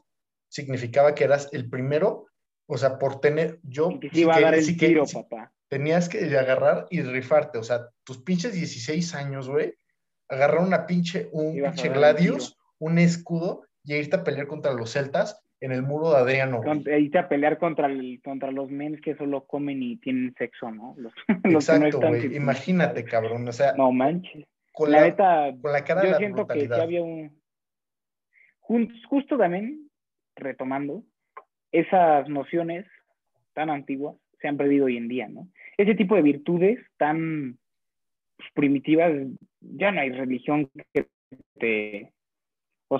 significaba 0.48 1.14
que 1.14 1.24
eras 1.24 1.48
el 1.52 1.68
primero, 1.68 2.26
o 2.66 2.76
sea, 2.78 2.98
por 2.98 3.20
tener, 3.20 3.58
yo, 3.62 3.90
Y 3.90 4.00
que 4.00 4.10
sí 4.10 4.20
iba 4.20 4.34
a 4.34 4.38
que- 4.38 4.42
dar 4.44 4.54
el 4.54 4.76
tiro, 4.76 5.04
papá. 5.12 5.52
tenías 5.68 6.08
que 6.08 6.18
agarrar 6.38 6.86
y 6.90 7.00
rifarte, 7.02 7.58
o 7.58 7.62
sea, 7.64 7.88
tus 8.04 8.18
pinches 8.18 8.52
16 8.52 9.14
años, 9.14 9.48
güey, 9.48 9.74
agarrar 10.32 10.60
una 10.62 10.86
pinche, 10.86 11.28
un 11.32 11.54
Ibas 11.54 11.72
pinche 11.74 11.88
gladius, 11.90 12.56
un 12.78 12.98
escudo 12.98 13.64
y 13.84 13.94
irte 13.94 14.16
a 14.16 14.24
pelear 14.24 14.46
contra 14.46 14.72
los 14.72 14.90
celtas 14.92 15.42
en 15.60 15.70
el 15.72 15.82
muro 15.82 16.10
de 16.10 16.16
Adriano, 16.16 16.56
güey. 16.62 16.82
Con- 16.82 16.92
irte 16.92 17.18
a 17.18 17.28
pelear 17.28 17.58
contra, 17.58 17.86
el, 17.86 18.20
contra 18.24 18.50
los 18.50 18.70
men 18.70 19.00
que 19.00 19.14
solo 19.16 19.44
comen 19.46 19.82
y 19.82 19.96
tienen 19.98 20.34
sexo, 20.36 20.70
¿no? 20.70 20.94
Los, 21.44 21.68
Exacto, 21.68 22.00
güey, 22.00 22.34
imagínate, 22.34 23.04
cabrón, 23.04 23.46
o 23.46 23.52
sea, 23.52 23.72
No 23.74 23.92
manches. 23.92 24.44
con 24.72 24.90
La 24.90 25.00
la, 25.00 25.06
neta, 25.06 25.52
con 25.60 25.72
la 25.72 25.84
cara 25.84 26.00
de 26.00 26.08
yo 26.08 26.12
la 26.12 26.18
siento 26.18 26.46
que 26.48 26.66
sí 26.66 26.72
había 26.72 27.02
un... 27.02 27.40
Justo 29.08 29.36
también, 29.36 29.90
retomando, 30.34 31.04
esas 31.72 32.28
nociones 32.28 32.86
tan 33.54 33.70
antiguas 33.70 34.16
se 34.40 34.48
han 34.48 34.56
perdido 34.56 34.86
hoy 34.86 34.96
en 34.96 35.08
día, 35.08 35.28
¿no? 35.28 35.48
Ese 35.76 35.94
tipo 35.94 36.16
de 36.16 36.22
virtudes 36.22 36.78
tan 36.96 37.58
pues, 38.36 38.48
primitivas, 38.54 39.12
ya 39.62 39.90
no 39.92 40.00
hay 40.00 40.10
religión 40.10 40.70
que 40.92 41.08
te... 41.58 42.12
O 42.88 42.98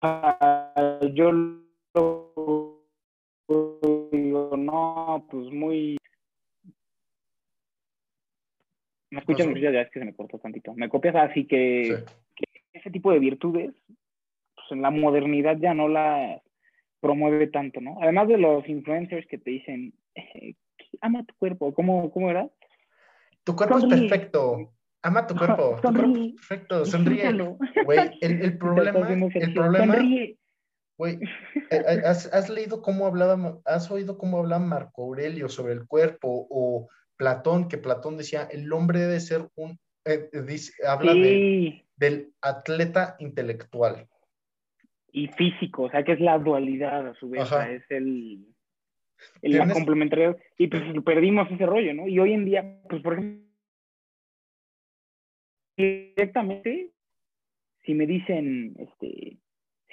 sea, 0.00 0.74
yo 1.12 1.32
lo 1.32 2.82
digo, 4.12 4.56
no, 4.56 5.26
pues 5.30 5.50
muy... 5.50 5.98
¿Me 9.10 9.20
escuchas? 9.20 9.46
Pasó. 9.48 9.58
Ya 9.58 9.80
es 9.80 9.90
que 9.90 9.98
se 9.98 10.04
me 10.04 10.14
cortó 10.14 10.38
tantito. 10.38 10.72
¿Me 10.74 10.88
copias? 10.88 11.16
Así 11.16 11.46
que 11.46 12.04
Sí. 12.36 12.44
ese 12.72 12.90
tipo 12.90 13.10
de 13.12 13.18
virtudes, 13.18 13.74
pues 14.54 14.66
en 14.70 14.82
la 14.82 14.90
modernidad 14.90 15.56
ya 15.58 15.74
no 15.74 15.88
la 15.88 16.40
promueve 17.00 17.48
tanto, 17.48 17.80
¿no? 17.80 17.98
Además 18.00 18.28
de 18.28 18.38
los 18.38 18.68
influencers 18.68 19.26
que 19.26 19.38
te 19.38 19.50
dicen, 19.50 19.92
eh, 20.14 20.54
ama 21.00 21.24
tu 21.24 21.34
cuerpo, 21.36 21.74
¿cómo, 21.74 22.12
cómo 22.12 22.30
era? 22.30 22.48
Tu 23.42 23.56
cuerpo 23.56 23.78
es 23.78 23.86
perfecto. 23.86 24.72
Ama 25.02 25.26
tu 25.26 25.34
cuerpo. 25.36 25.78
Sonríe. 25.82 26.34
perfecto. 26.34 26.84
Sonríe. 26.86 27.32
Güey, 27.84 28.18
el, 28.20 28.58
problema, 28.58 29.08
el 29.34 29.54
problema, 29.54 29.94
Sonríe. 29.94 30.36
güey, 30.98 31.18
¿has, 32.04 32.32
has 32.32 32.50
leído 32.50 32.82
cómo 32.82 33.06
hablaba, 33.06 33.58
has 33.64 33.90
oído 33.90 34.18
cómo 34.18 34.38
hablaba 34.38 34.64
Marco 34.64 35.04
Aurelio 35.04 35.48
sobre 35.48 35.72
el 35.72 35.86
cuerpo 35.86 36.46
o 36.50 36.88
Platón, 37.16 37.68
que 37.68 37.78
Platón 37.78 38.16
decía, 38.16 38.48
el 38.50 38.72
hombre 38.72 39.00
debe 39.00 39.20
ser 39.20 39.48
un, 39.54 39.78
eh, 40.04 40.28
eh, 40.32 40.42
dice- 40.42 40.72
habla 40.86 41.12
de, 41.14 41.84
del 41.96 42.32
atleta 42.42 43.16
intelectual. 43.18 44.06
y 45.12 45.26
físico, 45.28 45.82
o 45.84 45.90
sea, 45.90 46.02
que 46.04 46.12
es 46.12 46.20
la 46.20 46.38
dualidad 46.38 47.08
a 47.08 47.14
su 47.14 47.28
vez, 47.30 47.42
Ajá. 47.42 47.68
es 47.70 47.82
el, 47.90 48.46
el- 49.42 49.52
la 49.58 49.68
complementariedad. 49.72 50.36
Y 50.56 50.68
pues 50.68 50.82
perdimos 51.04 51.50
ese 51.50 51.66
rollo, 51.66 51.92
¿no? 51.94 52.06
Y 52.08 52.18
hoy 52.20 52.32
en 52.32 52.44
día, 52.44 52.80
pues 52.88 53.02
por 53.02 53.14
ejemplo, 53.14 53.44
directamente, 55.80 56.90
si 57.84 57.94
me 57.94 58.06
dicen, 58.06 58.74
este, 58.78 59.38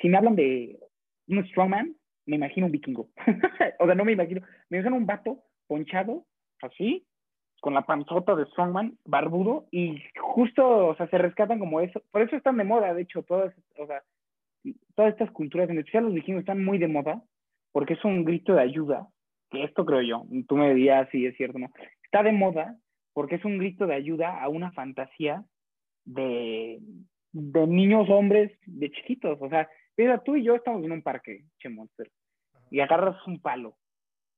si 0.01 0.09
me 0.09 0.18
hablan 0.18 0.35
de 0.35 0.80
un 1.27 1.45
strongman, 1.47 1.95
me 2.26 2.35
imagino 2.35 2.65
un 2.65 2.72
vikingo. 2.72 3.09
o 3.80 3.85
sea, 3.85 3.95
no 3.95 4.05
me 4.05 4.11
imagino, 4.11 4.41
me 4.69 4.77
imagino 4.77 4.97
un 4.97 5.05
vato 5.05 5.43
ponchado, 5.68 6.26
así, 6.61 7.05
con 7.61 7.73
la 7.73 7.85
panzota 7.85 8.35
de 8.35 8.45
strongman, 8.47 8.97
barbudo, 9.05 9.68
y 9.72 10.01
justo, 10.19 10.88
o 10.88 10.95
sea, 10.95 11.07
se 11.07 11.18
rescatan 11.18 11.59
como 11.59 11.81
eso. 11.81 12.01
Por 12.11 12.22
eso 12.22 12.35
están 12.35 12.57
de 12.57 12.64
moda, 12.64 12.93
de 12.93 13.03
hecho, 13.03 13.23
todas, 13.23 13.53
o 13.77 13.88
sea, 13.88 14.03
todas 14.95 15.14
estas 15.14 15.31
culturas, 15.31 15.69
en 15.69 15.80
especial 15.80 16.03
los 16.03 16.14
vikingos, 16.14 16.41
están 16.41 16.64
muy 16.64 16.77
de 16.77 16.88
moda, 16.88 17.23
porque 17.72 17.93
es 17.93 18.03
un 18.03 18.26
grito 18.26 18.53
de 18.53 18.61
ayuda, 18.61 19.07
que 19.49 19.64
esto 19.64 19.85
creo 19.85 20.01
yo, 20.01 20.26
tú 20.47 20.57
me 20.57 20.73
dirías 20.73 21.07
si 21.11 21.26
es 21.26 21.35
cierto 21.38 21.59
no, 21.59 21.72
está 22.03 22.23
de 22.23 22.31
moda 22.31 22.76
porque 23.14 23.35
es 23.35 23.45
un 23.45 23.57
grito 23.57 23.88
de 23.88 23.95
ayuda 23.95 24.41
a 24.41 24.49
una 24.49 24.72
fantasía 24.72 25.43
de, 26.07 26.79
de 27.31 27.67
niños 27.67 28.09
hombres 28.09 28.51
de 28.65 28.89
chiquitos. 28.91 29.38
O 29.41 29.49
sea, 29.49 29.69
mira, 29.95 30.23
tú 30.23 30.35
y 30.35 30.43
yo 30.43 30.55
estamos 30.55 30.84
en 30.84 30.91
un 30.91 31.01
parque, 31.03 31.43
che 31.59 31.69
monster, 31.69 32.09
y 32.71 32.79
agarras 32.79 33.15
un 33.27 33.39
palo, 33.41 33.77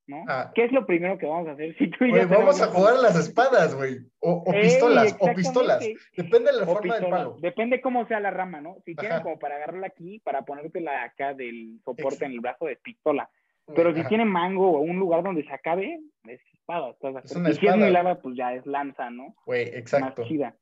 ¿no? 0.06 0.24
Ah. 0.28 0.50
¿Qué 0.54 0.64
es 0.64 0.72
lo 0.72 0.86
primero 0.86 1.18
que 1.18 1.26
vamos 1.26 1.48
a 1.48 1.52
hacer 1.52 1.76
si 1.78 1.88
tú 1.90 2.04
y 2.04 2.12
yo 2.12 2.28
vamos 2.28 2.60
a 2.60 2.66
jugar 2.66 2.94
a 2.94 3.02
las 3.02 3.16
espadas, 3.16 3.74
güey. 3.74 3.98
O, 4.20 4.42
o 4.46 4.52
Ey, 4.52 4.62
pistolas, 4.62 5.16
o 5.20 5.34
pistolas. 5.34 5.86
Depende 6.16 6.52
de 6.52 6.58
la 6.58 6.64
O 6.64 6.74
forma 6.74 6.98
del 6.98 7.08
palo. 7.10 7.36
Depende 7.40 7.80
cómo 7.80 8.06
sea 8.06 8.20
la 8.20 8.30
rama, 8.30 8.60
¿no? 8.60 8.76
Si 8.84 8.94
tienen 8.94 9.18
Ajá. 9.18 9.22
como 9.22 9.38
para 9.38 9.56
agarrarla 9.56 9.86
aquí, 9.86 10.20
para 10.20 10.42
ponértela 10.42 11.04
acá 11.04 11.34
del 11.34 11.80
soporte 11.84 12.24
en 12.24 12.32
el 12.32 12.40
brazo 12.40 12.66
de 12.66 12.76
pistola. 12.76 13.30
Pero 13.72 13.94
si 13.94 14.02
tiene 14.04 14.24
mango 14.24 14.72
o 14.72 14.80
un 14.80 14.98
lugar 14.98 15.22
donde 15.22 15.44
se 15.44 15.52
acabe, 15.52 16.00
es 16.26 16.40
espada, 16.54 16.90
¿estás 16.90 17.14
de 17.14 17.20
Es 17.20 17.36
una 17.36 17.50
y 17.50 17.52
si 17.52 17.58
es 17.58 17.62
espada. 17.62 17.76
muy 17.76 17.90
larga, 17.90 18.14
pues 18.20 18.36
ya 18.36 18.52
es 18.54 18.66
lanza, 18.66 19.10
¿no? 19.10 19.36
Güey, 19.46 19.62
exacto. 19.68 20.22
Más 20.22 20.28
chida. 20.28 20.56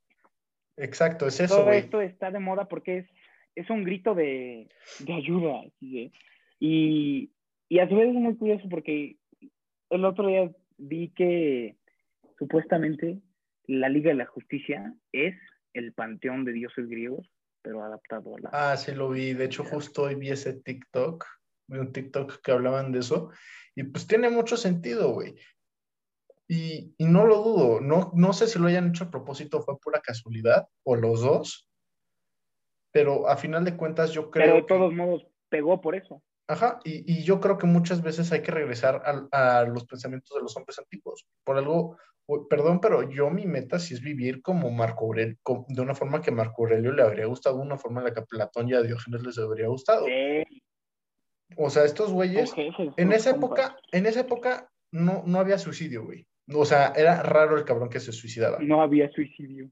Exacto, 0.78 1.26
es 1.26 1.40
eso, 1.40 1.56
Todo 1.56 1.72
esto 1.72 2.00
está 2.00 2.30
de 2.30 2.38
moda 2.38 2.66
porque 2.66 2.98
es, 2.98 3.06
es 3.54 3.68
un 3.70 3.84
grito 3.84 4.14
de, 4.14 4.68
de 5.00 5.12
ayuda. 5.12 5.62
¿sí? 5.80 6.12
Y, 6.60 7.32
y 7.68 7.78
a 7.80 7.88
su 7.88 7.96
vez 7.96 8.08
es 8.08 8.14
muy 8.14 8.36
curioso 8.36 8.68
porque 8.68 9.16
el 9.90 10.04
otro 10.04 10.28
día 10.28 10.50
vi 10.76 11.10
que 11.10 11.76
supuestamente 12.38 13.18
la 13.66 13.88
Liga 13.88 14.10
de 14.10 14.16
la 14.16 14.26
Justicia 14.26 14.94
es 15.12 15.34
el 15.74 15.92
panteón 15.92 16.44
de 16.44 16.52
dioses 16.52 16.88
griegos, 16.88 17.28
pero 17.62 17.82
adaptado 17.82 18.36
a 18.36 18.40
la... 18.40 18.50
Ah, 18.52 18.76
sí 18.76 18.94
lo 18.94 19.10
vi. 19.10 19.34
De 19.34 19.44
hecho, 19.44 19.64
justo 19.64 20.04
hoy 20.04 20.14
vi 20.14 20.30
ese 20.30 20.54
TikTok, 20.54 21.24
vi 21.66 21.78
un 21.78 21.92
TikTok 21.92 22.40
que 22.40 22.52
hablaban 22.52 22.92
de 22.92 23.00
eso, 23.00 23.30
y 23.74 23.82
pues 23.84 24.06
tiene 24.06 24.30
mucho 24.30 24.56
sentido, 24.56 25.12
güey. 25.12 25.34
Y, 26.50 26.94
y 26.96 27.04
no 27.04 27.26
lo 27.26 27.42
dudo, 27.42 27.80
no, 27.80 28.10
no 28.14 28.32
sé 28.32 28.46
si 28.46 28.58
lo 28.58 28.68
hayan 28.68 28.88
hecho 28.88 29.04
a 29.04 29.10
propósito, 29.10 29.60
fue 29.60 29.78
pura 29.78 30.00
casualidad, 30.00 30.66
o 30.82 30.96
los 30.96 31.20
dos, 31.20 31.68
pero 32.90 33.28
a 33.28 33.36
final 33.36 33.64
de 33.64 33.76
cuentas 33.76 34.12
yo 34.12 34.30
creo 34.30 34.44
pero 34.46 34.54
de 34.56 34.62
que- 34.62 34.74
todos 34.74 34.92
modos 34.94 35.26
pegó 35.48 35.80
por 35.80 35.94
eso. 35.94 36.22
Ajá, 36.50 36.80
y, 36.82 37.04
y 37.12 37.22
yo 37.24 37.40
creo 37.40 37.58
que 37.58 37.66
muchas 37.66 38.00
veces 38.02 38.32
hay 38.32 38.40
que 38.40 38.50
regresar 38.50 39.02
a, 39.32 39.64
los 39.64 39.84
pensamientos 39.84 40.34
de 40.34 40.40
los 40.42 40.56
hombres 40.56 40.78
antiguos. 40.78 41.26
Por 41.44 41.58
algo, 41.58 41.98
perdón, 42.48 42.80
pero 42.80 43.02
yo 43.10 43.28
mi 43.28 43.44
meta 43.44 43.78
sí 43.78 43.92
es 43.92 44.00
vivir 44.00 44.40
como 44.40 44.70
Marco 44.70 45.04
Aurelio, 45.04 45.36
de 45.68 45.82
una 45.82 45.94
forma 45.94 46.22
que 46.22 46.30
Marco 46.30 46.62
Aurelio 46.62 46.92
le 46.92 47.02
habría 47.02 47.26
gustado, 47.26 47.56
una 47.56 47.76
forma 47.76 48.00
en 48.00 48.06
la 48.06 48.14
que 48.14 48.20
a 48.20 48.24
Platón 48.24 48.66
y 48.70 48.72
a 48.72 48.80
Diógenes 48.80 49.22
les 49.24 49.36
habría 49.38 49.68
gustado. 49.68 50.06
Sí, 50.06 50.62
O 51.58 51.68
sea, 51.68 51.84
estos 51.84 52.10
güeyes, 52.10 52.50
en 52.56 53.12
esa 53.12 53.32
compas. 53.32 53.60
época, 53.68 53.76
en 53.92 54.06
esa 54.06 54.20
época 54.20 54.70
no, 54.90 55.22
no 55.26 55.40
había 55.40 55.58
suicidio, 55.58 56.04
güey. 56.06 56.26
O 56.54 56.64
sea, 56.64 56.92
era 56.96 57.22
raro 57.22 57.56
el 57.58 57.64
cabrón 57.64 57.88
que 57.90 58.00
se 58.00 58.12
suicidaba. 58.12 58.58
No 58.60 58.80
había 58.80 59.10
suicidio. 59.10 59.70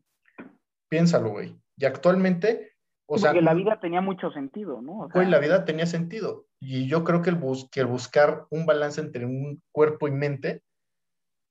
Piénsalo, 0.88 1.30
güey. 1.30 1.56
Y 1.76 1.84
actualmente, 1.84 2.72
o 3.06 3.18
sea, 3.18 3.30
porque 3.30 3.42
la 3.42 3.54
vida 3.54 3.80
tenía 3.80 4.00
mucho 4.00 4.30
sentido, 4.30 4.82
¿no? 4.82 5.00
O 5.00 5.06
sea, 5.06 5.14
Güey, 5.14 5.30
la 5.30 5.38
vida 5.38 5.64
tenía 5.64 5.86
sentido. 5.86 6.46
Y 6.60 6.86
yo 6.88 7.04
creo 7.04 7.22
que 7.22 7.30
el, 7.30 7.36
bus- 7.36 7.68
que 7.70 7.80
el 7.80 7.86
buscar 7.86 8.46
un 8.50 8.66
balance 8.66 9.00
entre 9.00 9.24
un 9.24 9.62
cuerpo 9.72 10.08
y 10.08 10.10
mente 10.12 10.62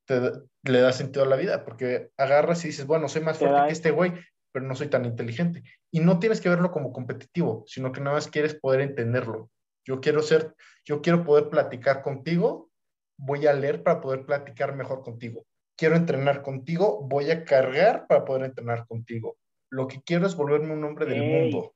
te 0.05 0.21
le 0.63 0.79
da 0.81 0.91
sentido 0.91 1.25
a 1.25 1.27
la 1.27 1.35
vida, 1.35 1.65
porque 1.65 2.11
agarras 2.17 2.63
y 2.63 2.67
dices, 2.67 2.85
bueno, 2.85 3.07
soy 3.07 3.21
más 3.23 3.39
Te 3.39 3.45
fuerte 3.47 3.67
que 3.67 3.73
este 3.73 3.91
güey, 3.91 4.13
pero 4.51 4.65
no 4.65 4.75
soy 4.75 4.87
tan 4.87 5.05
inteligente. 5.05 5.63
Y 5.91 5.99
no 5.99 6.19
tienes 6.19 6.41
que 6.41 6.49
verlo 6.49 6.71
como 6.71 6.91
competitivo, 6.93 7.63
sino 7.67 7.91
que 7.91 8.01
nada 8.01 8.15
más 8.15 8.27
quieres 8.27 8.53
poder 8.55 8.81
entenderlo. 8.81 9.49
Yo 9.83 9.99
quiero 10.01 10.21
ser, 10.21 10.55
yo 10.85 11.01
quiero 11.01 11.23
poder 11.23 11.49
platicar 11.49 12.01
contigo, 12.01 12.69
voy 13.17 13.45
a 13.47 13.53
leer 13.53 13.83
para 13.83 14.01
poder 14.01 14.25
platicar 14.25 14.75
mejor 14.75 15.01
contigo. 15.01 15.43
Quiero 15.77 15.95
entrenar 15.95 16.41
contigo, 16.41 17.01
voy 17.03 17.31
a 17.31 17.43
cargar 17.43 18.07
para 18.07 18.23
poder 18.25 18.43
entrenar 18.45 18.87
contigo. 18.87 19.35
Lo 19.69 19.87
que 19.87 20.01
quiero 20.05 20.25
es 20.25 20.35
volverme 20.35 20.73
un 20.73 20.83
hombre 20.83 21.05
del 21.05 21.21
mundo. 21.23 21.71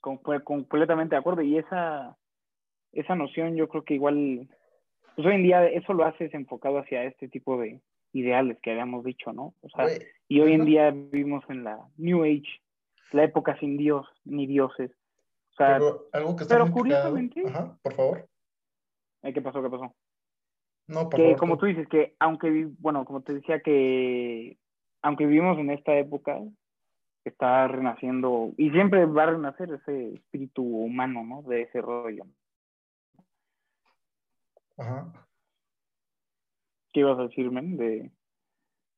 con- 0.00 0.20
fue 0.20 0.42
completamente 0.42 1.14
de 1.14 1.20
acuerdo. 1.20 1.42
Y 1.42 1.58
esa, 1.58 2.16
esa 2.92 3.14
noción 3.14 3.54
yo 3.54 3.68
creo 3.68 3.84
que 3.84 3.94
igual, 3.94 4.48
pues 5.14 5.26
hoy 5.26 5.34
en 5.36 5.42
día 5.44 5.64
eso 5.68 5.92
lo 5.92 6.04
haces 6.04 6.34
enfocado 6.34 6.78
hacia 6.78 7.04
este 7.04 7.28
tipo 7.28 7.56
de 7.60 7.80
ideales 8.12 8.58
que 8.62 8.72
habíamos 8.72 9.04
dicho, 9.04 9.32
¿no? 9.32 9.54
O 9.60 9.68
sea, 9.70 9.86
y 10.28 10.40
hoy 10.40 10.54
en 10.54 10.64
día 10.64 10.90
vivimos 10.90 11.44
en 11.48 11.62
la 11.64 11.78
New 11.96 12.24
Age, 12.24 12.60
la 13.12 13.24
época 13.24 13.56
sin 13.60 13.76
Dios 13.76 14.06
ni 14.24 14.46
dioses. 14.48 14.90
O 15.52 15.54
sea, 15.54 15.74
Pero 15.78 16.08
algo 16.12 16.34
que 16.36 16.42
está 16.42 16.54
pero 16.56 16.66
muy 16.66 16.90
cagado- 16.90 17.10
curiosamente- 17.14 17.42
Ajá, 17.46 17.78
por 17.82 17.94
favor. 17.94 18.28
¿Eh, 19.22 19.32
¿qué 19.32 19.40
pasó? 19.40 19.62
¿Qué 19.62 19.70
pasó? 19.70 19.94
No, 20.88 21.08
por 21.08 21.16
que 21.16 21.22
favor. 21.22 21.38
como 21.38 21.58
tú 21.58 21.66
dices, 21.66 21.88
que 21.88 22.14
aunque, 22.18 22.68
bueno, 22.78 23.04
como 23.04 23.22
te 23.22 23.34
decía, 23.34 23.60
que 23.60 24.58
aunque 25.02 25.26
vivimos 25.26 25.58
en 25.58 25.70
esta 25.70 25.96
época, 25.96 26.40
está 27.24 27.68
renaciendo, 27.68 28.52
y 28.56 28.70
siempre 28.70 29.06
va 29.06 29.24
a 29.24 29.30
renacer 29.30 29.72
ese 29.72 30.14
espíritu 30.14 30.62
humano, 30.62 31.24
¿no? 31.24 31.42
De 31.42 31.62
ese 31.62 31.80
rollo. 31.80 32.24
Ajá. 34.76 35.12
¿Qué 36.92 37.00
ibas 37.00 37.18
a 37.18 37.22
decir, 37.22 37.50
men? 37.50 37.76
De... 37.76 38.10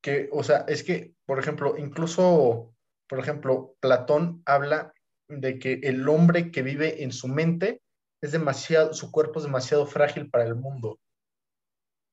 Que, 0.00 0.28
o 0.32 0.42
sea, 0.42 0.64
es 0.68 0.82
que, 0.82 1.14
por 1.26 1.38
ejemplo, 1.38 1.76
incluso, 1.76 2.74
por 3.08 3.18
ejemplo, 3.18 3.74
Platón 3.80 4.42
habla 4.46 4.92
de 5.28 5.58
que 5.58 5.74
el 5.82 6.08
hombre 6.08 6.50
que 6.50 6.62
vive 6.62 7.02
en 7.02 7.12
su 7.12 7.28
mente 7.28 7.82
es 8.24 8.32
demasiado, 8.32 8.92
su 8.94 9.10
cuerpo 9.10 9.38
es 9.38 9.44
demasiado 9.44 9.86
frágil 9.86 10.30
para 10.30 10.44
el 10.44 10.54
mundo. 10.54 10.98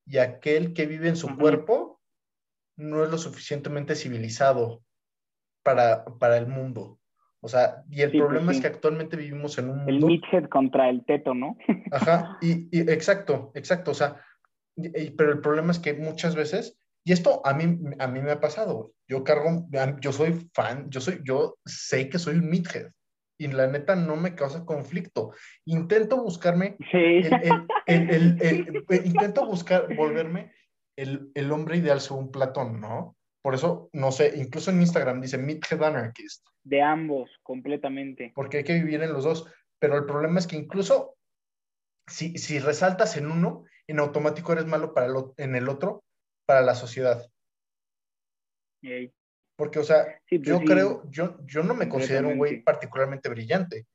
Y 0.06 0.18
aquel 0.18 0.74
que 0.74 0.86
vive 0.86 1.08
en 1.08 1.16
su 1.16 1.28
Ujú. 1.28 1.38
cuerpo 1.38 2.02
no 2.78 3.04
es 3.04 3.12
lo 3.12 3.18
suficientemente 3.18 3.96
civilizado 3.96 4.84
para, 5.64 6.04
para 6.06 6.38
el 6.38 6.48
mundo. 6.48 7.00
O 7.40 7.48
sea, 7.48 7.84
y 7.90 8.02
el 8.02 8.12
Sí, 8.12 8.18
pues 8.18 8.28
problema 8.28 8.52
es 8.52 8.58
sí. 8.58 8.62
que 8.62 8.68
actualmente 8.68 9.16
vivimos 9.18 9.58
en 9.58 9.70
un 9.70 9.80
El 9.88 10.00
mundo 10.00 10.08
Meathead 10.08 10.50
contra 10.50 10.90
el 10.90 11.06
Teto, 11.06 11.34
¿no? 11.34 11.56
Ajá, 11.92 12.38
y, 12.42 12.68
y 12.78 12.82
exacto, 12.92 13.52
exacto, 13.56 13.92
o 13.92 13.94
sea, 13.96 14.22
y- 14.76 15.02
y- 15.02 15.12
pero 15.12 15.32
el 15.32 15.40
problema 15.42 15.72
es 15.72 15.80
que 15.80 15.94
muchas 15.94 16.36
veces, 16.36 16.78
y 17.04 17.14
esto 17.14 17.42
a 17.46 17.54
mí, 17.54 17.80
a 18.00 18.08
mí 18.08 18.22
me 18.22 18.32
ha 18.32 18.40
pasado, 18.40 18.94
yo 19.08 19.24
cargo, 19.24 19.68
yo 20.02 20.12
soy 20.12 20.50
fan, 20.54 20.90
yo 20.90 21.02
soy, 21.02 21.22
yo 21.24 21.58
sé 21.66 22.10
que 22.10 22.20
soy 22.20 22.36
un 22.36 22.50
meathead, 22.50 22.92
y 23.43 23.47
la 23.47 23.65
neta 23.68 23.95
no 23.95 24.15
me 24.15 24.35
causa 24.35 24.65
conflicto. 24.65 25.31
Intento 25.65 26.22
buscarme, 26.22 26.77
Sí. 26.91 26.97
el, 26.97 27.68
el- 27.88 28.38
el- 28.41 28.85
intento 29.05 29.45
buscar, 29.45 29.95
volverme 29.95 30.53
el, 30.95 31.31
el 31.34 31.51
hombre 31.51 31.77
ideal 31.77 31.99
según 32.01 32.31
Platón, 32.31 32.80
¿no? 32.80 33.15
Por 33.41 33.55
eso, 33.55 33.89
no 33.93 34.11
sé, 34.11 34.34
incluso 34.38 34.69
en 34.69 34.81
Instagram 34.81 35.19
dice 35.22 35.39
meathead 35.39 35.84
anarchist 35.84 36.45
De 36.63 36.81
ambos, 36.84 37.31
completamente. 37.41 38.31
porque 38.35 38.57
hay 38.57 38.63
que 38.63 38.73
vivir 38.76 39.01
en 39.01 39.13
los 39.13 39.23
dos. 39.23 39.51
Pero 39.80 39.97
el 39.97 40.05
problema 40.05 40.38
es 40.38 40.45
que 40.45 40.57
incluso 40.57 41.15
si, 42.07 42.38
si 42.38 42.59
resaltas 42.59 43.18
en 43.18 43.31
uno, 43.31 43.63
en 43.88 43.97
automático 43.99 44.53
eres 44.53 44.68
malo 44.68 44.93
para 44.93 45.07
en 45.38 45.55
el 45.55 45.68
otro, 45.69 46.03
para 46.45 46.61
la 46.61 46.76
sociedad. 46.76 47.26
Porque, 49.62 49.78
o 49.78 49.84
sea, 49.84 50.06
Sí, 50.28 50.40
pues 50.40 50.50
yo 50.50 50.58
sí. 50.58 50.66
creo, 50.66 51.04
yo, 51.12 51.38
yo 51.46 51.62
no 51.62 51.76
me 51.76 51.88
considero 51.88 52.30
un 52.30 52.40
güey 52.40 52.64
particularmente 52.64 53.30
brillante, 53.30 53.86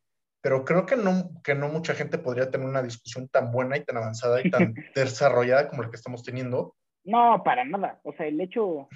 pero 0.40 0.64
creo 0.64 0.86
que 0.86 0.94
no, 0.94 1.42
que 1.42 1.56
no 1.56 1.68
mucha 1.68 1.92
gente 1.92 2.18
podría 2.18 2.52
tener 2.52 2.68
una 2.68 2.84
discusión 2.84 3.26
tan 3.26 3.50
buena 3.50 3.76
y 3.76 3.84
tan 3.84 3.96
avanzada 3.96 4.40
y 4.44 4.48
tan 4.48 4.74
desarrollada 4.94 5.68
como 5.68 5.82
la 5.82 5.90
que 5.90 5.96
estamos 5.96 6.22
teniendo. 6.22 6.76
No, 7.02 7.42
para 7.44 7.64
nada. 7.64 7.98
O 8.04 8.12
sea, 8.12 8.28
el 8.28 8.40
hecho, 8.40 8.88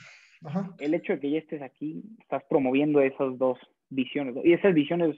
Ajá. 0.45 0.73
el 0.79 0.95
hecho 0.95 1.15
de 1.15 1.19
que 1.19 1.31
ya 1.33 1.39
estés 1.39 1.61
aquí, 1.61 2.05
estás 2.21 2.45
promoviendo 2.49 3.01
esas 3.01 3.37
dos 3.37 3.59
visiones. 3.89 4.37
Y 4.45 4.53
esas 4.53 4.73
visiones 4.73 5.17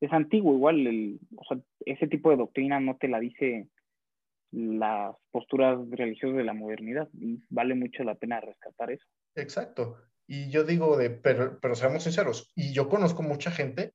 es 0.00 0.10
antiguo, 0.10 0.54
igual, 0.54 0.86
el, 0.86 1.20
o 1.36 1.44
sea, 1.44 1.58
ese 1.84 2.06
tipo 2.06 2.30
de 2.30 2.38
doctrina 2.38 2.80
no 2.80 2.96
te 2.96 3.08
la 3.08 3.20
dice 3.20 3.68
las 4.52 5.14
posturas 5.30 5.78
religiosas 5.90 6.38
de 6.38 6.44
la 6.44 6.54
modernidad. 6.54 7.10
Y 7.12 7.42
vale 7.50 7.74
mucho 7.74 8.04
la 8.04 8.14
pena 8.14 8.40
rescatar 8.40 8.90
eso. 8.90 9.04
Exacto. 9.34 9.98
Y 10.26 10.50
yo 10.50 10.64
digo 10.64 10.96
de, 10.96 11.10
pero, 11.10 11.58
pero 11.60 11.74
seamos 11.74 12.04
sinceros, 12.04 12.50
y 12.54 12.72
yo 12.72 12.88
conozco 12.88 13.22
mucha 13.22 13.50
gente, 13.50 13.94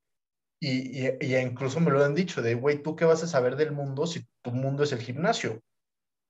y, 0.61 1.06
y, 1.06 1.18
y 1.22 1.35
incluso 1.38 1.80
me 1.80 1.91
lo 1.91 2.03
han 2.03 2.15
dicho, 2.15 2.41
de, 2.41 2.56
güey, 2.56 2.81
¿tú 2.84 2.95
qué 2.95 3.06
vas 3.06 3.23
a 3.23 3.27
saber 3.27 3.56
del 3.56 3.72
mundo 3.72 4.06
si 4.06 4.26
tu 4.43 4.51
mundo 4.51 4.84
es 4.84 4.91
el 4.91 4.99
gimnasio? 4.99 5.61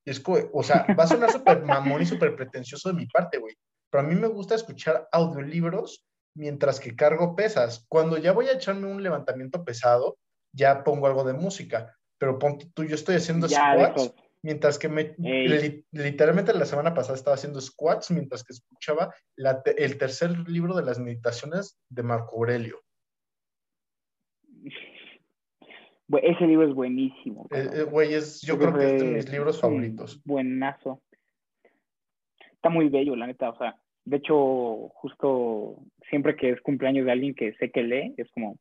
Y 0.05 0.11
es 0.11 0.23
o 0.25 0.63
sea, 0.63 0.85
va 0.97 1.03
a 1.03 1.07
sonar 1.07 1.31
súper 1.31 1.63
mamón 1.63 2.01
y 2.01 2.05
súper 2.05 2.35
pretencioso 2.35 2.89
de 2.89 2.95
mi 2.95 3.05
parte, 3.07 3.37
güey, 3.37 3.55
pero 3.89 4.03
a 4.03 4.07
mí 4.07 4.15
me 4.15 4.27
gusta 4.27 4.55
escuchar 4.55 5.07
audiolibros 5.11 6.05
mientras 6.35 6.79
que 6.79 6.95
cargo 6.95 7.35
pesas. 7.35 7.85
Cuando 7.89 8.17
ya 8.17 8.31
voy 8.31 8.47
a 8.47 8.53
echarme 8.53 8.87
un 8.87 9.03
levantamiento 9.03 9.63
pesado, 9.63 10.17
ya 10.53 10.83
pongo 10.83 11.07
algo 11.07 11.23
de 11.23 11.33
música, 11.33 11.95
pero 12.17 12.39
ponte 12.39 12.69
tú, 12.73 12.83
yo 12.83 12.95
estoy 12.95 13.15
haciendo 13.15 13.47
Ya 13.47 13.73
squats, 13.73 14.03
dejas. 14.03 14.28
Mientras 14.43 14.79
que 14.79 14.87
me, 14.89 15.15
li- 15.17 15.85
literalmente 15.91 16.53
la 16.53 16.65
semana 16.65 16.93
pasada 16.93 17.15
estaba 17.15 17.35
haciendo 17.35 17.59
squats 17.61 18.11
mientras 18.11 18.43
que 18.43 18.53
escuchaba 18.53 19.13
la 19.35 19.61
el 19.77 19.97
tercer 19.97 20.31
libro 20.49 20.75
de 20.75 20.83
las 20.83 20.99
meditaciones 20.99 21.79
de 21.89 22.03
Marco 22.03 22.35
Aurelio. 22.37 22.79
Ese 26.23 26.47
libro 26.47 26.67
es 26.67 26.73
buenísimo. 26.73 27.47
Eh, 27.51 27.69
eh, 27.73 27.83
Güey, 27.83 28.13
es, 28.15 28.41
yo 28.41 28.57
creo 28.57 28.73
que 28.73 28.85
es 28.95 29.01
de 29.01 29.05
mis 29.11 29.31
libros 29.31 29.59
favoritos. 29.61 30.19
Buenazo. 30.25 31.01
Está 32.53 32.69
muy 32.69 32.89
bello, 32.89 33.15
la 33.15 33.27
neta. 33.27 33.49
O 33.51 33.57
sea, 33.57 33.79
de 34.05 34.17
hecho, 34.17 34.89
justo 34.95 35.77
siempre 36.09 36.35
que 36.35 36.49
es 36.51 36.61
cumpleaños 36.61 37.05
de 37.05 37.11
alguien 37.11 37.35
que 37.35 37.53
sé 37.53 37.71
que 37.71 37.83
lee, 37.83 38.15
es 38.17 38.29
como 38.31 38.57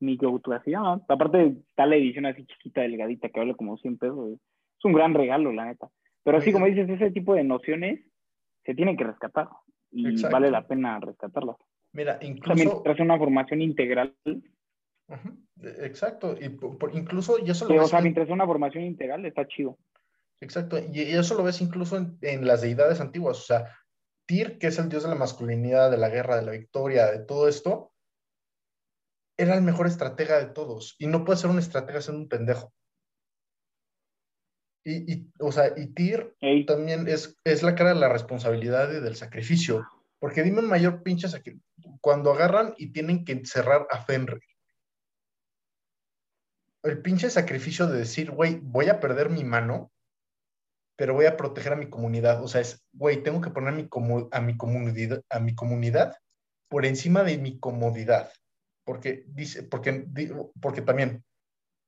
mi 0.00 0.16
go-to 0.16 0.52
así. 0.52 0.72
ah, 0.74 1.00
Aparte, 1.08 1.56
está 1.68 1.84
la 1.86 1.96
edición 1.96 2.26
así 2.26 2.46
chiquita, 2.46 2.82
delgadita, 2.82 3.28
que 3.28 3.40
vale 3.40 3.56
como 3.56 3.76
100 3.76 3.98
pesos. 3.98 4.38
Es 4.84 4.86
un 4.86 4.92
gran 4.92 5.14
regalo, 5.14 5.50
la 5.50 5.64
neta. 5.64 5.88
Pero 6.22 6.36
así 6.36 6.52
como 6.52 6.66
dices, 6.66 6.86
ese 6.90 7.10
tipo 7.10 7.34
de 7.34 7.42
nociones 7.42 8.00
se 8.66 8.74
tienen 8.74 8.98
que 8.98 9.04
rescatar. 9.04 9.48
Y 9.90 10.08
Exacto. 10.08 10.34
vale 10.34 10.50
la 10.50 10.66
pena 10.66 11.00
rescatarlas. 11.00 11.56
Mira, 11.92 12.18
incluso, 12.20 12.54
mientras 12.54 13.00
una 13.00 13.16
formación 13.16 13.62
integral, 13.62 14.14
eh, 14.26 14.42
exacto, 15.80 16.36
y 16.38 16.50
por- 16.50 16.94
incluso, 16.94 17.38
y 17.38 17.50
eso 17.50 17.64
lo 17.66 17.74
que, 17.74 17.80
o 17.80 17.86
sea, 17.86 18.00
en- 18.00 18.04
mientras 18.04 18.28
una 18.28 18.44
formación 18.44 18.84
integral 18.84 19.24
está 19.24 19.46
chido. 19.46 19.78
Exacto, 20.40 20.76
y 20.78 21.00
y 21.00 21.12
eso 21.12 21.34
lo 21.34 21.44
ves 21.44 21.62
incluso 21.62 21.96
en, 21.96 22.18
en 22.20 22.46
las 22.46 22.60
deidades 22.60 23.00
antiguas, 23.00 23.38
o 23.38 23.44
sea, 23.44 23.64
Tyr, 24.26 24.58
que 24.58 24.66
es 24.66 24.78
el 24.78 24.88
dios 24.90 25.04
de 25.04 25.08
la 25.10 25.14
masculinidad, 25.14 25.90
de 25.90 25.96
la 25.98 26.08
guerra, 26.10 26.36
de 26.36 26.42
la 26.42 26.52
victoria, 26.52 27.06
de 27.10 27.20
todo 27.20 27.48
esto, 27.48 27.92
era 29.38 29.54
el 29.54 29.62
mejor 29.62 29.86
estratega 29.86 30.38
de 30.40 30.46
todos, 30.52 30.96
y 30.98 31.06
no 31.06 31.24
puede 31.24 31.38
ser 31.38 31.50
un 31.50 31.58
estratega 31.58 32.00
siendo 32.02 32.20
un 32.22 32.28
pendejo. 32.28 32.72
Y, 34.84 35.12
y, 35.12 35.32
o 35.38 35.50
sea, 35.50 35.72
y 35.76 35.86
Tyr 35.86 36.36
Ey, 36.40 36.66
también 36.66 37.08
es, 37.08 37.36
es 37.44 37.62
la 37.62 37.74
cara 37.74 37.94
de 37.94 38.00
la 38.00 38.10
responsabilidad 38.10 38.92
y 38.92 39.00
del 39.00 39.16
sacrificio, 39.16 39.88
porque 40.18 40.42
dime 40.42 40.60
un 40.60 40.68
mayor 40.68 41.02
pinche 41.02 41.26
sacrificio, 41.28 41.66
cuando 42.02 42.32
agarran 42.32 42.74
y 42.76 42.92
tienen 42.92 43.24
que 43.24 43.32
encerrar 43.32 43.86
a 43.90 44.02
Fenrir, 44.04 44.42
el 46.82 47.00
pinche 47.00 47.30
sacrificio 47.30 47.86
de 47.86 47.98
decir, 47.98 48.30
güey, 48.30 48.60
voy 48.62 48.90
a 48.90 49.00
perder 49.00 49.30
mi 49.30 49.42
mano, 49.42 49.90
pero 50.96 51.14
voy 51.14 51.24
a 51.24 51.36
proteger 51.36 51.72
a 51.72 51.76
mi 51.76 51.88
comunidad. 51.88 52.42
O 52.42 52.48
sea, 52.48 52.60
es, 52.60 52.84
güey, 52.92 53.22
tengo 53.22 53.40
que 53.40 53.50
poner 53.50 53.72
mi 53.72 53.88
comu- 53.88 54.28
a, 54.30 54.40
mi 54.40 54.56
comunidad, 54.56 55.22
a 55.30 55.40
mi 55.40 55.54
comunidad 55.54 56.14
por 56.68 56.84
encima 56.84 57.22
de 57.22 57.38
mi 57.38 57.58
comodidad. 57.58 58.30
Porque, 58.84 59.24
dice, 59.28 59.62
porque, 59.62 60.06
porque 60.60 60.82
también 60.82 61.24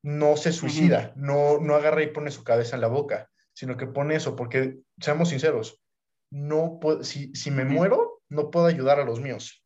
no 0.07 0.37
se 0.37 0.53
suicida, 0.53 1.13
no, 1.17 1.59
no 1.59 1.75
agarra 1.75 2.01
y 2.01 2.13
pone 2.13 2.31
su 2.31 2.45
cabeza 2.45 2.77
en 2.77 2.81
la 2.83 2.87
boca, 2.87 3.29
sino 3.53 3.77
que 3.77 3.89
pone 3.89 4.15
eso, 4.15 4.37
porque, 4.37 4.79
seamos 5.01 5.31
sinceros, 5.31 5.83
no 6.31 6.79
puedo- 6.81 7.03
si, 7.03 7.35
si 7.35 7.51
me 7.51 7.65
Ujú. 7.65 7.73
muero, 7.73 8.23
no 8.29 8.53
puedo 8.53 8.67
ayudar 8.67 9.01
a 9.01 9.05
los 9.05 9.21
míos. 9.21 9.65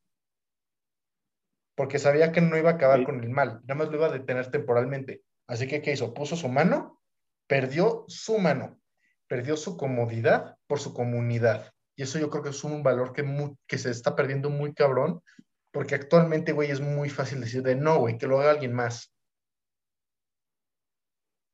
Porque 1.76 1.98
sabía 1.98 2.32
que 2.32 2.40
no 2.40 2.56
iba 2.56 2.70
a 2.70 2.74
acabar 2.74 3.00
Sí. 3.00 3.04
con 3.04 3.22
el 3.22 3.28
mal, 3.28 3.60
nada 3.64 3.74
más 3.74 3.88
lo 3.88 3.96
iba 3.96 4.06
a 4.06 4.12
detener 4.12 4.50
temporalmente. 4.50 5.22
Así 5.46 5.68
que, 5.68 5.82
¿qué 5.82 5.92
hizo? 5.92 6.14
Puso 6.14 6.36
su 6.36 6.48
mano, 6.48 7.02
perdió 7.46 8.04
su 8.08 8.38
mano, 8.38 8.80
perdió 9.28 9.58
su 9.58 9.76
comodidad 9.76 10.56
por 10.66 10.80
su 10.80 10.94
comunidad. 10.94 11.70
Y 11.96 12.04
eso 12.04 12.18
yo 12.18 12.30
creo 12.30 12.42
que 12.42 12.50
es 12.50 12.64
un 12.64 12.82
valor 12.82 13.12
que, 13.12 13.22
mu- 13.24 13.56
que 13.66 13.76
se 13.76 13.90
está 13.90 14.16
perdiendo 14.16 14.48
muy 14.48 14.72
cabrón, 14.72 15.22
porque 15.70 15.94
actualmente, 15.96 16.52
güey, 16.52 16.70
es 16.70 16.80
muy 16.80 17.10
fácil 17.10 17.40
decir 17.42 17.62
de 17.62 17.74
no, 17.76 17.98
güey, 17.98 18.16
que 18.16 18.26
lo 18.26 18.40
haga 18.40 18.52
alguien 18.52 18.72
más. 18.72 19.09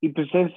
Y 0.07 0.12
pues 0.12 0.28
es, 0.35 0.53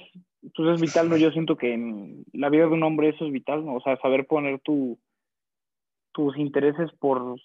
pues 0.54 0.74
es 0.74 0.80
vital, 0.80 1.08
¿no? 1.08 1.16
Yo 1.16 1.30
siento 1.32 1.56
que 1.56 1.74
en 1.74 2.24
la 2.32 2.48
vida 2.48 2.66
de 2.66 2.72
un 2.72 2.82
hombre 2.84 3.08
eso 3.08 3.26
es 3.26 3.32
vital, 3.32 3.64
¿no? 3.64 3.74
O 3.74 3.80
sea, 3.80 3.96
saber 3.98 4.26
poner 4.26 4.60
tu, 4.60 4.98
tus 6.12 6.36
intereses 6.38 6.90
por 6.98 7.36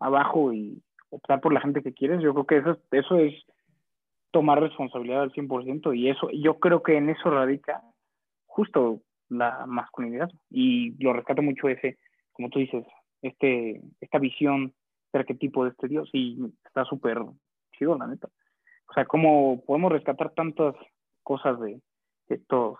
abajo 0.00 0.52
y 0.52 0.82
optar 1.10 1.40
por 1.40 1.52
la 1.52 1.60
gente 1.60 1.82
que 1.82 1.94
quieres, 1.94 2.20
yo 2.20 2.34
creo 2.34 2.46
que 2.46 2.56
eso, 2.58 2.78
eso 2.90 3.18
es 3.18 3.34
tomar 4.32 4.60
responsabilidad 4.60 5.22
al 5.22 5.32
100% 5.32 5.96
y 5.96 6.10
eso, 6.10 6.28
yo 6.32 6.58
creo 6.58 6.82
que 6.82 6.96
en 6.96 7.08
eso 7.08 7.30
radica 7.30 7.82
justo 8.46 9.00
la 9.28 9.64
masculinidad 9.66 10.28
y 10.50 11.00
lo 11.02 11.12
rescato 11.12 11.40
mucho 11.40 11.68
ese, 11.68 11.98
como 12.32 12.50
tú 12.50 12.58
dices, 12.58 12.84
este, 13.22 13.80
esta 14.00 14.18
visión, 14.18 14.74
este 15.06 15.18
arquetipo 15.18 15.64
de 15.64 15.70
este 15.70 15.86
dios 15.86 16.10
y 16.12 16.52
está 16.64 16.84
súper 16.84 17.18
chido, 17.78 17.96
la 17.96 18.08
neta. 18.08 18.28
O 18.88 18.92
sea, 18.92 19.04
cómo 19.04 19.62
podemos 19.64 19.92
rescatar 19.92 20.30
tantas 20.34 20.74
cosas 21.24 21.58
de, 21.60 21.80
de 22.28 22.36
estos, 22.36 22.78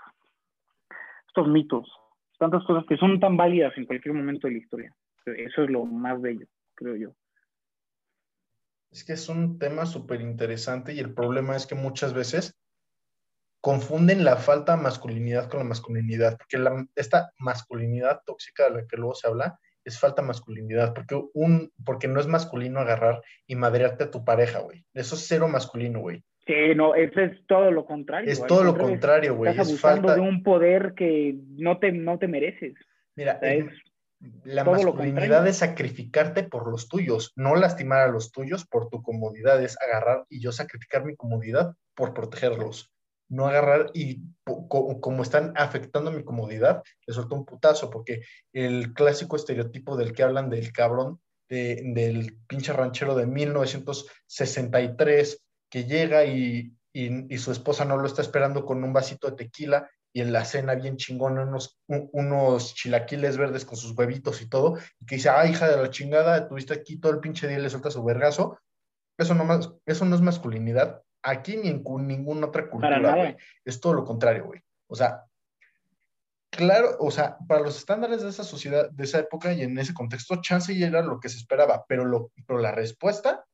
estos 1.27 1.49
mitos, 1.49 1.91
tantas 2.39 2.65
cosas 2.65 2.85
que 2.89 2.97
son 2.97 3.19
tan 3.19 3.37
válidas 3.37 3.77
en 3.77 3.87
cualquier 3.87 4.15
momento 4.15 4.47
de 4.47 4.55
la 4.55 4.59
historia. 4.61 4.97
Eso 5.27 5.65
es 5.65 5.71
lo 5.71 5.85
más 5.85 6.21
bello, 6.21 6.47
creo 6.75 6.97
yo. 6.97 7.15
Es 8.91 9.05
que 9.05 9.15
es 9.15 9.29
un 9.29 9.59
tema 9.59 9.87
súper 9.87 10.21
interesante 10.21 10.93
y 10.93 11.01
el 11.01 11.15
problema 11.15 11.57
es 11.57 11.67
que 11.67 11.75
muchas 11.75 12.15
veces 12.15 12.57
confunden 13.61 14.25
la 14.25 14.37
falta 14.37 14.77
de 14.77 14.83
masculinidad 14.83 15.49
con 15.49 15.61
la 15.61 15.65
masculinidad, 15.65 16.37
porque 16.37 16.63
esta 16.95 17.33
masculinidad 17.39 18.21
tóxica 18.27 18.65
de 18.65 18.83
la 18.83 18.87
que 18.87 18.97
luego 18.97 19.15
se 19.15 19.27
habla 19.27 19.59
es 19.85 19.99
falta 19.99 20.23
de 20.23 20.29
masculinidad, 20.29 20.95
porque, 20.95 21.21
un, 21.33 21.73
porque 21.85 22.07
no 22.07 22.21
es 22.21 22.27
masculino 22.27 22.81
agarrar 22.81 23.23
y 23.47 23.57
madrearte 23.57 24.05
a 24.05 24.11
tu 24.11 24.25
pareja, 24.25 24.61
güey. 24.61 24.85
Eso 24.93 25.15
es 25.15 25.27
cero 25.27 25.49
masculino, 25.49 26.01
güey. 26.01 26.23
Sí, 26.47 26.75
no, 26.77 26.95
eso 26.95 27.21
es 27.21 27.47
todo 27.47 27.71
lo 27.71 27.87
contrario. 27.87 28.31
Es 28.31 28.47
todo 28.47 28.65
lo 28.65 28.77
contrario, 28.77 29.35
güey. 29.37 29.53
Estás 29.53 29.69
Es 29.69 29.73
abusando 29.85 30.09
falta... 30.09 30.23
de 30.23 30.29
un 30.29 30.43
poder 30.43 30.93
que 30.95 31.37
no 31.57 31.79
te, 31.79 31.93
no 31.93 32.19
te 32.19 32.29
mereces. 32.29 32.75
Mira, 33.17 33.37
O 33.37 33.41
sea, 33.41 33.55
es- 33.55 33.65
es 33.67 33.73
la 34.45 34.65
masculinidad 34.65 35.47
es 35.47 35.59
sacrificarte 35.59 36.45
por 36.45 36.71
los 36.71 36.89
tuyos, 36.89 37.33
no 37.37 37.57
lastimar 37.57 38.01
a 38.01 38.09
los 38.09 38.33
tuyos 38.33 38.65
por 38.67 38.89
tu 38.89 39.03
comodidad, 39.03 39.63
es 39.63 39.77
agarrar 39.83 40.25
y 40.31 40.41
yo 40.41 40.51
sacrificar 40.53 41.05
mi 41.05 41.15
comodidad 41.15 41.75
por 41.95 42.15
protegerlos. 42.15 42.91
No 43.29 43.47
agarrar 43.49 43.91
y 43.93 44.21
co- 44.45 45.01
como 45.01 45.23
están 45.23 45.53
afectando 45.57 46.11
mi 46.11 46.25
comodidad, 46.25 46.83
le 47.07 47.13
suelto 47.15 47.35
un 47.35 47.45
putazo, 47.45 47.91
porque 47.91 48.23
el 48.53 48.95
clásico 48.95 49.37
estereotipo 49.37 49.97
del 49.97 50.13
que 50.13 50.23
hablan 50.23 50.49
del 50.49 50.73
cabrón, 50.73 51.21
de- 51.49 51.83
del 51.95 52.37
pinche 52.47 52.73
ranchero 52.73 53.15
de 53.15 53.27
1963, 53.27 55.44
que 55.75 55.87
llega 55.87 56.25
y, 56.25 56.73
y- 56.93 57.35
y 57.35 57.39
su 57.39 57.51
esposa 57.51 57.85
no 57.85 57.97
lo 57.97 58.07
está 58.07 58.23
esperando 58.23 58.65
con 58.65 58.85
un 58.85 58.93
vasito 58.93 59.29
de 59.29 59.35
tequila 59.37 59.91
y 60.13 60.21
en 60.21 60.33
la 60.33 60.45
cena 60.45 60.77
bien 60.77 60.97
chingona 60.97 61.43
unos, 61.43 61.81
un- 61.89 62.09
unos 62.13 62.77
chilaquiles 62.77 63.37
verdes 63.37 63.65
con 63.65 63.77
sus 63.77 63.91
huevitos 63.91 64.41
y 64.41 64.49
todo, 64.49 64.79
y 65.01 65.05
que 65.07 65.17
dice, 65.17 65.31
ah, 65.31 65.45
hija 65.49 65.69
de 65.69 65.77
la 65.83 65.91
chingada, 65.91 66.47
tuviste 66.47 66.75
aquí 66.75 67.01
todo 67.01 67.11
el 67.11 67.19
pinche 67.19 67.49
día 67.49 67.59
y 67.59 67.61
le 67.63 67.71
suelta 67.71 67.91
su 67.91 68.05
vergazo. 68.05 68.57
Eso 69.19 69.35
no, 69.35 69.45
más, 69.45 69.69
eso 69.85 70.05
no 70.05 70.15
es 70.15 70.23
masculinidad 70.23 71.03
aquí 71.25 71.57
ni 71.57 71.71
en 71.71 71.83
ninguna 72.07 72.47
otra 72.47 72.71
cultura, 72.71 72.99
güey. 73.17 73.37
Es 73.65 73.81
todo 73.81 73.95
lo 73.95 74.05
contrario, 74.05 74.45
güey. 74.45 74.61
O 74.87 74.95
sea, 74.95 75.25
claro, 76.51 76.97
o 77.01 77.11
sea, 77.11 77.37
para 77.49 77.63
los 77.63 77.77
estándares 77.79 78.23
de 78.23 78.29
esa 78.29 78.45
sociedad, 78.45 78.91
de 78.93 79.03
esa 79.03 79.19
época 79.19 79.53
y 79.53 79.63
en 79.63 79.77
ese 79.77 79.93
contexto, 79.93 80.41
chance 80.41 80.73
ya 80.79 80.87
era 80.87 81.03
lo 81.03 81.19
que 81.19 81.29
se 81.29 81.39
esperaba, 81.39 81.85
pero, 81.89 82.05
lo, 82.05 82.31
pero 82.47 82.61
la 82.61 82.71
respuesta 82.71 83.45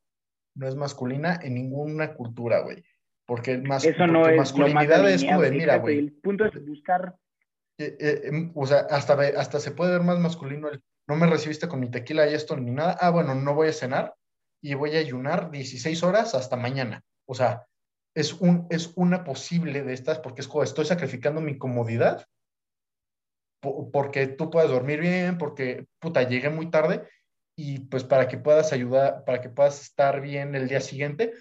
no 0.55 0.67
es 0.67 0.75
masculina 0.75 1.39
en 1.41 1.53
ninguna 1.55 2.13
cultura, 2.13 2.59
güey. 2.61 2.83
Porque, 3.25 3.57
mas, 3.57 3.85
Eso 3.85 4.07
no 4.07 4.21
porque 4.21 4.31
es 4.31 4.37
más 4.37 4.53
masculinidad 4.53 5.09
es 5.09 5.23
como 5.23 5.41
de, 5.41 5.51
mira, 5.51 5.77
güey, 5.77 5.99
El 5.99 6.13
punto 6.13 6.45
es 6.45 6.65
buscar 6.65 7.15
eh, 7.77 7.95
eh, 7.99 8.21
em, 8.25 8.51
o 8.55 8.65
sea, 8.65 8.79
hasta, 8.89 9.13
hasta 9.37 9.59
se 9.59 9.71
puede 9.71 9.91
ver 9.93 10.01
más 10.01 10.19
masculino 10.19 10.69
el 10.69 10.83
no 11.07 11.15
me 11.15 11.27
recibiste 11.27 11.67
con 11.67 11.79
mi 11.79 11.89
tequila 11.89 12.29
y 12.29 12.33
esto 12.33 12.55
ni 12.55 12.71
nada. 12.71 12.95
Ah, 13.01 13.09
bueno, 13.09 13.35
no 13.35 13.53
voy 13.53 13.69
a 13.69 13.73
cenar 13.73 14.15
y 14.61 14.75
voy 14.75 14.95
a 14.95 14.99
ayunar 14.99 15.51
16 15.51 16.03
horas 16.03 16.35
hasta 16.35 16.55
mañana. 16.55 17.03
O 17.25 17.33
sea, 17.33 17.65
es, 18.15 18.33
un, 18.33 18.67
es 18.69 18.93
una 18.95 19.23
posible 19.23 19.83
de 19.83 19.93
estas 19.93 20.19
porque 20.19 20.41
es 20.41 20.47
como 20.47 20.63
estoy 20.63 20.85
sacrificando 20.85 21.41
mi 21.41 21.57
comodidad 21.57 22.25
po- 23.61 23.89
porque 23.91 24.27
tú 24.27 24.49
puedas 24.49 24.69
dormir 24.69 24.99
bien, 24.99 25.37
porque, 25.37 25.87
puta, 25.99 26.23
llegué 26.23 26.49
muy 26.49 26.69
tarde 26.69 27.07
y 27.63 27.79
pues 27.79 28.03
para 28.03 28.27
que 28.27 28.37
puedas 28.39 28.73
ayudar, 28.73 29.23
para 29.25 29.41
que 29.41 29.49
puedas 29.49 29.81
estar 29.81 30.21
bien 30.21 30.55
el 30.55 30.67
día 30.67 30.81
siguiente 30.81 31.33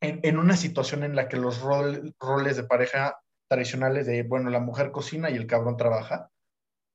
en, 0.00 0.20
en 0.22 0.38
una 0.38 0.56
situación 0.56 1.04
en 1.04 1.16
la 1.16 1.28
que 1.28 1.36
los 1.36 1.60
rol- 1.62 2.14
roles 2.20 2.56
de 2.56 2.64
pareja 2.64 3.18
tradicionales 3.48 4.06
de, 4.06 4.22
bueno, 4.22 4.50
la 4.50 4.60
mujer 4.60 4.90
cocina 4.90 5.30
y 5.30 5.36
el 5.36 5.46
cabrón 5.46 5.76
trabaja, 5.76 6.30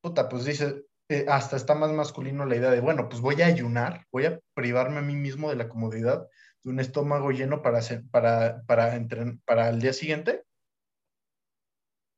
puta, 0.01 0.27
pues 0.29 0.45
dice, 0.45 0.83
eh, 1.09 1.25
hasta 1.29 1.55
está 1.57 1.75
más 1.75 1.91
masculino 1.91 2.45
la 2.45 2.55
idea 2.57 2.71
de, 2.71 2.81
bueno, 2.81 3.07
pues 3.09 3.21
voy 3.21 3.41
a 3.41 3.45
ayunar, 3.47 4.05
voy 4.11 4.25
a 4.25 4.39
privarme 4.55 4.99
a 4.99 5.03
mí 5.03 5.15
mismo 5.15 5.49
de 5.49 5.55
la 5.57 5.69
comodidad 5.69 6.27
de 6.63 6.69
un 6.71 6.79
estómago 6.79 7.31
lleno 7.31 7.61
para, 7.61 7.79
hacer, 7.79 8.03
para, 8.11 8.63
para, 8.67 8.95
entren- 8.97 9.41
para 9.45 9.69
el 9.69 9.79
día 9.81 9.93
siguiente, 9.93 10.43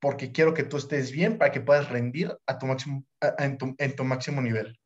porque 0.01 0.31
quiero 0.31 0.53
que 0.53 0.63
tú 0.63 0.77
estés 0.77 1.11
bien 1.11 1.37
para 1.37 1.51
que 1.51 1.61
puedas 1.61 1.89
rendir 1.89 2.37
a 2.47 2.57
tu 2.57 2.65
máximo, 2.65 3.03
en, 3.37 3.57
tu, 3.57 3.75
en 3.77 3.95
tu 3.95 4.03
máximo 4.03 4.41
nivel. 4.41 4.67
es- 4.69 4.79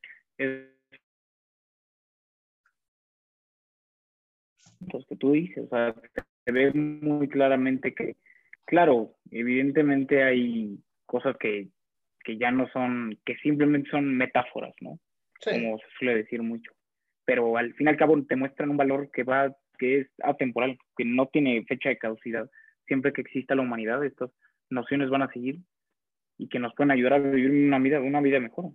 pues, 0.00 0.16
que 0.38 0.76
tú 5.18 5.32
dices, 5.32 5.64
o 5.64 5.68
sea, 5.68 5.94
se 6.44 6.52
ve 6.52 6.72
muy 6.72 7.28
claramente 7.28 7.94
que, 7.94 8.16
claro, 8.64 9.14
evidentemente 9.30 10.22
hay 10.22 10.78
cosas 11.06 11.36
que, 11.38 11.68
que 12.24 12.36
ya 12.36 12.50
no 12.50 12.68
son, 12.68 13.18
que 13.24 13.36
simplemente 13.36 13.90
son 13.90 14.16
metáforas, 14.16 14.74
¿no? 14.80 14.98
Sí, 15.40 15.50
Como 15.50 15.78
se 15.78 15.84
suele 15.98 16.16
decir 16.16 16.42
mucho. 16.42 16.72
Pero 17.24 17.56
al 17.56 17.74
fin 17.74 17.86
y 17.86 17.90
al 17.90 17.96
cabo 17.96 18.22
te 18.24 18.36
muestran 18.36 18.70
un 18.70 18.76
valor 18.76 19.10
que 19.10 19.22
va, 19.22 19.54
que 19.78 20.00
es 20.00 20.08
atemporal, 20.22 20.78
que 20.96 21.04
no 21.04 21.26
tiene 21.26 21.64
fecha 21.64 21.88
de 21.88 21.98
caducidad. 21.98 22.48
Siempre 22.86 23.12
que 23.12 23.20
exista 23.20 23.54
la 23.54 23.62
humanidad, 23.62 24.04
estas 24.04 24.30
nociones 24.70 25.10
van 25.10 25.22
a 25.22 25.32
seguir 25.32 25.60
y 26.38 26.48
que 26.48 26.58
nos 26.58 26.74
pueden 26.74 26.90
ayudar 26.90 27.14
a 27.14 27.18
vivir 27.18 27.50
una 27.50 27.78
vida, 27.78 28.00
una 28.00 28.20
vida 28.20 28.40
mejor, 28.40 28.72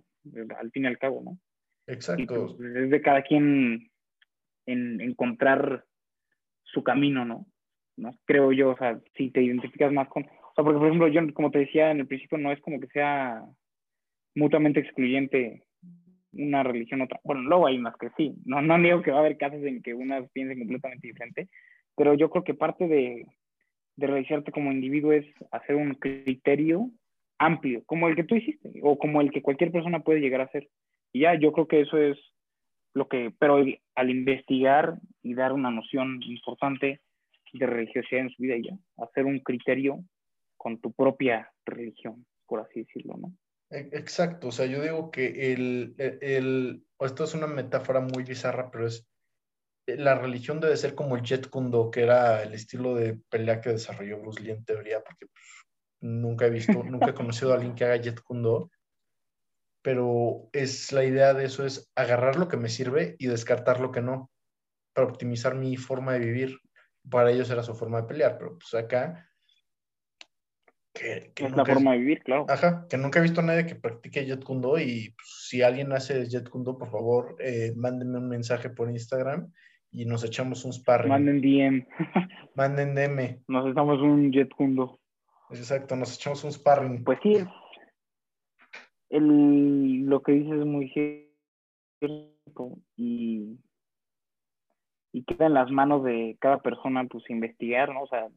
al 0.58 0.70
fin 0.70 0.84
y 0.84 0.86
al 0.86 0.98
cabo, 0.98 1.22
¿no? 1.24 1.38
Y 1.86 1.92
exacto. 1.92 2.56
pues 2.56 2.76
es 2.76 2.90
de 2.90 3.02
cada 3.02 3.22
quien 3.22 3.90
en 4.66 5.00
encontrar 5.00 5.84
su 6.62 6.82
camino, 6.82 7.24
¿no? 7.24 7.46
¿no? 7.96 8.10
Creo 8.24 8.52
yo, 8.52 8.70
o 8.70 8.76
sea, 8.76 9.00
si 9.16 9.30
te 9.30 9.42
identificas 9.42 9.92
más 9.92 10.08
con... 10.08 10.24
O 10.24 10.54
sea, 10.54 10.64
porque 10.64 10.78
por 10.78 10.86
ejemplo, 10.86 11.08
yo, 11.08 11.20
como 11.34 11.50
te 11.50 11.60
decía 11.60 11.90
en 11.90 12.00
el 12.00 12.06
principio, 12.06 12.38
no 12.38 12.52
es 12.52 12.60
como 12.60 12.80
que 12.80 12.86
sea 12.88 13.42
mutuamente 14.34 14.80
excluyente 14.80 15.64
una 16.32 16.62
religión 16.62 17.02
otra. 17.02 17.20
Bueno, 17.24 17.42
luego 17.42 17.66
hay 17.66 17.78
más 17.78 17.94
que 17.96 18.08
sí. 18.16 18.34
No, 18.44 18.62
no 18.62 18.78
digo 18.78 19.02
que 19.02 19.10
va 19.10 19.18
a 19.18 19.20
haber 19.20 19.36
casos 19.36 19.62
en 19.64 19.82
que 19.82 19.94
unas 19.94 20.30
piensen 20.30 20.58
completamente 20.58 21.08
diferente, 21.08 21.48
pero 21.96 22.14
yo 22.14 22.30
creo 22.30 22.44
que 22.44 22.54
parte 22.54 22.88
de, 22.88 23.26
de 23.96 24.06
realizarte 24.06 24.52
como 24.52 24.72
individuo 24.72 25.12
es 25.12 25.26
hacer 25.50 25.76
un 25.76 25.94
criterio 25.94 26.90
amplio, 27.38 27.82
como 27.86 28.08
el 28.08 28.16
que 28.16 28.24
tú 28.24 28.36
hiciste, 28.36 28.72
o 28.82 28.98
como 28.98 29.20
el 29.20 29.30
que 29.30 29.42
cualquier 29.42 29.72
persona 29.72 30.00
puede 30.00 30.20
llegar 30.20 30.40
a 30.40 30.44
hacer. 30.44 30.68
Y 31.12 31.20
ya, 31.20 31.38
yo 31.38 31.52
creo 31.52 31.68
que 31.68 31.82
eso 31.82 31.98
es 31.98 32.18
lo 32.94 33.08
que, 33.08 33.32
pero 33.38 33.62
al 33.94 34.10
investigar 34.10 34.98
y 35.22 35.34
dar 35.34 35.52
una 35.52 35.70
noción 35.70 36.22
importante 36.22 37.00
de 37.52 37.66
religiosidad 37.66 38.22
en 38.22 38.30
su 38.30 38.42
vida, 38.42 38.56
ya, 38.62 39.04
hacer 39.04 39.24
un 39.24 39.40
criterio 39.40 40.02
con 40.56 40.80
tu 40.80 40.92
propia 40.92 41.52
religión, 41.66 42.26
por 42.46 42.60
así 42.60 42.80
decirlo, 42.80 43.16
¿no? 43.18 43.34
E, 43.70 43.88
exacto, 43.92 44.48
o 44.48 44.52
sea, 44.52 44.66
yo 44.66 44.82
digo 44.82 45.10
que 45.10 45.52
el, 45.52 45.94
el, 45.98 46.18
el, 46.20 46.84
esto 47.00 47.24
es 47.24 47.34
una 47.34 47.46
metáfora 47.46 48.00
muy 48.00 48.22
bizarra, 48.22 48.70
pero 48.70 48.86
es 48.86 49.06
eh, 49.86 49.96
la 49.96 50.14
religión 50.14 50.60
debe 50.60 50.76
ser 50.76 50.94
como 50.94 51.16
el 51.16 51.22
Jet 51.22 51.48
Kundo, 51.48 51.90
que 51.90 52.02
era 52.02 52.42
el 52.42 52.52
estilo 52.54 52.94
de 52.94 53.18
pelea 53.28 53.60
que 53.60 53.70
desarrolló 53.70 54.20
Bruce 54.20 54.42
Lee 54.42 54.52
en 54.52 54.64
teoría, 54.64 55.02
porque 55.02 55.26
pues, 55.26 55.44
nunca 56.00 56.46
he 56.46 56.50
visto, 56.50 56.82
nunca 56.84 57.10
he 57.10 57.14
conocido 57.14 57.52
a 57.52 57.56
alguien 57.56 57.74
que 57.74 57.84
haga 57.84 57.96
Jet 57.96 58.20
Kundo, 58.22 58.70
pero 59.82 60.48
es 60.52 60.92
la 60.92 61.04
idea 61.04 61.34
de 61.34 61.44
eso 61.44 61.66
es 61.66 61.92
agarrar 61.96 62.36
lo 62.36 62.48
que 62.48 62.56
me 62.56 62.68
sirve 62.68 63.16
y 63.18 63.26
descartar 63.26 63.80
lo 63.80 63.90
que 63.90 64.00
no, 64.00 64.30
para 64.94 65.08
optimizar 65.08 65.54
mi 65.54 65.76
forma 65.76 66.12
de 66.12 66.20
vivir. 66.20 66.58
Para 67.10 67.32
ellos 67.32 67.50
era 67.50 67.64
su 67.64 67.74
forma 67.74 68.00
de 68.00 68.06
pelear, 68.06 68.38
pero 68.38 68.58
pues 68.58 68.72
acá... 68.74 69.28
Que, 70.94 71.32
es 71.34 71.56
la 71.56 71.64
forma 71.64 71.92
de 71.92 71.98
vivir, 71.98 72.22
claro. 72.22 72.44
Ajá, 72.48 72.86
que 72.88 72.98
nunca 72.98 73.18
he 73.18 73.22
visto 73.22 73.40
a 73.40 73.44
nadie 73.44 73.66
que 73.66 73.74
practique 73.74 74.26
Jet 74.26 74.44
Kundo 74.44 74.78
y 74.78 75.14
pues, 75.16 75.46
si 75.48 75.62
alguien 75.62 75.90
hace 75.92 76.28
Jet 76.28 76.48
Kundo, 76.50 76.76
por 76.76 76.90
favor, 76.90 77.34
eh, 77.40 77.72
mándenme 77.74 78.18
un 78.18 78.28
mensaje 78.28 78.68
por 78.68 78.90
Instagram 78.90 79.50
y 79.90 80.04
nos 80.04 80.22
echamos 80.22 80.64
un 80.66 80.72
sparring. 80.72 81.08
Manden 81.08 81.40
DM. 81.40 81.86
Manden 82.54 82.94
DM. 82.94 83.42
Nos 83.48 83.70
echamos 83.70 84.00
un 84.00 84.30
Jet 84.32 84.50
Kundo. 84.54 85.00
Exacto, 85.50 85.96
nos 85.96 86.14
echamos 86.14 86.44
un 86.44 86.52
sparring. 86.52 87.04
Pues 87.04 87.18
sí, 87.22 87.38
el, 89.12 90.06
lo 90.06 90.22
que 90.22 90.32
dices 90.32 90.54
es 90.54 90.66
muy 90.66 90.88
cierto 92.00 92.78
y, 92.96 93.58
y 95.12 95.22
queda 95.24 95.46
en 95.46 95.54
las 95.54 95.70
manos 95.70 96.02
de 96.02 96.36
cada 96.40 96.62
persona 96.62 97.04
pues 97.04 97.28
investigar, 97.28 97.92
¿no? 97.92 98.02
O 98.02 98.06
sea, 98.06 98.28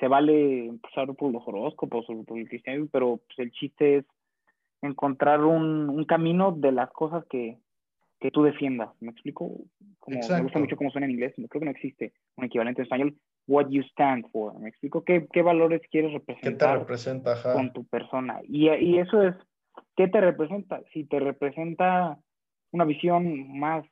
se 0.00 0.08
vale 0.08 0.66
empezar 0.66 1.14
por 1.14 1.30
los 1.30 1.46
horóscopos 1.46 2.06
o 2.08 2.24
por 2.24 2.38
el 2.38 2.48
cristianismo, 2.48 2.88
pero 2.90 3.18
pues, 3.18 3.38
el 3.38 3.52
chiste 3.52 3.98
es 3.98 4.04
encontrar 4.80 5.44
un, 5.44 5.90
un 5.90 6.04
camino 6.06 6.52
de 6.52 6.72
las 6.72 6.90
cosas 6.90 7.24
que, 7.26 7.58
que 8.20 8.30
tú 8.30 8.42
defiendas. 8.42 8.90
¿Me 9.00 9.10
explico? 9.10 9.50
Como, 9.98 10.18
me 10.18 10.42
gusta 10.42 10.58
mucho 10.58 10.76
cómo 10.76 10.90
suena 10.90 11.04
en 11.04 11.12
inglés, 11.12 11.34
creo 11.36 11.60
que 11.60 11.66
no 11.66 11.70
existe 11.70 12.14
un 12.36 12.44
equivalente 12.44 12.80
en 12.80 12.84
español. 12.84 13.16
What 13.52 13.68
you 13.70 13.82
stand 13.82 14.24
for. 14.30 14.58
¿Me 14.58 14.68
explico? 14.70 15.04
¿Qué, 15.04 15.26
qué 15.32 15.42
valores 15.42 15.82
quieres 15.90 16.12
representar 16.12 16.52
¿Qué 16.52 16.56
te 16.56 16.78
representa, 16.80 17.52
con 17.52 17.72
tu 17.72 17.84
persona? 17.84 18.40
Y, 18.44 18.70
y 18.70 18.98
eso 18.98 19.22
es, 19.22 19.34
¿qué 19.96 20.08
te 20.08 20.20
representa? 20.20 20.80
Si 20.92 21.04
te 21.04 21.20
representa 21.20 22.18
una 22.70 22.84
visión 22.84 23.58
más 23.58 23.84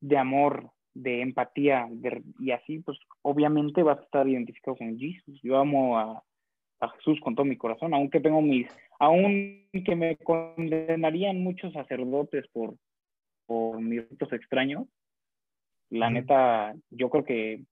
de 0.00 0.16
amor, 0.16 0.70
de 0.94 1.20
empatía, 1.20 1.88
y 2.38 2.50
así, 2.52 2.78
pues 2.78 2.98
obviamente 3.22 3.82
vas 3.82 3.98
a 3.98 4.02
estar 4.02 4.28
identificado 4.28 4.76
con 4.76 4.98
Jesús. 4.98 5.40
Yo 5.42 5.58
amo 5.58 5.98
a, 5.98 6.22
a 6.80 6.88
Jesús 6.90 7.18
con 7.20 7.34
todo 7.34 7.44
mi 7.44 7.56
corazón, 7.56 7.92
aunque 7.92 8.20
tengo 8.20 8.40
mis, 8.40 8.68
aún 8.98 9.68
que 9.84 9.96
me 9.96 10.16
condenarían 10.16 11.42
muchos 11.42 11.72
sacerdotes 11.72 12.46
por 12.52 12.74
por 13.46 13.80
mis 13.80 14.08
ritos 14.08 14.32
extraños, 14.32 14.86
la 15.90 16.10
neta, 16.10 16.74
yo 16.90 17.10
creo 17.10 17.24
que 17.24 17.62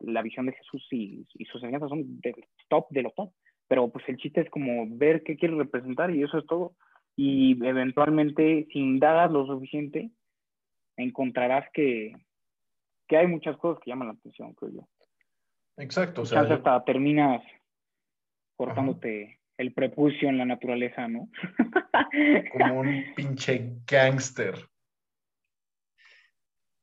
la 0.00 0.22
visión 0.22 0.46
de 0.46 0.52
Jesús 0.52 0.86
y, 0.90 1.26
sus 1.50 1.62
enseñanzas 1.62 1.90
son 1.90 2.20
del 2.20 2.34
top 2.68 2.86
de 2.90 3.02
lo 3.02 3.10
top. 3.10 3.32
Pero 3.68 3.88
pues 3.88 4.04
el 4.08 4.16
chiste 4.18 4.42
es 4.42 4.50
como 4.50 4.86
ver 4.88 5.22
qué 5.22 5.36
quiere 5.36 5.54
representar 5.56 6.10
y 6.10 6.22
eso 6.22 6.38
es 6.38 6.46
todo. 6.46 6.74
Y 7.16 7.64
eventualmente, 7.64 8.66
si 8.72 8.78
indagas 8.78 9.30
lo 9.30 9.46
suficiente, 9.46 10.10
encontrarás 10.96 11.66
que, 11.72 12.12
que 13.08 13.16
hay 13.16 13.26
muchas 13.26 13.56
cosas 13.56 13.82
que 13.82 13.90
llaman 13.90 14.08
la 14.08 14.14
atención, 14.14 14.52
creo 14.54 14.72
yo. 14.72 14.88
Exacto. 15.76 16.22
O 16.22 16.26
sea, 16.26 16.40
hasta 16.40 16.84
terminas 16.84 17.42
cortándote 18.56 19.38
el 19.56 19.72
prepucio 19.72 20.28
en 20.28 20.38
la 20.38 20.44
naturaleza, 20.44 21.08
¿no? 21.08 21.28
Como 22.52 22.80
un 22.80 23.04
pinche 23.16 23.76
gángster. 23.86 24.54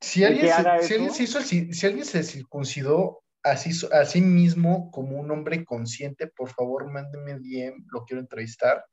Si 0.02 0.24
alguien, 0.24 0.52
se, 0.82 1.74
si, 1.74 1.86
alguien 1.86 2.06
se 2.06 2.24
circuncidó 2.24 3.22
así, 3.44 3.70
a 3.92 4.04
sí 4.06 4.22
mismo 4.22 4.90
como 4.90 5.20
un 5.20 5.30
hombre 5.30 5.64
consciente, 5.64 6.28
por 6.28 6.50
favor, 6.50 6.92
mándeme 6.92 7.36
DM, 7.36 7.86
lo 7.92 8.04
quiero 8.04 8.22
entrevistar. 8.22 8.84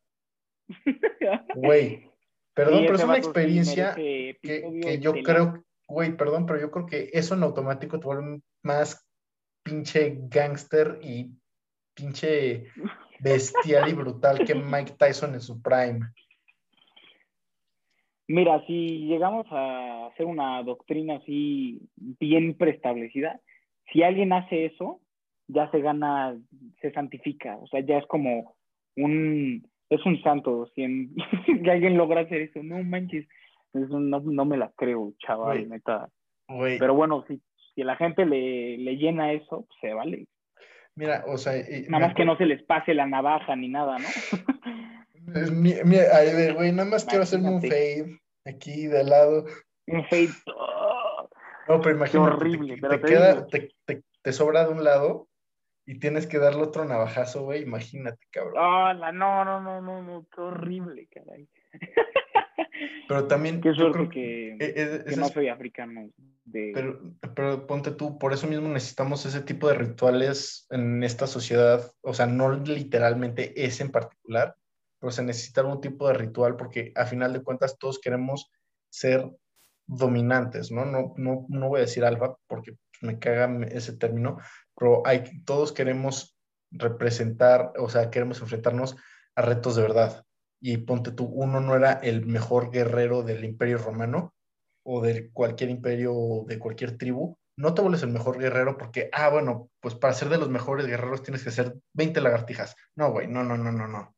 Güey, 1.56 2.10
perdón, 2.55 2.82
pero 2.85 2.94
es 2.97 3.05
una 3.05 3.16
experiencia 3.16 3.94
que, 3.94 4.98
yo 5.01 5.14
creo, 5.22 5.64
güey, 5.86 6.14
perdón, 6.14 6.44
pero 6.44 6.60
yo 6.60 6.70
creo 6.70 6.86
que 6.86 7.10
eso 7.12 7.35
en 7.35 7.43
automático 7.43 7.98
te 7.98 8.06
vuelve 8.06 8.43
más 8.62 9.02
pinche 9.62 10.18
gangster 10.28 10.98
y 11.02 11.32
pinche 11.94 12.66
bestial 13.20 13.89
y 13.89 13.93
brutal 13.94 14.44
que 14.44 14.55
Mike 14.55 14.97
Tyson 14.98 15.35
en 15.35 15.40
su 15.40 15.60
prime. 15.62 16.01
Mira, 18.29 18.63
si 18.67 19.07
llegamos 19.07 19.47
a 19.51 20.09
hacer 20.09 20.27
una 20.27 20.63
doctrina 20.63 21.17
así 21.17 21.81
bien 21.97 22.55
preestablecida, 22.59 23.41
si 23.91 24.03
alguien 24.03 24.35
hace 24.35 24.67
eso, 24.67 25.01
ya 25.47 25.71
se 25.71 25.81
gana, 25.81 26.37
se 26.83 26.93
santifica, 26.93 27.57
o 27.57 27.67
sea, 27.69 27.81
ya 27.81 27.97
es 27.97 28.07
como 28.07 28.55
un, 28.97 29.67
es 29.89 30.05
un 30.05 30.21
santo, 30.23 30.71
si, 30.75 30.85
alguien 31.71 31.97
logra 31.97 32.21
hacer 32.21 32.43
eso, 32.43 32.63
no 32.63 32.83
manches, 32.85 33.27
eso 33.73 33.99
no, 33.99 34.21
no 34.21 34.45
me 34.45 34.59
la 34.59 34.71
creo, 34.77 35.15
chaval, 35.19 35.67
neta. 35.71 36.11
Pero 36.47 36.95
bueno, 36.95 37.25
si, 37.29 37.41
si 37.75 37.83
la 37.83 37.97
gente 37.97 38.27
le, 38.27 38.77
le 38.77 38.97
llena 38.97 39.33
eso, 39.33 39.65
pues 39.67 39.81
se 39.81 39.95
vale. 39.95 40.27
Mira, 40.95 41.25
o 41.27 41.39
sea... 41.39 41.53
nada 41.89 42.09
más 42.09 42.15
que 42.15 42.25
no 42.25 42.37
se 42.37 42.45
les 42.45 42.63
pase 42.65 42.93
la 42.93 43.07
navaja 43.07 43.57
ni 43.57 43.69
nada, 43.69 43.99
¿no? 43.99 44.05
Mira, 45.53 46.55
güey, 46.55 46.73
nada 46.73 46.89
más 46.89 47.05
quiero 47.05 47.25
hacerme 47.25 47.51
un 47.51 47.63
fade 47.63 48.21
aquí 48.45 48.87
de 48.87 49.05
lado. 49.05 49.47
Un 49.87 50.05
fade. 50.05 50.31
No, 51.69 51.81
pero 51.81 51.97
imagínate. 51.97 52.35
horrible, 52.35 52.77
te, 52.79 52.89
te, 52.89 53.01
queda, 53.01 53.47
te, 53.47 53.69
te, 54.23 54.33
sobra 54.33 54.65
de 54.65 54.73
un 54.73 54.85
lado 54.85 55.29
y 55.85 55.99
tienes 55.99 56.27
que 56.27 56.39
darle 56.39 56.63
otro 56.63 56.85
navajazo, 56.85 57.45
güey. 57.45 57.63
Imagínate, 57.63 58.27
cabrón. 58.31 58.55
no, 59.19 59.45
no, 59.45 59.61
no, 59.61 59.81
no, 59.83 60.03
no, 60.03 60.27
qué 60.35 60.41
horrible, 60.41 61.09
caray. 61.09 61.49
Pero 63.09 63.27
también. 63.27 63.61
Qué 63.61 63.73
suerte 63.73 64.09
que, 64.09 64.57
e, 64.59 65.05
que, 65.05 65.17
no 65.17 65.29
soy 65.29 65.49
africano. 65.49 66.11
Pero, 66.53 67.01
pero 67.35 67.67
ponte 67.67 67.91
tú, 67.91 68.19
por 68.19 68.33
eso 68.33 68.47
mismo 68.47 68.69
necesitamos 68.69 69.25
ese 69.27 69.41
tipo 69.41 69.69
de 69.69 69.75
rituales 69.75 70.67
en 70.71 71.03
esta 71.03 71.27
sociedad. 71.27 71.91
O 72.03 72.15
sea, 72.15 72.27
no 72.27 72.53
literalmente 72.53 73.65
ese 73.65 73.83
en 73.83 73.91
particular, 73.91 74.55
pero 74.99 75.11
se 75.11 75.23
necesita 75.23 75.61
algún 75.61 75.81
tipo 75.81 76.09
de 76.09 76.15
ritual 76.15 76.57
porque 76.57 76.93
a 76.95 77.07
final 77.07 77.33
de 77.33 77.43
cuentas 77.43 77.79
todos 77.79 77.99
queremos 78.01 78.51
ser 78.91 79.31
dominantes, 79.87 80.70
¿no? 80.70 80.85
No, 80.85 81.15
no, 81.16 81.47
no 81.49 81.69
voy 81.69 81.79
a 81.79 81.83
decir 81.83 82.05
alfa 82.05 82.37
porque 82.47 82.77
me 83.01 83.19
caga 83.19 83.66
ese 83.69 83.97
término, 83.97 84.39
pero 84.77 85.07
hay, 85.07 85.43
todos 85.45 85.73
queremos 85.73 86.37
representar, 86.70 87.73
o 87.79 87.89
sea, 87.89 88.11
queremos 88.11 88.41
enfrentarnos 88.41 88.97
a 89.35 89.43
retos 89.43 89.77
de 89.77 89.83
verdad. 89.83 90.25
Y 90.61 90.79
ponte 90.79 91.12
tú, 91.12 91.25
uno 91.25 91.61
no 91.61 91.77
era 91.77 91.93
el 91.93 92.27
mejor 92.27 92.70
guerrero 92.70 93.23
del 93.23 93.45
imperio 93.45 93.79
romano 93.79 94.35
o 94.83 95.01
de 95.01 95.31
cualquier 95.31 95.70
imperio 95.70 96.12
o 96.15 96.45
de 96.47 96.59
cualquier 96.59 96.99
tribu, 96.99 97.39
no 97.57 97.75
te 97.75 97.83
vuelves 97.83 98.03
el 98.03 98.11
mejor 98.11 98.39
guerrero 98.39 98.77
porque, 98.79 99.09
ah, 99.12 99.29
bueno, 99.31 99.70
pues 99.81 99.95
para 99.95 100.15
ser 100.15 100.29
de 100.29 100.39
los 100.39 100.49
mejores 100.49 100.87
guerreros 100.87 101.23
tienes 101.23 101.43
que 101.43 101.51
ser 101.51 101.75
20 101.95 102.20
lagartijas. 102.20 102.77
No, 102.95 103.11
güey, 103.11 103.27
no, 103.27 103.43
no, 103.43 103.57
no, 103.57 103.73
no, 103.73 103.89
no 103.89 104.18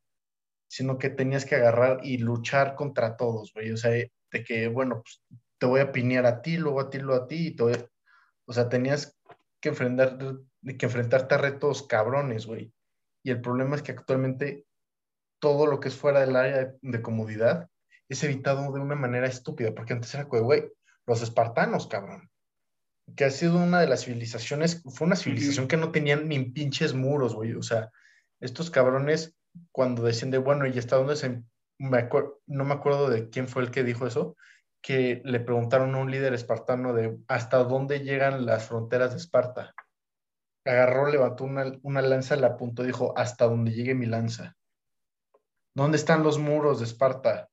sino 0.71 0.99
que 0.99 1.11
tenías 1.11 1.45
que 1.45 1.57
agarrar 1.57 1.99
y 2.05 2.19
luchar 2.19 2.77
contra 2.77 3.17
todos, 3.17 3.53
güey. 3.53 3.73
O 3.73 3.77
sea, 3.77 3.91
de 3.91 4.45
que, 4.45 4.69
bueno, 4.69 5.03
pues 5.03 5.21
te 5.59 5.67
voy 5.67 5.81
a 5.81 5.91
pinear 5.91 6.27
a 6.27 6.43
ti, 6.43 6.59
luego 6.59 6.81
a 6.81 6.91
ti, 6.91 6.99
luego 7.01 7.25
a 7.25 7.27
ti, 7.27 7.49
y 7.49 7.51
te 7.57 7.65
voy 7.65 7.75
O 8.47 8.53
sea, 8.53 8.69
tenías 8.69 9.19
que, 9.61 9.71
enfrentar, 9.71 10.17
que 10.79 10.87
enfrentarte 10.87 11.35
a 11.35 11.39
retos 11.39 11.83
cabrones, 11.83 12.47
güey. 12.47 12.73
Y 13.25 13.33
el 13.33 13.41
problema 13.41 13.75
es 13.75 13.83
que 13.83 13.91
actualmente 13.91 14.65
todo 15.41 15.67
lo 15.67 15.81
que 15.81 15.89
es 15.89 15.97
fuera 15.97 16.21
del 16.21 16.37
área 16.37 16.73
de, 16.81 17.03
comodidad 17.03 17.69
es 18.09 18.23
evitado 18.23 18.73
de 18.73 18.81
una 18.81 18.95
manera 18.95 19.27
estúpida, 19.27 19.75
porque 19.75 19.95
antes 19.95 20.15
era, 20.15 20.23
güey, 20.23 20.71
los 21.05 21.21
espartanos, 21.21 21.89
cabrón. 21.89 22.31
Que 23.17 23.25
ha 23.25 23.31
sido 23.31 23.57
una 23.57 23.81
de 23.81 23.89
las 23.89 24.05
civilizaciones, 24.05 24.85
fue 24.85 25.09
una 25.09 25.17
civilización 25.17 25.67
que 25.67 25.77
no 25.77 25.91
tenían 25.91 26.29
ni 26.29 26.39
pinches 26.45 26.95
muros, 26.95 27.35
güey. 27.35 27.55
O 27.55 27.63
sea, 27.63 27.91
estos 28.39 28.71
cabrones 28.71 29.35
cuando 29.73 30.03
decían 30.03 30.31
de, 30.31 30.39
bueno, 30.39 30.67
¿y 30.67 30.79
hasta 30.79 30.97
dónde 30.97 31.17
se 31.17 31.43
no 31.81 32.65
me 32.65 32.75
acuerdo 32.75 33.09
de 33.09 33.31
quién 33.31 33.49
fue 33.49 33.63
el 33.63 33.71
que 33.71 33.83
dijo 33.83 34.07
eso, 34.07 34.37
que 34.83 35.23
le 35.25 35.41
preguntaron 35.41 35.95
a 35.95 35.99
un 35.99 36.11
líder 36.11 36.35
espartano 36.35 36.93
de 36.93 37.19
hasta 37.29 37.65
dónde 37.65 38.01
llegan 38.01 38.47
las 38.47 38.69
fronteras 38.69 39.13
de 39.13 39.19
Esparta. 39.19 39.75
Agarró, 40.65 41.11
levantó 41.11 41.45
una, 41.45 41.73
una 41.83 42.03
lanza, 42.03 42.37
la 42.37 42.49
apuntó 42.49 42.83
y 42.83 42.89
dijo, 42.89 43.17
hasta 43.17 43.47
donde 43.47 43.73
llegue 43.73 43.95
mi 43.95 44.07
lanza. 44.07 44.57
¿Dónde 45.75 45.97
están 45.97 46.23
los 46.23 46.39
muros 46.39 46.81
de 46.81 46.85
Esparta? 46.85 47.49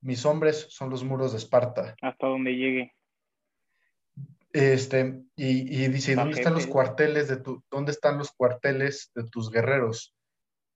Mis 0.00 0.24
hombres 0.24 0.66
son 0.70 0.90
los 0.90 1.02
muros 1.02 1.32
de 1.32 1.38
Esparta. 1.38 1.96
Hasta 2.00 2.26
donde 2.26 2.52
llegue. 2.52 2.92
Este, 4.52 5.22
y, 5.36 5.84
y 5.84 5.88
dice, 5.88 6.14
¿dónde 6.14 6.38
están 6.38 6.54
los 6.54 6.66
cuarteles 6.66 7.28
de 7.28 7.38
tu, 7.38 7.62
dónde 7.70 7.90
están 7.90 8.18
los 8.18 8.30
cuarteles 8.32 9.10
de 9.14 9.24
tus 9.24 9.50
guerreros? 9.50 10.14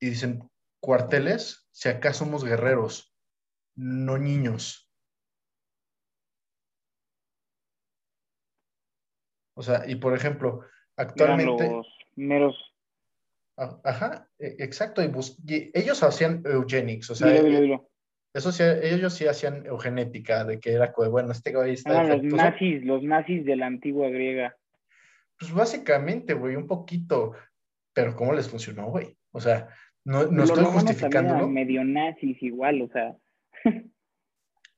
Y 0.03 0.11
dicen, 0.11 0.43
¿cuarteles? 0.81 1.69
Si 1.70 1.89
acá 1.89 2.12
somos 2.12 2.45
guerreros, 2.45 3.15
no 3.77 4.19
niños. 4.19 4.91
O 9.55 9.62
sea, 9.62 9.85
y 9.87 9.95
por 9.95 10.12
ejemplo, 10.16 10.65
actualmente. 10.97 11.70
los 11.70 11.87
meros. 12.16 12.74
Ajá, 13.57 14.29
e, 14.41 14.57
exacto. 14.59 15.05
Y, 15.05 15.70
ellos 15.73 16.03
hacían 16.03 16.43
eugenics, 16.47 17.11
o 17.11 17.15
sea, 17.15 17.33
eso 18.35 18.51
sí, 18.51 18.65
ellos 18.65 19.15
sí 19.15 19.29
hacían 19.29 19.65
eugenética, 19.66 20.43
de 20.43 20.59
que 20.59 20.73
era, 20.73 20.93
bueno, 20.97 21.31
este 21.31 21.55
güey 21.55 21.74
está. 21.74 22.01
Ah, 22.01 22.16
los 22.16 22.24
nazis, 22.24 22.85
los 22.85 23.05
nazis 23.05 23.45
de 23.45 23.55
la 23.55 23.66
antigua 23.66 24.09
griega. 24.09 24.57
Pues 25.39 25.53
básicamente, 25.53 26.35
güey, 26.35 26.57
un 26.57 26.66
poquito. 26.66 27.37
Pero 27.93 28.16
¿cómo 28.16 28.33
les 28.33 28.49
funcionó, 28.49 28.87
güey? 28.87 29.16
O 29.31 29.41
sea, 29.41 29.69
no, 30.05 30.27
no 30.27 30.45
estoy 30.45 30.65
justificándolo. 30.65 31.49
medio 31.49 31.85
nazis 31.85 32.43
igual, 32.43 32.83
o 32.83 32.89
sea. 32.89 33.16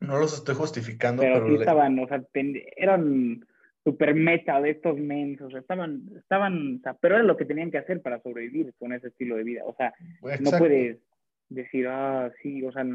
no 0.01 0.19
los 0.19 0.35
estoy 0.35 0.55
justificando, 0.55 1.23
pero. 1.23 1.35
pero 1.35 1.49
sí 1.49 1.55
estaban, 1.55 1.99
o 1.99 2.07
sea, 2.07 2.23
eran 2.77 3.47
super 3.85 4.15
meta 4.15 4.61
de 4.61 4.71
estos 4.71 4.99
mens, 4.99 5.41
o 5.43 5.51
sea, 5.51 5.61
estaban, 5.61 6.11
estaban, 6.17 6.77
o 6.77 6.81
sea, 6.83 6.95
pero 6.95 7.17
era 7.17 7.25
lo 7.25 7.37
que 7.37 7.45
tenían 7.45 7.71
que 7.71 7.79
hacer 7.79 8.01
para 8.01 8.21
sobrevivir 8.23 8.73
con 8.79 8.93
ese 8.93 9.09
estilo 9.09 9.37
de 9.37 9.45
vida, 9.45 9.63
o 9.67 9.75
sea, 9.77 9.93
no 10.41 10.51
puedes 10.53 10.99
decir, 11.51 11.87
ah, 11.89 12.33
sí, 12.43 12.65
o 12.65 12.73
sea, 12.73 12.87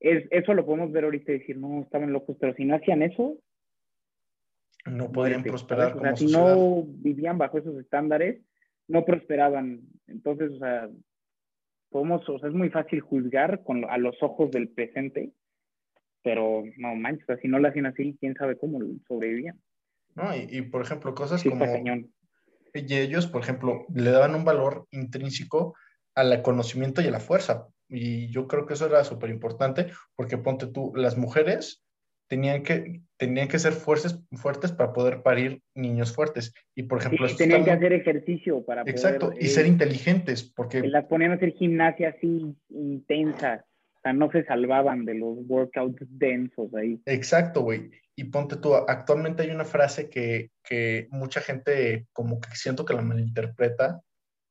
es, 0.00 0.26
eso 0.30 0.54
lo 0.54 0.66
podemos 0.66 0.90
ver 0.90 1.04
ahorita 1.04 1.32
y 1.32 1.38
decir, 1.38 1.56
no, 1.56 1.82
estaban 1.82 2.12
locos, 2.12 2.36
pero 2.40 2.52
si 2.54 2.64
no 2.64 2.74
hacían 2.74 3.02
eso, 3.02 3.38
no 4.86 5.12
podrían 5.12 5.42
prosperar. 5.42 5.96
O 5.96 6.00
sea, 6.00 6.16
si 6.16 6.26
no 6.26 6.84
vivían 6.86 7.38
bajo 7.38 7.58
esos 7.58 7.76
estándares, 7.78 8.40
no 8.86 9.04
prosperaban. 9.04 9.80
Entonces, 10.06 10.52
o 10.52 10.58
sea, 10.58 10.88
podemos, 11.90 12.28
o 12.28 12.38
sea, 12.38 12.48
es 12.48 12.54
muy 12.54 12.70
fácil 12.70 13.00
juzgar 13.00 13.62
con, 13.64 13.84
a 13.84 13.98
los 13.98 14.16
ojos 14.22 14.50
del 14.50 14.68
presente, 14.68 15.32
pero 16.22 16.62
no 16.76 16.94
manches, 16.94 17.24
o 17.24 17.26
sea, 17.26 17.36
si 17.38 17.48
no 17.48 17.58
lo 17.58 17.68
hacían 17.68 17.86
así, 17.86 18.16
quién 18.20 18.34
sabe 18.34 18.58
cómo 18.58 18.80
sobrevivían. 19.06 19.60
No, 20.14 20.34
y, 20.34 20.62
por 20.62 20.82
ejemplo, 20.82 21.14
cosas 21.14 21.44
como. 21.44 21.64
Y 22.74 22.94
ellos, 22.94 23.26
por 23.26 23.42
ejemplo, 23.42 23.86
le 23.94 24.10
daban 24.10 24.34
un 24.34 24.44
valor 24.44 24.86
intrínseco 24.90 25.74
al 26.14 26.42
conocimiento 26.42 27.00
y 27.00 27.06
a 27.06 27.12
la 27.12 27.20
fuerza. 27.20 27.68
Y 27.88 28.30
yo 28.30 28.46
creo 28.46 28.66
que 28.66 28.74
eso 28.74 28.86
era 28.86 29.04
súper 29.04 29.30
importante 29.30 29.92
porque 30.16 30.36
ponte 30.36 30.66
tú, 30.66 30.92
las 30.94 31.16
mujeres 31.16 31.84
tenían 32.28 32.62
que, 32.62 33.00
tenían 33.16 33.48
que 33.48 33.58
ser 33.58 33.72
fuertes, 33.72 34.20
fuertes 34.32 34.72
para 34.72 34.92
poder 34.92 35.22
parir 35.22 35.60
niños 35.74 36.14
fuertes. 36.14 36.52
Y 36.74 36.84
por 36.84 36.98
ejemplo... 36.98 37.26
tenían 37.36 37.64
que 37.64 37.70
hacer 37.70 37.92
ejercicio 37.92 38.64
para 38.64 38.82
Exacto, 38.82 39.32
y 39.38 39.46
ser 39.48 39.64
eh, 39.64 39.68
inteligentes 39.68 40.42
porque... 40.42 40.86
Las 40.86 41.06
ponían 41.06 41.32
a 41.32 41.34
hacer 41.34 41.52
gimnasia 41.54 42.10
así 42.10 42.54
intensa. 42.68 43.64
O 43.96 44.00
sea, 44.02 44.12
no 44.12 44.30
se 44.30 44.44
salvaban 44.44 45.04
de 45.04 45.14
los 45.14 45.38
workouts 45.48 46.06
densos 46.08 46.72
ahí. 46.74 47.00
Exacto, 47.06 47.62
güey. 47.62 47.90
Y 48.14 48.24
ponte 48.24 48.56
tú, 48.56 48.74
actualmente 48.74 49.42
hay 49.42 49.50
una 49.50 49.64
frase 49.64 50.08
que, 50.08 50.50
que 50.62 51.08
mucha 51.10 51.40
gente 51.40 52.06
como 52.12 52.40
que 52.40 52.50
siento 52.54 52.84
que 52.84 52.94
la 52.94 53.02
malinterpreta, 53.02 54.02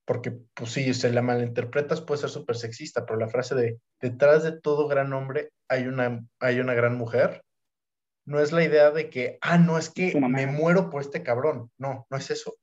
porque 0.06 0.32
pues 0.54 0.72
sí, 0.72 0.94
si 0.94 1.10
la 1.10 1.22
malinterpretas 1.22 2.02
puede 2.02 2.22
ser 2.22 2.30
súper 2.30 2.56
sexista, 2.56 3.06
pero 3.06 3.20
la 3.20 3.28
frase 3.28 3.56
de 3.56 3.78
detrás 4.02 4.44
de 4.44 4.58
todo 4.58 4.88
gran 4.88 5.12
hombre 5.12 5.50
hay 5.68 5.88
una, 5.88 6.26
hay 6.40 6.62
una 6.62 6.74
gran 6.76 6.98
mujer, 6.98 7.44
no 8.28 8.40
es 8.40 8.52
la 8.52 8.64
idea 8.64 8.92
de 8.92 9.10
que, 9.10 9.38
ah, 9.42 9.58
no, 9.58 9.78
es 9.78 9.90
que 9.90 10.20
me 10.20 10.46
muero 10.48 10.90
por 10.90 11.02
este 11.02 11.24
cabrón. 11.24 11.72
No, 11.78 12.06
no 12.10 12.18
es 12.18 12.30
eso. 12.30 12.58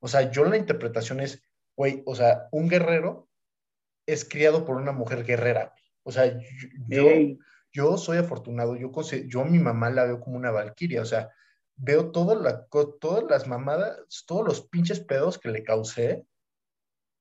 O 0.00 0.08
sea, 0.08 0.30
yo 0.30 0.44
la 0.44 0.56
interpretación 0.56 1.20
es, 1.20 1.42
güey, 1.76 2.02
o 2.04 2.14
sea, 2.14 2.48
un 2.50 2.68
guerrero 2.68 3.28
es 4.04 4.28
criado 4.28 4.64
por 4.64 4.76
una 4.76 4.92
mujer 4.92 5.24
guerrera. 5.24 5.72
O 6.02 6.12
sea, 6.12 6.38
yo, 6.88 7.06
yo, 7.72 7.96
soy 7.96 8.18
afortunado, 8.18 8.76
yo, 8.76 8.90
yo 9.26 9.40
a 9.40 9.44
mi 9.44 9.58
mamá 9.58 9.90
la 9.90 10.04
veo 10.04 10.20
como 10.20 10.36
una 10.36 10.50
valquiria, 10.50 11.02
o 11.02 11.06
sea, 11.06 11.30
veo 11.76 12.12
la, 12.40 12.66
todas 13.00 13.24
las 13.30 13.46
mamadas, 13.46 14.24
todos 14.26 14.44
los 14.44 14.68
pinches 14.68 15.00
pedos 15.00 15.38
que 15.38 15.50
le 15.50 15.62
causé 15.62 16.26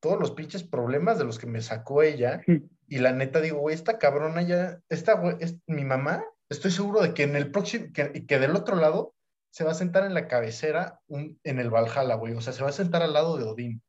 todos 0.05 0.19
los 0.19 0.31
pinches 0.31 0.63
problemas 0.63 1.17
de 1.17 1.25
los 1.25 1.39
que 1.39 1.47
me 1.47 1.61
sacó 1.61 2.03
ella. 2.03 2.41
Y 2.87 2.99
la 2.99 3.11
neta 3.11 3.41
digo, 3.41 3.57
güey, 3.61 3.73
esta 3.73 3.97
cabrona 3.97 4.43
ya, 4.43 4.79
esta 4.89 5.15
güey, 5.15 5.37
es 5.39 5.57
mi 5.65 5.83
mamá, 5.83 6.23
estoy 6.49 6.71
seguro 6.71 7.01
de 7.01 7.13
que 7.13 7.23
en 7.23 7.35
el 7.35 7.51
próximo, 7.51 7.87
que, 7.93 8.25
que 8.25 8.39
del 8.39 8.55
otro 8.55 8.75
lado 8.75 9.13
se 9.51 9.63
va 9.63 9.71
a 9.71 9.75
sentar 9.75 10.05
en 10.05 10.13
la 10.13 10.27
cabecera 10.27 10.99
un, 11.07 11.39
en 11.43 11.59
el 11.59 11.69
Valhalla, 11.69 12.15
güey. 12.15 12.33
O 12.33 12.41
sea, 12.41 12.53
se 12.53 12.63
va 12.63 12.69
a 12.69 12.73
sentar 12.73 13.01
al 13.01 13.13
lado 13.13 13.37
de 13.37 13.45
Odín. 13.45 13.81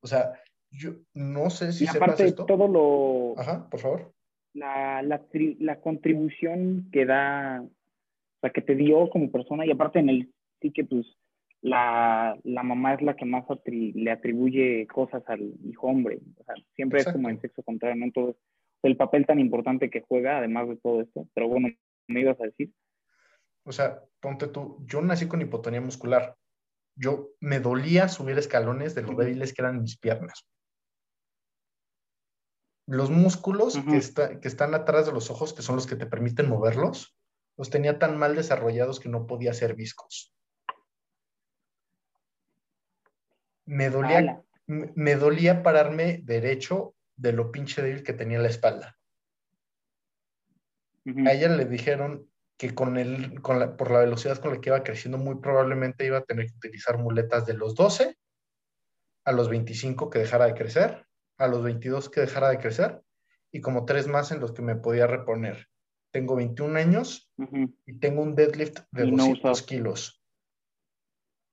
O 0.00 0.06
sea, 0.06 0.32
yo 0.70 0.92
no 1.14 1.50
sé 1.50 1.72
si 1.72 1.84
y 1.84 1.88
aparte 1.88 2.26
esto. 2.26 2.46
todo 2.46 2.68
lo... 2.68 3.40
Ajá, 3.40 3.68
por 3.68 3.80
favor. 3.80 4.12
La, 4.54 5.02
la, 5.02 5.20
la 5.58 5.80
contribución 5.80 6.88
que 6.92 7.04
da, 7.04 7.60
o 7.62 8.40
sea, 8.40 8.50
que 8.50 8.62
te 8.62 8.74
dio 8.74 9.10
como 9.10 9.30
persona 9.30 9.66
y 9.66 9.70
aparte 9.70 9.98
en 9.98 10.08
el 10.08 10.32
sí 10.60 10.72
que 10.72 10.84
pues 10.84 11.06
la, 11.60 12.38
la 12.44 12.62
mamá 12.62 12.94
es 12.94 13.02
la 13.02 13.16
que 13.16 13.24
más 13.24 13.44
le 13.66 14.10
atribuye 14.10 14.86
cosas 14.86 15.22
al 15.26 15.52
hijo 15.64 15.88
hombre. 15.88 16.20
O 16.38 16.44
sea, 16.44 16.54
siempre 16.76 17.00
es 17.00 17.12
como 17.12 17.28
en 17.28 17.40
sexo 17.40 17.62
contrario, 17.62 17.96
¿no? 17.96 18.04
Entonces, 18.04 18.36
el 18.82 18.96
papel 18.96 19.26
tan 19.26 19.40
importante 19.40 19.90
que 19.90 20.04
juega, 20.06 20.38
además 20.38 20.68
de 20.68 20.76
todo 20.76 21.00
esto. 21.00 21.26
Pero 21.34 21.48
bueno, 21.48 21.68
me 22.08 22.20
ibas 22.20 22.40
a 22.40 22.44
decir. 22.44 22.72
O 23.64 23.72
sea, 23.72 24.02
ponte 24.20 24.48
tú, 24.48 24.78
yo 24.86 25.00
nací 25.00 25.28
con 25.28 25.40
hipotonía 25.40 25.80
muscular. 25.80 26.36
Yo 26.96 27.30
me 27.40 27.60
dolía 27.60 28.08
subir 28.08 28.38
escalones 28.38 28.94
de 28.94 29.02
lo 29.02 29.14
débiles 29.14 29.52
que 29.52 29.62
eran 29.62 29.82
mis 29.82 29.98
piernas. 29.98 30.48
Los 32.86 33.10
músculos 33.10 33.78
que, 33.78 33.96
está, 33.96 34.40
que 34.40 34.48
están 34.48 34.74
atrás 34.74 35.06
de 35.06 35.12
los 35.12 35.30
ojos, 35.30 35.52
que 35.52 35.62
son 35.62 35.76
los 35.76 35.86
que 35.86 35.94
te 35.94 36.06
permiten 36.06 36.48
moverlos, 36.48 37.16
los 37.56 37.70
tenía 37.70 37.98
tan 37.98 38.18
mal 38.18 38.34
desarrollados 38.34 38.98
que 38.98 39.10
no 39.10 39.26
podía 39.26 39.52
ser 39.52 39.74
viscos. 39.74 40.34
me 43.68 43.90
dolía, 43.90 44.42
me 44.66 45.16
dolía 45.16 45.62
pararme 45.62 46.20
derecho 46.24 46.94
de 47.16 47.32
lo 47.32 47.52
pinche 47.52 47.82
débil 47.82 48.02
que 48.02 48.14
tenía 48.14 48.38
la 48.38 48.48
espalda. 48.48 48.97
A 51.26 51.32
ella 51.32 51.48
le 51.48 51.64
dijeron 51.64 52.28
que 52.56 52.74
con 52.74 52.98
el, 52.98 53.40
con 53.40 53.58
la, 53.58 53.76
por 53.76 53.90
la 53.90 54.00
velocidad 54.00 54.38
con 54.38 54.52
la 54.52 54.60
que 54.60 54.70
iba 54.70 54.82
creciendo, 54.82 55.16
muy 55.16 55.36
probablemente 55.36 56.04
iba 56.04 56.18
a 56.18 56.24
tener 56.24 56.46
que 56.46 56.56
utilizar 56.56 56.98
muletas 56.98 57.46
de 57.46 57.54
los 57.54 57.74
12 57.74 58.16
a 59.24 59.32
los 59.32 59.48
25 59.48 60.10
que 60.10 60.20
dejara 60.20 60.46
de 60.46 60.54
crecer, 60.54 61.06
a 61.36 61.46
los 61.46 61.62
22 61.62 62.08
que 62.10 62.22
dejara 62.22 62.48
de 62.48 62.58
crecer, 62.58 63.02
y 63.52 63.60
como 63.60 63.84
tres 63.84 64.06
más 64.06 64.32
en 64.32 64.40
los 64.40 64.52
que 64.52 64.62
me 64.62 64.76
podía 64.76 65.06
reponer. 65.06 65.68
Tengo 66.10 66.34
21 66.36 66.78
años 66.78 67.30
y 67.86 67.98
tengo 67.98 68.22
un 68.22 68.34
deadlift 68.34 68.80
de 68.90 69.04
200 69.10 69.62
kilos. 69.62 70.22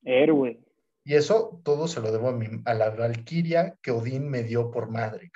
Héroe. 0.04 0.60
Y 1.04 1.16
eso 1.16 1.62
todo 1.64 1.88
se 1.88 2.00
lo 2.02 2.12
debo 2.12 2.30
a, 2.66 2.74
la 2.74 2.90
Valquiria 2.90 3.78
que 3.82 3.92
Odín 3.92 4.30
me 4.30 4.44
dio 4.44 4.72
por 4.72 4.90
madre. 4.90 5.32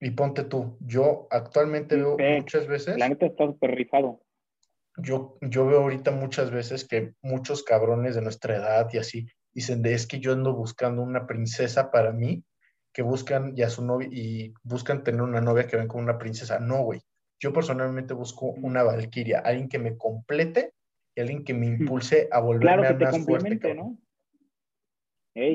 Y 0.00 0.10
ponte 0.12 0.44
tú, 0.44 0.76
yo 0.80 1.26
actualmente 1.30 1.96
veo 1.96 2.16
muchas 2.36 2.66
veces. 2.66 2.96
La 2.98 3.08
neta 3.08 3.26
está 3.26 3.46
súper 3.46 3.74
rifado. 3.74 4.22
Yo, 4.96 5.38
yo 5.40 5.66
veo 5.66 5.80
ahorita 5.80 6.10
muchas 6.10 6.50
veces 6.50 6.86
que 6.86 7.14
muchos 7.22 7.62
cabrones 7.62 8.14
de 8.14 8.22
nuestra 8.22 8.56
edad 8.56 8.88
y 8.92 8.98
así 8.98 9.26
dicen 9.52 9.82
de 9.82 9.94
es 9.94 10.06
que 10.06 10.20
yo 10.20 10.32
ando 10.32 10.54
buscando 10.54 11.02
una 11.02 11.26
princesa 11.26 11.90
para 11.90 12.12
mí, 12.12 12.44
que 12.92 13.02
buscan 13.02 13.54
ya 13.54 13.70
su 13.70 13.84
novia 13.84 14.08
y 14.10 14.54
buscan 14.62 15.02
tener 15.02 15.22
una 15.22 15.40
novia 15.40 15.66
que 15.66 15.76
ven 15.76 15.88
como 15.88 16.04
una 16.04 16.18
princesa. 16.18 16.58
No, 16.58 16.82
güey. 16.82 17.00
Yo 17.40 17.52
personalmente 17.52 18.14
busco 18.14 18.46
una 18.46 18.82
valquiria, 18.82 19.40
alguien 19.40 19.68
que 19.68 19.78
me 19.78 19.96
complete 19.96 20.74
alguien 21.20 21.44
que 21.44 21.54
me 21.54 21.66
impulse 21.66 22.28
a 22.30 22.40
volverme 22.40 22.82
claro 22.82 22.98
que 22.98 23.04
te 23.04 23.10
complemente, 23.10 23.74
¿no? 23.74 23.98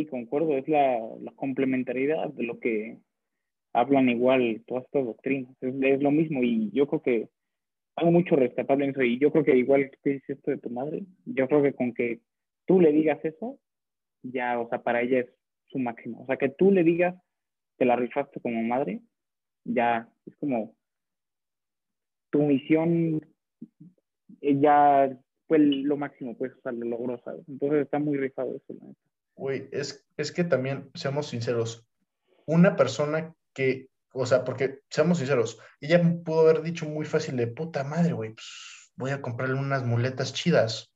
Concuerdo, 0.10 0.58
es 0.58 0.68
la, 0.70 0.98
complementariedad 1.36 2.30
de 2.30 2.44
lo 2.44 2.60
que 2.60 3.00
hablan 3.74 4.10
igual 4.10 4.64
todas 4.68 4.86
estas 4.86 5.06
doctrinas. 5.06 5.56
Es, 5.62 6.02
lo 6.02 6.12
mismo 6.12 6.44
y 6.44 6.72
yo 6.72 6.88
creo 6.88 7.02
que 7.02 7.30
hago 7.96 8.12
mucho 8.12 8.36
rescatable 8.36 8.86
en 8.86 8.92
eso 8.92 9.02
y 9.02 9.20
yo 9.20 9.32
creo 9.32 9.44
que 9.44 9.58
igual 9.58 9.92
que 10.02 10.12
dices 10.12 10.38
esto 10.38 10.52
de 10.52 10.58
tu 10.58 10.70
madre, 10.70 11.04
yo 11.26 11.48
creo 11.48 11.62
que 11.62 11.74
con 11.74 11.94
que 11.94 12.22
tú 12.66 12.80
le 12.80 12.92
digas 12.92 13.20
eso, 13.24 13.60
ya, 14.24 14.60
o 14.60 14.70
sea, 14.70 14.82
para 14.82 15.02
ella 15.02 15.20
es 15.20 15.30
su 15.68 15.80
máximo. 15.80 16.22
O 16.22 16.26
sea, 16.26 16.38
que 16.38 16.50
tú 16.50 16.72
le 16.72 16.84
digas 16.84 17.16
que 17.78 17.86
la 17.86 17.96
rifaste 17.96 18.40
como 18.40 18.64
madre, 18.64 19.02
ya 19.66 20.10
es 20.26 20.36
como 20.38 20.76
tu 22.30 22.42
misión 22.44 23.22
eh, 24.42 24.60
ya 24.60 25.18
fue 25.48 25.60
lo 25.60 25.98
máximo, 25.98 26.38
pues, 26.38 26.52
o 26.54 26.62
sea, 26.62 26.72
lo 26.72 26.86
logró, 26.86 27.20
¿sabes? 27.24 27.48
Entonces 27.48 27.84
está 27.84 28.00
muy 28.00 28.18
rifado 28.18 28.56
eso, 28.56 28.74
la 28.74 28.88
neta. 28.88 29.00
Güey, 29.36 29.68
es, 29.72 30.06
es 30.18 30.32
que 30.32 30.44
también, 30.44 30.90
seamos 30.94 31.28
sinceros, 31.28 31.88
una 32.46 32.76
persona 32.76 33.36
que, 33.54 33.88
o 34.12 34.26
sea, 34.26 34.44
porque 34.44 34.80
seamos 34.90 35.18
sinceros, 35.20 35.60
ella 35.82 36.02
pudo 36.24 36.42
haber 36.42 36.62
dicho 36.62 36.86
muy 36.86 37.06
fácil 37.06 37.36
de 37.38 37.48
puta 37.48 37.84
madre, 37.84 38.14
güey, 38.14 38.34
pues 38.34 38.92
voy 38.96 39.12
a 39.12 39.22
comprarle 39.22 39.56
unas 39.56 39.84
muletas 39.84 40.34
chidas. 40.34 40.92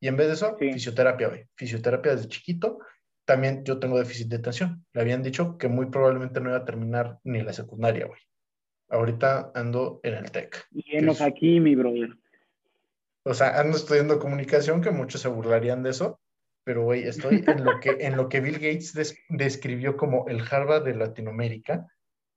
Y 0.00 0.06
en 0.08 0.16
vez 0.16 0.28
de 0.28 0.34
eso, 0.34 0.56
Sí. 0.58 0.72
fisioterapia, 0.72 1.28
güey. 1.28 1.44
Fisioterapia 1.56 2.14
desde 2.14 2.28
chiquito. 2.28 2.78
También 3.24 3.64
yo 3.64 3.78
tengo 3.80 3.98
déficit 3.98 4.28
de 4.28 4.36
atención. 4.36 4.86
Le 4.92 5.00
habían 5.00 5.22
dicho 5.22 5.58
que 5.58 5.68
muy 5.68 5.86
probablemente 5.86 6.40
no 6.40 6.50
iba 6.50 6.58
a 6.58 6.64
terminar 6.64 7.18
ni 7.24 7.42
la 7.42 7.52
secundaria, 7.52 8.06
güey. 8.06 8.20
Ahorita 8.88 9.50
ando 9.54 10.00
en 10.02 10.14
el 10.14 10.30
TEC. 10.30 10.64
Y 10.70 10.96
enos 10.96 11.16
es- 11.16 11.26
aquí, 11.26 11.60
mi 11.60 11.74
brother. 11.74 12.10
O 13.24 13.34
sea, 13.34 13.58
ando 13.60 13.76
estudiando 13.76 14.18
comunicación, 14.18 14.80
que 14.80 14.90
muchos 14.90 15.20
se 15.20 15.28
burlarían 15.28 15.82
de 15.82 15.90
eso, 15.90 16.20
pero 16.68 16.82
güey, 16.82 17.04
estoy 17.04 17.42
en 17.46 17.64
lo 17.64 17.80
que, 17.80 17.96
en 18.00 18.14
lo 18.14 18.28
que 18.28 18.42
Bill 18.42 18.56
Gates 18.58 18.92
des- 18.92 19.18
describió 19.30 19.96
como 19.96 20.28
el 20.28 20.42
Harvard 20.42 20.84
de 20.84 20.94
Latinoamérica, 20.94 21.88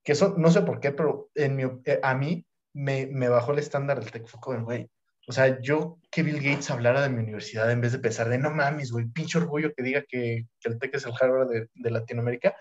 que 0.06 0.14
eso 0.14 0.36
no 0.38 0.50
sé 0.52 0.62
por 0.62 0.80
qué, 0.80 0.94
pero 0.94 1.28
en 1.36 1.58
mi, 1.58 1.64
eh, 1.84 2.00
a 2.02 2.16
mí 2.16 2.46
me, 2.72 3.08
me 3.08 3.28
bajó 3.28 3.52
el 3.52 3.60
estándar 3.60 4.00
del 4.00 4.10
Tec, 4.10 4.28
fue 4.28 4.40
como, 4.40 4.64
güey, 4.64 4.90
o 5.28 5.34
sea, 5.34 5.60
yo 5.60 5.98
que 6.10 6.24
Bill 6.24 6.38
Gates 6.42 6.72
hablara 6.72 7.02
de 7.02 7.10
mi 7.10 7.22
universidad 7.22 7.70
en 7.70 7.82
vez 7.82 7.92
de 7.92 8.00
pensar 8.00 8.30
de, 8.30 8.38
no 8.38 8.52
mames, 8.52 8.94
güey, 8.94 9.06
pinche 9.10 9.38
orgullo 9.38 9.74
que 9.74 9.84
diga 9.84 10.02
que, 10.08 10.46
el 10.64 10.80
Tec 10.80 10.96
es 10.96 11.06
el 11.06 11.12
Harvard 11.20 11.50
de, 11.50 11.68
de 11.74 11.92
Latinoamérica, 11.92 12.56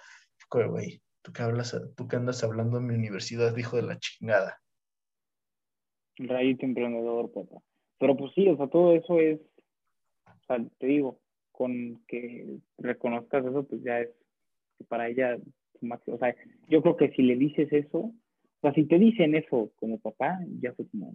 fue 0.49 0.67
güey, 0.67 1.01
tú 1.23 1.33
que 1.33 1.43
hablas, 1.43 1.81
tú 1.97 2.09
que 2.09 2.17
andas 2.17 2.43
hablando 2.43 2.81
de 2.81 2.85
mi 2.85 2.95
universidad, 2.97 3.55
dijo 3.55 3.77
de 3.77 3.83
la 3.83 3.97
chingada. 4.01 4.59
Rayito 6.19 6.67
emprendedor, 6.67 7.33
papá. 7.33 7.63
Pero 8.01 8.17
pues 8.17 8.33
sí, 8.35 8.49
o 8.49 8.57
sea, 8.57 8.67
todo 8.67 8.93
eso 8.97 9.21
es, 9.21 9.39
te 10.81 10.87
digo, 10.87 11.21
con 11.61 12.03
que 12.09 12.47
reconozcas 12.78 13.45
eso, 13.45 13.66
pues 13.69 13.82
ya 13.82 14.01
es 14.01 14.09
para 14.89 15.09
ella 15.09 15.37
máximo. 15.82 16.16
O 16.16 16.19
sea, 16.19 16.35
yo 16.70 16.81
creo 16.81 16.97
que 16.97 17.11
si 17.11 17.20
le 17.20 17.37
dices 17.37 17.70
eso, 17.70 17.99
o 17.99 18.15
sea, 18.62 18.73
si 18.73 18.85
te 18.85 18.99
dicen 18.99 19.35
eso 19.35 19.70
como 19.77 19.99
papá, 20.01 20.39
ya 20.62 20.73
fue 20.73 20.87
como, 20.89 21.15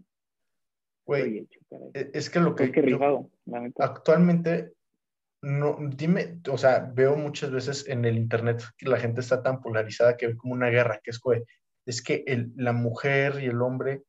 Güey, 1.07 1.47
e- 1.95 2.11
es 2.13 2.29
que 2.29 2.39
lo 2.39 2.53
que 2.53 2.65
Es 2.65 2.71
que 2.73 2.87
yo- 2.87 3.27
actualmente, 3.79 4.73
no, 5.41 5.77
dime, 5.97 6.37
o 6.51 6.57
sea, 6.59 6.91
veo 6.93 7.15
muchas 7.15 7.49
veces 7.49 7.87
en 7.89 8.05
el 8.05 8.15
internet 8.15 8.61
que 8.77 8.87
la 8.87 8.97
gente 8.99 9.21
está 9.21 9.41
tan 9.41 9.61
polarizada 9.61 10.15
que 10.15 10.27
ve 10.27 10.37
como 10.37 10.53
una 10.53 10.69
guerra, 10.69 10.99
que 11.03 11.09
es, 11.09 11.19
güey, 11.19 11.41
es 11.87 12.03
que 12.03 12.23
el- 12.27 12.51
la 12.55 12.71
mujer 12.73 13.41
y 13.41 13.45
el 13.47 13.59
hombre 13.63 14.03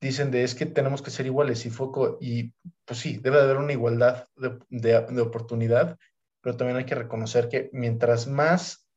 dicen 0.00 0.30
de 0.30 0.44
es 0.44 0.54
que 0.54 0.66
tenemos 0.66 1.02
que 1.02 1.10
ser 1.10 1.26
iguales 1.26 1.66
y 1.66 1.70
foco, 1.70 2.18
y 2.20 2.52
pues 2.84 3.00
sí, 3.00 3.18
debe 3.18 3.36
de 3.38 3.42
haber 3.44 3.56
una 3.56 3.72
igualdad 3.72 4.26
de, 4.36 4.58
de- 4.68 5.06
de 5.06 5.20
oportunidad, 5.20 5.98
pero 6.40 6.56
también 6.56 6.76
hay 6.78 6.84
que 6.86 6.94
reconocer 6.94 7.48
que 7.48 7.68
mientras 7.72 8.26
más 8.28 8.88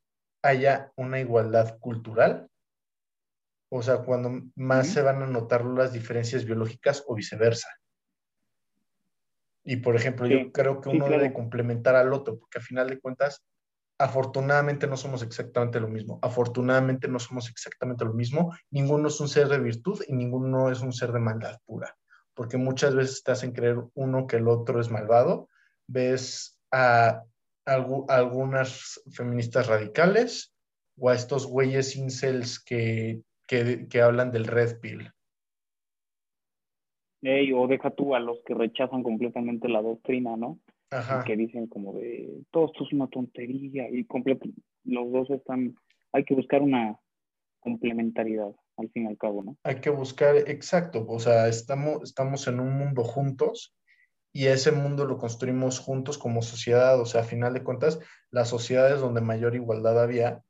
haya 0.43 0.91
una 0.95 1.19
igualdad 1.19 1.77
cultural, 1.79 2.47
o 3.73 3.81
sea, 3.81 3.99
cuando 3.99 4.43
más 4.55 4.87
se 4.87 5.01
van 5.01 5.23
a 5.23 5.27
notar 5.27 5.63
las 5.65 5.93
diferencias 5.93 6.45
biológicas 6.45 7.03
o 7.07 7.15
viceversa. 7.15 7.69
Y 9.63 9.77
por 9.77 9.95
ejemplo, 9.95 10.27
Sí, 10.27 10.33
yo 10.33 10.51
creo 10.51 10.81
que 10.81 10.89
sí, 10.89 10.95
uno 10.97 11.05
debe 11.05 11.19
claro. 11.21 11.33
complementar 11.35 11.95
al 11.95 12.13
otro, 12.13 12.37
porque 12.37 12.57
a 12.57 12.61
final 12.61 12.89
de 12.89 12.99
cuentas, 12.99 13.41
afortunadamente 14.03 14.87
no 14.87 14.97
somos 14.97 15.23
exactamente 15.23 15.79
lo 15.79 15.87
mismo. 15.87 16.19
Afortunadamente 16.21 17.07
no 17.07 17.19
somos 17.19 17.49
exactamente 17.49 18.05
lo 18.05 18.13
mismo. 18.13 18.51
Ninguno 18.69 19.07
es 19.07 19.19
un 19.19 19.27
ser 19.27 19.47
de 19.47 19.59
virtud 19.59 20.01
y 20.07 20.13
ninguno 20.13 20.71
es 20.71 20.81
un 20.81 20.91
ser 20.91 21.11
de 21.11 21.19
maldad 21.19 21.59
pura, 21.65 21.95
porque 22.33 22.57
muchas 22.57 22.95
veces 22.95 23.23
te 23.23 23.31
hacen 23.31 23.51
creer 23.51 23.77
uno 23.93 24.27
que 24.27 24.37
el 24.37 24.47
otro 24.47 24.79
es 24.81 24.89
malvado. 24.89 25.49
Ves 25.87 26.59
a 26.71 27.23
algu- 27.65 28.05
algunas 28.09 29.01
feministas 29.11 29.67
radicales 29.67 30.53
o 30.97 31.09
a 31.09 31.15
estos 31.15 31.45
güeyes 31.45 31.95
incels 31.95 32.59
que, 32.63 33.21
que, 33.47 33.87
que 33.87 34.01
hablan 34.01 34.31
del 34.31 34.45
red 34.45 34.79
pill. 34.79 35.11
Ey, 37.23 37.53
o 37.53 37.67
deja 37.67 37.91
tú 37.91 38.15
a 38.15 38.19
los 38.19 38.41
que 38.43 38.55
rechazan 38.55 39.03
completamente 39.03 39.69
la 39.69 39.83
doctrina, 39.83 40.35
¿no? 40.35 40.59
Ajá. 40.91 41.23
que 41.23 41.37
dicen 41.37 41.67
como 41.67 41.93
de, 41.93 42.43
todo 42.51 42.65
esto 42.65 42.83
es 42.83 42.91
una 42.91 43.07
tontería 43.07 43.89
y 43.89 44.03
completo, 44.05 44.49
los 44.83 45.11
dos 45.11 45.29
están, 45.29 45.75
hay 46.11 46.25
que 46.25 46.35
buscar 46.35 46.61
una 46.61 46.99
complementariedad 47.61 48.51
al 48.77 48.89
fin 48.89 49.03
y 49.03 49.07
al 49.07 49.17
cabo, 49.17 49.43
¿no? 49.43 49.57
Hay 49.63 49.79
que 49.79 49.89
buscar, 49.89 50.35
exacto, 50.35 51.05
o 51.07 51.19
sea, 51.19 51.47
estamos, 51.47 52.03
estamos 52.03 52.47
en 52.47 52.59
un 52.59 52.77
mundo 52.77 53.03
juntos 53.03 53.75
y 54.33 54.47
ese 54.47 54.71
mundo 54.71 55.05
lo 55.05 55.17
construimos 55.17 55.79
juntos 55.79 56.17
como 56.17 56.41
sociedad, 56.41 56.99
o 56.99 57.05
sea, 57.05 57.21
a 57.21 57.25
final 57.25 57.53
de 57.53 57.63
cuentas, 57.63 57.99
las 58.29 58.49
sociedades 58.49 58.99
donde 58.99 59.21
mayor 59.21 59.55
igualdad 59.55 60.01
había 60.01 60.43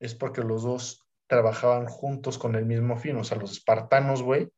es 0.00 0.14
porque 0.14 0.42
los 0.42 0.62
dos 0.62 1.06
trabajaban 1.26 1.86
juntos 1.86 2.38
con 2.38 2.54
el 2.54 2.66
mismo 2.66 2.96
fin, 2.96 3.16
o 3.16 3.24
sea, 3.24 3.38
los 3.38 3.52
espartanos, 3.52 4.22
güey, 4.22 4.48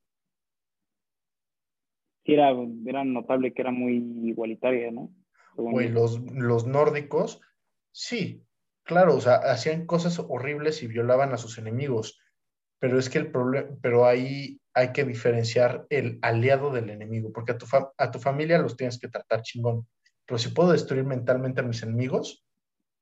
Sí, 2.29 2.35
era, 2.35 2.51
era 2.85 3.05
notable 3.05 3.55
que 3.55 3.63
era 3.63 3.71
muy 3.71 3.95
igualitaria, 4.25 4.91
¿no? 4.91 5.11
Güey, 5.57 5.89
los, 5.89 6.21
los 6.35 6.67
nórdicos, 6.67 7.41
sí, 7.91 8.45
claro, 8.83 9.17
o 9.17 9.21
sea, 9.23 9.37
hacían 9.37 9.87
cosas 9.87 10.19
horribles 10.19 10.83
y 10.83 10.89
violaban 10.89 11.33
a 11.33 11.39
sus 11.39 11.57
enemigos, 11.57 12.21
pero 12.79 12.99
es 12.99 13.09
que 13.09 13.17
el 13.17 13.31
problema, 13.31 13.71
pero 13.81 14.05
ahí 14.05 14.61
hay 14.75 14.93
que 14.93 15.05
diferenciar 15.05 15.87
el 15.89 16.19
aliado 16.21 16.71
del 16.71 16.91
enemigo, 16.91 17.33
porque 17.33 17.53
a 17.53 17.59
tu, 17.59 17.65
fa- 17.65 17.93
a 17.97 18.11
tu 18.11 18.19
familia 18.19 18.59
los 18.59 18.77
tienes 18.77 18.99
que 19.01 19.09
tratar 19.09 19.41
chingón, 19.41 19.87
pero 20.27 20.37
si 20.37 20.51
puedo 20.51 20.73
destruir 20.73 21.05
mentalmente 21.05 21.63
a 21.63 21.65
mis 21.65 21.83
enemigos, 21.83 22.45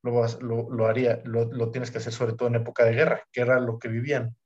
lo, 0.04 0.24
lo, 0.40 0.70
lo 0.70 0.86
haría, 0.86 1.20
lo, 1.24 1.46
lo 1.46 1.72
tienes 1.72 1.90
que 1.90 1.98
hacer 1.98 2.12
sobre 2.12 2.34
todo 2.34 2.46
en 2.46 2.54
época 2.54 2.84
de 2.84 2.92
guerra, 2.94 3.24
que 3.32 3.40
era 3.40 3.58
lo 3.58 3.80
que 3.80 3.88
vivían. 3.88 4.36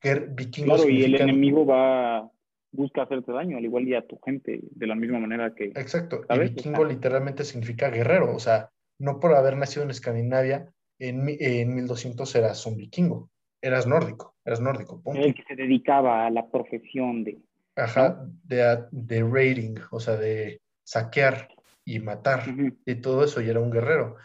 Guer- 0.00 0.32
vikingos 0.32 0.82
Claro, 0.82 0.90
y 0.90 1.02
el 1.02 1.20
enemigo 1.20 1.66
va, 1.66 2.30
busca 2.72 3.02
hacerte 3.02 3.32
daño, 3.32 3.56
al 3.56 3.64
igual 3.64 3.88
y 3.88 3.94
a 3.94 4.06
tu 4.06 4.18
gente, 4.20 4.60
de 4.62 4.86
la 4.86 4.94
misma 4.94 5.18
manera 5.18 5.54
que... 5.54 5.66
Exacto, 5.66 6.22
vikingo 6.28 6.84
literalmente 6.84 7.44
significa 7.44 7.90
guerrero, 7.90 8.34
o 8.34 8.38
sea, 8.38 8.70
no 8.98 9.20
por 9.20 9.34
haber 9.34 9.56
nacido 9.56 9.84
en 9.84 9.90
Escandinavia, 9.90 10.72
en, 10.98 11.24
en 11.28 11.74
1200 11.74 12.34
eras 12.34 12.66
un 12.66 12.76
vikingo, 12.76 13.30
eras 13.62 13.86
nórdico, 13.86 14.34
eras 14.44 14.60
nórdico, 14.60 15.00
punto. 15.00 15.20
El 15.20 15.34
que 15.34 15.44
se 15.44 15.56
dedicaba 15.56 16.26
a 16.26 16.30
la 16.30 16.48
profesión 16.50 17.24
de... 17.24 17.38
Ajá, 17.76 18.26
de, 18.44 18.84
de 18.90 19.22
raiding, 19.22 19.78
o 19.90 20.00
sea, 20.00 20.16
de 20.16 20.60
saquear 20.84 21.48
y 21.84 22.00
matar 22.00 22.48
Ujú. 22.48 22.76
y 22.84 22.94
todo 22.96 23.24
eso, 23.24 23.40
y 23.40 23.48
era 23.48 23.60
un 23.60 23.70
guerrero. 23.70 24.16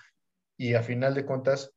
Y 0.57 0.73
a 0.73 0.81
final 0.81 1.13
de 1.13 1.25
cuentas, 1.25 1.71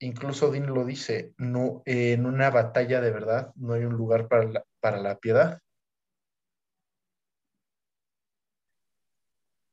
incluso 0.00 0.48
Odín 0.48 0.66
lo 0.66 0.84
dice, 0.84 1.32
no, 1.36 1.82
en 1.86 2.24
una 2.24 2.50
batalla 2.50 3.00
de 3.00 3.10
verdad 3.10 3.52
no 3.56 3.74
hay 3.74 3.84
un 3.84 3.94
lugar 3.94 4.28
para 4.28 4.44
la, 4.44 4.64
para 4.80 4.98
la 4.98 5.18
piedad. 5.18 5.60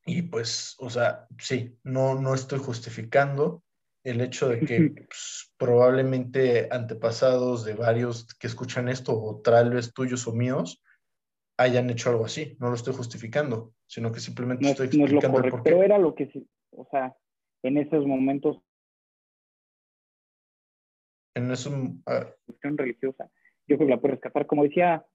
Y 0.05 0.21
pues, 0.21 0.75
o 0.79 0.89
sea, 0.89 1.27
sí, 1.39 1.77
no, 1.83 2.15
no 2.15 2.35
estoy 2.35 2.59
justificando 2.59 3.63
el 4.03 4.21
hecho 4.21 4.49
de 4.49 4.59
que 4.59 4.91
pues, 5.07 5.51
probablemente 5.57 6.67
antepasados 6.71 7.65
de 7.65 7.73
varios 7.73 8.27
que 8.37 8.45
escuchan 8.45 8.87
esto, 8.87 9.19
o 9.19 9.41
tal 9.41 9.71
vez 9.71 9.93
tuyos 9.93 10.27
o 10.27 10.33
míos, 10.33 10.83
hayan 11.57 11.89
hecho 11.89 12.11
algo 12.11 12.25
así. 12.25 12.55
No 12.59 12.69
lo 12.69 12.75
estoy 12.75 12.93
justificando, 12.93 13.73
sino 13.87 14.11
que 14.11 14.19
simplemente 14.19 14.63
No, 14.63 14.71
estoy 14.71 14.87
es- 14.89 14.97
no 14.97 15.05
es 15.05 15.11
lo 15.11 15.17
explicando 15.17 15.37
el 15.37 15.41
correcto, 15.41 15.57
por 15.57 15.63
qué. 15.63 15.69
pero 15.71 15.83
era 15.83 15.97
lo 15.97 16.13
que 16.13 16.29
o 16.71 16.87
sea, 16.91 17.15
en 17.63 17.77
esos 17.77 18.05
momentos 18.05 18.61
En 21.37 21.51
eso, 21.51 21.69
ah, 22.05 22.27
cuestión 22.45 22.77
religiosa, 22.77 23.29
yo 23.67 23.75
creo 23.75 23.87
que 23.87 23.95
la 23.95 23.99
puedo 23.99 24.13
rescatar. 24.13 24.45
Como 24.45 24.63
decía, 24.63 25.05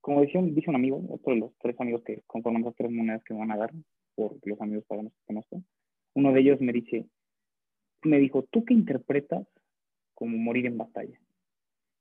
como 0.00 0.22
decía 0.22 0.40
un, 0.40 0.52
dice 0.52 0.70
un 0.70 0.76
amigo, 0.76 1.00
otro 1.08 1.34
de 1.34 1.40
los 1.40 1.52
tres 1.58 1.76
amigos 1.78 2.02
que 2.04 2.22
conforman 2.26 2.64
las 2.64 2.74
tres 2.74 2.90
monedas 2.90 3.22
que 3.22 3.32
me 3.34 3.40
van 3.40 3.52
a 3.52 3.56
dar 3.58 3.72
por 4.18 4.36
los 4.44 4.60
amigos 4.60 4.84
paganos 4.88 5.12
que 5.12 5.26
conozco, 5.26 5.62
uno 6.14 6.32
de 6.32 6.40
ellos 6.40 6.60
me 6.60 6.72
dice, 6.72 7.06
me 8.02 8.18
dijo, 8.18 8.42
¿tú 8.50 8.64
qué 8.64 8.74
interpretas 8.74 9.46
como 10.14 10.36
morir 10.36 10.66
en 10.66 10.76
batalla? 10.76 11.20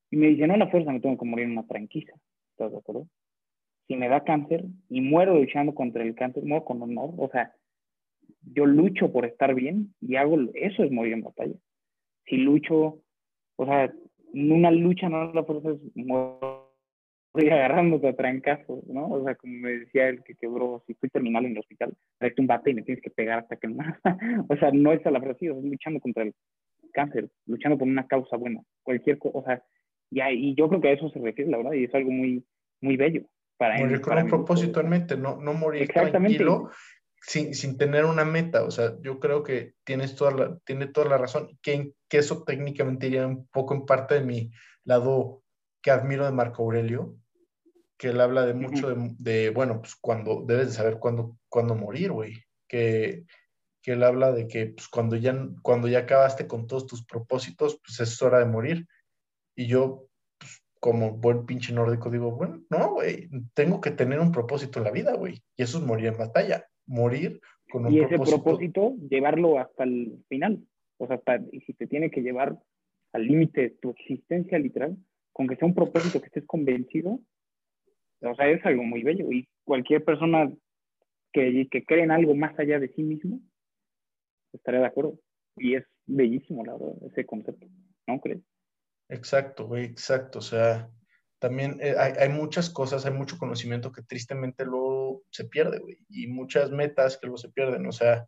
Y 0.10 0.18
me 0.18 0.28
dice, 0.28 0.48
no 0.48 0.58
la 0.58 0.68
fuerza 0.72 0.92
me 0.92 1.00
tengo 1.00 1.16
que 1.16 1.26
morir 1.26 1.46
en 1.46 1.52
una 1.52 1.68
tranquisa, 1.68 2.14
¿estás 2.52 2.72
de 2.72 2.80
acuerdo? 2.80 3.08
Si 3.88 3.96
me 3.96 4.10
da 4.10 4.24
cáncer 4.24 4.66
y 4.90 5.02
muero 5.02 5.36
luchando 5.36 5.76
contra 5.76 6.04
el 6.04 6.16
cáncer, 6.16 6.44
muero 6.44 6.66
con 6.66 6.82
honor, 6.82 7.14
o 7.18 7.30
sea, 7.30 7.54
yo 8.52 8.66
lucho 8.66 9.12
por 9.12 9.26
estar 9.26 9.54
bien 9.54 9.94
y 10.02 10.16
hago, 10.16 10.38
eso 10.56 10.84
es 10.84 10.92
morir 10.92 11.14
en 11.14 11.22
batalla. 11.22 11.56
Si 12.26 12.38
lucho, 12.38 13.04
o 13.58 13.66
sea, 13.66 13.94
una 14.34 14.72
lucha 14.72 15.08
no 15.08 15.32
la 15.34 15.44
fuerza 15.44 15.70
es 15.70 15.96
morir 15.96 16.57
agarrándote 17.46 18.08
a 18.08 18.16
trancazos, 18.16 18.86
¿no? 18.88 19.08
O 19.08 19.24
sea, 19.24 19.36
como 19.36 19.54
me 19.54 19.72
decía 19.72 20.10
el 20.10 20.24
que 20.24 20.36
quebró, 20.36 20.84
si 20.86 20.94
estoy 20.94 21.10
terminal 21.10 21.46
en 21.46 21.52
el 21.52 21.60
hospital, 21.60 21.94
traete 22.18 22.42
un 22.42 22.48
bate 22.48 22.72
y 22.72 22.74
me 22.74 22.82
tienes 22.82 23.04
que 23.04 23.10
pegar 23.10 23.40
hasta 23.40 23.56
que 23.56 23.68
no. 23.68 23.78
o 24.50 24.58
sea, 24.58 24.72
no 24.72 24.92
es 24.92 25.06
a 25.06 25.12
la 25.12 25.20
fuerza, 25.20 25.46
es 25.46 25.64
luchando 25.64 26.00
contra 26.00 26.24
el 26.24 26.34
cáncer, 26.94 27.30
luchando 27.46 27.78
por 27.78 27.88
una 27.88 28.08
causa 28.08 28.38
buena, 28.38 28.62
cualquier 28.84 29.20
cosa, 29.20 29.38
o 29.38 29.44
sea, 29.44 29.64
y, 30.10 30.22
y 30.22 30.56
yo 30.56 30.68
creo 30.70 30.82
que 30.82 30.90
a 30.90 30.94
eso 30.94 31.10
se 31.10 31.20
refiere, 31.20 31.52
la 31.52 31.58
verdad, 31.58 31.74
y 31.74 31.84
es 31.84 31.94
algo 31.94 32.12
muy, 32.12 32.44
muy 32.82 32.98
bello. 32.98 33.24
Para 33.58 33.80
morir 33.80 34.02
con 34.02 34.18
un 34.18 34.28
propósito 34.28 34.80
en 34.82 34.90
mente, 34.90 35.18
no, 35.18 35.38
no 35.38 35.54
morir 35.54 35.88
tranquilo 35.88 36.70
sin, 37.22 37.56
sin, 37.56 37.78
tener 37.78 38.06
una 38.06 38.24
meta. 38.24 38.64
O 38.64 38.72
sea, 38.72 38.94
yo 39.02 39.20
creo 39.20 39.44
que 39.44 39.74
tienes 39.84 40.16
toda 40.16 40.32
la, 40.32 40.58
tiene 40.60 40.88
toda 40.88 41.10
la 41.10 41.18
razón, 41.18 41.58
que, 41.62 41.94
que 42.08 42.20
eso 42.20 42.44
técnicamente 42.44 43.08
iría 43.08 43.26
un 43.26 43.48
poco 43.48 43.74
en 43.74 43.86
parte 43.86 44.16
de 44.16 44.22
mi 44.22 44.52
lado 44.84 45.42
que 45.82 45.92
admiro 45.92 46.26
de 46.26 46.32
Marco 46.32 46.64
Aurelio, 46.64 47.16
que 47.98 48.10
él 48.10 48.22
habla 48.22 48.46
de 48.46 48.54
mucho 48.54 48.90
de, 48.90 49.16
de, 49.18 49.50
bueno, 49.50 49.82
pues 49.82 49.96
cuando 49.96 50.44
debes 50.46 50.68
de 50.68 50.74
saber 50.74 51.00
cuándo, 51.00 51.38
cuándo 51.50 51.76
morir, 51.76 52.12
güey. 52.12 52.34
Que, 52.68 53.24
que 53.82 53.94
él 53.94 54.04
habla 54.04 54.32
de 54.32 54.48
que 54.48 54.68
pues, 54.68 54.88
cuando, 54.88 55.16
ya, 55.16 55.36
cuando 55.62 55.88
ya 55.88 56.00
acabaste 56.00 56.48
con 56.48 56.68
todos 56.68 56.86
tus 56.86 57.06
propósitos, 57.06 57.80
pues 57.86 58.00
es 58.00 58.22
hora 58.22 58.40
de 58.40 58.46
morir. 58.46 58.86
Y 59.56 59.68
yo, 59.68 60.08
pues, 60.38 60.64
como 60.80 61.12
buen 61.12 61.46
pinche 61.46 61.74
nórdico, 61.74 62.12
digo, 62.12 62.32
bueno, 62.32 62.62
no, 62.70 62.94
güey, 62.94 63.30
tengo 63.54 63.82
que 63.82 63.92
tener 63.92 64.20
un 64.20 64.32
propósito 64.32 64.80
en 64.80 64.86
la 64.86 64.92
vida, 64.92 65.16
güey. 65.16 65.42
Y 65.56 65.64
eso 65.64 65.80
es 65.80 65.84
morir 65.84 66.08
en 66.08 66.18
batalla, 66.18 66.66
morir 66.86 67.42
con 67.72 67.86
un 67.86 67.96
propósito. 67.96 68.22
Y 68.22 68.22
ese 68.22 68.32
propósito, 68.32 68.96
llevarlo 69.10 69.58
hasta 69.58 69.84
el 69.86 70.24
final. 70.30 70.64
O 70.98 71.08
sea, 71.08 71.16
hasta, 71.16 71.38
y 71.52 71.62
si 71.62 71.74
te 71.74 71.88
tiene 71.88 72.12
que 72.12 72.22
llevar 72.22 72.58
al 73.14 73.26
límite 73.26 73.62
de 73.62 73.70
tu 73.70 73.90
existencia 73.90 74.60
literal, 74.60 74.98
con 75.32 75.48
que 75.48 75.56
sea 75.56 75.68
un 75.68 75.76
propósito 75.76 76.20
que 76.20 76.28
estés 76.28 76.46
convencido, 76.46 77.20
o 78.22 78.36
sea, 78.36 78.50
es 78.50 78.66
algo 78.66 78.84
muy 78.84 79.04
bello. 79.04 79.32
Y 79.32 79.48
cualquier 79.64 80.04
persona 80.04 80.52
que, 81.34 81.68
que 81.70 81.86
cree 81.86 82.04
en 82.04 82.12
algo 82.12 82.36
más 82.36 82.58
allá 82.60 82.80
de 82.80 82.90
sí 82.90 83.04
mismo, 83.04 83.42
estaría 84.54 84.80
de 84.82 84.88
acuerdo. 84.88 85.20
Y 85.56 85.76
es 85.76 85.86
bellísimo, 86.06 86.64
la 86.64 86.74
verdad, 86.74 86.96
ese 87.12 87.26
concepto, 87.26 87.68
¿no 88.08 88.20
crees? 88.20 88.42
Exacto, 89.10 89.68
güey, 89.68 89.86
exacto. 89.86 90.40
O 90.40 90.42
sea, 90.42 90.90
también 91.40 91.78
eh, 91.82 91.96
hay, 91.98 92.14
hay, 92.20 92.30
muchas 92.30 92.70
cosas, 92.70 93.06
hay 93.06 93.14
mucho 93.14 93.38
conocimiento 93.38 93.92
que 93.92 94.04
tristemente 94.04 94.66
luego 94.66 95.24
se 95.32 95.46
pierde, 95.46 95.80
güey, 95.80 95.98
y 96.10 96.28
muchas 96.28 96.72
metas 96.72 97.18
que 97.18 97.28
luego 97.28 97.38
se 97.38 97.50
pierden, 97.50 97.86
o 97.88 97.92
sea, 97.92 98.28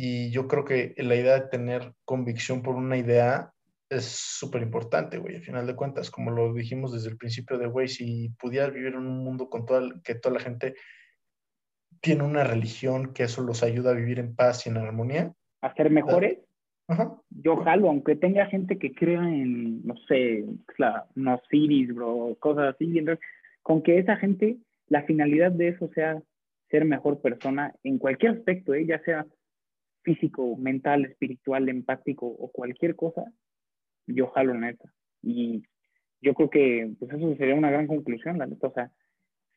y 0.00 0.30
yo 0.30 0.46
creo 0.46 0.64
que 0.64 0.94
la 0.98 1.16
idea 1.16 1.40
de 1.40 1.48
tener 1.48 1.92
convicción 2.04 2.62
por 2.62 2.76
una 2.76 2.96
idea 2.96 3.52
es 3.90 4.04
súper 4.04 4.62
importante, 4.62 5.18
güey, 5.18 5.36
al 5.36 5.42
final 5.42 5.66
de 5.66 5.74
cuentas, 5.74 6.10
como 6.10 6.30
lo 6.30 6.52
dijimos 6.52 6.92
desde 6.92 7.10
el 7.10 7.16
principio 7.16 7.58
de, 7.58 7.66
güey, 7.66 7.88
si 7.88 8.30
pudieras 8.38 8.72
vivir 8.72 8.94
en 8.94 9.06
un 9.06 9.24
mundo 9.24 9.48
con 9.48 9.64
toda, 9.64 9.88
que 10.04 10.14
toda 10.14 10.34
la 10.34 10.40
gente 10.40 10.74
tiene 12.00 12.22
una 12.22 12.44
religión 12.44 13.12
que 13.12 13.24
eso 13.24 13.42
los 13.42 13.62
ayuda 13.62 13.90
a 13.90 13.94
vivir 13.94 14.18
en 14.18 14.34
paz 14.34 14.66
y 14.66 14.70
en 14.70 14.76
armonía. 14.76 15.32
A 15.62 15.74
ser 15.74 15.90
mejores. 15.90 16.38
Yo 17.30 17.56
jalo, 17.58 17.88
aunque 17.88 18.16
tenga 18.16 18.46
gente 18.46 18.78
que 18.78 18.92
crea 18.94 19.20
en, 19.20 19.84
no 19.86 19.94
sé, 20.08 20.44
la, 20.78 21.06
no 21.14 21.40
ciris, 21.50 21.94
bro, 21.94 22.34
cosas 22.40 22.74
así, 22.74 23.04
con 23.62 23.82
que 23.82 23.98
esa 23.98 24.16
gente, 24.16 24.56
la 24.86 25.02
finalidad 25.02 25.52
de 25.52 25.68
eso 25.68 25.90
sea 25.94 26.22
ser 26.70 26.86
mejor 26.86 27.20
persona 27.20 27.74
en 27.82 27.98
cualquier 27.98 28.32
aspecto, 28.32 28.72
¿eh? 28.72 28.86
ya 28.86 29.02
sea 29.02 29.26
físico, 30.02 30.56
mental, 30.56 31.04
espiritual, 31.04 31.68
empático 31.68 32.26
o 32.26 32.50
cualquier 32.50 32.96
cosa, 32.96 33.24
yo 34.14 34.28
jalo 34.28 34.54
neta. 34.54 34.92
Y 35.22 35.62
yo 36.20 36.34
creo 36.34 36.50
que 36.50 36.90
pues 36.98 37.12
eso 37.12 37.36
sería 37.36 37.54
una 37.54 37.70
gran 37.70 37.86
conclusión, 37.86 38.38
la 38.38 38.46
neta. 38.46 38.68
O 38.68 38.72
sea, 38.72 38.90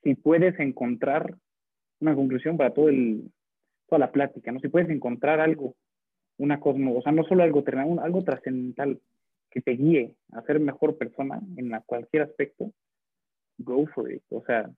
si 0.03 0.15
puedes 0.15 0.59
encontrar 0.59 1.35
una 1.99 2.15
conclusión 2.15 2.57
para 2.57 2.73
todo 2.73 2.89
el, 2.89 3.31
toda 3.87 3.99
la 3.99 4.11
plática, 4.11 4.51
¿no? 4.51 4.59
Si 4.59 4.67
puedes 4.67 4.89
encontrar 4.89 5.39
algo, 5.39 5.75
una 6.37 6.59
cosmo, 6.59 6.97
o 6.97 7.01
sea, 7.01 7.11
no 7.11 7.23
solo 7.23 7.43
algo 7.43 7.63
algo 8.01 8.23
trascendental 8.23 8.99
que 9.51 9.61
te 9.61 9.71
guíe 9.71 10.15
a 10.31 10.41
ser 10.43 10.59
mejor 10.59 10.97
persona 10.97 11.41
en 11.57 11.71
cualquier 11.85 12.23
aspecto, 12.23 12.71
go 13.57 13.85
for 13.87 14.11
it. 14.11 14.23
O 14.29 14.43
sea, 14.45 14.71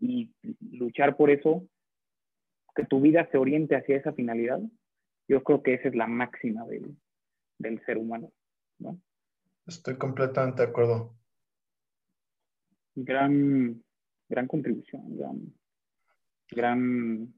y 0.00 0.30
luchar 0.70 1.16
por 1.16 1.30
eso, 1.30 1.66
que 2.76 2.84
tu 2.84 3.00
vida 3.00 3.28
se 3.32 3.38
oriente 3.38 3.74
hacia 3.74 3.96
esa 3.96 4.12
finalidad, 4.12 4.60
yo 5.26 5.42
creo 5.42 5.62
que 5.62 5.74
esa 5.74 5.88
es 5.88 5.94
la 5.94 6.06
máxima 6.06 6.64
del, 6.66 6.96
del 7.58 7.84
ser 7.84 7.98
humano, 7.98 8.30
¿no? 8.78 8.98
Estoy 9.68 9.96
completamente 9.96 10.62
de 10.62 10.68
acuerdo. 10.68 11.14
Gran, 12.94 13.84
gran 14.28 14.46
contribución, 14.46 15.16
gran, 15.16 15.54
gran, 16.50 17.34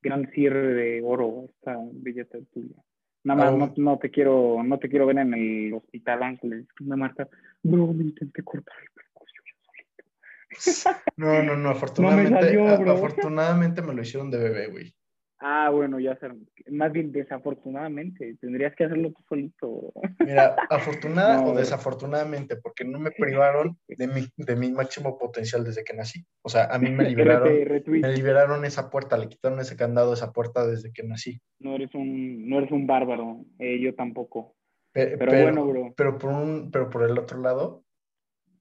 gran 0.00 0.30
cierre 0.30 0.72
de 0.72 1.02
oro 1.04 1.46
esta 1.48 1.76
billeta 1.92 2.38
tuya. 2.54 2.76
Nada 3.24 3.50
más, 3.50 3.58
no, 3.58 3.74
no, 3.76 3.98
te 3.98 4.08
quiero, 4.08 4.62
no 4.62 4.78
te 4.78 4.88
quiero 4.88 5.04
ver 5.06 5.18
en 5.18 5.34
el 5.34 5.74
hospital 5.74 6.22
Ángeles. 6.22 6.64
Me 6.78 6.94
marca, 6.94 7.28
bro, 7.60 7.88
me 7.92 8.04
intenté 8.04 8.44
cortar 8.44 8.76
el 8.80 8.88
percusión 8.94 9.44
solito. 9.64 11.02
No, 11.16 11.42
no, 11.42 11.56
no, 11.56 11.70
afortunadamente, 11.70 12.56
afortunadamente 12.88 13.82
me 13.82 13.94
lo 13.94 14.02
hicieron 14.02 14.30
de 14.30 14.38
bebé, 14.38 14.68
güey. 14.68 14.94
Ah, 15.38 15.68
bueno, 15.70 16.00
ya 16.00 16.16
ser, 16.16 16.34
más 16.70 16.92
bien 16.92 17.12
desafortunadamente, 17.12 18.36
tendrías 18.40 18.74
que 18.74 18.84
hacerlo 18.84 19.12
tú 19.12 19.22
solito. 19.28 19.92
Mira, 20.20 20.56
afortunada 20.70 21.42
o 21.44 21.54
desafortunadamente, 21.54 22.56
porque 22.56 22.84
no 22.86 22.98
me 22.98 23.10
privaron 23.10 23.78
de 23.86 24.06
mi, 24.06 24.26
de 24.36 24.56
mi 24.56 24.72
máximo 24.72 25.18
potencial 25.18 25.62
desde 25.62 25.84
que 25.84 25.94
nací. 25.94 26.24
O 26.42 26.48
sea, 26.48 26.64
a 26.64 26.78
mí 26.78 26.90
me 26.90 27.04
liberaron, 27.10 27.52
me 27.86 28.12
liberaron 28.12 28.64
esa 28.64 28.88
puerta, 28.88 29.18
le 29.18 29.28
quitaron 29.28 29.60
ese 29.60 29.76
candado 29.76 30.12
a 30.12 30.14
esa 30.14 30.32
puerta 30.32 30.66
desde 30.66 30.90
que 30.92 31.02
nací. 31.02 31.38
No 31.58 31.74
eres 31.74 31.94
un, 31.94 32.48
no 32.48 32.58
eres 32.58 32.70
un 32.70 32.86
bárbaro, 32.86 33.44
eh, 33.58 33.78
yo 33.78 33.94
tampoco. 33.94 34.56
pero, 34.92 35.18
bueno, 35.18 35.66
bro. 35.66 35.94
Pero 35.96 36.16
por, 36.16 36.30
un, 36.30 36.70
pero 36.70 36.88
por 36.88 37.02
el 37.02 37.18
otro 37.18 37.40
lado, 37.40 37.84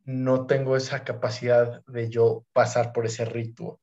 no 0.04 0.46
tengo 0.46 0.76
esa 0.76 1.06
capacidad 1.06 1.86
de 1.86 2.10
yo 2.10 2.46
pasar 2.52 2.92
por 2.92 3.06
ese 3.06 3.24
ritual. 3.24 3.78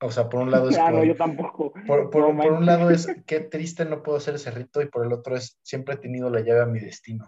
O 0.00 0.10
sea, 0.10 0.28
por 0.28 0.40
un 0.40 0.50
lado 0.50 0.70
es. 0.70 0.76
Claro, 0.78 1.04
yo 1.04 1.16
tampoco. 1.16 1.67
Por, 1.88 2.10
por, 2.10 2.24
un 2.24 2.66
lado 2.66 2.90
es 2.90 3.06
qué 3.26 3.40
triste 3.40 3.86
no 3.86 4.02
puedo 4.02 4.18
hacer 4.18 4.34
ese 4.34 4.50
rito, 4.50 4.82
y 4.82 4.86
por 4.86 5.06
el 5.06 5.12
otro 5.12 5.36
es 5.36 5.58
siempre 5.62 5.94
he 5.94 5.98
tenido 5.98 6.28
la 6.28 6.40
llave 6.40 6.60
a 6.60 6.66
mi 6.66 6.80
destino. 6.80 7.24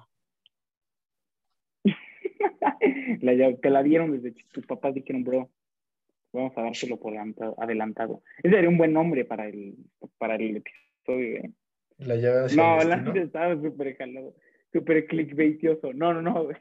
la 3.23 3.33
llave, 3.33 3.55
te 3.55 3.71
la 3.71 3.83
dieron 3.83 4.13
desde 4.13 4.35
tus 4.53 4.67
papás 4.67 4.95
dijeron, 4.95 5.25
bro, 5.25 5.51
vamos 6.35 6.53
a 6.59 6.63
dárselo 6.63 6.99
por 6.99 7.15
adelantado. 7.17 8.23
Ese 8.43 8.55
sería 8.55 8.69
un 8.69 8.77
buen 8.77 8.93
nombre 8.93 9.25
para 9.25 9.49
el, 9.49 9.77
para 10.19 10.35
el 10.35 10.59
episodio, 10.59 11.39
¿eh? 11.39 11.51
La 11.97 12.17
llave 12.17 12.49
de 12.49 12.57
No, 12.57 12.85
la 12.85 12.97
estaba 13.17 13.61
súper 13.61 13.97
jalado, 13.97 14.35
súper 14.73 15.07
clickbaitioso. 15.07 15.95
No, 15.95 16.13
no, 16.13 16.21
no, 16.21 16.49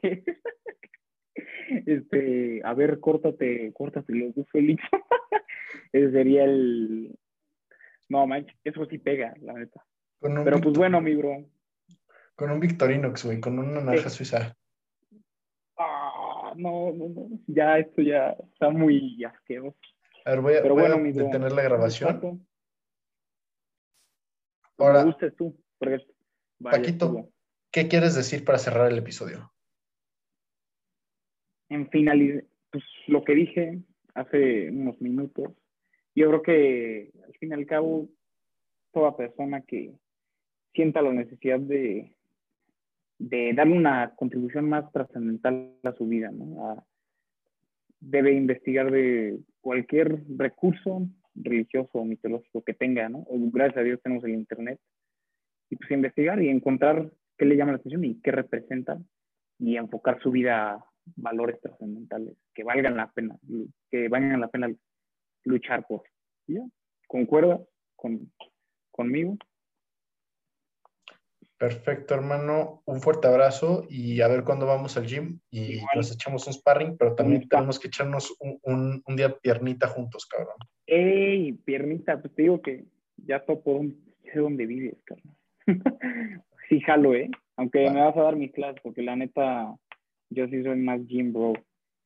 Este, 1.86 2.60
a 2.64 2.74
ver, 2.74 2.98
córtate, 2.98 3.72
córtate 3.72 4.12
los 4.14 4.34
Félix. 4.50 4.82
Ese 5.92 6.10
sería 6.10 6.44
el. 6.44 7.14
No, 8.10 8.26
manches, 8.26 8.56
eso 8.64 8.84
sí 8.86 8.98
pega, 8.98 9.32
la 9.40 9.54
neta. 9.54 9.86
Pero 10.20 10.60
pues 10.60 10.76
bueno, 10.76 11.00
mi 11.00 11.14
bro. 11.14 11.48
Con 12.34 12.50
un 12.50 12.58
Victorinox, 12.58 13.24
güey, 13.24 13.40
con 13.40 13.58
una 13.58 13.80
naranja 13.80 14.10
suiza. 14.10 14.56
Ah, 15.78 16.52
no, 16.56 16.92
no, 16.92 17.08
no. 17.08 17.28
Ya, 17.46 17.78
esto 17.78 18.02
ya 18.02 18.36
está 18.52 18.70
muy 18.70 19.24
asqueroso. 19.24 19.78
A 20.24 20.30
ver, 20.30 20.40
voy 20.40 20.54
a, 20.56 20.62
Pero 20.62 20.74
bueno, 20.74 20.96
a 20.96 20.98
detener 20.98 21.52
la 21.52 21.62
grabación. 21.62 22.46
Ahora, 24.76 25.04
me 25.04 25.04
gustes 25.04 25.36
tú. 25.36 25.56
Paquito, 26.58 27.30
¿qué 27.70 27.86
quieres 27.86 28.16
decir 28.16 28.44
para 28.44 28.58
cerrar 28.58 28.90
el 28.90 28.98
episodio? 28.98 29.52
En 31.68 31.88
final, 31.90 32.44
pues 32.72 32.84
lo 33.06 33.22
que 33.22 33.34
dije 33.34 33.78
hace 34.14 34.68
unos 34.70 35.00
minutos, 35.00 35.52
yo 36.14 36.28
creo 36.28 36.42
que 36.42 37.10
al 37.26 37.32
fin 37.34 37.50
y 37.50 37.54
al 37.54 37.66
cabo, 37.66 38.08
toda 38.92 39.16
persona 39.16 39.60
que 39.62 39.92
sienta 40.74 41.02
la 41.02 41.12
necesidad 41.12 41.60
de, 41.60 42.14
de 43.18 43.52
darle 43.54 43.76
una 43.76 44.14
contribución 44.16 44.68
más 44.68 44.90
trascendental 44.92 45.74
a 45.84 45.92
su 45.92 46.06
vida, 46.06 46.30
¿no? 46.30 46.84
debe 48.00 48.32
investigar 48.32 48.90
de 48.90 49.38
cualquier 49.60 50.22
recurso 50.36 51.06
religioso 51.34 51.90
o 51.92 52.04
mitológico 52.04 52.62
que 52.62 52.74
tenga, 52.74 53.08
¿no? 53.08 53.24
Gracias 53.28 53.78
a 53.78 53.82
Dios 53.82 54.00
tenemos 54.02 54.24
el 54.24 54.30
Internet. 54.30 54.78
Y 55.68 55.76
pues 55.76 55.90
investigar 55.90 56.42
y 56.42 56.48
encontrar 56.48 57.12
qué 57.38 57.44
le 57.44 57.56
llama 57.56 57.72
la 57.72 57.78
atención 57.78 58.04
y 58.04 58.20
qué 58.20 58.32
representa 58.32 58.98
y 59.58 59.76
enfocar 59.76 60.20
su 60.20 60.30
vida 60.30 60.72
a 60.72 60.84
valores 61.16 61.60
trascendentales 61.60 62.36
que 62.54 62.64
valgan 62.64 62.96
la 62.96 63.10
pena, 63.12 63.36
que 63.90 64.08
valgan 64.08 64.40
la 64.40 64.48
pena 64.48 64.74
luchar 65.44 65.86
por. 65.86 66.02
¿Ya? 66.46 66.60
¿Concuerda 67.06 67.60
con, 67.96 68.32
conmigo? 68.90 69.36
Perfecto, 71.60 72.14
hermano. 72.14 72.82
Un 72.86 73.02
fuerte 73.02 73.28
abrazo 73.28 73.84
y 73.90 74.22
a 74.22 74.28
ver 74.28 74.44
cuándo 74.44 74.64
vamos 74.64 74.96
al 74.96 75.06
gym 75.06 75.40
y 75.50 75.80
nos 75.94 76.10
echamos 76.10 76.46
un 76.46 76.54
sparring, 76.54 76.96
pero 76.96 77.14
también 77.14 77.46
tenemos 77.48 77.78
que 77.78 77.88
echarnos 77.88 78.34
un, 78.40 79.02
un, 79.04 79.16
día 79.16 79.36
piernita 79.36 79.86
juntos, 79.86 80.24
cabrón. 80.24 80.56
¡Ey! 80.86 81.52
Piernita, 81.52 82.18
pues 82.18 82.34
te 82.34 82.42
digo 82.42 82.62
que 82.62 82.86
ya 83.18 83.44
topo 83.44 83.82
sé 84.32 84.38
dónde 84.38 84.64
vives, 84.64 84.96
cabrón. 85.04 85.36
sí 86.70 86.80
jalo, 86.80 87.14
¿eh? 87.14 87.30
Aunque 87.56 87.90
me 87.90 88.00
vas 88.00 88.16
a 88.16 88.22
dar 88.22 88.36
mis 88.36 88.52
clases, 88.52 88.80
porque 88.82 89.02
la 89.02 89.16
neta, 89.16 89.76
yo 90.30 90.48
sí 90.48 90.62
soy 90.62 90.78
más 90.78 91.06
gym 91.06 91.34
bro. 91.34 91.52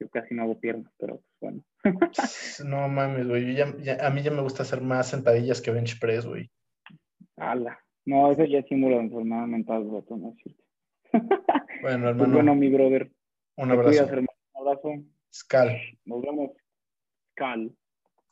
Yo 0.00 0.08
casi 0.08 0.34
no 0.34 0.42
hago 0.42 0.58
piernas, 0.58 0.92
pero 0.98 1.18
pues, 1.18 1.33
bueno. 1.44 1.64
No 2.64 2.88
mames, 2.88 3.28
güey. 3.28 3.54
ya- 3.54 3.74
ya- 3.78 4.06
a 4.06 4.10
mí 4.10 4.22
ya 4.22 4.30
me 4.30 4.42
gusta 4.42 4.62
hacer 4.62 4.80
más 4.80 5.08
sentadillas 5.08 5.60
que 5.60 5.70
bench 5.70 5.98
press, 6.00 6.26
güey. 6.26 6.50
Ala. 7.36 7.78
No, 8.06 8.30
eso 8.30 8.44
ya 8.44 8.58
es 8.58 8.66
símbolo 8.68 8.96
de 8.96 9.02
enfermedad 9.04 9.46
mental, 9.46 9.84
bro, 9.84 10.04
no 10.10 10.30
es 10.30 10.36
cierto. 10.42 10.64
Bueno, 11.82 12.04
Pues 12.04 12.10
hermano, 12.16 12.32
bueno, 12.34 12.54
mi 12.54 12.70
brother. 12.70 13.10
un 13.56 13.68
Te 13.68 13.74
cuidas, 13.76 13.98
abrazo. 14.00 14.12
hermano. 14.12 14.28
Un 14.54 14.68
abrazo. 14.68 14.88
Scal. 15.32 15.80
Nos 16.06 16.22
vemos. 16.22 16.50
Cal. 17.34 17.70